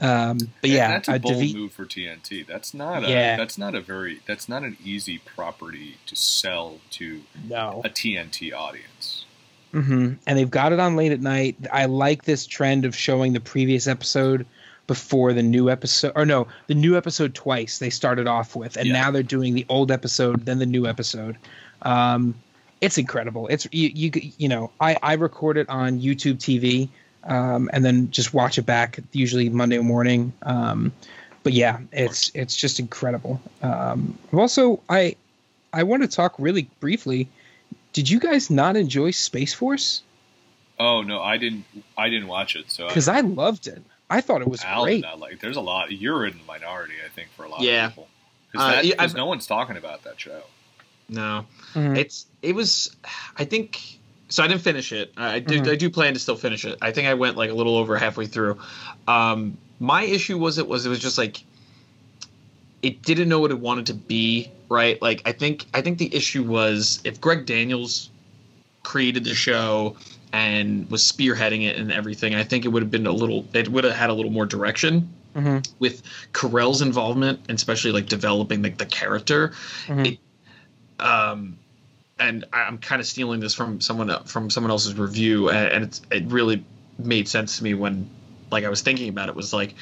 Um, 0.00 0.38
but 0.38 0.64
And 0.64 0.72
yeah, 0.72 0.88
that's 0.88 1.08
a 1.08 1.12
uh, 1.12 1.18
bold 1.18 1.34
Davi- 1.36 1.54
move 1.54 1.72
for 1.72 1.84
TNT. 1.84 2.44
That's 2.44 2.74
not 2.74 3.04
a 3.04 3.08
Yeah. 3.08 3.36
that's 3.36 3.56
not 3.56 3.76
a 3.76 3.80
very 3.80 4.20
that's 4.26 4.48
not 4.48 4.64
an 4.64 4.76
easy 4.84 5.18
property 5.18 5.98
to 6.06 6.16
sell 6.16 6.80
to 6.92 7.20
no. 7.48 7.80
a 7.84 7.88
TNT 7.88 8.52
audience. 8.52 9.24
hmm 9.70 10.14
And 10.26 10.36
they've 10.36 10.50
got 10.50 10.72
it 10.72 10.80
on 10.80 10.96
late 10.96 11.12
at 11.12 11.20
night. 11.20 11.54
I 11.72 11.84
like 11.84 12.24
this 12.24 12.44
trend 12.46 12.84
of 12.84 12.96
showing 12.96 13.34
the 13.34 13.40
previous 13.40 13.86
episode 13.86 14.46
before 14.86 15.32
the 15.32 15.42
new 15.42 15.70
episode, 15.70 16.12
or 16.14 16.26
no, 16.26 16.46
the 16.66 16.74
new 16.74 16.96
episode 16.96 17.34
twice. 17.34 17.78
They 17.78 17.90
started 17.90 18.26
off 18.26 18.54
with, 18.54 18.76
and 18.76 18.86
Yeah. 18.86 18.92
now 18.92 19.10
they're 19.10 19.22
doing 19.22 19.54
the 19.54 19.64
old 19.68 19.90
episode, 19.90 20.44
then 20.44 20.58
the 20.58 20.66
new 20.66 20.86
episode. 20.86 21.36
Um, 21.82 22.34
it's 22.80 22.98
incredible. 22.98 23.46
It's 23.48 23.66
you, 23.72 23.90
you, 23.94 24.10
you 24.38 24.48
know, 24.48 24.70
I 24.80 24.96
I 25.02 25.14
record 25.14 25.56
it 25.56 25.68
on 25.70 26.00
YouTube 26.00 26.36
TV, 26.36 26.88
um, 27.24 27.70
and 27.72 27.84
then 27.84 28.10
just 28.10 28.34
watch 28.34 28.58
it 28.58 28.66
back 28.66 28.98
usually 29.12 29.48
Monday 29.48 29.78
morning. 29.78 30.32
Um, 30.42 30.92
but 31.42 31.52
yeah, 31.54 31.78
it's 31.92 32.30
it's 32.34 32.54
just 32.56 32.78
incredible. 32.80 33.40
Um, 33.62 34.18
also 34.32 34.80
I 34.88 35.16
I 35.72 35.82
want 35.84 36.02
to 36.02 36.08
talk 36.08 36.34
really 36.38 36.68
briefly. 36.80 37.28
Did 37.94 38.10
you 38.10 38.18
guys 38.18 38.50
not 38.50 38.76
enjoy 38.76 39.12
Space 39.12 39.54
Force? 39.54 40.02
Oh 40.78 41.02
no, 41.02 41.20
I 41.22 41.38
didn't 41.38 41.64
I 41.96 42.08
didn't 42.10 42.28
watch 42.28 42.56
it. 42.56 42.70
So 42.70 42.88
Because 42.88 43.08
I 43.08 43.20
loved 43.20 43.66
it. 43.66 43.82
I 44.10 44.20
thought 44.20 44.42
it 44.42 44.48
was 44.48 44.62
Al 44.64 44.84
great. 44.84 44.96
did 44.96 45.02
not 45.02 45.18
like. 45.18 45.40
There's 45.40 45.56
a 45.56 45.60
lot. 45.62 45.90
You're 45.90 46.26
in 46.26 46.36
the 46.38 46.44
minority, 46.44 46.94
I 47.04 47.08
think, 47.08 47.28
for 47.36 47.44
a 47.44 47.48
lot 47.48 47.60
Yeah. 47.62 47.86
of 47.86 47.90
people. 47.92 48.08
Uh, 48.56 48.70
Because 48.70 48.86
yeah, 48.86 48.94
I've- 48.98 49.14
no 49.14 49.26
one's 49.26 49.46
talking 49.46 49.76
about 49.76 50.04
that 50.04 50.20
show. 50.20 50.42
No, 51.08 51.46
Mhm. 51.74 51.98
it's 51.98 52.26
it 52.42 52.54
was. 52.54 52.94
I 53.36 53.44
think 53.44 53.80
so. 54.28 54.42
I 54.42 54.46
didn't 54.48 54.62
finish 54.62 54.92
it. 54.92 55.12
I 55.16 55.38
do. 55.40 55.60
Mhm. 55.60 55.70
I 55.72 55.76
do 55.76 55.90
plan 55.90 56.14
to 56.14 56.20
still 56.20 56.36
finish 56.36 56.64
it. 56.64 56.78
I 56.80 56.92
think 56.92 57.08
I 57.08 57.14
went 57.14 57.36
like 57.36 57.50
a 57.50 57.54
little 57.54 57.76
over 57.76 57.96
halfway 57.98 58.26
through. 58.26 58.58
Um, 59.08 59.58
my 59.80 60.02
issue 60.04 60.38
was 60.38 60.56
it 60.58 60.66
was 60.68 60.86
it 60.86 60.88
was 60.88 61.00
just 61.00 61.18
like 61.18 61.42
it 62.82 63.02
didn't 63.02 63.28
know 63.28 63.38
what 63.40 63.50
it 63.50 63.58
wanted 63.58 63.86
to 63.86 63.94
be. 63.94 64.50
Right. 64.68 65.00
Like 65.02 65.22
I 65.24 65.32
think 65.32 65.66
I 65.74 65.80
think 65.82 65.98
the 65.98 66.14
issue 66.14 66.42
was 66.42 67.00
if 67.04 67.20
Greg 67.20 67.44
Daniels 67.46 68.10
created 68.82 69.24
the 69.24 69.34
show 69.34 69.96
and 70.34 70.90
was 70.90 71.00
spearheading 71.04 71.64
it 71.64 71.76
and 71.76 71.92
everything, 71.92 72.34
I 72.34 72.42
think 72.42 72.64
it 72.64 72.68
would 72.68 72.82
have 72.82 72.90
been 72.90 73.06
a 73.06 73.12
little. 73.12 73.46
It 73.52 73.68
would 73.68 73.84
have 73.84 73.94
had 73.94 74.10
a 74.10 74.12
little 74.12 74.32
more 74.32 74.46
direction 74.46 75.08
Mhm. 75.36 75.64
with 75.78 76.02
Carell's 76.32 76.82
involvement, 76.82 77.38
and 77.48 77.56
especially 77.56 77.92
like 77.92 78.06
developing 78.06 78.60
like 78.60 78.76
the 78.76 78.86
character. 78.86 79.52
Mhm. 79.86 80.06
It, 80.12 80.18
um, 81.04 81.56
and 82.18 82.44
I'm 82.52 82.78
kind 82.78 83.00
of 83.00 83.06
stealing 83.06 83.38
this 83.38 83.54
from 83.54 83.80
someone 83.80 84.10
from 84.24 84.50
someone 84.50 84.72
else's 84.72 84.94
review, 84.94 85.50
and, 85.50 85.68
and 85.68 85.84
it's, 85.84 86.02
it 86.10 86.24
really 86.26 86.64
made 86.98 87.28
sense 87.28 87.58
to 87.58 87.64
me 87.64 87.74
when, 87.74 88.08
like, 88.50 88.64
I 88.64 88.68
was 88.68 88.80
thinking 88.80 89.08
about 89.08 89.28
it. 89.28 89.36
Was 89.36 89.52
like 89.52 89.74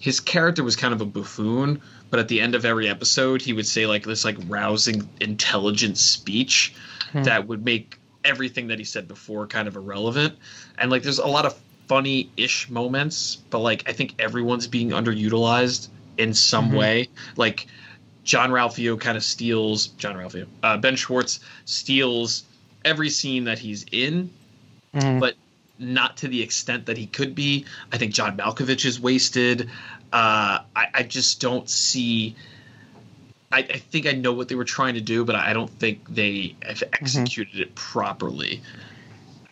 his 0.00 0.20
character 0.20 0.64
was 0.64 0.74
kind 0.74 0.94
of 0.94 1.02
a 1.02 1.06
buffoon, 1.06 1.82
but 2.08 2.18
at 2.18 2.28
the 2.28 2.40
end 2.40 2.54
of 2.54 2.64
every 2.64 2.88
episode, 2.88 3.42
he 3.42 3.52
would 3.52 3.66
say 3.66 3.86
like 3.86 4.04
this 4.06 4.24
like 4.24 4.36
rousing, 4.48 5.06
intelligent 5.20 5.98
speech 5.98 6.72
Hmm. 7.12 7.24
that 7.24 7.46
would 7.46 7.62
make 7.64 7.98
everything 8.28 8.68
that 8.68 8.78
he 8.78 8.84
said 8.84 9.08
before 9.08 9.46
kind 9.46 9.66
of 9.66 9.74
irrelevant. 9.74 10.38
And 10.76 10.90
like, 10.90 11.02
there's 11.02 11.18
a 11.18 11.26
lot 11.26 11.46
of 11.46 11.58
funny-ish 11.88 12.68
moments, 12.68 13.36
but 13.50 13.60
like, 13.60 13.88
I 13.88 13.92
think 13.92 14.14
everyone's 14.18 14.66
being 14.66 14.90
underutilized 14.90 15.88
in 16.18 16.34
some 16.34 16.70
Mhm. 16.70 16.76
way. 16.76 17.08
Like, 17.36 17.66
Jean-Ralphio 18.24 19.00
kind 19.00 19.16
of 19.16 19.24
steals 19.24 19.86
Jean-Ralphio. 19.98 20.46
Uh, 20.62 20.76
ben 20.76 20.96
Schwartz 20.96 21.40
steals 21.64 22.44
every 22.84 23.08
scene 23.08 23.44
that 23.44 23.58
he's 23.58 23.86
in, 23.90 24.30
Mhm. 24.94 25.20
but 25.20 25.34
not 25.78 26.18
to 26.18 26.28
the 26.28 26.42
extent 26.42 26.86
that 26.86 26.98
he 26.98 27.06
could 27.06 27.34
be. 27.34 27.64
I 27.90 27.96
think 27.96 28.12
John 28.12 28.36
Malkovich 28.36 28.84
is 28.84 29.00
wasted. 29.00 29.70
Uh, 30.12 30.60
I, 30.76 30.86
I 30.92 31.02
just 31.04 31.40
don't 31.40 31.70
see 31.70 32.34
I, 33.50 33.58
I 33.60 33.78
think 33.78 34.06
I 34.06 34.12
know 34.12 34.32
what 34.32 34.48
they 34.48 34.54
were 34.54 34.64
trying 34.64 34.94
to 34.94 35.00
do, 35.00 35.24
but 35.24 35.34
I 35.34 35.52
don't 35.52 35.70
think 35.70 36.06
they 36.08 36.54
have 36.62 36.82
executed 36.92 37.60
it 37.60 37.74
properly. 37.74 38.60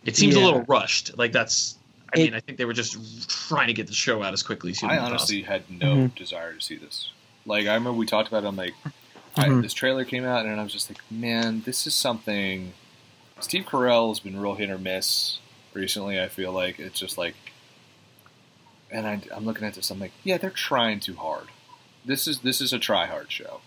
It 0.04 0.16
seems 0.16 0.34
a 0.36 0.40
little 0.40 0.62
rushed. 0.62 1.16
Like 1.16 1.32
that's. 1.32 1.78
I 2.14 2.20
It- 2.20 2.24
mean, 2.24 2.34
I 2.34 2.40
think 2.40 2.58
they 2.58 2.64
were 2.66 2.72
just 2.72 3.28
trying 3.48 3.66
to 3.68 3.72
get 3.72 3.86
the 3.88 3.94
show 3.94 4.22
out 4.22 4.32
as 4.32 4.42
quickly 4.42 4.70
as 4.72 4.82
I 4.82 4.88
humanly 4.92 5.10
honestly 5.10 5.42
had 5.42 5.68
no 5.70 5.96
Mhm. 5.96 6.14
desire 6.14 6.52
to 6.54 6.60
see 6.60 6.76
this. 6.76 7.10
Like 7.46 7.66
I 7.66 7.74
remember 7.74 7.94
we 7.94 8.06
talked 8.06 8.28
about 8.28 8.44
it. 8.44 8.46
I'm 8.46 8.54
like, 8.56 8.74
I, 9.36 9.46
Mhm. 9.48 9.62
this 9.62 9.72
trailer 9.72 10.04
came 10.04 10.24
out, 10.24 10.46
and 10.46 10.60
I 10.60 10.62
was 10.62 10.72
just 10.72 10.88
like, 10.90 11.00
man, 11.10 11.62
this 11.64 11.86
is 11.86 11.94
something. 11.94 12.74
Steve 13.40 13.64
Carell 13.64 14.08
has 14.10 14.20
been 14.20 14.38
real 14.38 14.54
hit 14.54 14.70
or 14.70 14.78
miss 14.78 15.38
recently. 15.74 16.20
I 16.20 16.28
feel 16.28 16.52
like 16.52 16.78
it's 16.78 16.98
just 16.98 17.18
like, 17.18 17.34
and 18.90 19.06
I, 19.06 19.20
I'm 19.34 19.44
looking 19.44 19.66
at 19.66 19.74
this. 19.74 19.90
I'm 19.90 19.98
like, 19.98 20.12
yeah, 20.22 20.38
they're 20.38 20.50
trying 20.50 21.00
too 21.00 21.16
hard. 21.16 21.48
This 22.04 22.28
is 22.28 22.40
this 22.40 22.60
is 22.60 22.72
a 22.72 22.78
try 22.78 23.06
hard 23.06 23.32
show. 23.32 23.60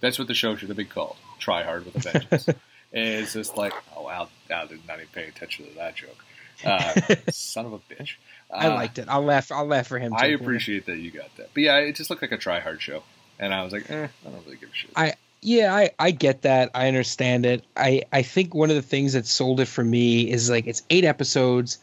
That's 0.00 0.18
what 0.18 0.28
the 0.28 0.34
show 0.34 0.56
should 0.56 0.68
have 0.68 0.76
been 0.76 0.86
called. 0.86 1.16
Try 1.38 1.62
hard 1.64 1.84
with 1.84 1.96
a 1.96 1.98
vengeance. 2.12 2.48
it's 2.92 3.32
just 3.32 3.56
like, 3.56 3.72
oh 3.96 4.02
wow, 4.04 4.28
I 4.54 4.66
did 4.66 4.86
not 4.86 4.96
even 4.98 5.08
pay 5.12 5.24
attention 5.28 5.66
to 5.66 5.74
that 5.76 5.94
joke. 5.96 6.24
Uh, 6.64 7.00
son 7.30 7.66
of 7.66 7.72
a 7.74 7.78
bitch. 7.78 8.14
I 8.52 8.68
Uh, 8.68 8.74
liked 8.74 8.98
it. 8.98 9.06
I'll 9.08 9.22
laugh. 9.24 9.52
I'll 9.52 9.66
laugh 9.66 9.86
for 9.86 9.98
him. 9.98 10.12
I 10.14 10.28
too. 10.30 10.34
appreciate 10.36 10.86
that 10.86 10.98
you 10.98 11.10
got 11.10 11.34
that. 11.36 11.50
But 11.54 11.62
yeah, 11.62 11.76
it 11.78 11.94
just 11.96 12.10
looked 12.10 12.22
like 12.22 12.32
a 12.32 12.38
try 12.38 12.60
hard 12.60 12.80
show. 12.82 13.02
And 13.38 13.54
I 13.54 13.62
was 13.62 13.72
like, 13.72 13.88
eh, 13.90 14.08
I 14.26 14.30
don't 14.30 14.44
really 14.44 14.56
give 14.56 14.70
a 14.70 14.74
shit. 14.74 14.90
I- 14.96 15.14
Yeah, 15.40 15.72
I, 15.74 15.90
I 15.98 16.10
get 16.10 16.42
that. 16.42 16.70
I 16.74 16.88
understand 16.88 17.46
it. 17.46 17.62
I, 17.76 18.02
I 18.12 18.22
think 18.22 18.54
one 18.54 18.70
of 18.70 18.76
the 18.76 18.82
things 18.82 19.12
that 19.12 19.26
sold 19.26 19.60
it 19.60 19.66
for 19.68 19.84
me 19.84 20.28
is 20.30 20.50
like 20.50 20.66
it's 20.66 20.82
eight 20.90 21.04
episodes. 21.04 21.78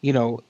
You 0.00 0.12
know, 0.12 0.40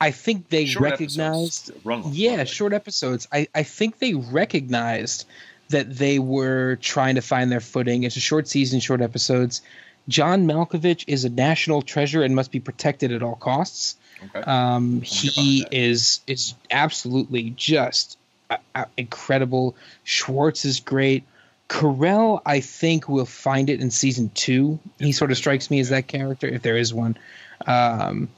I 0.00 0.12
think 0.12 0.48
they 0.48 0.66
Short 0.66 0.84
recognized. 0.84 1.70
episodes, 1.70 1.84
run- 1.84 2.02
Yeah, 2.12 2.36
run- 2.36 2.46
short 2.46 2.72
episodes. 2.72 3.26
I, 3.32 3.48
I 3.52 3.64
think 3.64 3.98
they 3.98 4.14
recognized 4.14 5.24
that 5.68 5.94
they 5.94 6.18
were 6.18 6.76
trying 6.76 7.16
to 7.16 7.20
find 7.20 7.52
their 7.52 7.60
footing. 7.60 8.02
It's 8.04 8.16
a 8.16 8.20
short 8.20 8.48
season, 8.48 8.80
short 8.80 9.00
episodes. 9.00 9.62
John 10.08 10.46
Malkovich 10.46 11.04
is 11.06 11.24
a 11.24 11.28
national 11.28 11.82
treasure 11.82 12.22
and 12.22 12.34
must 12.34 12.50
be 12.50 12.60
protected 12.60 13.12
at 13.12 13.22
all 13.22 13.34
costs. 13.34 13.96
Okay. 14.24 14.40
Um, 14.40 15.02
he 15.02 15.66
is 15.70 16.20
is 16.26 16.54
absolutely 16.70 17.50
just 17.50 18.18
uh, 18.50 18.56
uh, 18.74 18.86
incredible. 18.96 19.76
Schwartz 20.04 20.64
is 20.64 20.80
great. 20.80 21.24
Carell, 21.68 22.40
I 22.46 22.60
think, 22.60 23.08
will 23.08 23.26
find 23.26 23.68
it 23.68 23.80
in 23.80 23.90
season 23.90 24.30
two. 24.34 24.78
He 24.98 25.12
sort 25.12 25.30
of 25.30 25.36
strikes 25.36 25.70
me 25.70 25.80
as 25.80 25.90
that 25.90 26.06
character, 26.06 26.48
if 26.48 26.62
there 26.62 26.76
is 26.76 26.94
one. 26.94 27.18
Um, 27.66 28.30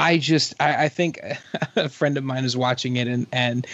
I 0.00 0.18
just, 0.18 0.54
I, 0.60 0.84
I 0.84 0.88
think 0.88 1.20
a 1.76 1.88
friend 1.88 2.16
of 2.16 2.24
mine 2.24 2.44
is 2.44 2.56
watching 2.56 2.96
it 2.96 3.06
and 3.08 3.26
and 3.32 3.66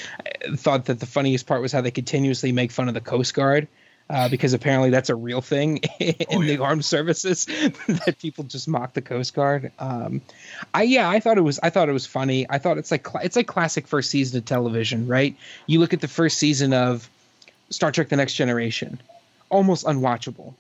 thought 0.57 0.87
that 0.87 1.01
the 1.01 1.07
funniest 1.07 1.47
part 1.47 1.63
was 1.63 1.73
how 1.73 1.81
they 1.81 1.91
continuously 1.91 2.53
make 2.53 2.71
fun 2.73 2.89
of 2.89 2.95
the 2.95 3.01
Coast 3.01 3.35
Guard. 3.35 3.69
Uh, 4.09 4.29
because 4.29 4.53
apparently 4.53 4.89
that's 4.89 5.09
a 5.11 5.17
real 5.17 5.41
thing 5.41 5.79
in 5.99 6.15
Oh, 6.31 6.41
yeah. 6.41 6.57
the 6.57 6.63
armed 6.63 6.85
services 6.85 7.45
that 7.89 8.15
people 8.21 8.45
just 8.45 8.69
mock 8.69 8.93
the 8.93 9.03
Coast 9.03 9.35
Guard. 9.35 9.73
Um, 9.81 10.21
I 10.73 10.85
yeah, 10.85 11.11
I 11.11 11.19
thought 11.19 11.39
it 11.39 11.41
was 11.41 11.59
I 11.61 11.71
thought 11.71 11.89
it 11.89 11.93
was 11.93 12.07
funny. 12.07 12.47
I 12.49 12.59
thought 12.59 12.79
it's 12.79 12.93
like 12.93 13.05
it's 13.23 13.35
like 13.35 13.49
classic 13.49 13.89
first 13.89 14.11
season 14.11 14.39
of 14.39 14.45
television, 14.45 15.09
right? 15.09 15.35
You 15.67 15.81
look 15.81 15.93
at 15.93 16.01
the 16.03 16.07
first 16.09 16.39
season 16.39 16.73
of 16.73 17.11
Star 17.71 17.91
Trek: 17.91 18.09
The 18.09 18.15
Next 18.17 18.35
Generation, 18.35 19.01
almost 19.49 19.85
unwatchable. 19.85 20.55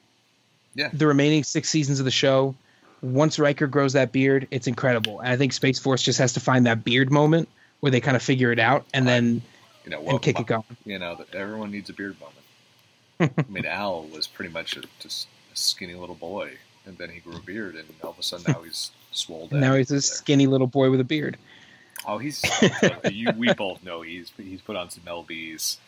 Yeah. 0.74 0.90
The 0.93 1.06
remaining 1.06 1.44
six 1.44 1.68
seasons 1.70 2.01
of 2.01 2.05
the 2.05 2.10
show, 2.10 2.56
once 3.02 3.39
Riker 3.39 3.66
grows 3.66 3.93
that 3.94 4.12
beard, 4.12 4.48
it's 4.51 4.66
incredible. 4.66 5.20
And 5.20 5.28
I 5.28 5.36
think 5.36 5.52
Space 5.52 5.78
Force 5.78 6.02
just 6.02 6.18
has 6.18 6.32
to 6.35 6.40
find 6.40 6.66
that 6.66 6.85
beard 6.85 7.10
moment 7.12 7.48
where 7.81 7.93
they 7.93 8.01
kind 8.01 8.16
of 8.16 8.23
figure 8.23 8.52
it 8.52 8.59
out 8.59 8.86
and 8.94 9.06
then 9.06 9.43
you 9.85 9.90
know, 9.90 10.01
and 10.06 10.20
kick 10.23 10.40
it 10.40 10.47
going. 10.47 10.64
You 10.85 10.98
know, 10.98 11.14
that 11.16 11.35
everyone 11.35 11.70
needs 11.70 11.90
a 11.90 11.93
beard 11.93 12.16
moment. 12.20 13.35
I 13.39 13.51
mean, 13.51 13.66
Al 13.66 14.05
was 14.05 14.27
pretty 14.27 14.52
much 14.52 14.77
a, 14.77 14.82
just 14.98 15.28
a 15.52 15.56
skinny 15.56 15.94
little 15.94 16.14
boy, 16.14 16.52
and 16.85 16.98
then 16.98 17.10
he 17.10 17.20
grew 17.20 17.36
a 17.36 17.40
beard, 17.40 17.74
and 17.77 17.85
all 18.02 18.10
of 18.10 18.18
a 18.18 18.23
sudden 18.23 18.44
now 18.52 18.62
he's 18.62 18.90
swole 19.12 19.47
down. 19.47 19.60
Now 19.60 19.74
he's 19.74 19.90
a 19.90 19.94
there. 19.94 20.01
skinny 20.02 20.47
little 20.47 20.66
boy 20.66 20.90
with 20.90 21.01
a 21.01 21.05
beard. 21.05 21.36
Oh, 22.06 22.18
he's. 22.18 22.44
you, 23.10 23.31
we 23.36 23.52
both 23.55 23.82
know 23.85 24.02
he's 24.02 24.31
he's 24.36 24.60
put 24.60 24.77
on 24.77 24.90
some 24.90 25.02
lbs. 25.05 25.78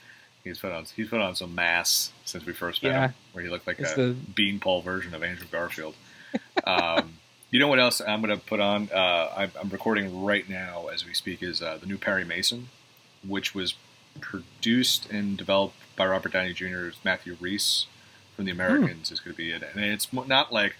He's 0.44 0.58
put 0.58 0.72
on 0.72 0.84
he's 0.96 1.08
put 1.08 1.20
on 1.20 1.34
some 1.34 1.54
mass 1.54 2.12
since 2.24 2.46
we 2.46 2.52
first 2.52 2.82
met 2.82 2.90
Yeah. 2.90 3.06
him, 3.08 3.14
where 3.32 3.44
he 3.44 3.50
looked 3.50 3.66
like 3.66 3.78
It's 3.78 3.92
a 3.92 4.08
the- 4.08 4.12
beanpole 4.14 4.80
version 4.82 5.14
of 5.14 5.22
Andrew 5.22 5.46
Garfield. 5.50 5.94
Um, 6.64 7.14
you 7.50 7.58
know 7.58 7.68
what 7.68 7.78
else 7.78 8.00
I'm 8.00 8.20
going 8.20 8.38
to 8.38 8.44
put 8.44 8.60
on? 8.60 8.90
Uh, 8.92 9.32
I'm, 9.34 9.52
I'm 9.58 9.68
recording 9.70 10.22
right 10.22 10.46
now 10.48 10.88
as 10.88 11.06
we 11.06 11.14
speak. 11.14 11.42
Is 11.42 11.62
uh, 11.62 11.78
the 11.80 11.86
new 11.86 11.96
Perry 11.96 12.24
Mason, 12.24 12.68
which 13.26 13.54
was 13.54 13.74
produced 14.20 15.10
and 15.10 15.36
developed 15.36 15.76
by 15.96 16.06
Robert 16.06 16.32
Downey 16.32 16.52
Jr. 16.52 16.88
Matthew 17.04 17.36
Rhys 17.40 17.86
from 18.36 18.44
The 18.44 18.50
Americans 18.50 19.10
is 19.10 19.20
going 19.20 19.34
to 19.34 19.36
be 19.36 19.52
in 19.52 19.62
it, 19.62 19.70
and 19.74 19.84
it's 19.84 20.12
not 20.12 20.52
like 20.52 20.76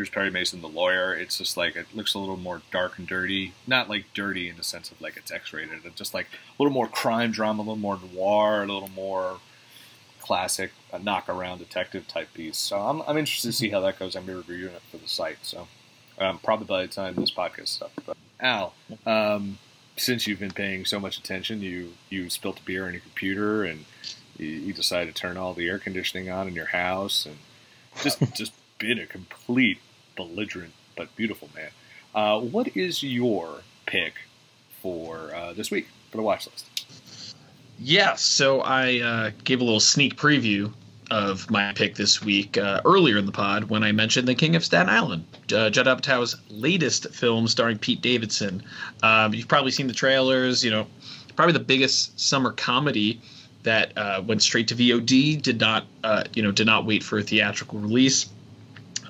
here's 0.00 0.08
Perry 0.08 0.30
Mason, 0.30 0.62
the 0.62 0.68
lawyer. 0.68 1.12
It's 1.12 1.36
just 1.36 1.58
like 1.58 1.76
it 1.76 1.86
looks 1.94 2.14
a 2.14 2.18
little 2.18 2.38
more 2.38 2.62
dark 2.70 2.98
and 2.98 3.06
dirty. 3.06 3.52
Not 3.66 3.90
like 3.90 4.06
dirty 4.14 4.48
in 4.48 4.56
the 4.56 4.64
sense 4.64 4.90
of 4.90 5.00
like 5.00 5.18
it's 5.18 5.30
X-rated. 5.30 5.84
It's 5.84 5.96
just 5.96 6.14
like 6.14 6.26
a 6.26 6.62
little 6.62 6.72
more 6.72 6.88
crime 6.88 7.32
drama, 7.32 7.60
a 7.60 7.64
little 7.64 7.76
more 7.76 7.98
noir, 8.14 8.62
a 8.62 8.66
little 8.66 8.88
more 8.88 9.40
classic 10.30 10.70
uh, 10.92 10.98
knock 10.98 11.28
around 11.28 11.58
detective 11.58 12.06
type 12.06 12.32
piece. 12.34 12.56
So 12.56 12.78
I'm, 12.78 13.02
I'm 13.02 13.16
interested 13.16 13.48
to 13.48 13.52
see 13.52 13.70
how 13.70 13.80
that 13.80 13.98
goes. 13.98 14.14
I'm 14.14 14.26
reviewing 14.26 14.74
it 14.74 14.82
for 14.88 14.96
the 14.96 15.08
site. 15.08 15.38
So 15.42 15.66
um, 16.20 16.38
probably 16.38 16.66
by 16.66 16.82
the 16.82 16.86
time 16.86 17.16
this 17.16 17.32
podcast 17.32 17.66
stuff. 17.66 17.90
But 18.06 18.16
Al, 18.38 18.72
um, 19.06 19.58
since 19.96 20.28
you've 20.28 20.38
been 20.38 20.52
paying 20.52 20.84
so 20.84 21.00
much 21.00 21.18
attention, 21.18 21.62
you 21.62 21.94
you 22.10 22.30
spilt 22.30 22.60
a 22.60 22.62
beer 22.62 22.86
on 22.86 22.92
your 22.92 23.00
computer 23.00 23.64
and 23.64 23.86
you, 24.38 24.46
you 24.46 24.72
decided 24.72 25.12
to 25.12 25.20
turn 25.20 25.36
all 25.36 25.52
the 25.52 25.68
air 25.68 25.80
conditioning 25.80 26.30
on 26.30 26.46
in 26.46 26.54
your 26.54 26.66
house 26.66 27.26
and 27.26 27.36
just 28.00 28.20
just 28.36 28.52
been 28.78 29.00
a 29.00 29.06
complete 29.06 29.80
belligerent 30.14 30.74
but 30.96 31.16
beautiful 31.16 31.48
man. 31.56 31.70
Uh, 32.14 32.38
what 32.38 32.76
is 32.76 33.02
your 33.02 33.62
pick 33.84 34.14
for 34.80 35.34
uh, 35.34 35.52
this 35.54 35.72
week 35.72 35.88
for 36.12 36.18
the 36.18 36.22
watch 36.22 36.46
list? 36.46 36.79
Yeah, 37.82 38.14
so 38.16 38.60
I 38.60 39.00
uh, 39.00 39.30
gave 39.42 39.62
a 39.62 39.64
little 39.64 39.80
sneak 39.80 40.16
preview 40.16 40.70
of 41.10 41.50
my 41.50 41.72
pick 41.72 41.94
this 41.94 42.22
week 42.22 42.58
uh, 42.58 42.82
earlier 42.84 43.16
in 43.16 43.24
the 43.24 43.32
pod 43.32 43.64
when 43.64 43.82
I 43.82 43.90
mentioned 43.92 44.28
The 44.28 44.34
King 44.34 44.54
of 44.54 44.64
Staten 44.64 44.90
Island, 44.90 45.24
uh, 45.52 45.70
Judd 45.70 45.86
Apatow's 45.86 46.36
latest 46.50 47.08
film 47.14 47.48
starring 47.48 47.78
Pete 47.78 48.02
Davidson. 48.02 48.62
Um, 49.02 49.32
you've 49.32 49.48
probably 49.48 49.70
seen 49.70 49.86
the 49.86 49.94
trailers, 49.94 50.62
you 50.62 50.70
know, 50.70 50.86
probably 51.36 51.54
the 51.54 51.58
biggest 51.58 52.20
summer 52.20 52.52
comedy 52.52 53.22
that 53.62 53.96
uh, 53.96 54.22
went 54.26 54.42
straight 54.42 54.68
to 54.68 54.74
VOD, 54.74 55.40
did 55.40 55.58
not, 55.58 55.86
uh, 56.04 56.24
you 56.34 56.42
know, 56.42 56.52
did 56.52 56.66
not 56.66 56.84
wait 56.84 57.02
for 57.02 57.18
a 57.18 57.22
theatrical 57.22 57.78
release. 57.78 58.28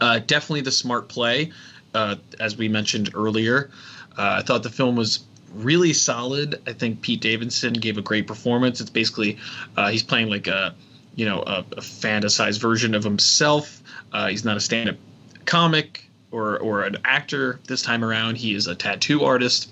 Uh, 0.01 0.21
definitely 0.21 0.61
the 0.61 0.73
smart 0.73 1.09
play, 1.09 1.51
uh, 1.93 2.15
as 2.39 2.57
we 2.57 2.69
mentioned 2.69 3.11
earlier. 3.15 3.71
I 4.17 4.43
thought 4.43 4.63
the 4.63 4.71
film 4.71 4.97
was 4.97 5.21
really 5.55 5.93
solid. 5.93 6.61
I 6.67 6.73
think 6.73 7.03
Pete 7.03 7.21
Davidson 7.21 7.75
gave 7.75 7.99
a 7.99 8.03
great 8.03 8.27
performance. 8.27 8.81
It's 8.81 8.91
basically 8.91 9.39
uh, 9.77 9.91
he's 9.91 10.03
playing 10.03 10.29
like 10.29 10.47
a 10.47 10.75
you 11.15 11.27
know 11.27 11.43
a, 11.47 11.65
a 11.73 11.81
fantasized 11.81 12.61
version 12.61 12.95
of 12.95 13.05
himself. 13.05 13.83
Uh, 14.13 14.29
he's 14.29 14.45
not 14.45 14.57
a 14.57 14.61
stand-up 14.61 14.97
comic 15.45 16.05
or 16.31 16.59
or 16.59 16.83
an 16.83 16.99
actor 17.05 17.61
this 17.67 17.83
time 17.83 18.05
around. 18.05 18.37
He 18.37 18.55
is 18.55 18.67
a 18.67 18.75
tattoo 18.75 19.25
artist 19.25 19.71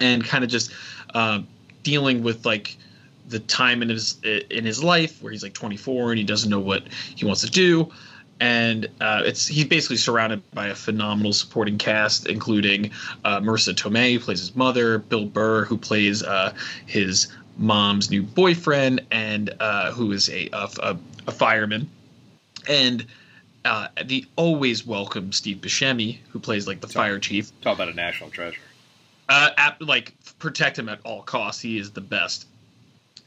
and 0.00 0.24
kind 0.24 0.44
of 0.44 0.50
just 0.50 0.72
uh, 1.14 1.40
dealing 1.82 2.22
with 2.22 2.44
like 2.44 2.76
the 3.28 3.38
time 3.38 3.82
in 3.82 3.88
his 3.88 4.20
in 4.22 4.64
his 4.64 4.82
life 4.82 5.22
where 5.22 5.32
he's 5.32 5.42
like 5.42 5.54
24 5.54 6.12
and 6.12 6.18
he 6.18 6.24
doesn't 6.24 6.50
know 6.50 6.60
what 6.60 6.86
he 6.88 7.24
wants 7.24 7.40
to 7.40 7.50
do 7.50 7.90
and 8.44 8.90
uh, 9.00 9.22
it's 9.24 9.46
he's 9.46 9.64
basically 9.64 9.96
surrounded 9.96 10.42
by 10.52 10.66
a 10.66 10.74
phenomenal 10.74 11.32
supporting 11.32 11.78
cast, 11.78 12.26
including 12.26 12.90
uh, 13.24 13.40
Marisa 13.40 13.72
Tomei, 13.72 14.12
who 14.12 14.20
plays 14.20 14.40
his 14.40 14.54
mother, 14.54 14.98
Bill 14.98 15.24
Burr, 15.24 15.64
who 15.64 15.78
plays 15.78 16.22
uh, 16.22 16.52
his 16.84 17.28
mom's 17.56 18.10
new 18.10 18.22
boyfriend, 18.22 19.00
and 19.10 19.48
uh, 19.60 19.92
who 19.92 20.12
is 20.12 20.28
a, 20.28 20.50
a, 20.52 20.98
a 21.26 21.32
fireman, 21.32 21.88
and 22.68 23.06
uh, 23.64 23.88
the 24.04 24.26
always 24.36 24.86
welcome 24.86 25.32
Steve 25.32 25.62
Buscemi, 25.62 26.18
who 26.28 26.38
plays 26.38 26.66
like 26.66 26.82
the 26.82 26.88
fire 26.88 27.18
chief. 27.18 27.50
Talk 27.62 27.76
about 27.76 27.88
a 27.88 27.94
national 27.94 28.28
treasure. 28.28 28.60
Uh, 29.26 29.52
ap- 29.56 29.80
like 29.80 30.12
protect 30.38 30.78
him 30.78 30.90
at 30.90 31.00
all 31.06 31.22
costs. 31.22 31.62
He 31.62 31.78
is 31.78 31.92
the 31.92 32.02
best. 32.02 32.46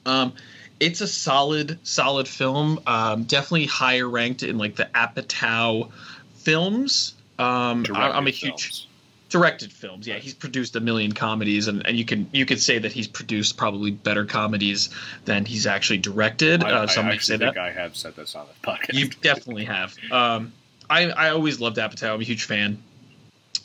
Um, 0.05 0.33
it's 0.79 1.01
a 1.01 1.07
solid, 1.07 1.79
solid 1.83 2.27
film. 2.27 2.79
Um, 2.85 3.23
definitely 3.23 3.65
higher 3.65 4.07
ranked 4.07 4.43
in 4.43 4.57
like 4.57 4.75
the 4.75 4.89
Apatow 4.93 5.91
films. 6.35 7.15
Um, 7.39 7.85
I, 7.93 8.11
I'm 8.11 8.27
a 8.27 8.31
huge 8.31 8.63
films. 8.63 8.87
directed 9.29 9.71
films. 9.71 10.07
Yeah, 10.07 10.15
he's 10.15 10.33
produced 10.33 10.75
a 10.75 10.79
million 10.79 11.11
comedies, 11.11 11.67
and, 11.67 11.85
and 11.85 11.97
you 11.97 12.05
can 12.05 12.29
you 12.31 12.45
could 12.45 12.61
say 12.61 12.79
that 12.79 12.91
he's 12.91 13.07
produced 13.07 13.57
probably 13.57 13.91
better 13.91 14.25
comedies 14.25 14.89
than 15.25 15.45
he's 15.45 15.67
actually 15.67 15.99
directed. 15.99 16.63
I, 16.63 16.71
uh, 16.71 16.83
I 16.83 16.85
some 16.87 17.07
actually 17.07 17.19
say 17.19 17.37
think 17.37 17.55
that. 17.55 17.61
I 17.61 17.71
have 17.71 17.95
said 17.95 18.15
this 18.15 18.35
on 18.35 18.45
the 18.47 18.67
podcast. 18.67 18.93
You 18.93 19.09
definitely 19.09 19.65
have. 19.65 19.95
Um, 20.11 20.53
I 20.89 21.09
I 21.09 21.29
always 21.29 21.59
loved 21.59 21.77
Apatow. 21.77 22.13
I'm 22.13 22.21
a 22.21 22.23
huge 22.23 22.43
fan. 22.45 22.81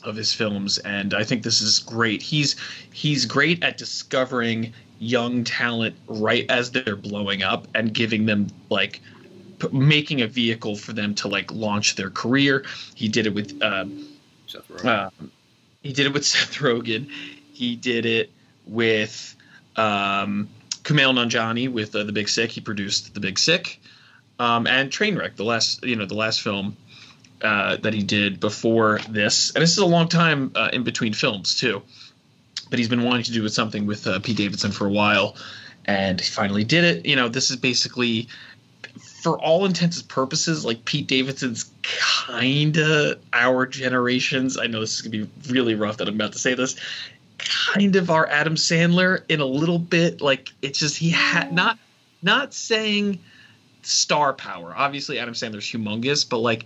of 0.04 0.16
his 0.16 0.34
films, 0.34 0.78
and 0.78 1.14
I 1.14 1.22
think 1.22 1.44
this 1.44 1.60
is 1.60 1.78
great. 1.78 2.22
He's 2.22 2.56
he's 2.92 3.24
great 3.24 3.62
at 3.62 3.78
discovering 3.78 4.72
young 5.02 5.42
talent 5.42 5.96
right 6.06 6.46
as 6.48 6.70
they're 6.70 6.94
blowing 6.94 7.42
up 7.42 7.66
and 7.74 7.92
giving 7.92 8.24
them 8.24 8.46
like 8.70 9.00
p- 9.58 9.68
making 9.72 10.22
a 10.22 10.28
vehicle 10.28 10.76
for 10.76 10.92
them 10.92 11.14
to 11.16 11.28
like 11.28 11.52
launch 11.52 11.96
their 11.96 12.10
career. 12.10 12.64
He 12.94 13.08
did 13.08 13.26
it 13.26 13.34
with 13.34 13.60
uh, 13.60 13.86
Seth 14.46 14.68
Rogen. 14.68 15.06
um, 15.06 15.32
he 15.82 15.92
did 15.92 16.06
it 16.06 16.12
with 16.12 16.24
Seth 16.32 16.58
Rogen. 16.58 17.10
He 17.52 17.74
did 17.74 18.06
it 18.06 18.30
with 18.66 19.34
um, 19.76 20.48
Kumail 20.84 21.12
Nanjiani 21.12 21.70
with 21.70 21.94
uh, 21.96 22.04
The 22.04 22.12
Big 22.12 22.28
Sick. 22.28 22.50
He 22.50 22.60
produced 22.60 23.12
The 23.12 23.20
Big 23.20 23.38
Sick 23.38 23.80
um, 24.38 24.68
and 24.68 24.90
Trainwreck, 24.90 25.34
the 25.36 25.44
last 25.44 25.84
you 25.84 25.96
know 25.96 26.06
the 26.06 26.14
last 26.14 26.42
film 26.42 26.76
uh, 27.42 27.76
that 27.76 27.92
he 27.92 28.04
did 28.04 28.38
before 28.38 29.00
this. 29.08 29.52
And 29.52 29.62
this 29.62 29.72
is 29.72 29.78
a 29.78 29.86
long 29.86 30.08
time 30.08 30.52
uh, 30.54 30.70
in 30.72 30.84
between 30.84 31.12
films 31.12 31.56
too. 31.58 31.82
But 32.72 32.78
he's 32.78 32.88
been 32.88 33.04
wanting 33.04 33.24
to 33.24 33.32
do 33.32 33.46
something 33.50 33.84
with 33.84 34.06
uh, 34.06 34.18
Pete 34.20 34.38
Davidson 34.38 34.72
for 34.72 34.86
a 34.86 34.90
while, 34.90 35.36
and 35.84 36.18
he 36.18 36.26
finally 36.26 36.64
did 36.64 36.84
it. 36.84 37.04
You 37.04 37.16
know, 37.16 37.28
this 37.28 37.50
is 37.50 37.56
basically 37.56 38.28
for 39.22 39.38
all 39.38 39.66
intents 39.66 40.00
and 40.00 40.08
purposes, 40.08 40.64
like 40.64 40.82
Pete 40.86 41.06
Davidson's 41.06 41.70
kinda 41.82 43.18
our 43.34 43.66
generations. 43.66 44.56
I 44.56 44.68
know 44.68 44.80
this 44.80 44.94
is 44.94 45.02
gonna 45.02 45.26
be 45.26 45.52
really 45.52 45.74
rough 45.74 45.98
that 45.98 46.08
I'm 46.08 46.14
about 46.14 46.32
to 46.32 46.38
say 46.38 46.54
this. 46.54 46.76
Kind 47.36 47.94
of 47.94 48.08
our 48.08 48.26
Adam 48.28 48.54
Sandler 48.54 49.22
in 49.28 49.42
a 49.42 49.44
little 49.44 49.78
bit. 49.78 50.22
Like 50.22 50.48
it's 50.62 50.78
just 50.78 50.96
he 50.96 51.10
had 51.10 51.52
not 51.52 51.78
not 52.22 52.54
saying 52.54 53.18
star 53.82 54.32
power. 54.32 54.72
Obviously, 54.74 55.18
Adam 55.18 55.34
Sandler's 55.34 55.70
humongous, 55.70 56.26
but 56.26 56.38
like 56.38 56.64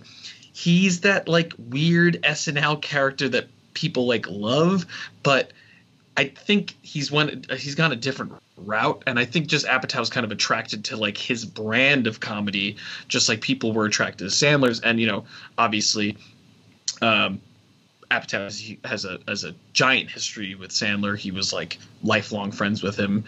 he's 0.53 1.01
that 1.01 1.27
like 1.27 1.51
weird 1.57 2.21
SNL 2.23 2.81
character 2.81 3.27
that 3.27 3.49
people 3.73 4.07
like 4.07 4.25
love, 4.29 4.85
but 5.21 5.51
I 6.17 6.25
think 6.25 6.75
he's 6.81 7.11
one 7.11 7.43
he's 7.57 7.75
gone 7.75 7.91
a 7.91 7.95
different 7.95 8.33
route, 8.57 9.03
and 9.05 9.19
I 9.19 9.25
think 9.25 9.45
just 9.45 9.67
Apatow's 9.67 10.09
kind 10.09 10.25
of 10.25 10.31
attracted 10.31 10.83
to 10.85 10.97
like 10.97 11.15
his 11.15 11.45
brand 11.45 12.07
of 12.07 12.19
comedy, 12.19 12.77
just 13.07 13.29
like 13.29 13.39
people 13.39 13.71
were 13.71 13.85
attracted 13.85 14.29
to 14.29 14.35
Sandler's, 14.35 14.79
and 14.79 14.99
you 14.99 15.05
know, 15.05 15.25
obviously, 15.59 16.17
um, 17.03 17.39
Apatow 18.09 18.45
has, 18.45 18.73
has 18.83 19.05
a 19.05 19.19
has 19.27 19.43
a 19.43 19.53
giant 19.73 20.09
history 20.09 20.55
with 20.55 20.71
Sandler. 20.71 21.15
He 21.15 21.29
was 21.29 21.53
like 21.53 21.77
lifelong 22.01 22.51
friends 22.51 22.81
with 22.81 22.97
him, 22.97 23.23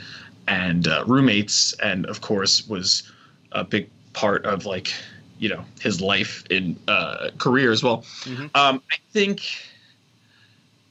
and 0.48 0.88
uh, 0.88 1.03
roommates, 1.06 1.74
and 1.74 2.07
of 2.07 2.22
course 2.22 2.68
was 2.68 3.03
a 3.52 3.64
big 3.64 3.88
part 4.14 4.45
of 4.45 4.66
like 4.66 4.91
you 5.38 5.49
know 5.49 5.64
his 5.80 6.02
life 6.02 6.44
in 6.49 6.76
uh, 6.88 7.30
career 7.38 7.72
as 7.72 7.84
well. 7.84 8.02
Mhm. 8.24 8.49
Um, 8.56 8.82
I 8.91 8.95
think 9.14 9.44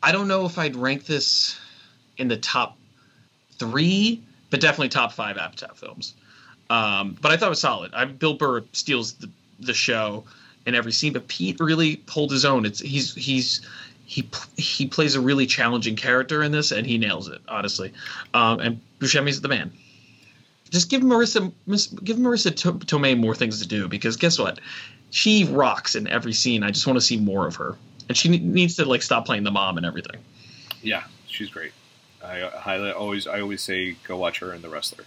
I 0.00 0.12
don't 0.12 0.28
know 0.28 0.46
if 0.46 0.58
I'd 0.58 0.76
rank 0.76 1.04
this 1.06 1.58
in 2.18 2.28
the 2.28 2.36
top 2.36 2.76
three, 3.58 4.22
but 4.50 4.60
definitely 4.60 4.88
top 4.88 5.12
five 5.12 5.36
Apatow 5.36 5.74
films. 5.74 6.14
Um, 6.70 7.16
but 7.20 7.32
I 7.32 7.36
thought 7.36 7.46
it 7.46 7.50
was 7.50 7.60
solid. 7.60 7.94
I, 7.94 8.04
Bill 8.04 8.34
Burr 8.34 8.62
steals 8.72 9.14
the, 9.14 9.30
the 9.60 9.74
show 9.74 10.24
in 10.66 10.74
every 10.74 10.92
scene, 10.92 11.12
but 11.12 11.26
Pete 11.28 11.58
really 11.60 11.96
pulled 11.96 12.30
his 12.30 12.44
own. 12.44 12.66
It's 12.66 12.80
he's 12.80 13.14
he's 13.14 13.66
he 14.04 14.28
he 14.56 14.86
plays 14.86 15.14
a 15.14 15.20
really 15.20 15.46
challenging 15.46 15.96
character 15.96 16.42
in 16.42 16.52
this, 16.52 16.72
and 16.72 16.86
he 16.86 16.98
nails 16.98 17.28
it 17.28 17.40
honestly. 17.48 17.92
Um, 18.34 18.60
and 18.60 18.80
Buscemi's 19.00 19.40
the 19.40 19.48
man. 19.48 19.72
Just 20.70 20.90
give 20.90 21.00
Marisa 21.00 21.50
give 22.04 22.18
Marisa 22.18 22.54
To- 22.54 22.72
Tomei 22.72 23.18
more 23.18 23.34
things 23.34 23.62
to 23.62 23.68
do 23.68 23.88
because 23.88 24.16
guess 24.16 24.38
what, 24.38 24.60
she 25.10 25.44
rocks 25.44 25.94
in 25.94 26.06
every 26.06 26.34
scene. 26.34 26.62
I 26.62 26.70
just 26.70 26.86
want 26.86 26.98
to 26.98 27.04
see 27.04 27.16
more 27.16 27.46
of 27.46 27.56
her, 27.56 27.76
and 28.08 28.16
she 28.16 28.28
ne- 28.28 28.38
needs 28.38 28.76
to 28.76 28.84
like 28.84 29.00
stop 29.00 29.24
playing 29.24 29.44
the 29.44 29.50
mom 29.50 29.78
and 29.78 29.86
everything. 29.86 30.20
Yeah, 30.82 31.04
she's 31.26 31.48
great. 31.48 31.72
I 32.28 32.40
uh, 32.42 32.58
highly 32.60 32.90
always 32.90 33.26
I 33.26 33.40
always 33.40 33.62
say 33.62 33.96
go 34.06 34.16
watch 34.16 34.40
her 34.40 34.52
in 34.52 34.62
The 34.62 34.68
Wrestler. 34.68 35.04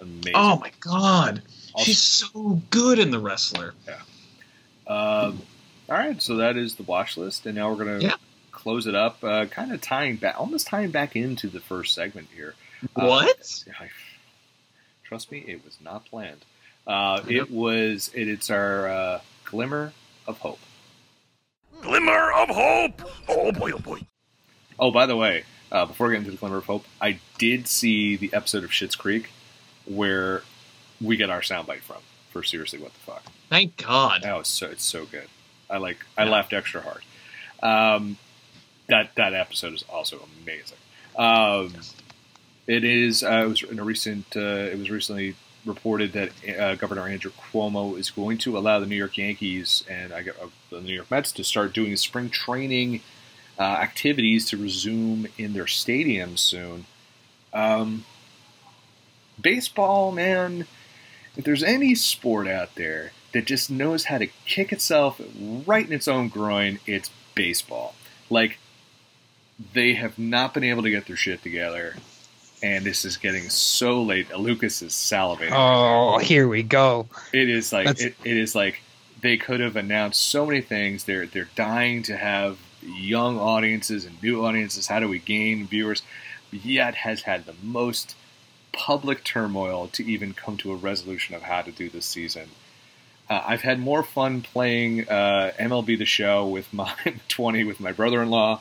Amazing. 0.00 0.32
Oh 0.34 0.56
my 0.58 0.70
god, 0.80 1.42
Also- 1.74 1.84
she's 1.84 1.98
so 2.02 2.62
good 2.70 2.98
in 2.98 3.10
the 3.10 3.18
wrestler. 3.18 3.74
Um, 4.86 5.42
all 5.88 5.96
right, 5.96 6.20
so 6.22 6.36
that 6.36 6.56
is 6.56 6.76
the 6.76 6.82
watch 6.84 7.16
list, 7.18 7.44
and 7.46 7.54
now 7.54 7.70
we're 7.70 7.84
gonna 7.84 7.98
Yeah. 8.00 8.14
close 8.50 8.86
it 8.86 8.94
up. 8.94 9.22
Uh, 9.22 9.44
kind 9.46 9.72
of 9.72 9.80
tying 9.82 10.16
back, 10.16 10.40
almost 10.40 10.66
tying 10.66 10.90
back 10.90 11.16
into 11.16 11.48
the 11.48 11.60
first 11.60 11.94
segment 11.94 12.28
here. 12.34 12.54
Uh, 12.96 13.06
What? 13.06 13.64
I, 13.78 13.90
trust 15.04 15.30
me, 15.30 15.44
it 15.46 15.62
was 15.64 15.76
not 15.82 16.06
planned. 16.06 16.44
Uh, 16.86 17.22
It 17.28 17.50
was. 17.50 18.10
It, 18.14 18.26
it's 18.26 18.48
our 18.50 18.88
uh, 18.88 19.20
glimmer 19.44 19.92
of 20.26 20.38
hope. 20.38 20.60
Glimmer 21.82 22.32
of 22.32 22.48
hope! 22.48 23.02
Oh 23.28 23.52
boy, 23.52 23.72
oh 23.72 23.78
boy. 23.78 24.00
Oh, 24.78 24.90
by 24.90 25.04
the 25.06 25.16
way, 25.16 25.44
uh, 25.72 25.86
before 25.86 26.08
we 26.08 26.14
get 26.14 26.18
into 26.20 26.30
the 26.30 26.36
glimmer 26.36 26.58
of 26.58 26.66
hope, 26.66 26.84
I 27.00 27.18
did 27.38 27.66
see 27.66 28.16
the 28.16 28.30
episode 28.32 28.64
of 28.64 28.70
Schitt's 28.70 28.96
Creek 28.96 29.30
where 29.86 30.42
we 31.00 31.16
get 31.16 31.30
our 31.30 31.40
soundbite 31.40 31.80
from. 31.80 31.98
For 32.30 32.42
seriously, 32.44 32.78
what 32.78 32.92
the 32.94 33.00
fuck? 33.00 33.24
Thank 33.48 33.76
God. 33.76 34.22
Oh, 34.24 34.38
it's 34.40 34.48
so 34.50 34.66
it's 34.68 34.84
so 34.84 35.04
good. 35.04 35.26
I 35.68 35.78
like. 35.78 35.98
I 36.16 36.24
Yeah. 36.24 36.30
laughed 36.30 36.52
extra 36.52 36.80
hard. 36.82 37.02
Um, 37.62 38.18
that 38.88 39.14
that 39.16 39.34
episode 39.34 39.74
is 39.74 39.84
also 39.88 40.26
amazing. 40.42 40.76
Um, 41.16 41.74
it 42.68 42.84
is. 42.84 43.24
Uh, 43.24 43.42
it 43.44 43.48
was 43.48 43.62
in 43.64 43.78
a 43.80 43.84
recent. 43.84 44.26
Uh, 44.36 44.40
it 44.70 44.78
was 44.78 44.90
recently 44.90 45.34
reported 45.66 46.12
that 46.12 46.30
uh, 46.58 46.74
Governor 46.76 47.06
Andrew 47.08 47.32
Cuomo 47.52 47.98
is 47.98 48.10
going 48.10 48.38
to 48.38 48.56
allow 48.56 48.78
the 48.80 48.86
New 48.86 48.96
York 48.96 49.18
Yankees 49.18 49.84
and 49.90 50.10
I 50.12 50.22
get 50.22 50.36
uh, 50.40 50.46
the 50.70 50.80
New 50.80 50.94
York 50.94 51.10
Mets 51.10 51.32
to 51.32 51.44
start 51.44 51.74
doing 51.74 51.94
spring 51.96 52.30
training 52.30 53.02
uh, 53.60 53.62
activities 53.62 54.46
to 54.46 54.56
resume 54.56 55.26
in 55.36 55.52
their 55.52 55.66
stadiums 55.66 56.38
soon. 56.38 56.86
Um, 57.52 58.06
baseball, 59.38 60.12
man. 60.12 60.66
If 61.36 61.44
there's 61.44 61.62
any 61.62 61.94
sport 61.94 62.48
out 62.48 62.74
there 62.76 63.12
that 63.32 63.44
just 63.44 63.70
knows 63.70 64.06
how 64.06 64.16
to 64.16 64.28
kick 64.46 64.72
itself 64.72 65.20
right 65.66 65.86
in 65.86 65.92
its 65.92 66.08
own 66.08 66.28
groin, 66.28 66.78
it's 66.86 67.10
baseball. 67.34 67.94
Like, 68.30 68.58
they 69.74 69.92
have 69.92 70.18
not 70.18 70.54
been 70.54 70.64
able 70.64 70.82
to 70.82 70.90
get 70.90 71.06
their 71.06 71.16
shit 71.16 71.42
together, 71.42 71.96
and 72.62 72.82
this 72.82 73.04
is 73.04 73.18
getting 73.18 73.50
so 73.50 74.02
late. 74.02 74.34
Lucas 74.34 74.80
is 74.80 74.92
salivating. 74.94 75.52
Oh, 75.52 76.16
here 76.16 76.48
we 76.48 76.62
go. 76.62 77.08
It 77.34 77.50
is 77.50 77.74
like 77.74 78.00
it, 78.00 78.14
it 78.24 78.36
is 78.38 78.54
like 78.54 78.80
they 79.20 79.36
could 79.36 79.60
have 79.60 79.76
announced 79.76 80.22
so 80.22 80.46
many 80.46 80.62
things. 80.62 81.04
They're 81.04 81.26
they're 81.26 81.50
dying 81.56 82.02
to 82.04 82.16
have 82.16 82.58
young 82.82 83.38
audiences 83.38 84.04
and 84.04 84.22
new 84.22 84.44
audiences. 84.44 84.86
How 84.86 85.00
do 85.00 85.08
we 85.08 85.18
gain 85.18 85.66
viewers? 85.66 86.02
Yet 86.50 86.94
has 86.96 87.22
had 87.22 87.46
the 87.46 87.54
most 87.62 88.16
public 88.72 89.24
turmoil 89.24 89.88
to 89.88 90.04
even 90.04 90.34
come 90.34 90.56
to 90.58 90.72
a 90.72 90.76
resolution 90.76 91.34
of 91.34 91.42
how 91.42 91.62
to 91.62 91.70
do 91.70 91.88
this 91.88 92.06
season. 92.06 92.48
Uh, 93.28 93.42
I've 93.46 93.62
had 93.62 93.78
more 93.78 94.02
fun 94.02 94.42
playing 94.42 95.08
uh, 95.08 95.52
MLB 95.58 95.98
The 95.98 96.04
Show 96.04 96.46
with 96.46 96.72
my 96.72 96.92
20 97.28 97.64
with 97.64 97.80
my 97.80 97.92
brother-in-law. 97.92 98.60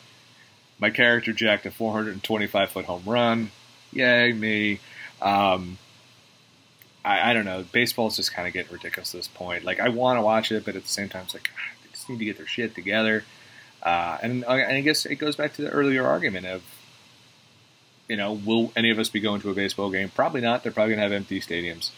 My 0.79 0.89
character 0.89 1.33
jacked 1.33 1.65
a 1.65 1.71
425 1.71 2.69
foot 2.69 2.85
home 2.85 3.03
run. 3.05 3.51
Yay 3.91 4.31
me! 4.33 4.79
Um, 5.21 5.77
I, 7.03 7.31
I 7.31 7.33
don't 7.33 7.45
know. 7.45 7.65
Baseball's 7.71 8.15
just 8.15 8.33
kind 8.33 8.47
of 8.47 8.53
getting 8.53 8.71
ridiculous 8.71 9.13
at 9.13 9.19
this 9.19 9.27
point. 9.27 9.63
Like, 9.63 9.79
I 9.79 9.89
want 9.89 10.17
to 10.17 10.21
watch 10.21 10.51
it, 10.51 10.63
but 10.65 10.75
at 10.75 10.83
the 10.83 10.89
same 10.89 11.09
time, 11.09 11.23
it's 11.23 11.33
like, 11.33 11.49
ah, 11.55 11.75
they 11.83 11.91
just 11.91 12.09
need 12.09 12.19
to 12.19 12.25
get 12.25 12.37
their 12.37 12.47
shit 12.47 12.75
together. 12.75 13.23
Uh, 13.83 14.17
and, 14.21 14.43
I- 14.45 14.59
and 14.59 14.73
I 14.77 14.81
guess 14.81 15.05
it 15.05 15.15
goes 15.15 15.35
back 15.35 15.53
to 15.55 15.61
the 15.61 15.69
earlier 15.69 16.05
argument 16.05 16.45
of, 16.45 16.61
you 18.07 18.17
know, 18.17 18.33
will 18.33 18.71
any 18.75 18.89
of 18.91 18.99
us 18.99 19.09
be 19.09 19.19
going 19.19 19.41
to 19.41 19.51
a 19.51 19.53
baseball 19.53 19.89
game? 19.91 20.09
Probably 20.09 20.41
not. 20.41 20.63
They're 20.63 20.71
probably 20.71 20.95
going 20.95 20.99
to 20.99 21.03
have 21.03 21.11
empty 21.13 21.39
stadiums. 21.39 21.91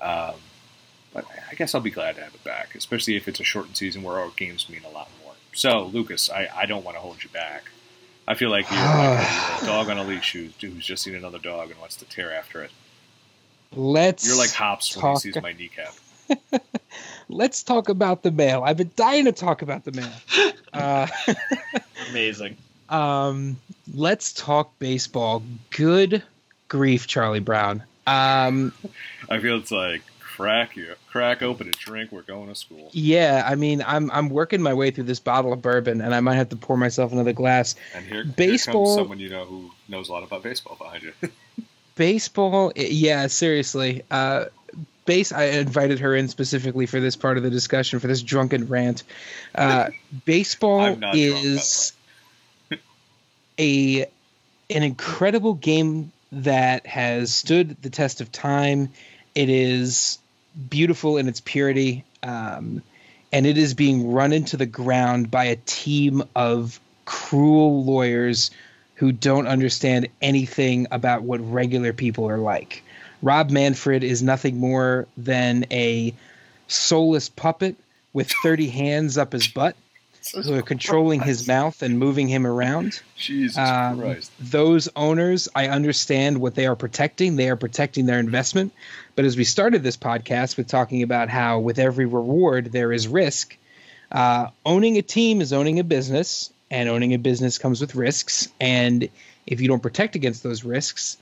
Um, 0.00 0.34
but 1.12 1.24
I 1.50 1.54
guess 1.54 1.74
I'll 1.74 1.80
be 1.80 1.90
glad 1.90 2.16
to 2.16 2.22
have 2.22 2.34
it 2.34 2.42
back, 2.44 2.74
especially 2.74 3.16
if 3.16 3.28
it's 3.28 3.40
a 3.40 3.44
shortened 3.44 3.76
season 3.76 4.02
where 4.02 4.16
our 4.18 4.30
games 4.36 4.68
mean 4.68 4.82
a 4.84 4.90
lot 4.90 5.08
more. 5.22 5.34
So, 5.52 5.86
Lucas, 5.86 6.30
I, 6.30 6.48
I 6.54 6.66
don't 6.66 6.84
want 6.84 6.96
to 6.96 7.00
hold 7.00 7.22
you 7.22 7.30
back. 7.30 7.64
I 8.28 8.34
feel 8.34 8.50
like 8.50 8.70
you're 8.70 8.78
like 8.80 9.62
a, 9.62 9.66
dog 9.66 9.88
on 9.88 9.98
a 9.98 10.04
leash 10.04 10.32
who's, 10.32 10.52
who's 10.60 10.84
just 10.86 11.02
seen 11.02 11.14
another 11.16 11.38
dog 11.38 11.70
and 11.70 11.80
wants 11.80 11.96
to 11.96 12.04
tear 12.04 12.32
after 12.32 12.62
it. 12.62 12.70
Let's 13.74 14.26
You're 14.26 14.36
like 14.38 14.50
Hops 14.52 14.96
when 14.96 15.12
he 15.14 15.18
sees 15.20 15.42
my 15.42 15.52
kneecap. 15.52 15.94
let's 17.28 17.62
talk 17.62 17.88
about 17.88 18.22
the 18.22 18.30
mail. 18.30 18.62
I've 18.64 18.76
been 18.76 18.90
dying 18.96 19.24
to 19.26 19.32
talk 19.32 19.62
about 19.62 19.84
the 19.84 19.92
mail. 19.92 20.52
Uh, 20.72 21.06
Amazing. 22.10 22.56
um, 22.88 23.56
let's 23.94 24.32
talk 24.32 24.78
baseball. 24.78 25.42
Good 25.70 26.22
grief, 26.68 27.06
Charlie 27.06 27.40
Brown. 27.40 27.82
Um, 28.06 28.72
I 29.28 29.38
feel 29.40 29.58
it's 29.58 29.70
like 29.70 30.02
crack 30.20 30.74
you 30.74 30.94
crack 31.10 31.42
open 31.42 31.68
a 31.68 31.72
drink. 31.72 32.10
We're 32.12 32.22
going 32.22 32.48
to 32.48 32.54
school. 32.54 32.88
yeah, 32.92 33.44
I 33.46 33.54
mean, 33.56 33.82
I'm 33.86 34.10
I'm 34.10 34.30
working 34.30 34.62
my 34.62 34.72
way 34.72 34.90
through 34.90 35.04
this 35.04 35.20
bottle 35.20 35.52
of 35.52 35.60
bourbon, 35.60 36.00
and 36.00 36.14
I 36.14 36.20
might 36.20 36.36
have 36.36 36.48
to 36.50 36.56
pour 36.56 36.76
myself 36.76 37.12
another 37.12 37.32
glass. 37.32 37.74
And 37.94 38.04
here, 38.04 38.24
here 38.24 38.32
Baseball- 38.36 38.86
comes 38.86 38.96
someone 38.96 39.18
you 39.20 39.28
know 39.28 39.44
who 39.44 39.70
knows 39.88 40.08
a 40.08 40.12
lot 40.12 40.22
about 40.22 40.42
baseball 40.42 40.76
behind 40.76 41.02
you. 41.02 41.12
Baseball, 41.96 42.72
yeah, 42.76 43.26
seriously. 43.26 44.02
Uh, 44.10 44.46
base. 45.04 45.32
I 45.32 45.44
invited 45.44 46.00
her 46.00 46.14
in 46.14 46.28
specifically 46.28 46.86
for 46.86 47.00
this 47.00 47.16
part 47.16 47.36
of 47.36 47.42
the 47.42 47.50
discussion 47.50 47.98
for 47.98 48.06
this 48.06 48.22
drunken 48.22 48.68
rant. 48.68 49.02
Uh, 49.54 49.90
baseball 50.24 50.94
drunk, 50.94 51.16
is 51.16 51.92
a 53.58 54.06
an 54.70 54.82
incredible 54.82 55.54
game 55.54 56.12
that 56.32 56.86
has 56.86 57.34
stood 57.34 57.76
the 57.82 57.90
test 57.90 58.20
of 58.20 58.30
time. 58.30 58.90
It 59.34 59.48
is 59.48 60.18
beautiful 60.68 61.16
in 61.16 61.28
its 61.28 61.40
purity, 61.40 62.04
um, 62.22 62.82
and 63.32 63.46
it 63.46 63.58
is 63.58 63.74
being 63.74 64.12
run 64.12 64.32
into 64.32 64.56
the 64.56 64.66
ground 64.66 65.30
by 65.30 65.44
a 65.46 65.56
team 65.56 66.22
of 66.34 66.80
cruel 67.04 67.84
lawyers 67.84 68.50
who 68.94 69.12
don't 69.12 69.46
understand 69.46 70.08
anything 70.20 70.86
about 70.90 71.22
what 71.22 71.40
regular 71.50 71.92
people 71.92 72.28
are 72.28 72.38
like. 72.38 72.84
Rob 73.22 73.50
Manfred 73.50 74.02
is 74.04 74.22
nothing 74.22 74.58
more 74.58 75.06
than 75.16 75.66
a 75.70 76.14
soulless 76.68 77.28
puppet 77.28 77.76
with 78.12 78.30
30 78.42 78.68
hands 78.68 79.18
up 79.18 79.32
his 79.32 79.48
butt 79.48 79.76
who 80.34 80.54
are 80.54 80.62
controlling 80.62 81.20
his 81.20 81.48
mouth 81.48 81.82
and 81.82 81.98
moving 81.98 82.28
him 82.28 82.46
around. 82.46 83.00
Jesus 83.16 83.56
Um, 83.56 84.00
Christ. 84.00 84.30
those 84.38 84.88
owners, 84.94 85.48
I 85.54 85.68
understand 85.68 86.38
what 86.38 86.54
they 86.54 86.66
are 86.66 86.76
protecting. 86.76 87.36
They 87.36 87.48
are 87.48 87.56
protecting 87.56 88.06
their 88.06 88.18
investment. 88.20 88.72
But 89.16 89.24
as 89.24 89.36
we 89.36 89.44
started 89.44 89.82
this 89.82 89.96
podcast 89.96 90.56
with 90.56 90.68
talking 90.68 91.02
about 91.02 91.30
how 91.30 91.60
with 91.60 91.78
every 91.78 92.06
reward 92.06 92.66
there 92.72 92.92
is 92.92 93.08
risk, 93.08 93.56
uh, 94.12 94.48
owning 94.66 94.98
a 94.98 95.02
team 95.02 95.40
is 95.40 95.52
owning 95.52 95.78
a 95.78 95.84
business, 95.84 96.50
and 96.70 96.88
owning 96.88 97.14
a 97.14 97.18
business 97.18 97.58
comes 97.58 97.80
with 97.80 97.94
risks. 97.94 98.48
And 98.60 99.08
if 99.46 99.60
you 99.60 99.68
don't 99.68 99.82
protect 99.82 100.14
against 100.16 100.42
those 100.42 100.64
risks, 100.64 101.16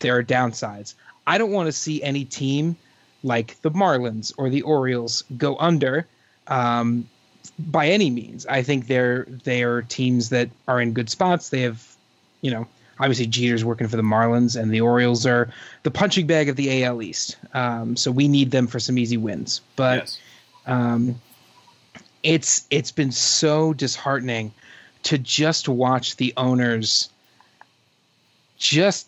there 0.00 0.16
are 0.16 0.22
downsides. 0.22 0.94
I 1.26 1.38
don't 1.38 1.50
want 1.50 1.66
to 1.66 1.72
see 1.72 2.02
any 2.02 2.24
team 2.24 2.76
like 3.22 3.60
the 3.62 3.70
Marlins 3.70 4.32
or 4.36 4.50
the 4.50 4.62
Orioles 4.62 5.24
go 5.36 5.56
under 5.56 6.06
um, 6.46 7.08
by 7.58 7.88
any 7.88 8.10
means. 8.10 8.46
I 8.46 8.62
think 8.62 8.86
they're 8.86 9.24
they 9.44 9.62
are 9.62 9.82
teams 9.82 10.30
that 10.30 10.50
are 10.68 10.80
in 10.80 10.92
good 10.92 11.10
spots. 11.10 11.48
They 11.48 11.62
have, 11.62 11.96
you 12.40 12.50
know, 12.50 12.66
obviously 13.00 13.26
Jeter's 13.26 13.64
working 13.64 13.88
for 13.88 13.96
the 13.96 14.02
Marlins, 14.02 14.60
and 14.60 14.72
the 14.72 14.80
Orioles 14.80 15.26
are 15.26 15.50
the 15.82 15.90
punching 15.90 16.26
bag 16.26 16.48
of 16.48 16.56
the 16.56 16.84
AL 16.84 17.02
East. 17.02 17.36
Um, 17.52 17.96
so 17.96 18.10
we 18.10 18.28
need 18.28 18.50
them 18.50 18.66
for 18.66 18.78
some 18.78 18.98
easy 18.98 19.16
wins. 19.16 19.60
But 19.74 19.96
yes. 19.96 20.20
um, 20.66 21.20
it's 22.22 22.66
it's 22.70 22.92
been 22.92 23.12
so 23.12 23.72
disheartening 23.72 24.52
to 25.04 25.18
just 25.18 25.68
watch 25.68 26.16
the 26.16 26.32
owners 26.36 27.10
just 28.58 29.06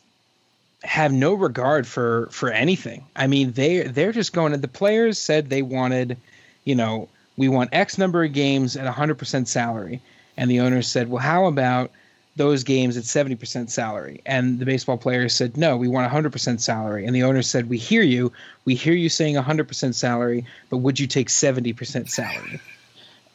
have 0.82 1.12
no 1.12 1.34
regard 1.34 1.86
for 1.86 2.28
for 2.30 2.50
anything. 2.50 3.04
I 3.16 3.26
mean, 3.26 3.52
they 3.52 3.82
they're 3.82 4.12
just 4.12 4.32
going. 4.32 4.58
The 4.60 4.68
players 4.68 5.18
said 5.18 5.48
they 5.48 5.62
wanted, 5.62 6.16
you 6.64 6.74
know, 6.74 7.08
we 7.36 7.48
want 7.48 7.70
X 7.72 7.98
number 7.98 8.24
of 8.24 8.32
games 8.32 8.76
at 8.76 8.92
100% 8.92 9.46
salary, 9.46 10.00
and 10.36 10.50
the 10.50 10.60
owners 10.60 10.88
said, 10.88 11.08
well, 11.08 11.22
how 11.22 11.46
about 11.46 11.90
those 12.36 12.64
games 12.64 12.96
at 12.96 13.04
70% 13.04 13.68
salary? 13.68 14.22
And 14.24 14.58
the 14.58 14.64
baseball 14.64 14.96
players 14.96 15.34
said, 15.34 15.56
no, 15.56 15.76
we 15.76 15.88
want 15.88 16.10
100% 16.10 16.60
salary. 16.60 17.04
And 17.04 17.14
the 17.14 17.24
owners 17.24 17.48
said, 17.48 17.68
we 17.68 17.78
hear 17.78 18.02
you, 18.02 18.32
we 18.64 18.74
hear 18.74 18.94
you 18.94 19.08
saying 19.08 19.34
100% 19.34 19.94
salary, 19.94 20.46
but 20.70 20.78
would 20.78 21.00
you 21.00 21.06
take 21.06 21.28
70% 21.28 22.08
salary? 22.08 22.60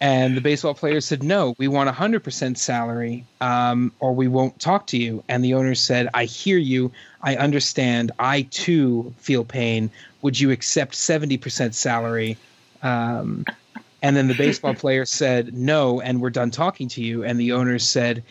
And 0.03 0.35
the 0.35 0.41
baseball 0.41 0.73
players 0.73 1.05
said, 1.05 1.23
no, 1.23 1.55
we 1.57 1.69
want 1.69 1.89
100% 1.89 2.57
salary 2.57 3.25
um, 3.39 3.93
or 4.01 4.13
we 4.13 4.27
won't 4.27 4.59
talk 4.59 4.85
to 4.87 4.97
you. 4.97 5.23
And 5.29 5.41
the 5.41 5.53
owners 5.53 5.79
said, 5.79 6.09
I 6.13 6.25
hear 6.25 6.57
you. 6.57 6.91
I 7.21 7.37
understand. 7.37 8.11
I 8.19 8.41
too 8.41 9.13
feel 9.19 9.45
pain. 9.45 9.89
Would 10.21 10.37
you 10.37 10.51
accept 10.51 10.95
70% 10.95 11.73
salary? 11.73 12.37
Um, 12.81 13.45
and 14.01 14.13
then 14.17 14.27
the 14.27 14.33
baseball 14.33 14.73
player 14.83 15.05
said, 15.05 15.53
no, 15.53 16.01
and 16.01 16.19
we're 16.19 16.31
done 16.31 16.51
talking 16.51 16.89
to 16.89 17.01
you. 17.01 17.23
And 17.23 17.39
the 17.39 17.53
owners 17.53 17.87
said, 17.87 18.23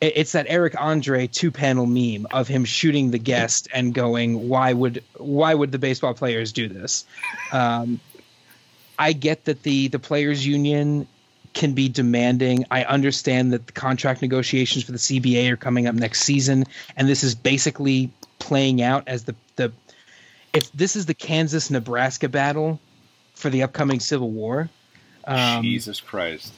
it's 0.00 0.32
that 0.32 0.46
Eric 0.48 0.74
Andre 0.80 1.26
two 1.26 1.50
panel 1.50 1.84
meme 1.84 2.26
of 2.30 2.48
him 2.48 2.64
shooting 2.64 3.10
the 3.10 3.18
guest 3.18 3.68
and 3.74 3.92
going, 3.92 4.48
why 4.48 4.72
would 4.72 5.02
why 5.16 5.54
would 5.54 5.70
the 5.70 5.78
baseball 5.78 6.14
players 6.14 6.52
do 6.52 6.68
this? 6.68 7.04
Um, 7.52 8.00
I 8.98 9.12
get 9.12 9.44
that 9.46 9.62
the 9.62 9.88
the 9.88 9.98
players 9.98 10.46
union 10.46 11.06
can 11.52 11.72
be 11.72 11.88
demanding. 11.88 12.66
I 12.70 12.84
understand 12.84 13.52
that 13.52 13.66
the 13.66 13.72
contract 13.72 14.22
negotiations 14.22 14.84
for 14.84 14.92
the 14.92 14.98
CBA 14.98 15.50
are 15.50 15.56
coming 15.56 15.86
up 15.86 15.94
next 15.94 16.22
season, 16.22 16.64
and 16.96 17.08
this 17.08 17.24
is 17.24 17.34
basically 17.34 18.10
playing 18.38 18.82
out 18.82 19.04
as 19.06 19.24
the 19.24 19.34
the 19.56 19.72
if 20.52 20.70
this 20.72 20.96
is 20.96 21.06
the 21.06 21.14
Kansas 21.14 21.70
Nebraska 21.70 22.28
battle 22.28 22.80
for 23.34 23.50
the 23.50 23.62
upcoming 23.62 24.00
Civil 24.00 24.30
War. 24.30 24.68
Um, 25.26 25.62
Jesus 25.62 26.00
Christ. 26.00 26.52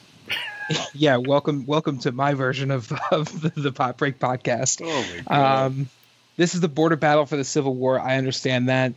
yeah, 0.93 1.17
welcome 1.17 1.65
welcome 1.65 1.99
to 1.99 2.11
my 2.11 2.33
version 2.33 2.71
of 2.71 2.91
of 3.11 3.41
the, 3.41 3.49
the 3.55 3.71
Pot 3.71 3.97
Break 3.97 4.19
podcast. 4.19 4.81
Oh 4.83 5.15
my 5.15 5.21
god. 5.21 5.65
Um, 5.65 5.89
this 6.35 6.53
is 6.53 6.61
the 6.61 6.67
border 6.67 6.95
battle 6.95 7.25
for 7.25 7.37
the 7.37 7.43
Civil 7.43 7.73
War. 7.75 7.99
I 7.99 8.17
understand 8.17 8.69
that, 8.69 8.93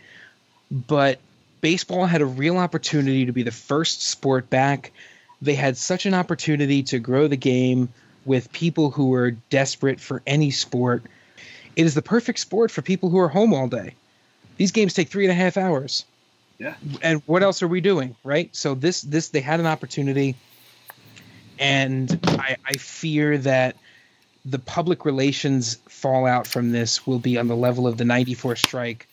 but 0.71 1.21
baseball 1.61 2.07
had 2.07 2.21
a 2.21 2.27
real 2.27 2.57
opportunity 2.57 3.27
to 3.27 3.33
be 3.33 3.43
the 3.43 3.51
first 3.51 4.03
sport 4.03 4.51
back. 4.51 4.93
They 5.43 5.55
had 5.55 5.77
such 5.77 6.07
an 6.07 6.15
opportunity 6.15 6.83
to 6.85 6.99
grow 6.99 7.29
the 7.29 7.37
game 7.37 7.89
with 8.25 8.53
people 8.53 8.91
who 8.91 9.09
were 9.09 9.31
desperate 9.31 10.01
for 10.01 10.23
any 10.27 10.51
sport. 10.51 11.03
It 11.77 11.87
is 11.87 11.95
the 11.95 12.03
perfect 12.03 12.39
sport 12.39 12.71
for 12.71 12.83
people 12.83 13.11
who 13.11 13.19
are 13.19 13.29
home 13.29 13.55
all 13.55 13.69
day. 13.69 13.95
These 14.57 14.73
games 14.73 14.93
take 14.93 15.09
three 15.09 15.25
and 15.25 15.33
a 15.33 15.35
half 15.35 15.57
hours. 15.57 16.05
Yeah. 16.59 16.75
And 17.01 17.23
what 17.25 17.43
else 17.43 17.63
are 17.63 17.69
we 17.69 17.81
doing, 17.81 18.17
right? 18.23 18.55
So 18.55 18.75
this 18.75 19.01
this 19.01 19.29
they 19.29 19.41
had 19.41 19.61
an 19.61 19.67
opportunity, 19.67 20.37
and 21.59 22.21
I, 22.25 22.57
I 22.67 22.73
fear 22.75 23.39
that 23.39 23.77
the 24.45 24.59
public 24.59 25.07
relations 25.07 25.79
fallout 25.89 26.47
from 26.47 26.73
this 26.73 27.07
will 27.07 27.19
be 27.19 27.39
on 27.39 27.49
the 27.49 27.57
level 27.57 27.87
of 27.87 27.97
the 27.97 28.05
94 28.05 28.57
strike 28.57 29.09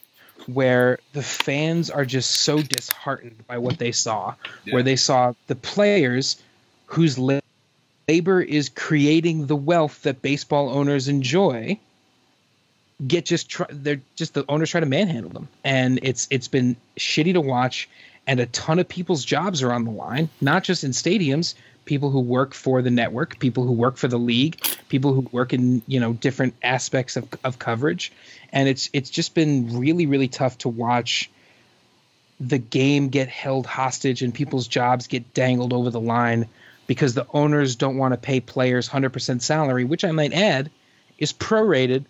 where 0.46 1.00
the 1.14 1.24
fans 1.24 1.90
are 1.90 2.06
just 2.06 2.32
so 2.32 2.62
disheartened 2.62 3.46
by 3.48 3.58
what 3.58 3.78
they 3.78 3.92
saw 3.92 4.34
Yeah. 4.66 4.76
where 4.76 4.84
they 4.84 4.96
saw 4.96 5.34
the 5.48 5.56
players 5.56 6.38
whose 6.86 7.18
labor 7.18 8.42
is 8.42 8.70
creating 8.70 9.48
the 9.48 9.56
wealth 9.56 10.04
that 10.04 10.22
baseball 10.22 10.70
owners 10.70 11.08
enjoy 11.08 11.78
get 13.06 13.26
just 13.26 13.50
try, 13.50 13.68
they're 13.70 14.02
just 14.16 14.34
the 14.34 14.46
owners 14.50 14.72
try 14.72 14.80
to 14.80 14.86
manhandle 14.86 15.30
them 15.32 15.48
and 15.64 16.00
it's 16.02 16.28
it's 16.32 16.48
been 16.48 16.76
shitty 16.98 17.34
to 17.34 17.42
watch 17.42 17.88
and 18.26 18.40
a 18.40 18.46
ton 18.48 18.80
of 18.80 18.88
people's 18.88 19.24
jobs 19.24 19.62
are 19.62 19.72
on 19.74 19.84
the 19.84 19.92
line 19.92 20.30
not 20.42 20.64
just 20.64 20.84
in 20.84 20.92
stadiums 20.92 21.54
people 21.88 22.12
who 22.12 22.20
work 22.20 22.54
for 22.54 22.82
the 22.84 22.92
network 22.92 23.40
people 23.40 23.66
who 23.66 23.72
work 23.72 23.98
for 23.98 24.08
the 24.08 24.20
league 24.20 24.62
people 24.90 25.14
who 25.14 25.22
work 25.32 25.54
in 25.54 25.82
you 25.88 26.00
know 26.00 26.14
different 26.14 26.56
aspects 26.64 27.16
of, 27.16 27.28
of 27.44 27.60
coverage. 27.60 28.12
And 28.52 28.70
it's 28.70 28.90
it's 28.94 29.10
just 29.10 29.34
been 29.34 29.80
really 29.80 30.06
really 30.06 30.28
tough 30.28 30.58
to 30.60 30.70
watch 30.70 31.30
the 32.40 32.58
game 32.58 33.10
get 33.10 33.30
held 33.30 33.66
hostage 33.66 34.22
and 34.22 34.34
people's 34.34 34.68
jobs 34.68 35.08
get 35.08 35.34
dangled 35.34 35.74
over 35.74 35.90
the 35.90 36.00
line 36.00 36.48
because 36.86 37.14
the 37.14 37.28
owners 37.34 37.76
don't 37.76 37.98
want 37.98 38.14
to 38.14 38.18
pay 38.18 38.40
players 38.40 38.88
100% 38.88 39.42
salary 39.42 39.84
which 39.84 40.06
i 40.06 40.12
might 40.12 40.34
add 40.34 40.70
is 41.18 41.34
prorated 41.34 42.06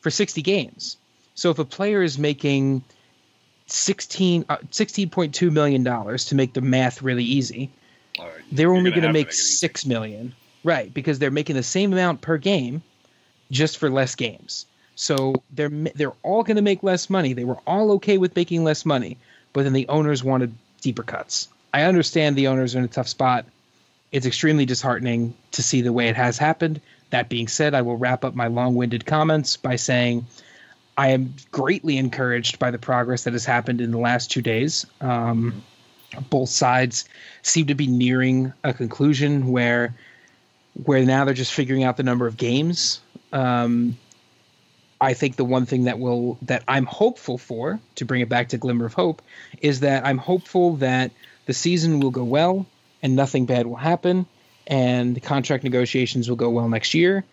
for 0.00 0.10
60 0.10 0.40
games. 0.42 0.96
So 1.34 1.50
if 1.50 1.58
a 1.58 1.64
player 1.64 2.02
is 2.02 2.18
making 2.18 2.84
16 3.66 4.44
uh, 4.48 4.56
16.2 4.70 5.50
million 5.50 5.82
dollars 5.82 6.26
to 6.26 6.34
make 6.34 6.52
the 6.52 6.60
math 6.60 7.00
really 7.02 7.24
easy 7.24 7.70
right. 8.18 8.30
they're 8.50 8.72
only 8.72 8.90
going 8.90 9.02
to 9.02 9.12
make 9.12 9.32
six 9.32 9.86
million, 9.86 10.34
right? 10.64 10.92
Because 10.92 11.18
they're 11.18 11.30
making 11.30 11.56
the 11.56 11.62
same 11.62 11.92
amount 11.92 12.20
per 12.20 12.36
game, 12.38 12.82
just 13.50 13.78
for 13.78 13.90
less 13.90 14.14
games. 14.14 14.66
So 14.94 15.34
they're 15.50 15.68
they're 15.68 16.14
all 16.22 16.42
going 16.42 16.56
to 16.56 16.62
make 16.62 16.82
less 16.82 17.08
money. 17.08 17.32
They 17.32 17.44
were 17.44 17.58
all 17.66 17.92
okay 17.92 18.18
with 18.18 18.36
making 18.36 18.64
less 18.64 18.84
money, 18.84 19.16
but 19.52 19.64
then 19.64 19.72
the 19.72 19.88
owners 19.88 20.22
wanted 20.22 20.54
deeper 20.80 21.02
cuts. 21.02 21.48
I 21.72 21.82
understand 21.82 22.36
the 22.36 22.48
owners 22.48 22.74
are 22.74 22.78
in 22.78 22.84
a 22.84 22.88
tough 22.88 23.08
spot. 23.08 23.46
It's 24.10 24.26
extremely 24.26 24.66
disheartening 24.66 25.34
to 25.52 25.62
see 25.62 25.80
the 25.80 25.92
way 25.92 26.08
it 26.08 26.16
has 26.16 26.36
happened. 26.36 26.80
That 27.10 27.30
being 27.30 27.48
said, 27.48 27.74
I 27.74 27.82
will 27.82 27.96
wrap 27.96 28.24
up 28.24 28.34
my 28.34 28.48
long-winded 28.48 29.06
comments 29.06 29.56
by 29.56 29.76
saying 29.76 30.26
I 30.96 31.08
am 31.08 31.34
greatly 31.50 31.96
encouraged 31.96 32.58
by 32.58 32.70
the 32.70 32.78
progress 32.78 33.24
that 33.24 33.32
has 33.32 33.46
happened 33.46 33.80
in 33.80 33.90
the 33.90 33.98
last 33.98 34.30
two 34.30 34.42
days. 34.42 34.86
Um, 35.00 35.62
both 36.30 36.48
sides 36.48 37.08
seem 37.42 37.66
to 37.66 37.74
be 37.74 37.86
nearing 37.86 38.52
a 38.64 38.72
conclusion 38.72 39.48
where 39.48 39.94
where 40.84 41.04
now 41.04 41.24
they're 41.24 41.34
just 41.34 41.52
figuring 41.52 41.84
out 41.84 41.96
the 41.96 42.02
number 42.02 42.26
of 42.26 42.36
games. 42.36 43.00
Um, 43.32 43.98
I 45.00 45.14
think 45.14 45.36
the 45.36 45.44
one 45.44 45.66
thing 45.66 45.84
that 45.84 45.98
will 45.98 46.38
that 46.42 46.62
I'm 46.68 46.86
hopeful 46.86 47.36
for 47.36 47.80
to 47.96 48.04
bring 48.04 48.20
it 48.20 48.28
back 48.28 48.50
to 48.50 48.58
glimmer 48.58 48.86
of 48.86 48.94
hope 48.94 49.20
is 49.60 49.80
that 49.80 50.06
I'm 50.06 50.18
hopeful 50.18 50.76
that 50.76 51.10
the 51.46 51.52
season 51.52 52.00
will 52.00 52.10
go 52.10 52.24
well 52.24 52.66
and 53.02 53.16
nothing 53.16 53.46
bad 53.46 53.66
will 53.66 53.76
happen 53.76 54.26
and 54.66 55.16
the 55.16 55.20
contract 55.20 55.64
negotiations 55.64 56.28
will 56.28 56.36
go 56.36 56.50
well 56.50 56.68
next 56.68 56.94
year 56.94 57.24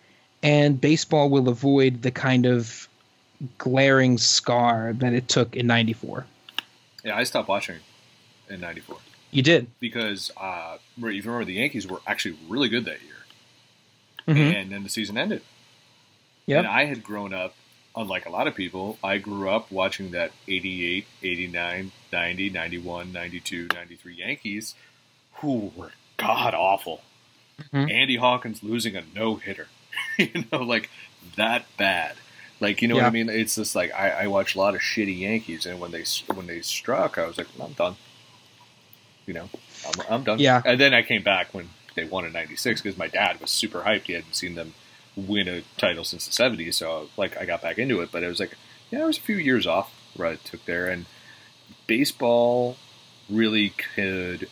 and 0.42 0.80
baseball 0.80 1.30
will 1.30 1.48
avoid 1.48 2.02
the 2.02 2.10
kind 2.10 2.44
of 2.44 2.88
glaring 3.56 4.18
scar 4.18 4.92
that 4.94 5.12
it 5.12 5.28
took 5.28 5.54
in 5.54 5.66
94. 5.66 6.26
Yeah, 7.04 7.16
I 7.16 7.22
stopped 7.22 7.48
watching 7.48 7.76
in 8.50 8.60
'94 8.60 8.96
You 9.30 9.42
did. 9.42 9.68
because 9.80 10.30
uh, 10.36 10.76
if 10.98 11.02
you 11.02 11.22
remember, 11.22 11.44
the 11.44 11.54
Yankees 11.54 11.86
were 11.86 12.00
actually 12.06 12.36
really 12.48 12.68
good 12.68 12.84
that 12.84 12.98
year, 13.02 13.16
Mhm. 14.36 14.54
and 14.54 14.70
then 14.72 14.82
the 14.82 14.88
season 14.88 15.16
ended. 15.16 15.42
Yep. 16.46 16.58
And 16.58 16.66
I 16.66 16.84
had 16.86 17.02
grown 17.02 17.32
up, 17.32 17.54
unlike 17.96 18.26
a 18.26 18.30
lot 18.30 18.46
of 18.46 18.54
people, 18.54 18.98
I 19.04 19.18
grew 19.18 19.48
up 19.50 19.70
watching 19.70 20.10
that 20.12 20.32
88, 20.48 21.06
89, 21.22 21.92
90, 22.12 22.50
91, 22.50 23.12
92, 23.12 23.68
93 23.72 24.14
Yankees, 24.14 24.74
who 25.34 25.72
were 25.76 25.92
god 26.16 26.54
awful. 26.54 27.02
Mhm. 27.72 27.90
Andy 27.92 28.16
Hawkins 28.16 28.62
losing 28.62 28.96
a 28.96 29.02
no 29.14 29.36
hitter, 29.36 29.68
you 30.18 30.44
know, 30.50 30.58
like 30.62 30.90
that 31.36 31.66
bad. 31.76 32.16
Like 32.58 32.82
you 32.82 32.88
know 32.88 32.96
what 32.96 33.04
I 33.04 33.10
mean? 33.10 33.28
It's 33.30 33.54
just 33.54 33.74
like 33.74 33.90
I, 33.94 34.24
I 34.24 34.26
watched 34.26 34.54
a 34.54 34.58
lot 34.58 34.74
of 34.74 34.80
shitty 34.82 35.18
Yankees, 35.20 35.64
and 35.66 35.80
when 35.80 35.92
they 35.92 36.04
when 36.34 36.46
they 36.46 36.60
struck, 36.62 37.16
I 37.16 37.26
was 37.26 37.38
like, 37.38 37.46
I'm 37.62 37.72
done. 37.72 37.96
You 39.30 39.34
know, 39.34 39.48
I'm, 39.86 40.12
I'm 40.12 40.24
done. 40.24 40.40
Yeah. 40.40 40.60
And 40.64 40.80
then 40.80 40.92
I 40.92 41.02
came 41.02 41.22
back 41.22 41.54
when 41.54 41.68
they 41.94 42.02
won 42.02 42.24
in 42.24 42.32
'96 42.32 42.82
because 42.82 42.98
my 42.98 43.06
dad 43.06 43.40
was 43.40 43.52
super 43.52 43.82
hyped. 43.82 44.02
He 44.02 44.14
hadn't 44.14 44.34
seen 44.34 44.56
them 44.56 44.74
win 45.14 45.46
a 45.46 45.62
title 45.76 46.02
since 46.02 46.26
the 46.26 46.32
'70s, 46.32 46.74
so 46.74 47.10
like 47.16 47.40
I 47.40 47.44
got 47.44 47.62
back 47.62 47.78
into 47.78 48.00
it. 48.00 48.10
But 48.10 48.24
it 48.24 48.26
was 48.26 48.40
like, 48.40 48.56
yeah, 48.90 49.04
it 49.04 49.06
was 49.06 49.18
a 49.18 49.20
few 49.20 49.36
years 49.36 49.68
off 49.68 49.94
where 50.16 50.26
I 50.26 50.34
took 50.34 50.64
there, 50.64 50.88
and 50.88 51.06
baseball 51.86 52.76
really 53.28 53.68
could, 53.94 54.48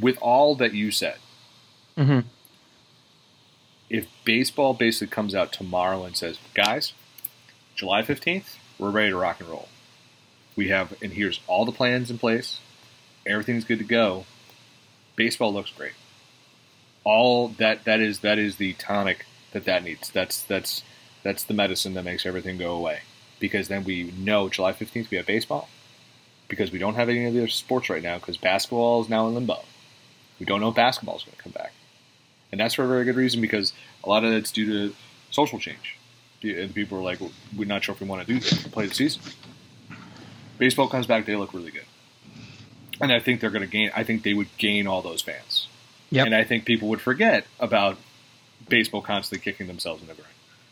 with 0.00 0.18
all 0.20 0.56
that 0.56 0.74
you 0.74 0.90
said, 0.90 1.18
hmm 1.96 2.22
if 3.88 4.08
baseball 4.24 4.74
basically 4.74 5.14
comes 5.14 5.32
out 5.32 5.52
tomorrow 5.52 6.02
and 6.02 6.16
says, 6.16 6.40
guys, 6.54 6.92
July 7.76 8.02
15th, 8.02 8.56
we're 8.80 8.90
ready 8.90 9.10
to 9.10 9.16
rock 9.16 9.38
and 9.38 9.48
roll. 9.48 9.68
We 10.56 10.68
have, 10.68 10.94
and 11.02 11.12
here's 11.12 11.40
all 11.46 11.64
the 11.64 11.72
plans 11.72 12.10
in 12.10 12.18
place. 12.18 12.60
Everything's 13.26 13.64
good 13.64 13.78
to 13.78 13.84
go. 13.84 14.24
Baseball 15.14 15.52
looks 15.52 15.70
great. 15.70 15.92
All 17.04 17.48
that 17.48 17.84
that 17.84 18.00
is 18.00 18.20
that 18.20 18.38
is 18.38 18.56
the 18.56 18.72
tonic 18.74 19.26
that 19.52 19.64
that 19.64 19.84
needs. 19.84 20.10
That's 20.10 20.42
that's 20.42 20.82
that's 21.22 21.44
the 21.44 21.54
medicine 21.54 21.94
that 21.94 22.04
makes 22.04 22.26
everything 22.26 22.58
go 22.58 22.74
away. 22.74 23.00
Because 23.38 23.68
then 23.68 23.84
we 23.84 24.12
know 24.16 24.48
July 24.48 24.72
15th 24.72 25.10
we 25.10 25.18
have 25.18 25.26
baseball. 25.26 25.68
Because 26.48 26.72
we 26.72 26.78
don't 26.78 26.94
have 26.94 27.08
any 27.08 27.26
of 27.26 27.34
the 27.34 27.40
other 27.40 27.48
sports 27.48 27.90
right 27.90 28.02
now. 28.02 28.16
Because 28.16 28.36
basketball 28.36 29.02
is 29.02 29.08
now 29.08 29.26
in 29.28 29.34
limbo. 29.34 29.62
We 30.40 30.46
don't 30.46 30.60
know 30.60 30.70
if 30.70 30.74
basketball 30.74 31.16
is 31.16 31.24
going 31.24 31.36
to 31.36 31.42
come 31.42 31.52
back 31.52 31.72
and 32.52 32.60
that's 32.60 32.74
for 32.74 32.84
a 32.84 32.88
very 32.88 33.04
good 33.04 33.16
reason 33.16 33.40
because 33.40 33.72
a 34.04 34.08
lot 34.08 34.24
of 34.24 34.32
it's 34.32 34.52
due 34.52 34.66
to 34.66 34.94
social 35.30 35.58
change. 35.58 35.98
And 36.42 36.74
people 36.74 36.98
are 36.98 37.02
like, 37.02 37.18
"We're 37.56 37.66
not 37.66 37.84
sure 37.84 37.94
if 37.94 38.00
we 38.00 38.06
want 38.06 38.26
to 38.26 38.32
do 38.32 38.38
this, 38.38 38.66
play 38.68 38.86
the 38.86 38.94
season." 38.94 39.22
Baseball 40.58 40.88
comes 40.88 41.06
back; 41.06 41.26
they 41.26 41.36
look 41.36 41.52
really 41.54 41.70
good, 41.70 41.84
and 43.00 43.12
I 43.12 43.20
think 43.20 43.40
they're 43.40 43.50
going 43.50 43.62
to 43.64 43.70
gain. 43.70 43.90
I 43.94 44.04
think 44.04 44.22
they 44.22 44.34
would 44.34 44.48
gain 44.58 44.86
all 44.86 45.02
those 45.02 45.22
fans, 45.22 45.68
Yep. 46.10 46.26
and 46.26 46.34
I 46.34 46.44
think 46.44 46.64
people 46.64 46.88
would 46.88 47.00
forget 47.00 47.46
about 47.60 47.98
baseball 48.68 49.02
constantly 49.02 49.42
kicking 49.44 49.66
themselves 49.66 50.02
in 50.02 50.08
the 50.08 50.14
groin. 50.14 50.28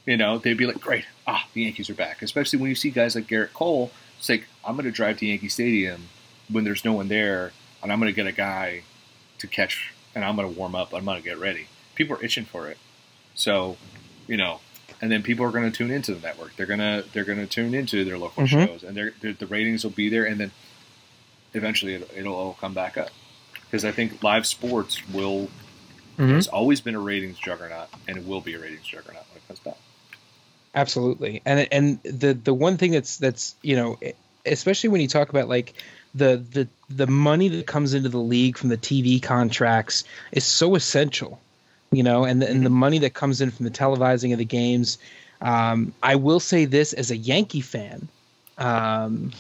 You 0.07 0.17
know, 0.17 0.39
they'd 0.39 0.57
be 0.57 0.67
like, 0.67 0.81
"Great, 0.81 1.05
ah, 1.27 1.47
the 1.55 1.63
Yankees 1.63 1.89
are 1.91 1.95
back." 1.95 2.23
Especially 2.23 2.59
when 2.59 2.69
you 2.69 2.75
see 2.75 2.91
guys 2.91 3.15
like 3.15 3.27
Gerrit 3.27 3.53
Cole. 3.53 3.91
It's 4.19 4.29
like, 4.29 4.47
"I'm 4.65 4.75
going 4.77 4.85
to 4.87 4.91
drive 4.91 5.19
to 5.19 5.27
Yankee 5.27 5.49
Stadium 5.49 6.09
when 6.51 6.65
there's 6.65 6.85
no 6.85 6.93
one 6.93 7.09
there, 7.09 7.53
and 7.83 7.93
I'm 7.93 8.01
going 8.01 8.13
to 8.13 8.17
get 8.17 8.27
a 8.27 8.33
guy 8.33 8.83
to 9.39 9.47
catch, 9.47 9.93
and 10.15 10.25
I'm 10.25 10.37
going 10.37 10.53
to 10.53 10.59
warm 10.59 10.75
up. 10.75 10.95
I'm 10.95 11.05
going 11.05 11.23
to 11.23 11.29
get 11.29 11.39
ready." 11.39 11.67
People 11.95 12.17
are 12.17 12.25
itching 12.25 12.45
for 12.45 12.69
it, 12.69 12.79
so 13.35 13.77
you 14.27 14.37
know, 14.37 14.61
and 15.05 15.13
then 15.13 15.23
people 15.23 15.45
are 15.45 15.51
going 15.51 15.71
to 15.71 15.71
tune 15.71 15.91
into 15.91 16.15
the 16.15 16.21
network. 16.27 16.57
They're 16.57 16.65
gonna 16.65 17.05
they're 17.13 17.27
gonna 17.27 17.47
tune 17.47 17.75
into 17.75 18.07
their 18.07 18.17
local 18.17 18.45
Mhm. 18.45 18.67
shows, 18.67 18.83
and 18.83 18.97
they're, 18.97 19.13
they're, 19.21 19.35
the 19.35 19.47
ratings 19.47 19.85
will 19.85 19.91
be 19.91 20.09
there, 20.09 20.25
and 20.25 20.41
then 20.41 20.51
eventually 21.53 21.93
it'll, 21.97 22.09
it'll 22.17 22.35
all 22.35 22.57
come 22.59 22.73
back 22.73 22.97
up. 22.97 23.11
Because 23.67 23.85
I 23.85 23.93
think 23.93 24.23
live 24.23 24.47
sports 24.47 25.07
will 25.13 25.51
Mhm. 26.19 26.31
has 26.37 26.49
always 26.49 26.81
been 26.81 26.95
a 26.95 27.01
ratings 27.01 27.39
juggernaut, 27.39 27.89
and 28.09 28.17
it 28.17 28.25
will 28.27 28.41
be 28.41 28.55
a 28.55 28.59
ratings 28.59 28.87
juggernaut 28.87 29.25
when 29.31 29.37
it 29.43 29.47
comes 29.47 29.61
back. 29.61 29.77
Absolutely, 30.75 31.43
and 31.45 31.69
and 31.71 32.03
the 32.03 32.33
the 32.33 32.55
one 32.55 32.79
thing 32.79 32.93
that's 32.93 33.19
that's 33.19 33.57
you 33.63 33.77
know, 33.77 33.99
especially 34.47 34.89
when 34.89 35.03
you 35.03 35.09
talk 35.09 35.29
about 35.29 35.51
like 35.51 35.75
the 36.15 36.43
the 36.51 36.67
the 36.89 37.07
money 37.07 37.49
that 37.49 37.67
comes 37.67 37.93
into 37.93 38.09
the 38.09 38.17
league 38.19 38.57
from 38.57 38.71
the 38.71 38.79
TV 38.79 39.21
contracts 39.23 40.05
is 40.33 40.45
so 40.45 40.75
essential, 40.77 41.41
you 41.95 42.03
know, 42.03 42.25
and 42.25 42.43
the, 42.43 42.49
and 42.49 42.65
the 42.65 42.71
money 42.71 42.99
that 43.01 43.15
comes 43.15 43.41
in 43.41 43.51
from 43.51 43.65
the 43.65 43.71
televising 43.71 44.33
of 44.33 44.39
the 44.39 44.45
games. 44.45 44.99
Um, 45.41 45.93
I 46.03 46.17
will 46.17 46.41
say 46.41 46.65
this 46.65 46.93
as 46.93 47.11
a 47.11 47.17
Yankee 47.17 47.61
fan, 47.61 48.09
um, 48.59 49.33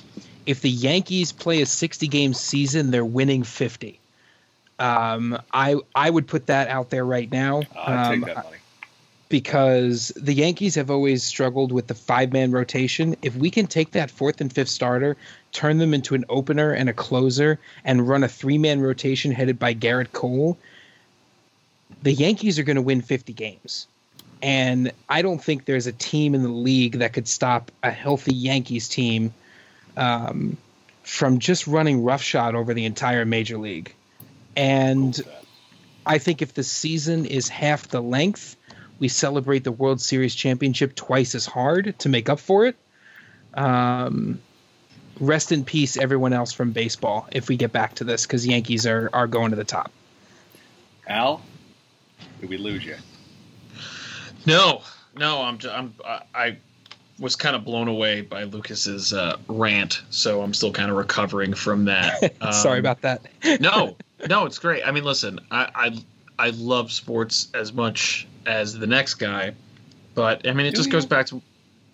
if 0.46 0.60
the 0.60 0.70
Yankees 0.70 1.32
play 1.32 1.62
a 1.62 1.66
sixty 1.66 2.08
game 2.08 2.34
season, 2.34 2.90
they're 2.90 3.04
winning 3.04 3.42
fifty. 3.44 4.00
Um, 4.78 5.38
I 5.52 5.76
I 5.94 6.10
would 6.10 6.26
put 6.26 6.46
that 6.46 6.68
out 6.68 6.90
there 6.90 7.04
right 7.04 7.30
now. 7.30 7.62
Um, 7.76 8.20
take 8.20 8.34
that 8.34 8.44
money. 8.44 8.56
because 9.28 10.12
the 10.16 10.34
Yankees 10.34 10.74
have 10.74 10.90
always 10.90 11.22
struggled 11.22 11.72
with 11.72 11.86
the 11.86 11.94
five 11.94 12.32
man 12.32 12.50
rotation. 12.50 13.16
If 13.22 13.36
we 13.36 13.50
can 13.50 13.66
take 13.66 13.92
that 13.92 14.10
fourth 14.10 14.40
and 14.40 14.52
fifth 14.52 14.68
starter, 14.68 15.16
turn 15.52 15.78
them 15.78 15.94
into 15.94 16.14
an 16.14 16.24
opener 16.28 16.72
and 16.72 16.88
a 16.88 16.92
closer, 16.92 17.58
and 17.84 18.06
run 18.06 18.24
a 18.24 18.28
three 18.28 18.58
man 18.58 18.80
rotation 18.80 19.32
headed 19.32 19.58
by 19.58 19.74
Gerrit 19.74 20.12
Cole, 20.12 20.58
the 22.04 22.12
Yankees 22.12 22.58
are 22.58 22.62
going 22.62 22.76
to 22.76 22.82
win 22.82 23.00
50 23.00 23.32
games. 23.32 23.88
And 24.42 24.92
I 25.08 25.22
don't 25.22 25.42
think 25.42 25.64
there's 25.64 25.86
a 25.86 25.92
team 25.92 26.34
in 26.34 26.42
the 26.42 26.50
league 26.50 26.98
that 26.98 27.14
could 27.14 27.26
stop 27.26 27.72
a 27.82 27.90
healthy 27.90 28.34
Yankees 28.34 28.90
team 28.90 29.32
um, 29.96 30.58
from 31.02 31.38
just 31.38 31.66
running 31.66 32.04
roughshod 32.04 32.54
over 32.54 32.74
the 32.74 32.84
entire 32.84 33.24
major 33.24 33.56
league. 33.56 33.94
And 34.54 35.14
Cool 35.14 35.24
with 35.24 35.26
that. 35.26 35.44
I 36.06 36.18
think 36.18 36.42
if 36.42 36.52
the 36.52 36.62
season 36.62 37.24
is 37.24 37.48
half 37.48 37.88
the 37.88 38.02
length, 38.02 38.56
we 38.98 39.08
celebrate 39.08 39.64
the 39.64 39.72
World 39.72 40.02
Series 40.02 40.34
championship 40.34 40.94
twice 40.94 41.34
as 41.34 41.46
hard 41.46 41.98
to 42.00 42.10
make 42.10 42.28
up 42.28 42.38
for 42.38 42.66
it. 42.66 42.76
Um, 43.54 44.42
rest 45.18 45.52
in 45.52 45.64
peace, 45.64 45.96
everyone 45.96 46.34
else 46.34 46.52
from 46.52 46.72
baseball. 46.72 47.26
If 47.32 47.48
we 47.48 47.56
get 47.56 47.72
back 47.72 47.94
to 47.94 48.04
this, 48.04 48.26
because 48.26 48.46
Yankees 48.46 48.86
are 48.86 49.08
are 49.14 49.26
going 49.26 49.50
to 49.50 49.56
the 49.56 49.64
top. 49.64 49.90
Al, 51.06 51.40
did 52.44 52.50
we 52.50 52.58
lose 52.58 52.84
you? 52.84 52.96
No, 54.46 54.82
no, 55.16 55.40
I'm, 55.40 55.56
j- 55.56 55.70
I'm 55.70 55.94
I, 56.04 56.22
I 56.34 56.56
was 57.18 57.36
kind 57.36 57.56
of 57.56 57.64
blown 57.64 57.88
away 57.88 58.20
by 58.20 58.44
Lucas's 58.44 59.14
uh, 59.14 59.38
rant, 59.48 60.02
so 60.10 60.42
I'm 60.42 60.52
still 60.52 60.70
kind 60.72 60.90
of 60.90 60.96
recovering 60.98 61.54
from 61.54 61.86
that. 61.86 62.34
Sorry 62.52 62.78
Um, 62.80 62.84
about 62.84 63.00
that. 63.00 63.22
no, 63.60 63.96
no, 64.28 64.44
it's 64.44 64.58
great. 64.58 64.82
I 64.86 64.90
mean, 64.90 65.04
listen, 65.04 65.40
I, 65.50 65.70
I 65.74 66.46
I 66.46 66.50
love 66.50 66.92
sports 66.92 67.48
as 67.54 67.72
much 67.72 68.26
as 68.44 68.78
the 68.78 68.86
next 68.86 69.14
guy, 69.14 69.54
but 70.14 70.46
I 70.46 70.52
mean, 70.52 70.66
it 70.66 70.72
Do 70.72 70.76
just 70.76 70.88
you? 70.88 70.92
goes 70.92 71.06
back 71.06 71.26
to 71.28 71.40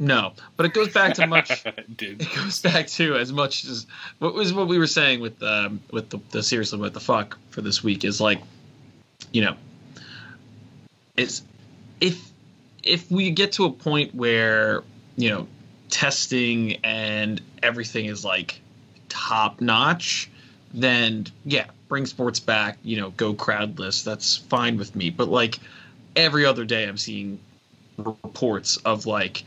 no, 0.01 0.33
but 0.57 0.67
it 0.67 0.73
goes 0.75 0.89
back 0.89 1.15
to 1.15 1.27
much. 1.29 1.63
Did 1.97 2.23
it 2.23 2.35
goes 2.35 2.61
back 2.61 2.89
to 2.89 3.15
as 3.17 3.33
much 3.33 3.65
as 3.67 3.87
what 4.19 4.35
was 4.35 4.53
what 4.53 4.67
we 4.67 4.79
were 4.79 4.89
saying 4.89 5.21
with 5.21 5.41
um 5.45 5.81
with 5.93 6.11
the, 6.11 6.19
the 6.33 6.43
seriously 6.43 6.81
what 6.81 6.93
the 6.93 6.99
fuck 7.01 7.39
for 7.51 7.61
this 7.61 7.85
week 7.85 8.05
is 8.05 8.21
like, 8.21 8.41
you 9.31 9.43
know, 9.45 9.55
it's 11.21 11.43
if 12.01 12.31
if 12.83 13.11
we 13.11 13.31
get 13.31 13.53
to 13.53 13.65
a 13.65 13.71
point 13.71 14.15
where 14.15 14.83
you 15.17 15.31
know 15.31 15.47
testing 15.91 16.77
and 16.85 17.41
everything 17.63 18.07
is 18.07 18.25
like 18.25 18.61
top 19.09 19.61
notch 19.61 20.31
then 20.73 21.27
yeah 21.45 21.67
bring 21.89 22.07
sports 22.07 22.41
back 22.41 22.79
you 22.83 23.01
know 23.01 23.11
go 23.11 23.35
crowdless. 23.35 24.05
That's 24.05 24.37
fine 24.37 24.79
with 24.79 24.95
me. 24.95 25.11
But 25.11 25.29
like 25.29 25.59
every 26.17 26.45
other 26.45 26.65
day 26.65 26.85
i'm 26.85 26.97
seeing 26.97 27.39
reports 27.97 28.77
of 28.79 29.07
like 29.07 29.45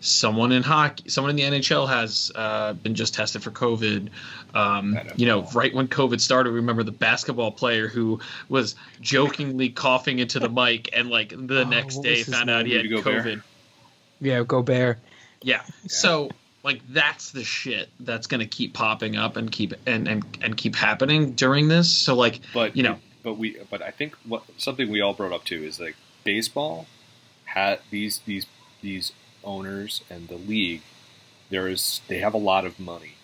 someone 0.00 0.52
in 0.52 0.62
hockey 0.62 1.08
someone 1.08 1.30
in 1.30 1.36
the 1.36 1.58
nhl 1.58 1.88
has 1.88 2.30
uh, 2.34 2.72
been 2.74 2.94
just 2.94 3.14
tested 3.14 3.42
for 3.42 3.50
covid 3.50 4.08
um, 4.56 4.98
you 5.16 5.26
know 5.26 5.42
right 5.54 5.74
when 5.74 5.86
covid 5.88 6.20
started 6.20 6.50
we 6.50 6.56
remember 6.56 6.82
the 6.82 6.92
basketball 6.92 7.50
player 7.52 7.88
who 7.88 8.18
was 8.48 8.74
jokingly 9.00 9.68
coughing 9.68 10.18
into 10.18 10.38
the 10.38 10.48
mic 10.48 10.88
and 10.92 11.10
like 11.10 11.30
the 11.30 11.60
Oh, 11.62 11.68
next 11.68 11.98
day 12.02 12.22
found 12.22 12.48
out 12.50 12.66
he 12.66 12.72
had 12.72 12.82
name? 12.84 12.92
Rudy 12.92 13.02
Gobert? 13.02 13.24
covid 13.26 13.42
Yeah, 14.20 14.42
Gobert. 14.44 14.98
yeah. 15.42 15.62
So 15.88 16.30
like 16.62 16.80
that's 16.88 17.30
the 17.32 17.44
shit 17.44 17.88
that's 18.00 18.26
gonna 18.26 18.46
keep 18.46 18.72
popping 18.74 19.16
up 19.16 19.36
and 19.36 19.52
keep 19.52 19.74
and 19.86 20.08
and, 20.08 20.24
and 20.40 20.56
keep 20.56 20.74
happening 20.74 21.32
during 21.32 21.68
this. 21.68 21.90
So 21.92 22.14
like 22.14 22.40
but 22.54 22.76
you 22.76 22.82
know 22.82 22.98
but 23.22 23.34
we 23.34 23.58
but 23.70 23.82
I 23.82 23.90
think 23.90 24.14
what 24.26 24.42
something 24.56 24.90
we 24.90 25.00
all 25.02 25.12
brought 25.12 25.32
up 25.32 25.44
too 25.44 25.62
is 25.64 25.78
like 25.78 25.96
baseball 26.24 26.86
had 27.44 27.80
these 27.90 28.20
these 28.26 28.46
these 28.80 29.12
owners 29.44 30.02
and 30.10 30.28
the 30.28 30.36
league 30.36 30.82
there 31.50 31.68
is 31.68 32.00
they 32.08 32.18
have 32.18 32.34
a 32.34 32.38
lot 32.38 32.64
of 32.64 32.80
money 32.80 33.15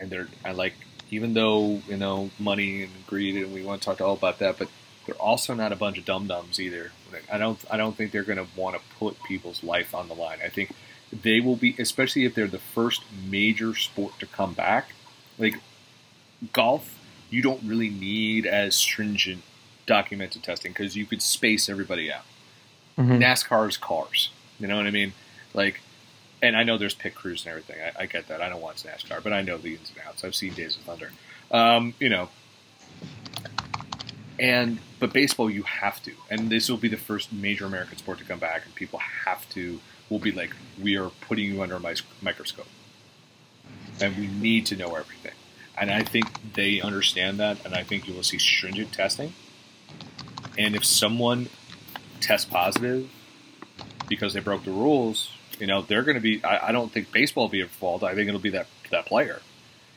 and 0.00 0.10
they're 0.10 0.28
I 0.44 0.52
like 0.52 0.74
even 1.10 1.34
though 1.34 1.82
you 1.88 1.96
know 1.96 2.30
money 2.38 2.82
and 2.84 3.06
greed 3.06 3.36
and 3.36 3.52
we 3.52 3.62
want 3.64 3.82
to 3.82 3.86
talk 3.86 3.98
to 3.98 4.04
all 4.04 4.14
about 4.14 4.38
that 4.38 4.58
but 4.58 4.68
they're 5.06 5.14
also 5.16 5.54
not 5.54 5.72
a 5.72 5.76
bunch 5.76 5.98
of 5.98 6.04
dum 6.04 6.26
dums 6.26 6.60
either. 6.60 6.92
I 7.32 7.38
don't 7.38 7.58
I 7.70 7.76
don't 7.76 7.96
think 7.96 8.12
they're 8.12 8.22
going 8.22 8.38
to 8.38 8.46
want 8.56 8.76
to 8.76 8.82
put 8.98 9.22
people's 9.24 9.64
life 9.64 9.94
on 9.94 10.08
the 10.08 10.14
line. 10.14 10.38
I 10.44 10.48
think 10.48 10.72
they 11.12 11.40
will 11.40 11.56
be, 11.56 11.74
especially 11.78 12.24
if 12.24 12.34
they're 12.34 12.46
the 12.46 12.58
first 12.58 13.02
major 13.28 13.74
sport 13.74 14.18
to 14.20 14.26
come 14.26 14.52
back. 14.52 14.92
Like 15.38 15.56
golf, 16.52 16.98
you 17.30 17.42
don't 17.42 17.62
really 17.64 17.90
need 17.90 18.46
as 18.46 18.76
stringent 18.76 19.42
documented 19.86 20.42
testing 20.42 20.72
because 20.72 20.96
you 20.96 21.06
could 21.06 21.22
space 21.22 21.68
everybody 21.68 22.12
out. 22.12 22.24
Mhm. 22.98 23.18
NASCAR's 23.18 23.76
cars, 23.76 24.30
you 24.60 24.66
know 24.68 24.76
what 24.76 24.86
I 24.86 24.90
mean? 24.90 25.12
Like, 25.54 25.80
and 26.42 26.56
I 26.56 26.62
know 26.62 26.78
there's 26.78 26.94
pit 26.94 27.14
crews 27.14 27.44
and 27.44 27.50
everything. 27.50 27.76
I, 27.80 28.02
I 28.02 28.06
get 28.06 28.28
that. 28.28 28.40
I 28.40 28.48
don't 28.48 28.60
watch 28.60 28.82
NASCAR, 28.84 29.22
but 29.22 29.32
I 29.32 29.42
know 29.42 29.58
the 29.58 29.74
ins 29.74 29.90
and 29.90 30.06
outs. 30.06 30.24
I've 30.24 30.34
seen 30.34 30.54
Days 30.54 30.76
of 30.76 30.82
Thunder. 30.82 31.10
Um, 31.50 31.94
you 31.98 32.08
know, 32.08 32.28
and 34.38 34.78
but 34.98 35.12
baseball, 35.12 35.50
you 35.50 35.62
have 35.64 36.02
to, 36.04 36.12
and 36.30 36.50
this 36.50 36.68
will 36.68 36.78
be 36.78 36.88
the 36.88 36.96
first 36.96 37.32
major 37.32 37.66
American 37.66 37.98
sport 37.98 38.18
to 38.18 38.24
come 38.24 38.38
back, 38.38 38.64
and 38.64 38.74
people 38.74 38.98
have 38.98 39.48
to. 39.50 39.80
Will 40.08 40.18
be 40.18 40.32
like, 40.32 40.50
we 40.82 40.96
are 40.96 41.10
putting 41.20 41.44
you 41.44 41.62
under 41.62 41.76
a 41.76 41.94
microscope, 42.20 42.66
and 44.00 44.16
we 44.16 44.26
need 44.26 44.66
to 44.66 44.76
know 44.76 44.96
everything. 44.96 45.34
And 45.78 45.88
I 45.88 46.02
think 46.02 46.26
they 46.54 46.80
understand 46.80 47.38
that, 47.38 47.64
and 47.64 47.74
I 47.74 47.84
think 47.84 48.08
you 48.08 48.14
will 48.14 48.24
see 48.24 48.38
stringent 48.38 48.92
testing. 48.92 49.34
And 50.58 50.74
if 50.74 50.84
someone 50.84 51.48
tests 52.20 52.44
positive 52.44 53.08
because 54.08 54.34
they 54.34 54.40
broke 54.40 54.64
the 54.64 54.72
rules, 54.72 55.30
you 55.60 55.66
know, 55.66 55.82
they're 55.82 56.02
going 56.02 56.16
to 56.16 56.20
be. 56.20 56.42
I, 56.42 56.68
I 56.68 56.72
don't 56.72 56.90
think 56.90 57.12
baseball 57.12 57.44
will 57.44 57.48
be 57.50 57.60
at 57.62 57.68
fault. 57.68 58.02
I 58.02 58.14
think 58.14 58.28
it'll 58.28 58.40
be 58.40 58.50
that 58.50 58.66
that 58.90 59.06
player 59.06 59.40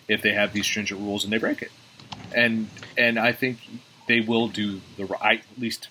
if 0.08 0.22
they 0.22 0.34
have 0.34 0.54
these 0.54 0.66
stringent 0.66 1.00
rules 1.00 1.24
and 1.24 1.32
they 1.34 1.38
break 1.40 1.62
it. 1.62 1.72
And 2.36 2.70
and 2.98 3.18
I 3.18 3.32
think 3.32 3.58
they 4.08 4.20
will 4.20 4.48
do 4.50 4.82
the 4.98 5.06
right. 5.06 5.40
At 5.56 5.60
least 5.62 5.88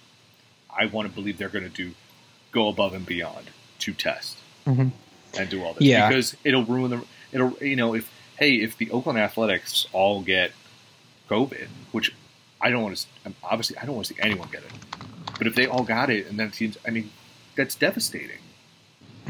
I 0.70 0.86
want 0.86 1.08
to 1.08 1.14
believe 1.14 1.38
they're 1.38 1.48
going 1.48 1.64
to 1.64 1.70
do 1.70 1.92
go 2.52 2.68
above 2.68 2.92
and 2.94 3.06
beyond 3.06 3.46
to 3.80 3.92
test 3.94 4.36
Mhm. 4.66 4.92
and 5.38 5.48
do 5.48 5.64
all 5.64 5.72
this 5.72 5.82
Yeah. 5.82 6.08
because 6.08 6.36
it'll 6.44 6.64
ruin 6.64 6.90
the. 6.90 7.04
It'll 7.32 7.56
you 7.60 7.76
know 7.76 7.94
if 7.94 8.10
hey 8.38 8.56
if 8.56 8.76
the 8.76 8.90
Oakland 8.90 9.18
Athletics 9.18 9.86
all 9.92 10.20
get 10.22 10.52
COVID, 11.30 11.68
which 11.92 12.12
I 12.60 12.70
don't 12.70 12.82
want 12.82 12.96
to. 13.24 13.32
Obviously, 13.42 13.78
I 13.78 13.86
don't 13.86 13.94
want 13.96 14.06
to 14.08 14.14
see 14.14 14.20
anyone 14.20 14.48
get 14.52 14.62
it. 14.62 14.70
But 15.38 15.46
if 15.46 15.54
they 15.54 15.66
all 15.66 15.82
got 15.82 16.10
it, 16.10 16.26
and 16.28 16.38
then 16.38 16.50
teams, 16.50 16.76
I 16.86 16.90
mean, 16.90 17.10
that's 17.56 17.74
devastating. 17.74 18.38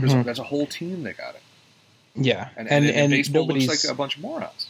There's 0.03 0.15
Mhm. 0.15 0.25
that's 0.25 0.39
a 0.39 0.45
whole 0.45 0.67
team 0.67 1.03
that 1.05 1.17
got 1.17 1.35
it, 1.35 1.43
Yeah, 2.15 2.49
and 2.57 2.69
and 2.69 2.87
and, 2.87 2.97
and, 2.97 3.11
baseball 3.11 3.43
nobody's 3.43 3.69
looks 3.69 3.85
like 3.85 3.93
a 3.93 3.97
bunch 3.97 4.17
of 4.17 4.23
morons. 4.23 4.67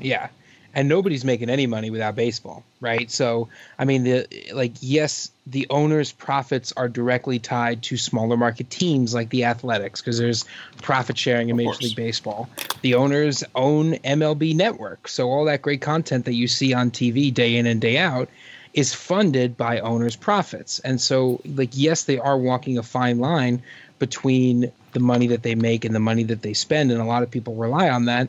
yeah, 0.00 0.28
and 0.74 0.88
nobody's 0.88 1.24
making 1.24 1.50
any 1.50 1.66
money 1.66 1.90
without 1.90 2.14
baseball, 2.14 2.62
right? 2.80 3.10
So 3.10 3.48
I 3.78 3.84
mean, 3.84 4.04
the 4.04 4.26
like 4.52 4.72
yes, 4.80 5.30
the 5.46 5.66
owners' 5.70 6.12
profits 6.12 6.72
are 6.76 6.88
directly 6.88 7.38
tied 7.40 7.82
to 7.84 7.96
smaller 7.96 8.36
market 8.36 8.70
teams 8.70 9.12
like 9.14 9.30
the 9.30 9.44
Athletics 9.44 10.00
because 10.00 10.18
there's 10.18 10.44
profit 10.82 11.18
sharing 11.18 11.48
in 11.48 11.54
Of 11.54 11.56
Major 11.58 11.70
course. 11.70 11.82
League 11.82 11.96
Baseball. 11.96 12.48
The 12.82 12.94
owners 12.94 13.42
own 13.56 13.94
MLB 14.04 14.54
Network, 14.54 15.08
so 15.08 15.28
all 15.30 15.46
that 15.46 15.62
great 15.62 15.80
content 15.80 16.24
that 16.26 16.34
you 16.34 16.46
see 16.46 16.72
on 16.72 16.90
TV 16.92 17.32
day 17.32 17.56
in 17.56 17.66
and 17.66 17.80
day 17.80 17.98
out 17.98 18.28
is 18.72 18.94
funded 18.94 19.56
by 19.56 19.80
owners' 19.80 20.14
profits. 20.14 20.78
And 20.78 21.00
so, 21.00 21.40
like, 21.44 21.70
yes, 21.72 22.04
they 22.04 22.20
are 22.20 22.38
walking 22.38 22.78
a 22.78 22.84
fine 22.84 23.18
line 23.18 23.62
between 24.00 24.72
the 24.92 24.98
money 24.98 25.28
that 25.28 25.44
they 25.44 25.54
make 25.54 25.84
and 25.84 25.94
the 25.94 26.00
money 26.00 26.24
that 26.24 26.42
they 26.42 26.54
spend, 26.54 26.90
and 26.90 27.00
a 27.00 27.04
lot 27.04 27.22
of 27.22 27.30
people 27.30 27.54
rely 27.54 27.88
on 27.88 28.06
that. 28.06 28.28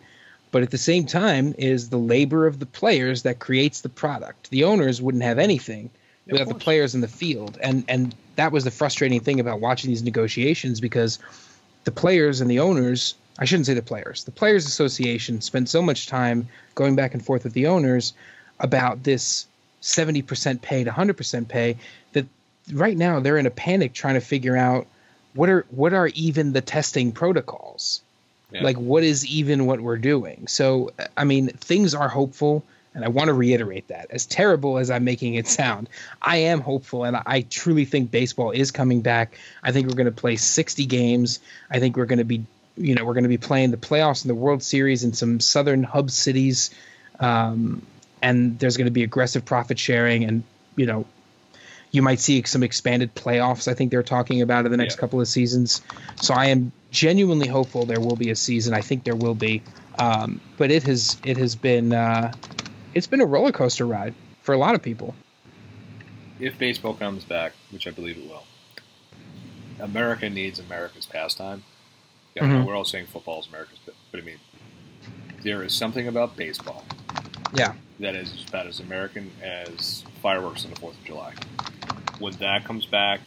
But 0.51 0.61
at 0.61 0.69
the 0.69 0.77
same 0.77 1.07
time, 1.07 1.55
is 1.57 1.89
the 1.89 1.97
labor 1.97 2.45
of 2.45 2.59
the 2.59 2.67
players 2.67 3.23
that 3.23 3.39
creates 3.39 3.81
the 3.81 3.89
product. 3.89 4.51
The 4.51 4.65
owners 4.65 5.01
wouldn't 5.01 5.23
have 5.23 5.39
anything 5.39 5.89
Yeah, 6.27 6.33
without 6.33 6.49
the 6.49 6.59
players 6.59 6.93
in 6.93 7.01
the 7.01 7.07
field, 7.07 7.57
and 7.63 7.83
and 7.87 8.13
that 8.35 8.51
was 8.51 8.63
the 8.63 8.71
frustrating 8.71 9.21
thing 9.21 9.39
about 9.39 9.59
watching 9.59 9.89
these 9.89 10.03
negotiations 10.03 10.79
because 10.79 11.17
the 11.85 11.91
players 11.91 12.41
and 12.41 12.51
the 12.51 12.59
owners. 12.59 13.15
I 13.39 13.45
shouldn't 13.45 13.65
say 13.65 13.73
the 13.73 13.81
players. 13.81 14.25
The 14.25 14.31
Players 14.31 14.67
Association 14.67 15.41
spent 15.41 15.69
so 15.69 15.81
much 15.81 16.05
time 16.05 16.49
going 16.75 16.95
back 16.95 17.13
and 17.13 17.25
forth 17.25 17.45
with 17.45 17.53
the 17.53 17.65
owners 17.65 18.13
about 18.59 19.03
this 19.03 19.47
70% 19.81 20.61
pay 20.61 20.83
to 20.83 20.91
100% 20.91 21.47
pay 21.47 21.77
that 22.11 22.25
right 22.73 22.97
now 22.97 23.19
they're 23.19 23.37
in 23.37 23.47
a 23.47 23.51
panic 23.51 23.93
trying 23.93 24.13
to 24.15 24.21
figure 24.21 24.57
out 24.57 24.85
what 25.33 25.49
are 25.49 25.65
what 25.69 25.93
are 25.93 26.07
even 26.07 26.53
the 26.53 26.61
testing 26.61 27.11
protocols? 27.11 28.01
Yeah. 28.51 28.63
like 28.63 28.75
what 28.75 29.03
is 29.03 29.25
even 29.25 29.65
what 29.65 29.79
we're 29.79 29.97
doing? 29.97 30.47
So 30.47 30.91
i 31.15 31.23
mean 31.23 31.47
things 31.49 31.95
are 31.95 32.09
hopeful 32.09 32.63
and 32.93 33.05
i 33.05 33.07
want 33.07 33.27
to 33.27 33.33
reiterate 33.33 33.87
that. 33.87 34.07
As 34.11 34.25
terrible 34.25 34.77
as 34.77 34.91
i'm 34.91 35.03
making 35.03 35.35
it 35.35 35.47
sound 35.47 35.87
i 36.21 36.37
am 36.37 36.59
hopeful 36.59 37.05
and 37.05 37.15
i 37.25 37.41
truly 37.49 37.85
think 37.85 38.11
baseball 38.11 38.51
is 38.51 38.71
coming 38.71 39.01
back. 39.01 39.37
I 39.63 39.71
think 39.71 39.87
we're 39.87 39.95
going 39.95 40.05
to 40.05 40.11
play 40.11 40.35
60 40.35 40.85
games. 40.85 41.39
I 41.69 41.79
think 41.79 41.95
we're 41.95 42.05
going 42.05 42.19
to 42.19 42.25
be 42.25 42.45
you 42.77 42.95
know 42.95 43.05
we're 43.05 43.13
going 43.13 43.23
to 43.23 43.29
be 43.29 43.37
playing 43.37 43.71
the 43.71 43.77
playoffs 43.77 44.23
and 44.23 44.29
the 44.29 44.35
world 44.35 44.63
series 44.63 45.03
in 45.03 45.13
some 45.13 45.39
southern 45.39 45.83
hub 45.83 46.11
cities. 46.11 46.71
Um, 47.19 47.83
and 48.21 48.59
there's 48.59 48.77
going 48.77 48.85
to 48.85 48.91
be 48.91 49.03
aggressive 49.03 49.45
profit 49.45 49.79
sharing 49.79 50.23
and 50.23 50.43
you 50.75 50.85
know 50.85 51.05
you 51.91 52.01
might 52.01 52.19
see 52.19 52.41
some 52.43 52.63
expanded 52.63 53.13
playoffs 53.15 53.67
i 53.67 53.73
think 53.73 53.91
they're 53.91 54.03
talking 54.03 54.41
about 54.41 54.65
in 54.65 54.71
the 54.71 54.77
next 54.77 54.95
Yeah. 54.95 54.99
couple 55.01 55.19
of 55.21 55.27
seasons 55.27 55.81
so 56.15 56.33
i 56.33 56.45
am 56.45 56.71
genuinely 56.91 57.47
hopeful 57.47 57.85
there 57.85 57.99
will 57.99 58.15
be 58.15 58.29
a 58.31 58.35
season 58.35 58.73
i 58.73 58.81
think 58.81 59.03
there 59.03 59.15
will 59.15 59.35
be 59.35 59.61
um, 59.99 60.39
but 60.57 60.71
it 60.71 60.83
has 60.83 61.17
it 61.25 61.37
has 61.37 61.55
been 61.55 61.93
uh, 61.93 62.31
it's 62.93 63.07
been 63.07 63.21
a 63.21 63.25
roller 63.25 63.51
coaster 63.51 63.85
ride 63.85 64.13
for 64.41 64.53
a 64.53 64.57
lot 64.57 64.73
of 64.75 64.81
people 64.81 65.13
if 66.39 66.57
baseball 66.57 66.95
comes 66.95 67.23
back, 67.23 67.51
which 67.69 67.85
I 67.85 67.91
believe 67.91 68.17
it 68.17 68.27
will, 68.27 68.41
America 69.79 70.27
needs 70.27 70.57
America's 70.57 71.05
pastime. 71.05 71.63
Yeah, 72.35 72.45
Mhm. 72.45 72.65
we're 72.65 72.75
all 72.75 72.83
saying 72.83 73.05
football 73.13 73.41
is 73.41 73.47
America's, 73.47 73.77
but, 73.85 73.93
but 74.09 74.19
I 74.21 74.23
mean, 74.23 74.39
there 75.43 75.61
is 75.61 75.71
something 75.75 76.07
about 76.07 76.35
baseball 76.35 76.83
yeah 77.53 77.73
that 77.99 78.15
is 78.15 78.45
about 78.47 78.65
as 78.67 78.79
American 78.79 79.31
as 79.43 80.03
fireworks 80.21 80.65
on 80.65 80.71
the 80.71 80.79
Fourth 80.79 80.97
of 80.97 81.03
July. 81.05 81.33
When 82.19 82.33
that 82.33 82.65
comes 82.65 82.85
back, 82.85 83.21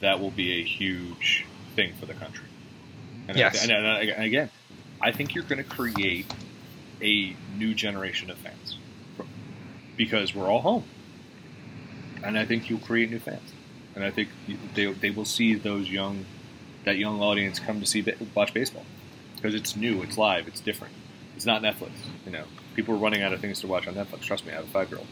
that 0.00 0.20
will 0.20 0.30
be 0.30 0.60
a 0.60 0.64
huge 0.64 1.44
thing 1.74 1.92
for 2.00 2.06
the 2.06 2.14
country. 2.14 2.46
And, 3.28 3.36
I- 3.36 3.40
Yes. 3.40 3.62
and, 3.62 3.70
and, 3.72 3.86
and 4.10 4.24
again, 4.24 4.50
I 5.02 5.12
think 5.12 5.34
you're 5.34 5.44
going 5.44 5.62
to 5.62 5.68
create 5.68 6.26
a 7.02 7.36
new 7.58 7.74
generation 7.74 8.30
of 8.30 8.38
fans 8.38 8.78
because 9.96 10.34
we're 10.34 10.46
all 10.50 10.60
home, 10.62 10.84
and 12.24 12.38
I 12.38 12.44
think 12.46 12.70
you'll 12.70 12.78
create 12.80 13.10
new 13.10 13.18
fans, 13.18 13.52
and 13.94 14.02
I 14.04 14.10
think 14.10 14.28
they 14.74 14.86
they 14.92 15.10
will 15.10 15.24
see 15.24 15.54
those 15.54 15.88
young 15.90 16.24
that 16.84 16.96
young 16.96 17.20
audience 17.20 17.58
come 17.58 17.80
to 17.80 17.86
see 17.86 18.04
watch 18.34 18.54
baseball 18.54 18.84
because 19.34 19.54
it's 19.54 19.76
new, 19.76 20.02
it's 20.02 20.16
live, 20.16 20.48
it's 20.48 20.60
different. 20.60 20.94
It's 21.36 21.46
not 21.46 21.62
Netflix. 21.62 21.92
You 22.24 22.32
know, 22.32 22.44
people 22.74 22.94
are 22.94 22.98
running 22.98 23.22
out 23.22 23.32
of 23.32 23.40
things 23.40 23.60
to 23.60 23.66
watch 23.66 23.86
on 23.86 23.94
Netflix. 23.94 24.22
Trust 24.22 24.46
me, 24.46 24.52
I 24.52 24.56
have 24.56 24.64
a 24.64 24.68
five 24.68 24.90
year 24.90 24.98
old. 24.98 25.08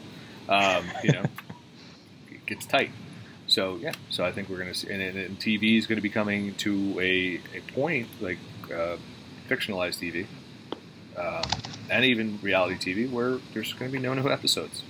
Um, 0.49 0.85
you 1.05 1.13
know, 1.13 1.23
it 2.31 2.47
gets 2.47 2.67
tight. 2.67 2.91
So 3.47 3.77
yeah, 3.77 3.93
so 4.09 4.25
I 4.25 4.33
think 4.33 4.49
we're 4.49 4.57
going 4.57 4.73
to 4.73 4.75
see, 4.75 4.91
and, 4.91 5.03
and, 5.03 5.39
TV 5.39 5.77
is 5.77 5.87
going 5.87 5.97
to 5.97 6.03
be 6.03 6.09
coming 6.09 6.55
to 6.57 6.99
a, 6.99 7.41
a 7.57 7.61
point 7.75 8.09
like 8.21 8.39
uh, 8.75 8.97
fictionalized 9.49 10.01
TV, 10.01 10.27
um, 11.19 11.43
and 11.91 12.05
even 12.07 12.39
reality 12.43 12.95
TV, 12.95 13.11
where 13.11 13.39
there's 13.53 13.73
going 13.75 13.91
to 13.91 13.97
be 13.97 14.03
no 14.03 14.15
new 14.15 14.31
episodes. 14.31 14.83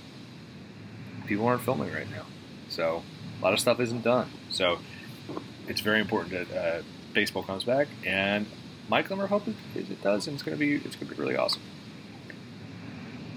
People 1.27 1.45
aren't 1.45 1.63
filming 1.63 1.91
right 1.91 2.09
now, 2.09 2.25
so 2.69 3.03
a 3.39 3.43
lot 3.43 3.51
of 3.51 3.59
stuff 3.59 3.79
isn't 3.81 4.03
done. 4.03 4.29
So 4.49 4.79
it's 5.67 5.81
very 5.81 5.99
important 5.99 6.49
that 6.49 6.57
uh, 6.57 6.81
baseball 7.13 7.43
comes 7.43 7.65
back, 7.65 7.87
and 8.05 8.45
my 8.89 9.01
glimmer 9.01 9.25
of 9.25 9.29
hope 9.29 9.47
is, 9.47 9.55
is 9.75 9.89
it 9.89 10.01
does, 10.01 10.27
and 10.27 10.35
it's 10.35 10.43
going 10.43 10.57
to 10.57 10.59
be 10.59 10.75
it's 10.75 10.95
going 10.95 11.07
to 11.07 11.15
be 11.15 11.21
really 11.21 11.35
awesome. 11.35 11.61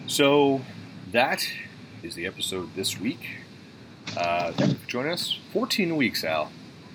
So 0.06 0.62
that 1.12 1.46
is 2.02 2.14
the 2.14 2.26
episode 2.26 2.74
this 2.74 2.98
week. 2.98 3.38
Uh, 4.16 4.52
thank 4.52 4.72
you 4.72 4.78
for 4.78 4.88
joining 4.88 5.12
us. 5.12 5.38
14 5.52 5.96
weeks, 5.96 6.24
Al. 6.24 6.50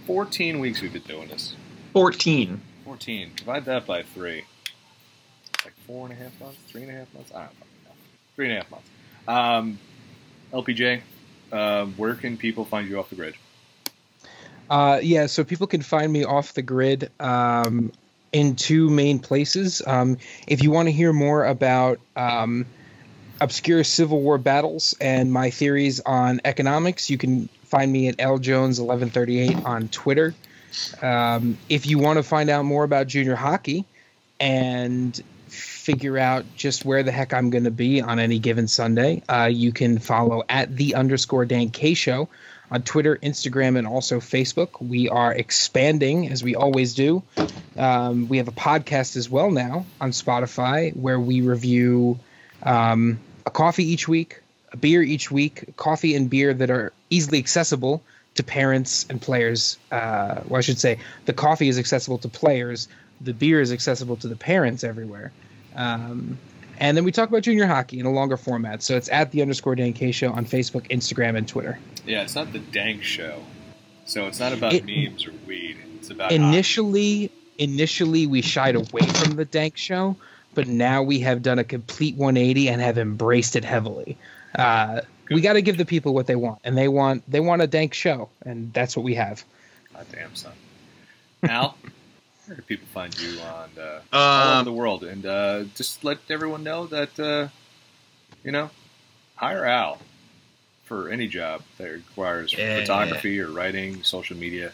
14 0.08 0.60
weeks 0.60 0.82
we've 0.82 0.94
been 0.94 1.04
doing 1.04 1.28
this. 1.30 1.56
14. 1.94 2.62
14. 2.86 3.32
Divide 3.36 3.66
that 3.66 3.86
by 3.86 4.04
three. 4.04 4.46
It's 5.54 5.66
like 5.66 5.76
four 5.86 6.08
and 6.08 6.20
a 6.20 6.24
half 6.24 6.40
months, 6.40 6.58
three 6.68 6.82
and 6.82 6.92
a 6.92 6.94
half 6.96 7.14
months. 7.14 7.32
I 7.34 7.42
don't 7.42 7.54
fucking 7.54 7.68
know. 7.86 7.92
Three 8.36 8.50
and 8.50 8.58
a 8.58 8.62
half 8.62 8.72
months. 8.72 8.90
Um, 9.28 9.80
LPJ, 10.52 11.02
um, 11.52 11.94
where 11.94 12.16
can 12.16 12.38
people 12.38 12.66
find 12.66 12.90
you 12.90 13.00
off 13.00 13.10
the 13.10 13.16
grid? 13.16 13.36
Uh, 14.70 15.00
yeah, 15.02 15.28
so 15.28 15.44
people 15.44 15.68
can 15.68 15.82
find 15.82 16.12
me 16.12 16.24
off 16.24 16.54
the 16.54 16.62
grid 16.62 17.12
um, 17.20 17.92
in 18.34 18.56
two 18.56 18.90
main 18.90 19.20
places. 19.20 19.82
Um, 19.86 20.18
if 20.48 20.62
you 20.62 20.72
want 20.72 20.88
to 20.88 20.92
hear 20.92 21.14
more 21.14 21.46
about 21.46 22.00
um, 22.16 22.66
obscure 23.40 23.84
Civil 23.84 24.22
War 24.22 24.38
battles 24.38 24.96
and 25.00 25.32
my 25.32 25.52
theories 25.52 26.02
on 26.02 26.42
economics, 26.44 27.10
you 27.10 27.18
can 27.18 27.48
find 27.64 27.92
me 27.92 28.08
at 28.08 28.18
ljones1138 28.18 29.66
on 29.66 29.88
Twitter. 29.90 30.34
Um, 31.02 31.58
if 31.70 31.86
you 31.86 32.00
want 32.00 32.18
to 32.18 32.24
find 32.24 32.50
out 32.50 32.66
more 32.66 32.84
about 32.84 33.08
junior 33.08 33.36
hockey 33.36 33.86
and 34.40 35.22
figure 35.48 36.18
out 36.18 36.46
just 36.56 36.86
where 36.86 37.04
the 37.04 37.12
heck 37.12 37.34
I'm 37.34 37.52
going 37.52 37.66
to 37.66 37.72
be 37.72 38.02
on 38.02 38.18
any 38.18 38.40
given 38.40 38.68
Sunday, 38.68 39.22
uh, 39.30 39.50
you 39.52 39.72
can 39.72 40.00
follow 40.00 40.44
at 40.50 40.76
the 40.76 40.96
underscore 40.96 41.46
Dan 41.46 41.70
K 41.70 41.94
Show 41.94 42.28
on 42.74 42.82
Twitter, 42.82 43.16
Instagram, 43.18 43.78
and 43.78 43.86
also 43.86 44.20
Facebook. 44.20 44.82
We 44.82 45.08
are 45.08 45.32
expanding 45.32 46.30
as 46.30 46.44
we 46.44 46.56
always 46.56 46.96
do. 46.96 47.22
Um, 47.78 48.28
we 48.28 48.38
have 48.38 48.48
a 48.48 48.54
podcast 48.54 49.16
as 49.16 49.30
well 49.30 49.52
now 49.52 49.86
on 50.02 50.10
Spotify 50.10 50.96
where 50.96 51.20
we 51.20 51.42
review 51.42 52.20
um, 52.64 53.20
a 53.46 53.52
coffee 53.52 53.86
each 53.86 54.08
week, 54.08 54.42
a 54.72 54.78
beer 54.78 55.04
each 55.04 55.30
week, 55.30 55.76
coffee 55.78 56.16
and 56.16 56.32
beer 56.32 56.52
that 56.52 56.72
are 56.72 56.92
easily 57.12 57.38
accessible 57.38 58.02
to 58.36 58.44
parents 58.44 59.06
and 59.08 59.22
players. 59.22 59.78
Uh, 59.92 60.42
well, 60.48 60.58
I 60.58 60.62
should 60.62 60.80
say 60.80 60.98
the 61.26 61.34
coffee 61.34 61.68
is 61.68 61.78
accessible 61.78 62.18
to 62.20 62.28
players, 62.28 62.88
the 63.22 63.34
beer 63.34 63.62
is 63.62 63.72
accessible 63.72 64.16
to 64.18 64.28
the 64.28 64.36
parents 64.36 64.84
everywhere. 64.84 65.32
Um, 65.76 66.40
and 66.84 66.98
then 66.98 67.06
we 67.06 67.14
talk 67.14 67.30
about 67.30 67.44
junior 67.44 67.66
hockey 67.66 67.98
in 67.98 68.06
a 68.06 68.12
longer 68.12 68.36
format. 68.36 68.84
So 68.84 68.98
it's 68.98 69.08
at 69.10 69.32
the 69.32 69.42
underscore 69.42 69.74
Dan 69.76 69.94
K 69.94 70.12
show 70.12 70.32
on 70.34 70.46
Facebook, 70.46 70.90
Instagram, 70.92 71.38
and 71.38 71.48
Twitter. 71.48 71.80
Yeah, 72.06 72.24
it's 72.24 72.36
not 72.36 72.52
the 72.52 72.60
dank 72.60 73.04
show. 73.04 73.42
So 74.06 74.28
it's 74.28 74.40
not 74.40 74.52
about 74.52 74.74
It- 74.74 74.86
memes 74.86 75.26
or 75.26 75.32
weed. 75.48 75.78
It's 76.00 76.10
about 76.10 76.34
Initially, 76.34 77.32
initially 77.58 78.28
we 78.28 78.42
shied 78.42 78.76
away 78.76 79.06
from 79.16 79.38
the 79.38 79.46
dank 79.46 79.78
show, 79.78 80.18
but 80.56 80.68
now 80.68 81.02
we 81.02 81.22
have 81.22 81.42
done 81.42 81.58
a 81.58 81.64
complete 81.64 82.18
180 82.18 82.68
and 82.68 82.82
have 82.82 82.98
embraced 82.98 83.56
it 83.56 83.64
heavily. 83.64 84.18
Uh, 84.54 85.00
we 85.32 85.40
got 85.40 85.54
to 85.54 85.62
give 85.62 85.78
the 85.78 85.86
people 85.86 86.14
what 86.14 86.28
they 86.28 86.36
want, 86.36 86.60
and 86.66 86.78
they 86.78 86.90
want 86.90 87.24
they 87.32 87.40
want 87.40 87.62
a 87.62 87.68
dank 87.68 87.94
show, 87.94 88.28
and 88.46 88.74
that's 88.74 88.98
what 88.98 89.04
we 89.04 89.16
have. 89.16 89.46
God 89.94 90.06
damn 90.12 90.36
son. 90.36 90.52
Al, 91.44 91.78
where 92.46 92.56
can 92.56 92.64
people 92.66 92.88
find 92.94 93.18
you 93.20 93.40
on 93.42 93.70
uh, 93.80 94.02
all 94.12 94.48
over 94.50 94.60
Um, 94.60 94.66
the 94.66 94.72
world? 94.74 95.04
And 95.04 95.26
uh, 95.26 95.64
just 95.76 96.04
let 96.04 96.20
everyone 96.30 96.64
know 96.64 96.88
that 96.88 97.20
uh, 97.20 97.48
you 98.44 98.52
know, 98.52 98.70
hire 99.36 99.66
Al 99.66 100.00
for 100.84 101.10
any 101.10 101.28
job 101.28 101.62
that 101.78 101.90
requires 101.90 102.54
Yeah. 102.54 102.80
photography 102.82 103.40
or 103.40 103.50
writing, 103.50 104.04
social 104.04 104.38
media. 104.38 104.72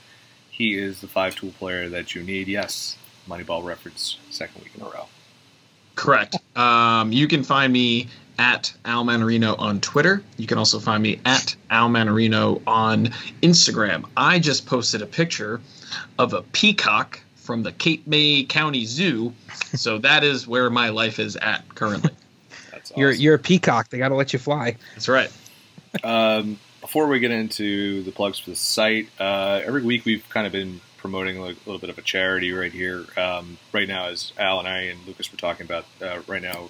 He 0.50 0.78
is 0.78 1.00
the 1.02 1.08
five 1.08 1.36
tool 1.36 1.52
player 1.58 1.88
that 1.90 2.16
you 2.16 2.24
need. 2.24 2.48
Yes, 2.48 2.98
Moneyball 3.30 3.64
reference 3.64 4.18
second 4.30 4.64
week 4.64 4.74
in 4.76 4.82
a 4.82 4.86
row. 4.86 5.08
Correct. 5.96 6.36
Um, 6.56 7.12
you 7.12 7.28
can 7.28 7.44
find 7.44 7.72
me 7.72 8.08
at 8.38 8.74
Al 8.86 9.04
Mannarino 9.06 9.58
on 9.60 9.80
Twitter. 9.82 10.24
You 10.38 10.48
can 10.48 10.58
also 10.58 10.80
find 10.80 11.04
me 11.04 11.20
at 11.26 11.56
Al 11.70 11.90
Mannarino 11.90 12.62
on 12.66 13.08
Instagram. 13.44 14.06
I 14.18 14.40
just 14.40 14.66
posted 14.66 15.02
a 15.02 15.06
picture 15.06 15.62
of 16.18 16.34
a 16.34 16.42
peacock 16.42 17.20
from 17.50 17.64
the 17.64 17.72
Cape 17.72 18.06
May 18.06 18.44
County 18.44 18.86
Zoo. 18.86 19.34
So 19.74 19.98
that 19.98 20.24
is 20.24 20.48
where 20.48 20.70
my 20.70 20.90
life 20.90 21.18
is 21.18 21.36
at 21.38 21.68
currently. 21.74 22.12
That's 22.72 22.92
You're 22.96 23.10
you're 23.10 23.34
a 23.34 23.40
peacock. 23.40 23.90
They 23.90 23.98
got 23.98 24.10
to 24.10 24.16
let 24.16 24.34
you 24.34 24.38
fly. 24.38 24.78
That's 24.94 25.08
right. 25.08 25.32
Um, 26.04 26.60
before 26.80 27.08
we 27.08 27.20
get 27.20 27.32
into 27.32 28.04
the 28.04 28.12
plugs 28.12 28.38
for 28.38 28.52
the 28.52 28.56
site, 28.56 29.10
uh, 29.20 29.62
every 29.66 29.82
week 29.82 30.06
we've 30.06 30.24
kind 30.30 30.46
of 30.46 30.54
been 30.54 30.80
promoting 30.98 31.40
a 31.40 31.42
little 31.42 31.80
bit 31.80 31.90
of 31.90 31.98
a 31.98 32.04
charity 32.04 32.54
right 32.54 32.72
here. 32.72 33.06
Um, 33.18 33.58
right 33.74 33.88
now, 33.88 34.10
as 34.10 34.32
Al 34.38 34.60
and 34.60 34.68
I 34.68 34.82
and 34.82 35.04
Lucas 35.08 35.32
were 35.32 35.40
talking 35.40 35.66
about, 35.66 35.86
uh, 36.04 36.20
right 36.28 36.44
now, 36.44 36.70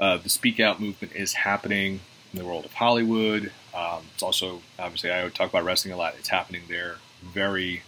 uh, 0.00 0.16
the 0.16 0.30
Speak 0.30 0.58
Out 0.58 0.80
movement 0.80 1.14
is 1.14 1.32
happening 1.32 2.00
in 2.32 2.38
the 2.40 2.44
world 2.44 2.64
of 2.64 2.72
Hollywood. 2.72 3.52
Um, 3.72 4.02
it's 4.14 4.22
also, 4.24 4.62
obviously, 4.80 5.12
I 5.12 5.22
would 5.22 5.36
talk 5.36 5.48
about 5.48 5.62
wrestling 5.62 5.94
a 5.94 5.96
lot. 5.96 6.16
It's 6.18 6.28
happening 6.28 6.62
there 6.68 6.96
very, 7.22 7.82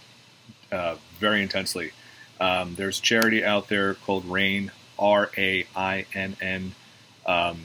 uh, 0.73 0.95
very 1.19 1.41
intensely. 1.41 1.91
Um, 2.39 2.75
there's 2.75 2.99
a 2.99 3.01
charity 3.01 3.45
out 3.45 3.69
there 3.69 3.93
called 3.93 4.25
RAINN, 4.25 4.71
R 4.97 5.29
A 5.37 5.65
I 5.75 6.05
N 6.13 6.35
N. 6.41 6.75
Um, 7.25 7.61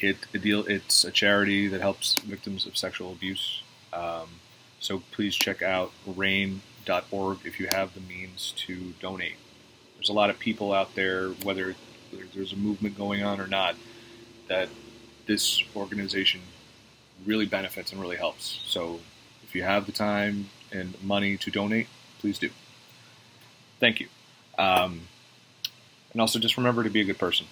it, 0.00 0.16
it 0.32 0.42
deal 0.42 0.64
it's 0.66 1.04
a 1.04 1.10
charity 1.10 1.68
that 1.68 1.80
helps 1.80 2.18
victims 2.20 2.66
of 2.66 2.76
sexual 2.76 3.12
abuse. 3.12 3.62
Um, 3.92 4.28
so 4.80 5.02
please 5.12 5.34
check 5.36 5.62
out 5.62 5.92
rainn.org 6.08 7.38
if 7.44 7.60
you 7.60 7.68
have 7.68 7.94
the 7.94 8.00
means 8.00 8.52
to 8.66 8.92
donate. 9.00 9.36
There's 9.96 10.08
a 10.08 10.12
lot 10.12 10.30
of 10.30 10.38
people 10.38 10.72
out 10.72 10.94
there, 10.94 11.28
whether 11.44 11.74
there's 12.34 12.52
a 12.52 12.56
movement 12.56 12.98
going 12.98 13.22
on 13.22 13.40
or 13.40 13.46
not, 13.46 13.76
that 14.48 14.68
this 15.26 15.62
organization 15.74 16.40
really 17.24 17.46
benefits 17.46 17.92
and 17.92 18.00
really 18.00 18.16
helps. 18.16 18.60
So 18.66 19.00
if 19.42 19.54
you 19.54 19.62
have 19.62 19.86
the 19.86 19.92
time 19.92 20.50
and 20.72 21.02
money 21.02 21.36
to 21.38 21.50
donate, 21.50 21.86
please 22.24 22.38
do. 22.38 22.48
Thank 23.80 24.00
you. 24.00 24.08
Um, 24.56 25.02
and 26.12 26.22
also 26.22 26.38
just 26.38 26.56
remember 26.56 26.82
to 26.82 26.88
be 26.88 27.02
a 27.02 27.04
good 27.04 27.18
person. 27.18 27.46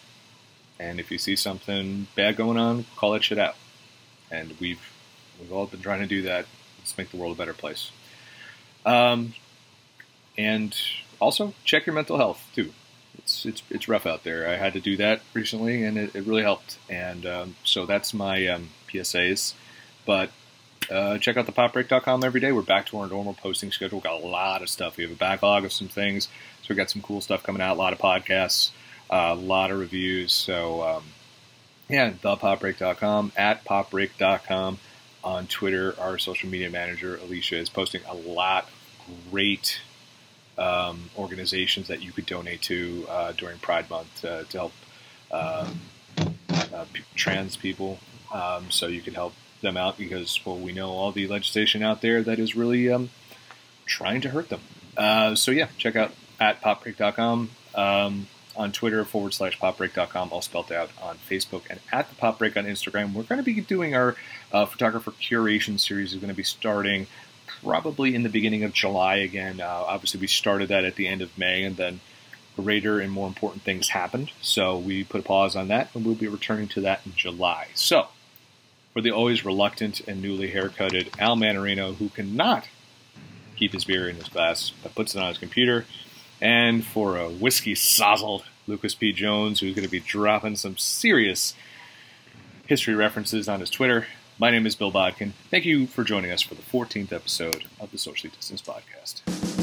And 0.81 0.99
if 0.99 1.11
you 1.11 1.19
see 1.19 1.37
something 1.37 2.07
bad 2.17 2.37
going 2.37 2.57
on, 2.57 2.87
call 2.97 3.13
that 3.13 3.23
shit 3.23 3.37
out. 3.37 3.55
And 4.31 4.57
we've 4.61 4.81
we've 5.39 5.53
all 5.53 5.67
been 5.67 5.83
trying 5.83 6.01
to 6.01 6.07
do 6.07 6.23
that. 6.23 6.47
Let's 6.79 6.97
make 6.97 7.11
the 7.11 7.19
world 7.19 7.37
a 7.37 7.39
better 7.39 7.53
place. 7.53 7.91
Um, 8.87 9.35
and 10.39 10.75
also 11.21 11.53
check 11.65 11.85
your 11.85 11.95
mental 11.95 12.17
health 12.17 12.49
too. 12.55 12.73
It's 13.19 13.45
it's 13.45 13.63
it's 13.69 13.89
rough 13.89 14.07
out 14.07 14.25
there. 14.25 14.49
I 14.49 14.57
had 14.57 14.73
to 14.73 14.81
do 14.81 14.97
that 14.97 15.21
recently, 15.35 15.85
and 15.85 15.99
it, 15.99 16.17
it 16.17 16.25
really 16.25 16.45
helped. 16.45 16.79
And 16.89 17.27
um, 17.27 17.57
so 17.63 17.85
that's 17.85 18.15
my 18.15 18.47
um, 18.47 18.71
PSAs. 18.89 19.53
But 20.07 20.31
uh, 20.91 21.19
check 21.19 21.37
out 21.37 21.47
the 21.47 21.53
popbreak.com 21.53 22.25
every 22.25 22.41
day. 22.41 22.53
We're 22.53 22.63
back 22.63 22.87
to 22.87 22.99
our 22.99 23.07
normal 23.07 23.35
posting 23.35 23.71
schedule. 23.71 23.99
We've 23.99 24.05
Got 24.05 24.23
a 24.23 24.27
lot 24.27 24.63
of 24.63 24.69
stuff. 24.69 24.97
We 24.97 25.05
have 25.05 25.13
a 25.13 25.17
backlog 25.17 25.65
of 25.65 25.73
some 25.73 25.89
things. 25.89 26.27
So 26.27 26.67
we've 26.71 26.77
got 26.77 26.91
some 26.91 27.03
cool 27.03 27.21
stuff 27.21 27.43
coming 27.43 27.63
out. 27.63 27.77
A 27.77 27.79
lot 27.79 27.93
of 27.93 27.99
podcasts, 27.99 28.71
uh, 29.11 29.31
a 29.31 29.35
lot 29.35 29.71
of 29.71 29.79
reviews. 29.79 30.33
So 30.33 30.83
um, 30.83 31.05
yeah, 31.89 32.11
thepopbreak.com 32.11 33.33
at 33.37 33.65
popbreak.com 33.65 34.79
on 35.25 35.47
Twitter. 35.47 35.95
Our 35.99 36.19
social 36.19 36.49
media 36.49 36.71
manager 36.71 37.17
Alicia 37.17 37.57
is 37.57 37.69
posting 37.69 38.03
a 38.09 38.15
lot 38.15 38.69
of 39.09 39.31
great 39.31 39.81
um, 40.59 41.11
organizations 41.17 41.89
that 41.89 42.03
you 42.03 42.13
could 42.13 42.27
donate 42.27 42.63
to 42.63 43.07
uh, 43.09 43.33
during 43.33 43.59
Pride 43.59 43.89
Month 43.91 44.25
uh, 44.25 44.45
to 44.45 44.59
help 44.59 44.73
um, 45.33 45.81
uh, 46.73 46.85
trans 47.15 47.57
people. 47.57 47.99
Um, 48.33 48.71
so 48.71 48.87
you 48.87 49.03
could 49.03 49.15
help 49.15 49.35
them 49.63 49.77
out 49.77 49.97
because, 49.97 50.39
well, 50.45 50.59
we 50.59 50.73
know 50.73 50.91
all 50.91 51.13
the 51.13 51.27
legislation 51.27 51.83
out 51.83 52.03
there 52.03 52.23
that 52.23 52.39
is 52.39 52.55
really 52.55 52.91
um, 52.91 53.11
trying 53.87 54.21
to 54.21 54.31
hurt 54.31 54.49
them. 54.49 54.61
Uh, 54.97 55.35
so 55.35 55.51
yeah, 55.51 55.69
check 55.79 55.97
out 55.97 56.13
at 56.39 56.61
popbreak.com. 56.61 57.51
Um, 57.75 58.27
on 58.55 58.73
Twitter 58.73 59.05
forward 59.05 59.33
slash 59.33 59.59
popbreak.com, 59.59 60.29
all 60.31 60.43
spelled 60.43 60.71
out 60.73 60.91
on 61.01 61.17
Facebook, 61.17 61.63
and 61.71 61.81
at 61.91 62.09
the 62.09 62.15
Pop 62.17 62.39
Break 62.39 62.57
on 62.57 62.65
Instagram. 62.65 63.15
We're 63.15 63.23
going 63.23 63.39
to 63.39 63.45
be 63.45 63.61
doing 63.61 63.95
our 63.95 64.15
uh, 64.53 64.67
photographer 64.67 65.11
curation 65.13 65.81
series. 65.81 66.13
is 66.13 66.21
going 66.21 66.29
to 66.29 66.37
be 66.37 66.43
starting 66.43 67.07
probably 67.47 68.15
in 68.15 68.23
the 68.23 68.29
beginning 68.29 68.65
of 68.65 68.73
July 68.73 69.17
again. 69.17 69.61
Uh, 69.61 69.85
obviously, 69.87 70.21
we 70.21 70.27
started 70.27 70.69
that 70.69 70.85
at 70.85 70.97
the 70.97 71.09
end 71.09 71.23
of 71.23 71.37
May, 71.39 71.65
and 71.65 71.77
then 71.77 72.01
greater 72.57 73.01
and 73.01 73.11
more 73.11 73.27
important 73.27 73.63
things 73.63 73.89
happened. 73.89 74.31
So 74.41 74.77
we 74.77 75.05
put 75.05 75.21
a 75.21 75.25
pause 75.25 75.57
on 75.57 75.69
that, 75.69 75.89
and 75.95 76.05
we'll 76.05 76.15
be 76.15 76.29
returning 76.29 76.69
to 76.69 76.83
that 76.83 77.01
in 77.07 77.15
July. 77.15 77.69
So 77.75 78.09
for 78.93 79.01
the 79.01 79.11
always 79.11 79.45
reluctant 79.45 80.01
and 80.07 80.21
newly 80.21 80.51
haircutted 80.51 81.11
Al 81.19 81.37
Mannarino, 81.37 81.95
who 81.97 82.09
cannot 82.09 82.69
keep 83.57 83.73
his 83.73 83.85
beer 83.85 84.09
in 84.09 84.17
his 84.17 84.29
glass 84.29 84.73
but 84.83 84.95
puts 84.95 85.15
it 85.15 85.21
on 85.21 85.29
his 85.29 85.39
computer, 85.39 85.87
and 86.41 86.85
for 86.85 87.17
a 87.17 87.31
whiskey 87.31 87.75
sozzled 87.75 88.45
Lucas 88.67 88.95
P. 88.95 89.13
Jones, 89.13 89.61
who's 89.61 89.75
going 89.75 89.85
to 89.85 89.91
be 89.91 90.01
dropping 90.01 90.57
some 90.57 90.77
serious 90.77 91.55
history 92.67 92.95
references 92.95 93.49
on 93.49 93.61
his 93.61 93.71
Twitter. 93.71 94.07
My 94.39 94.51
name 94.51 94.67
is 94.67 94.75
Bill 94.75 94.91
Bodkin. 94.91 95.33
Thank 95.51 95.65
you 95.65 95.87
for 95.87 96.05
joining 96.05 96.31
us 96.31 96.43
for 96.43 96.55
the 96.55 96.63
14th 96.63 97.13
episode 97.13 97.65
of 97.81 97.91
the 97.91 97.99
Socially 97.99 98.33
Distanced 98.35 98.67
Podcast. 98.67 99.62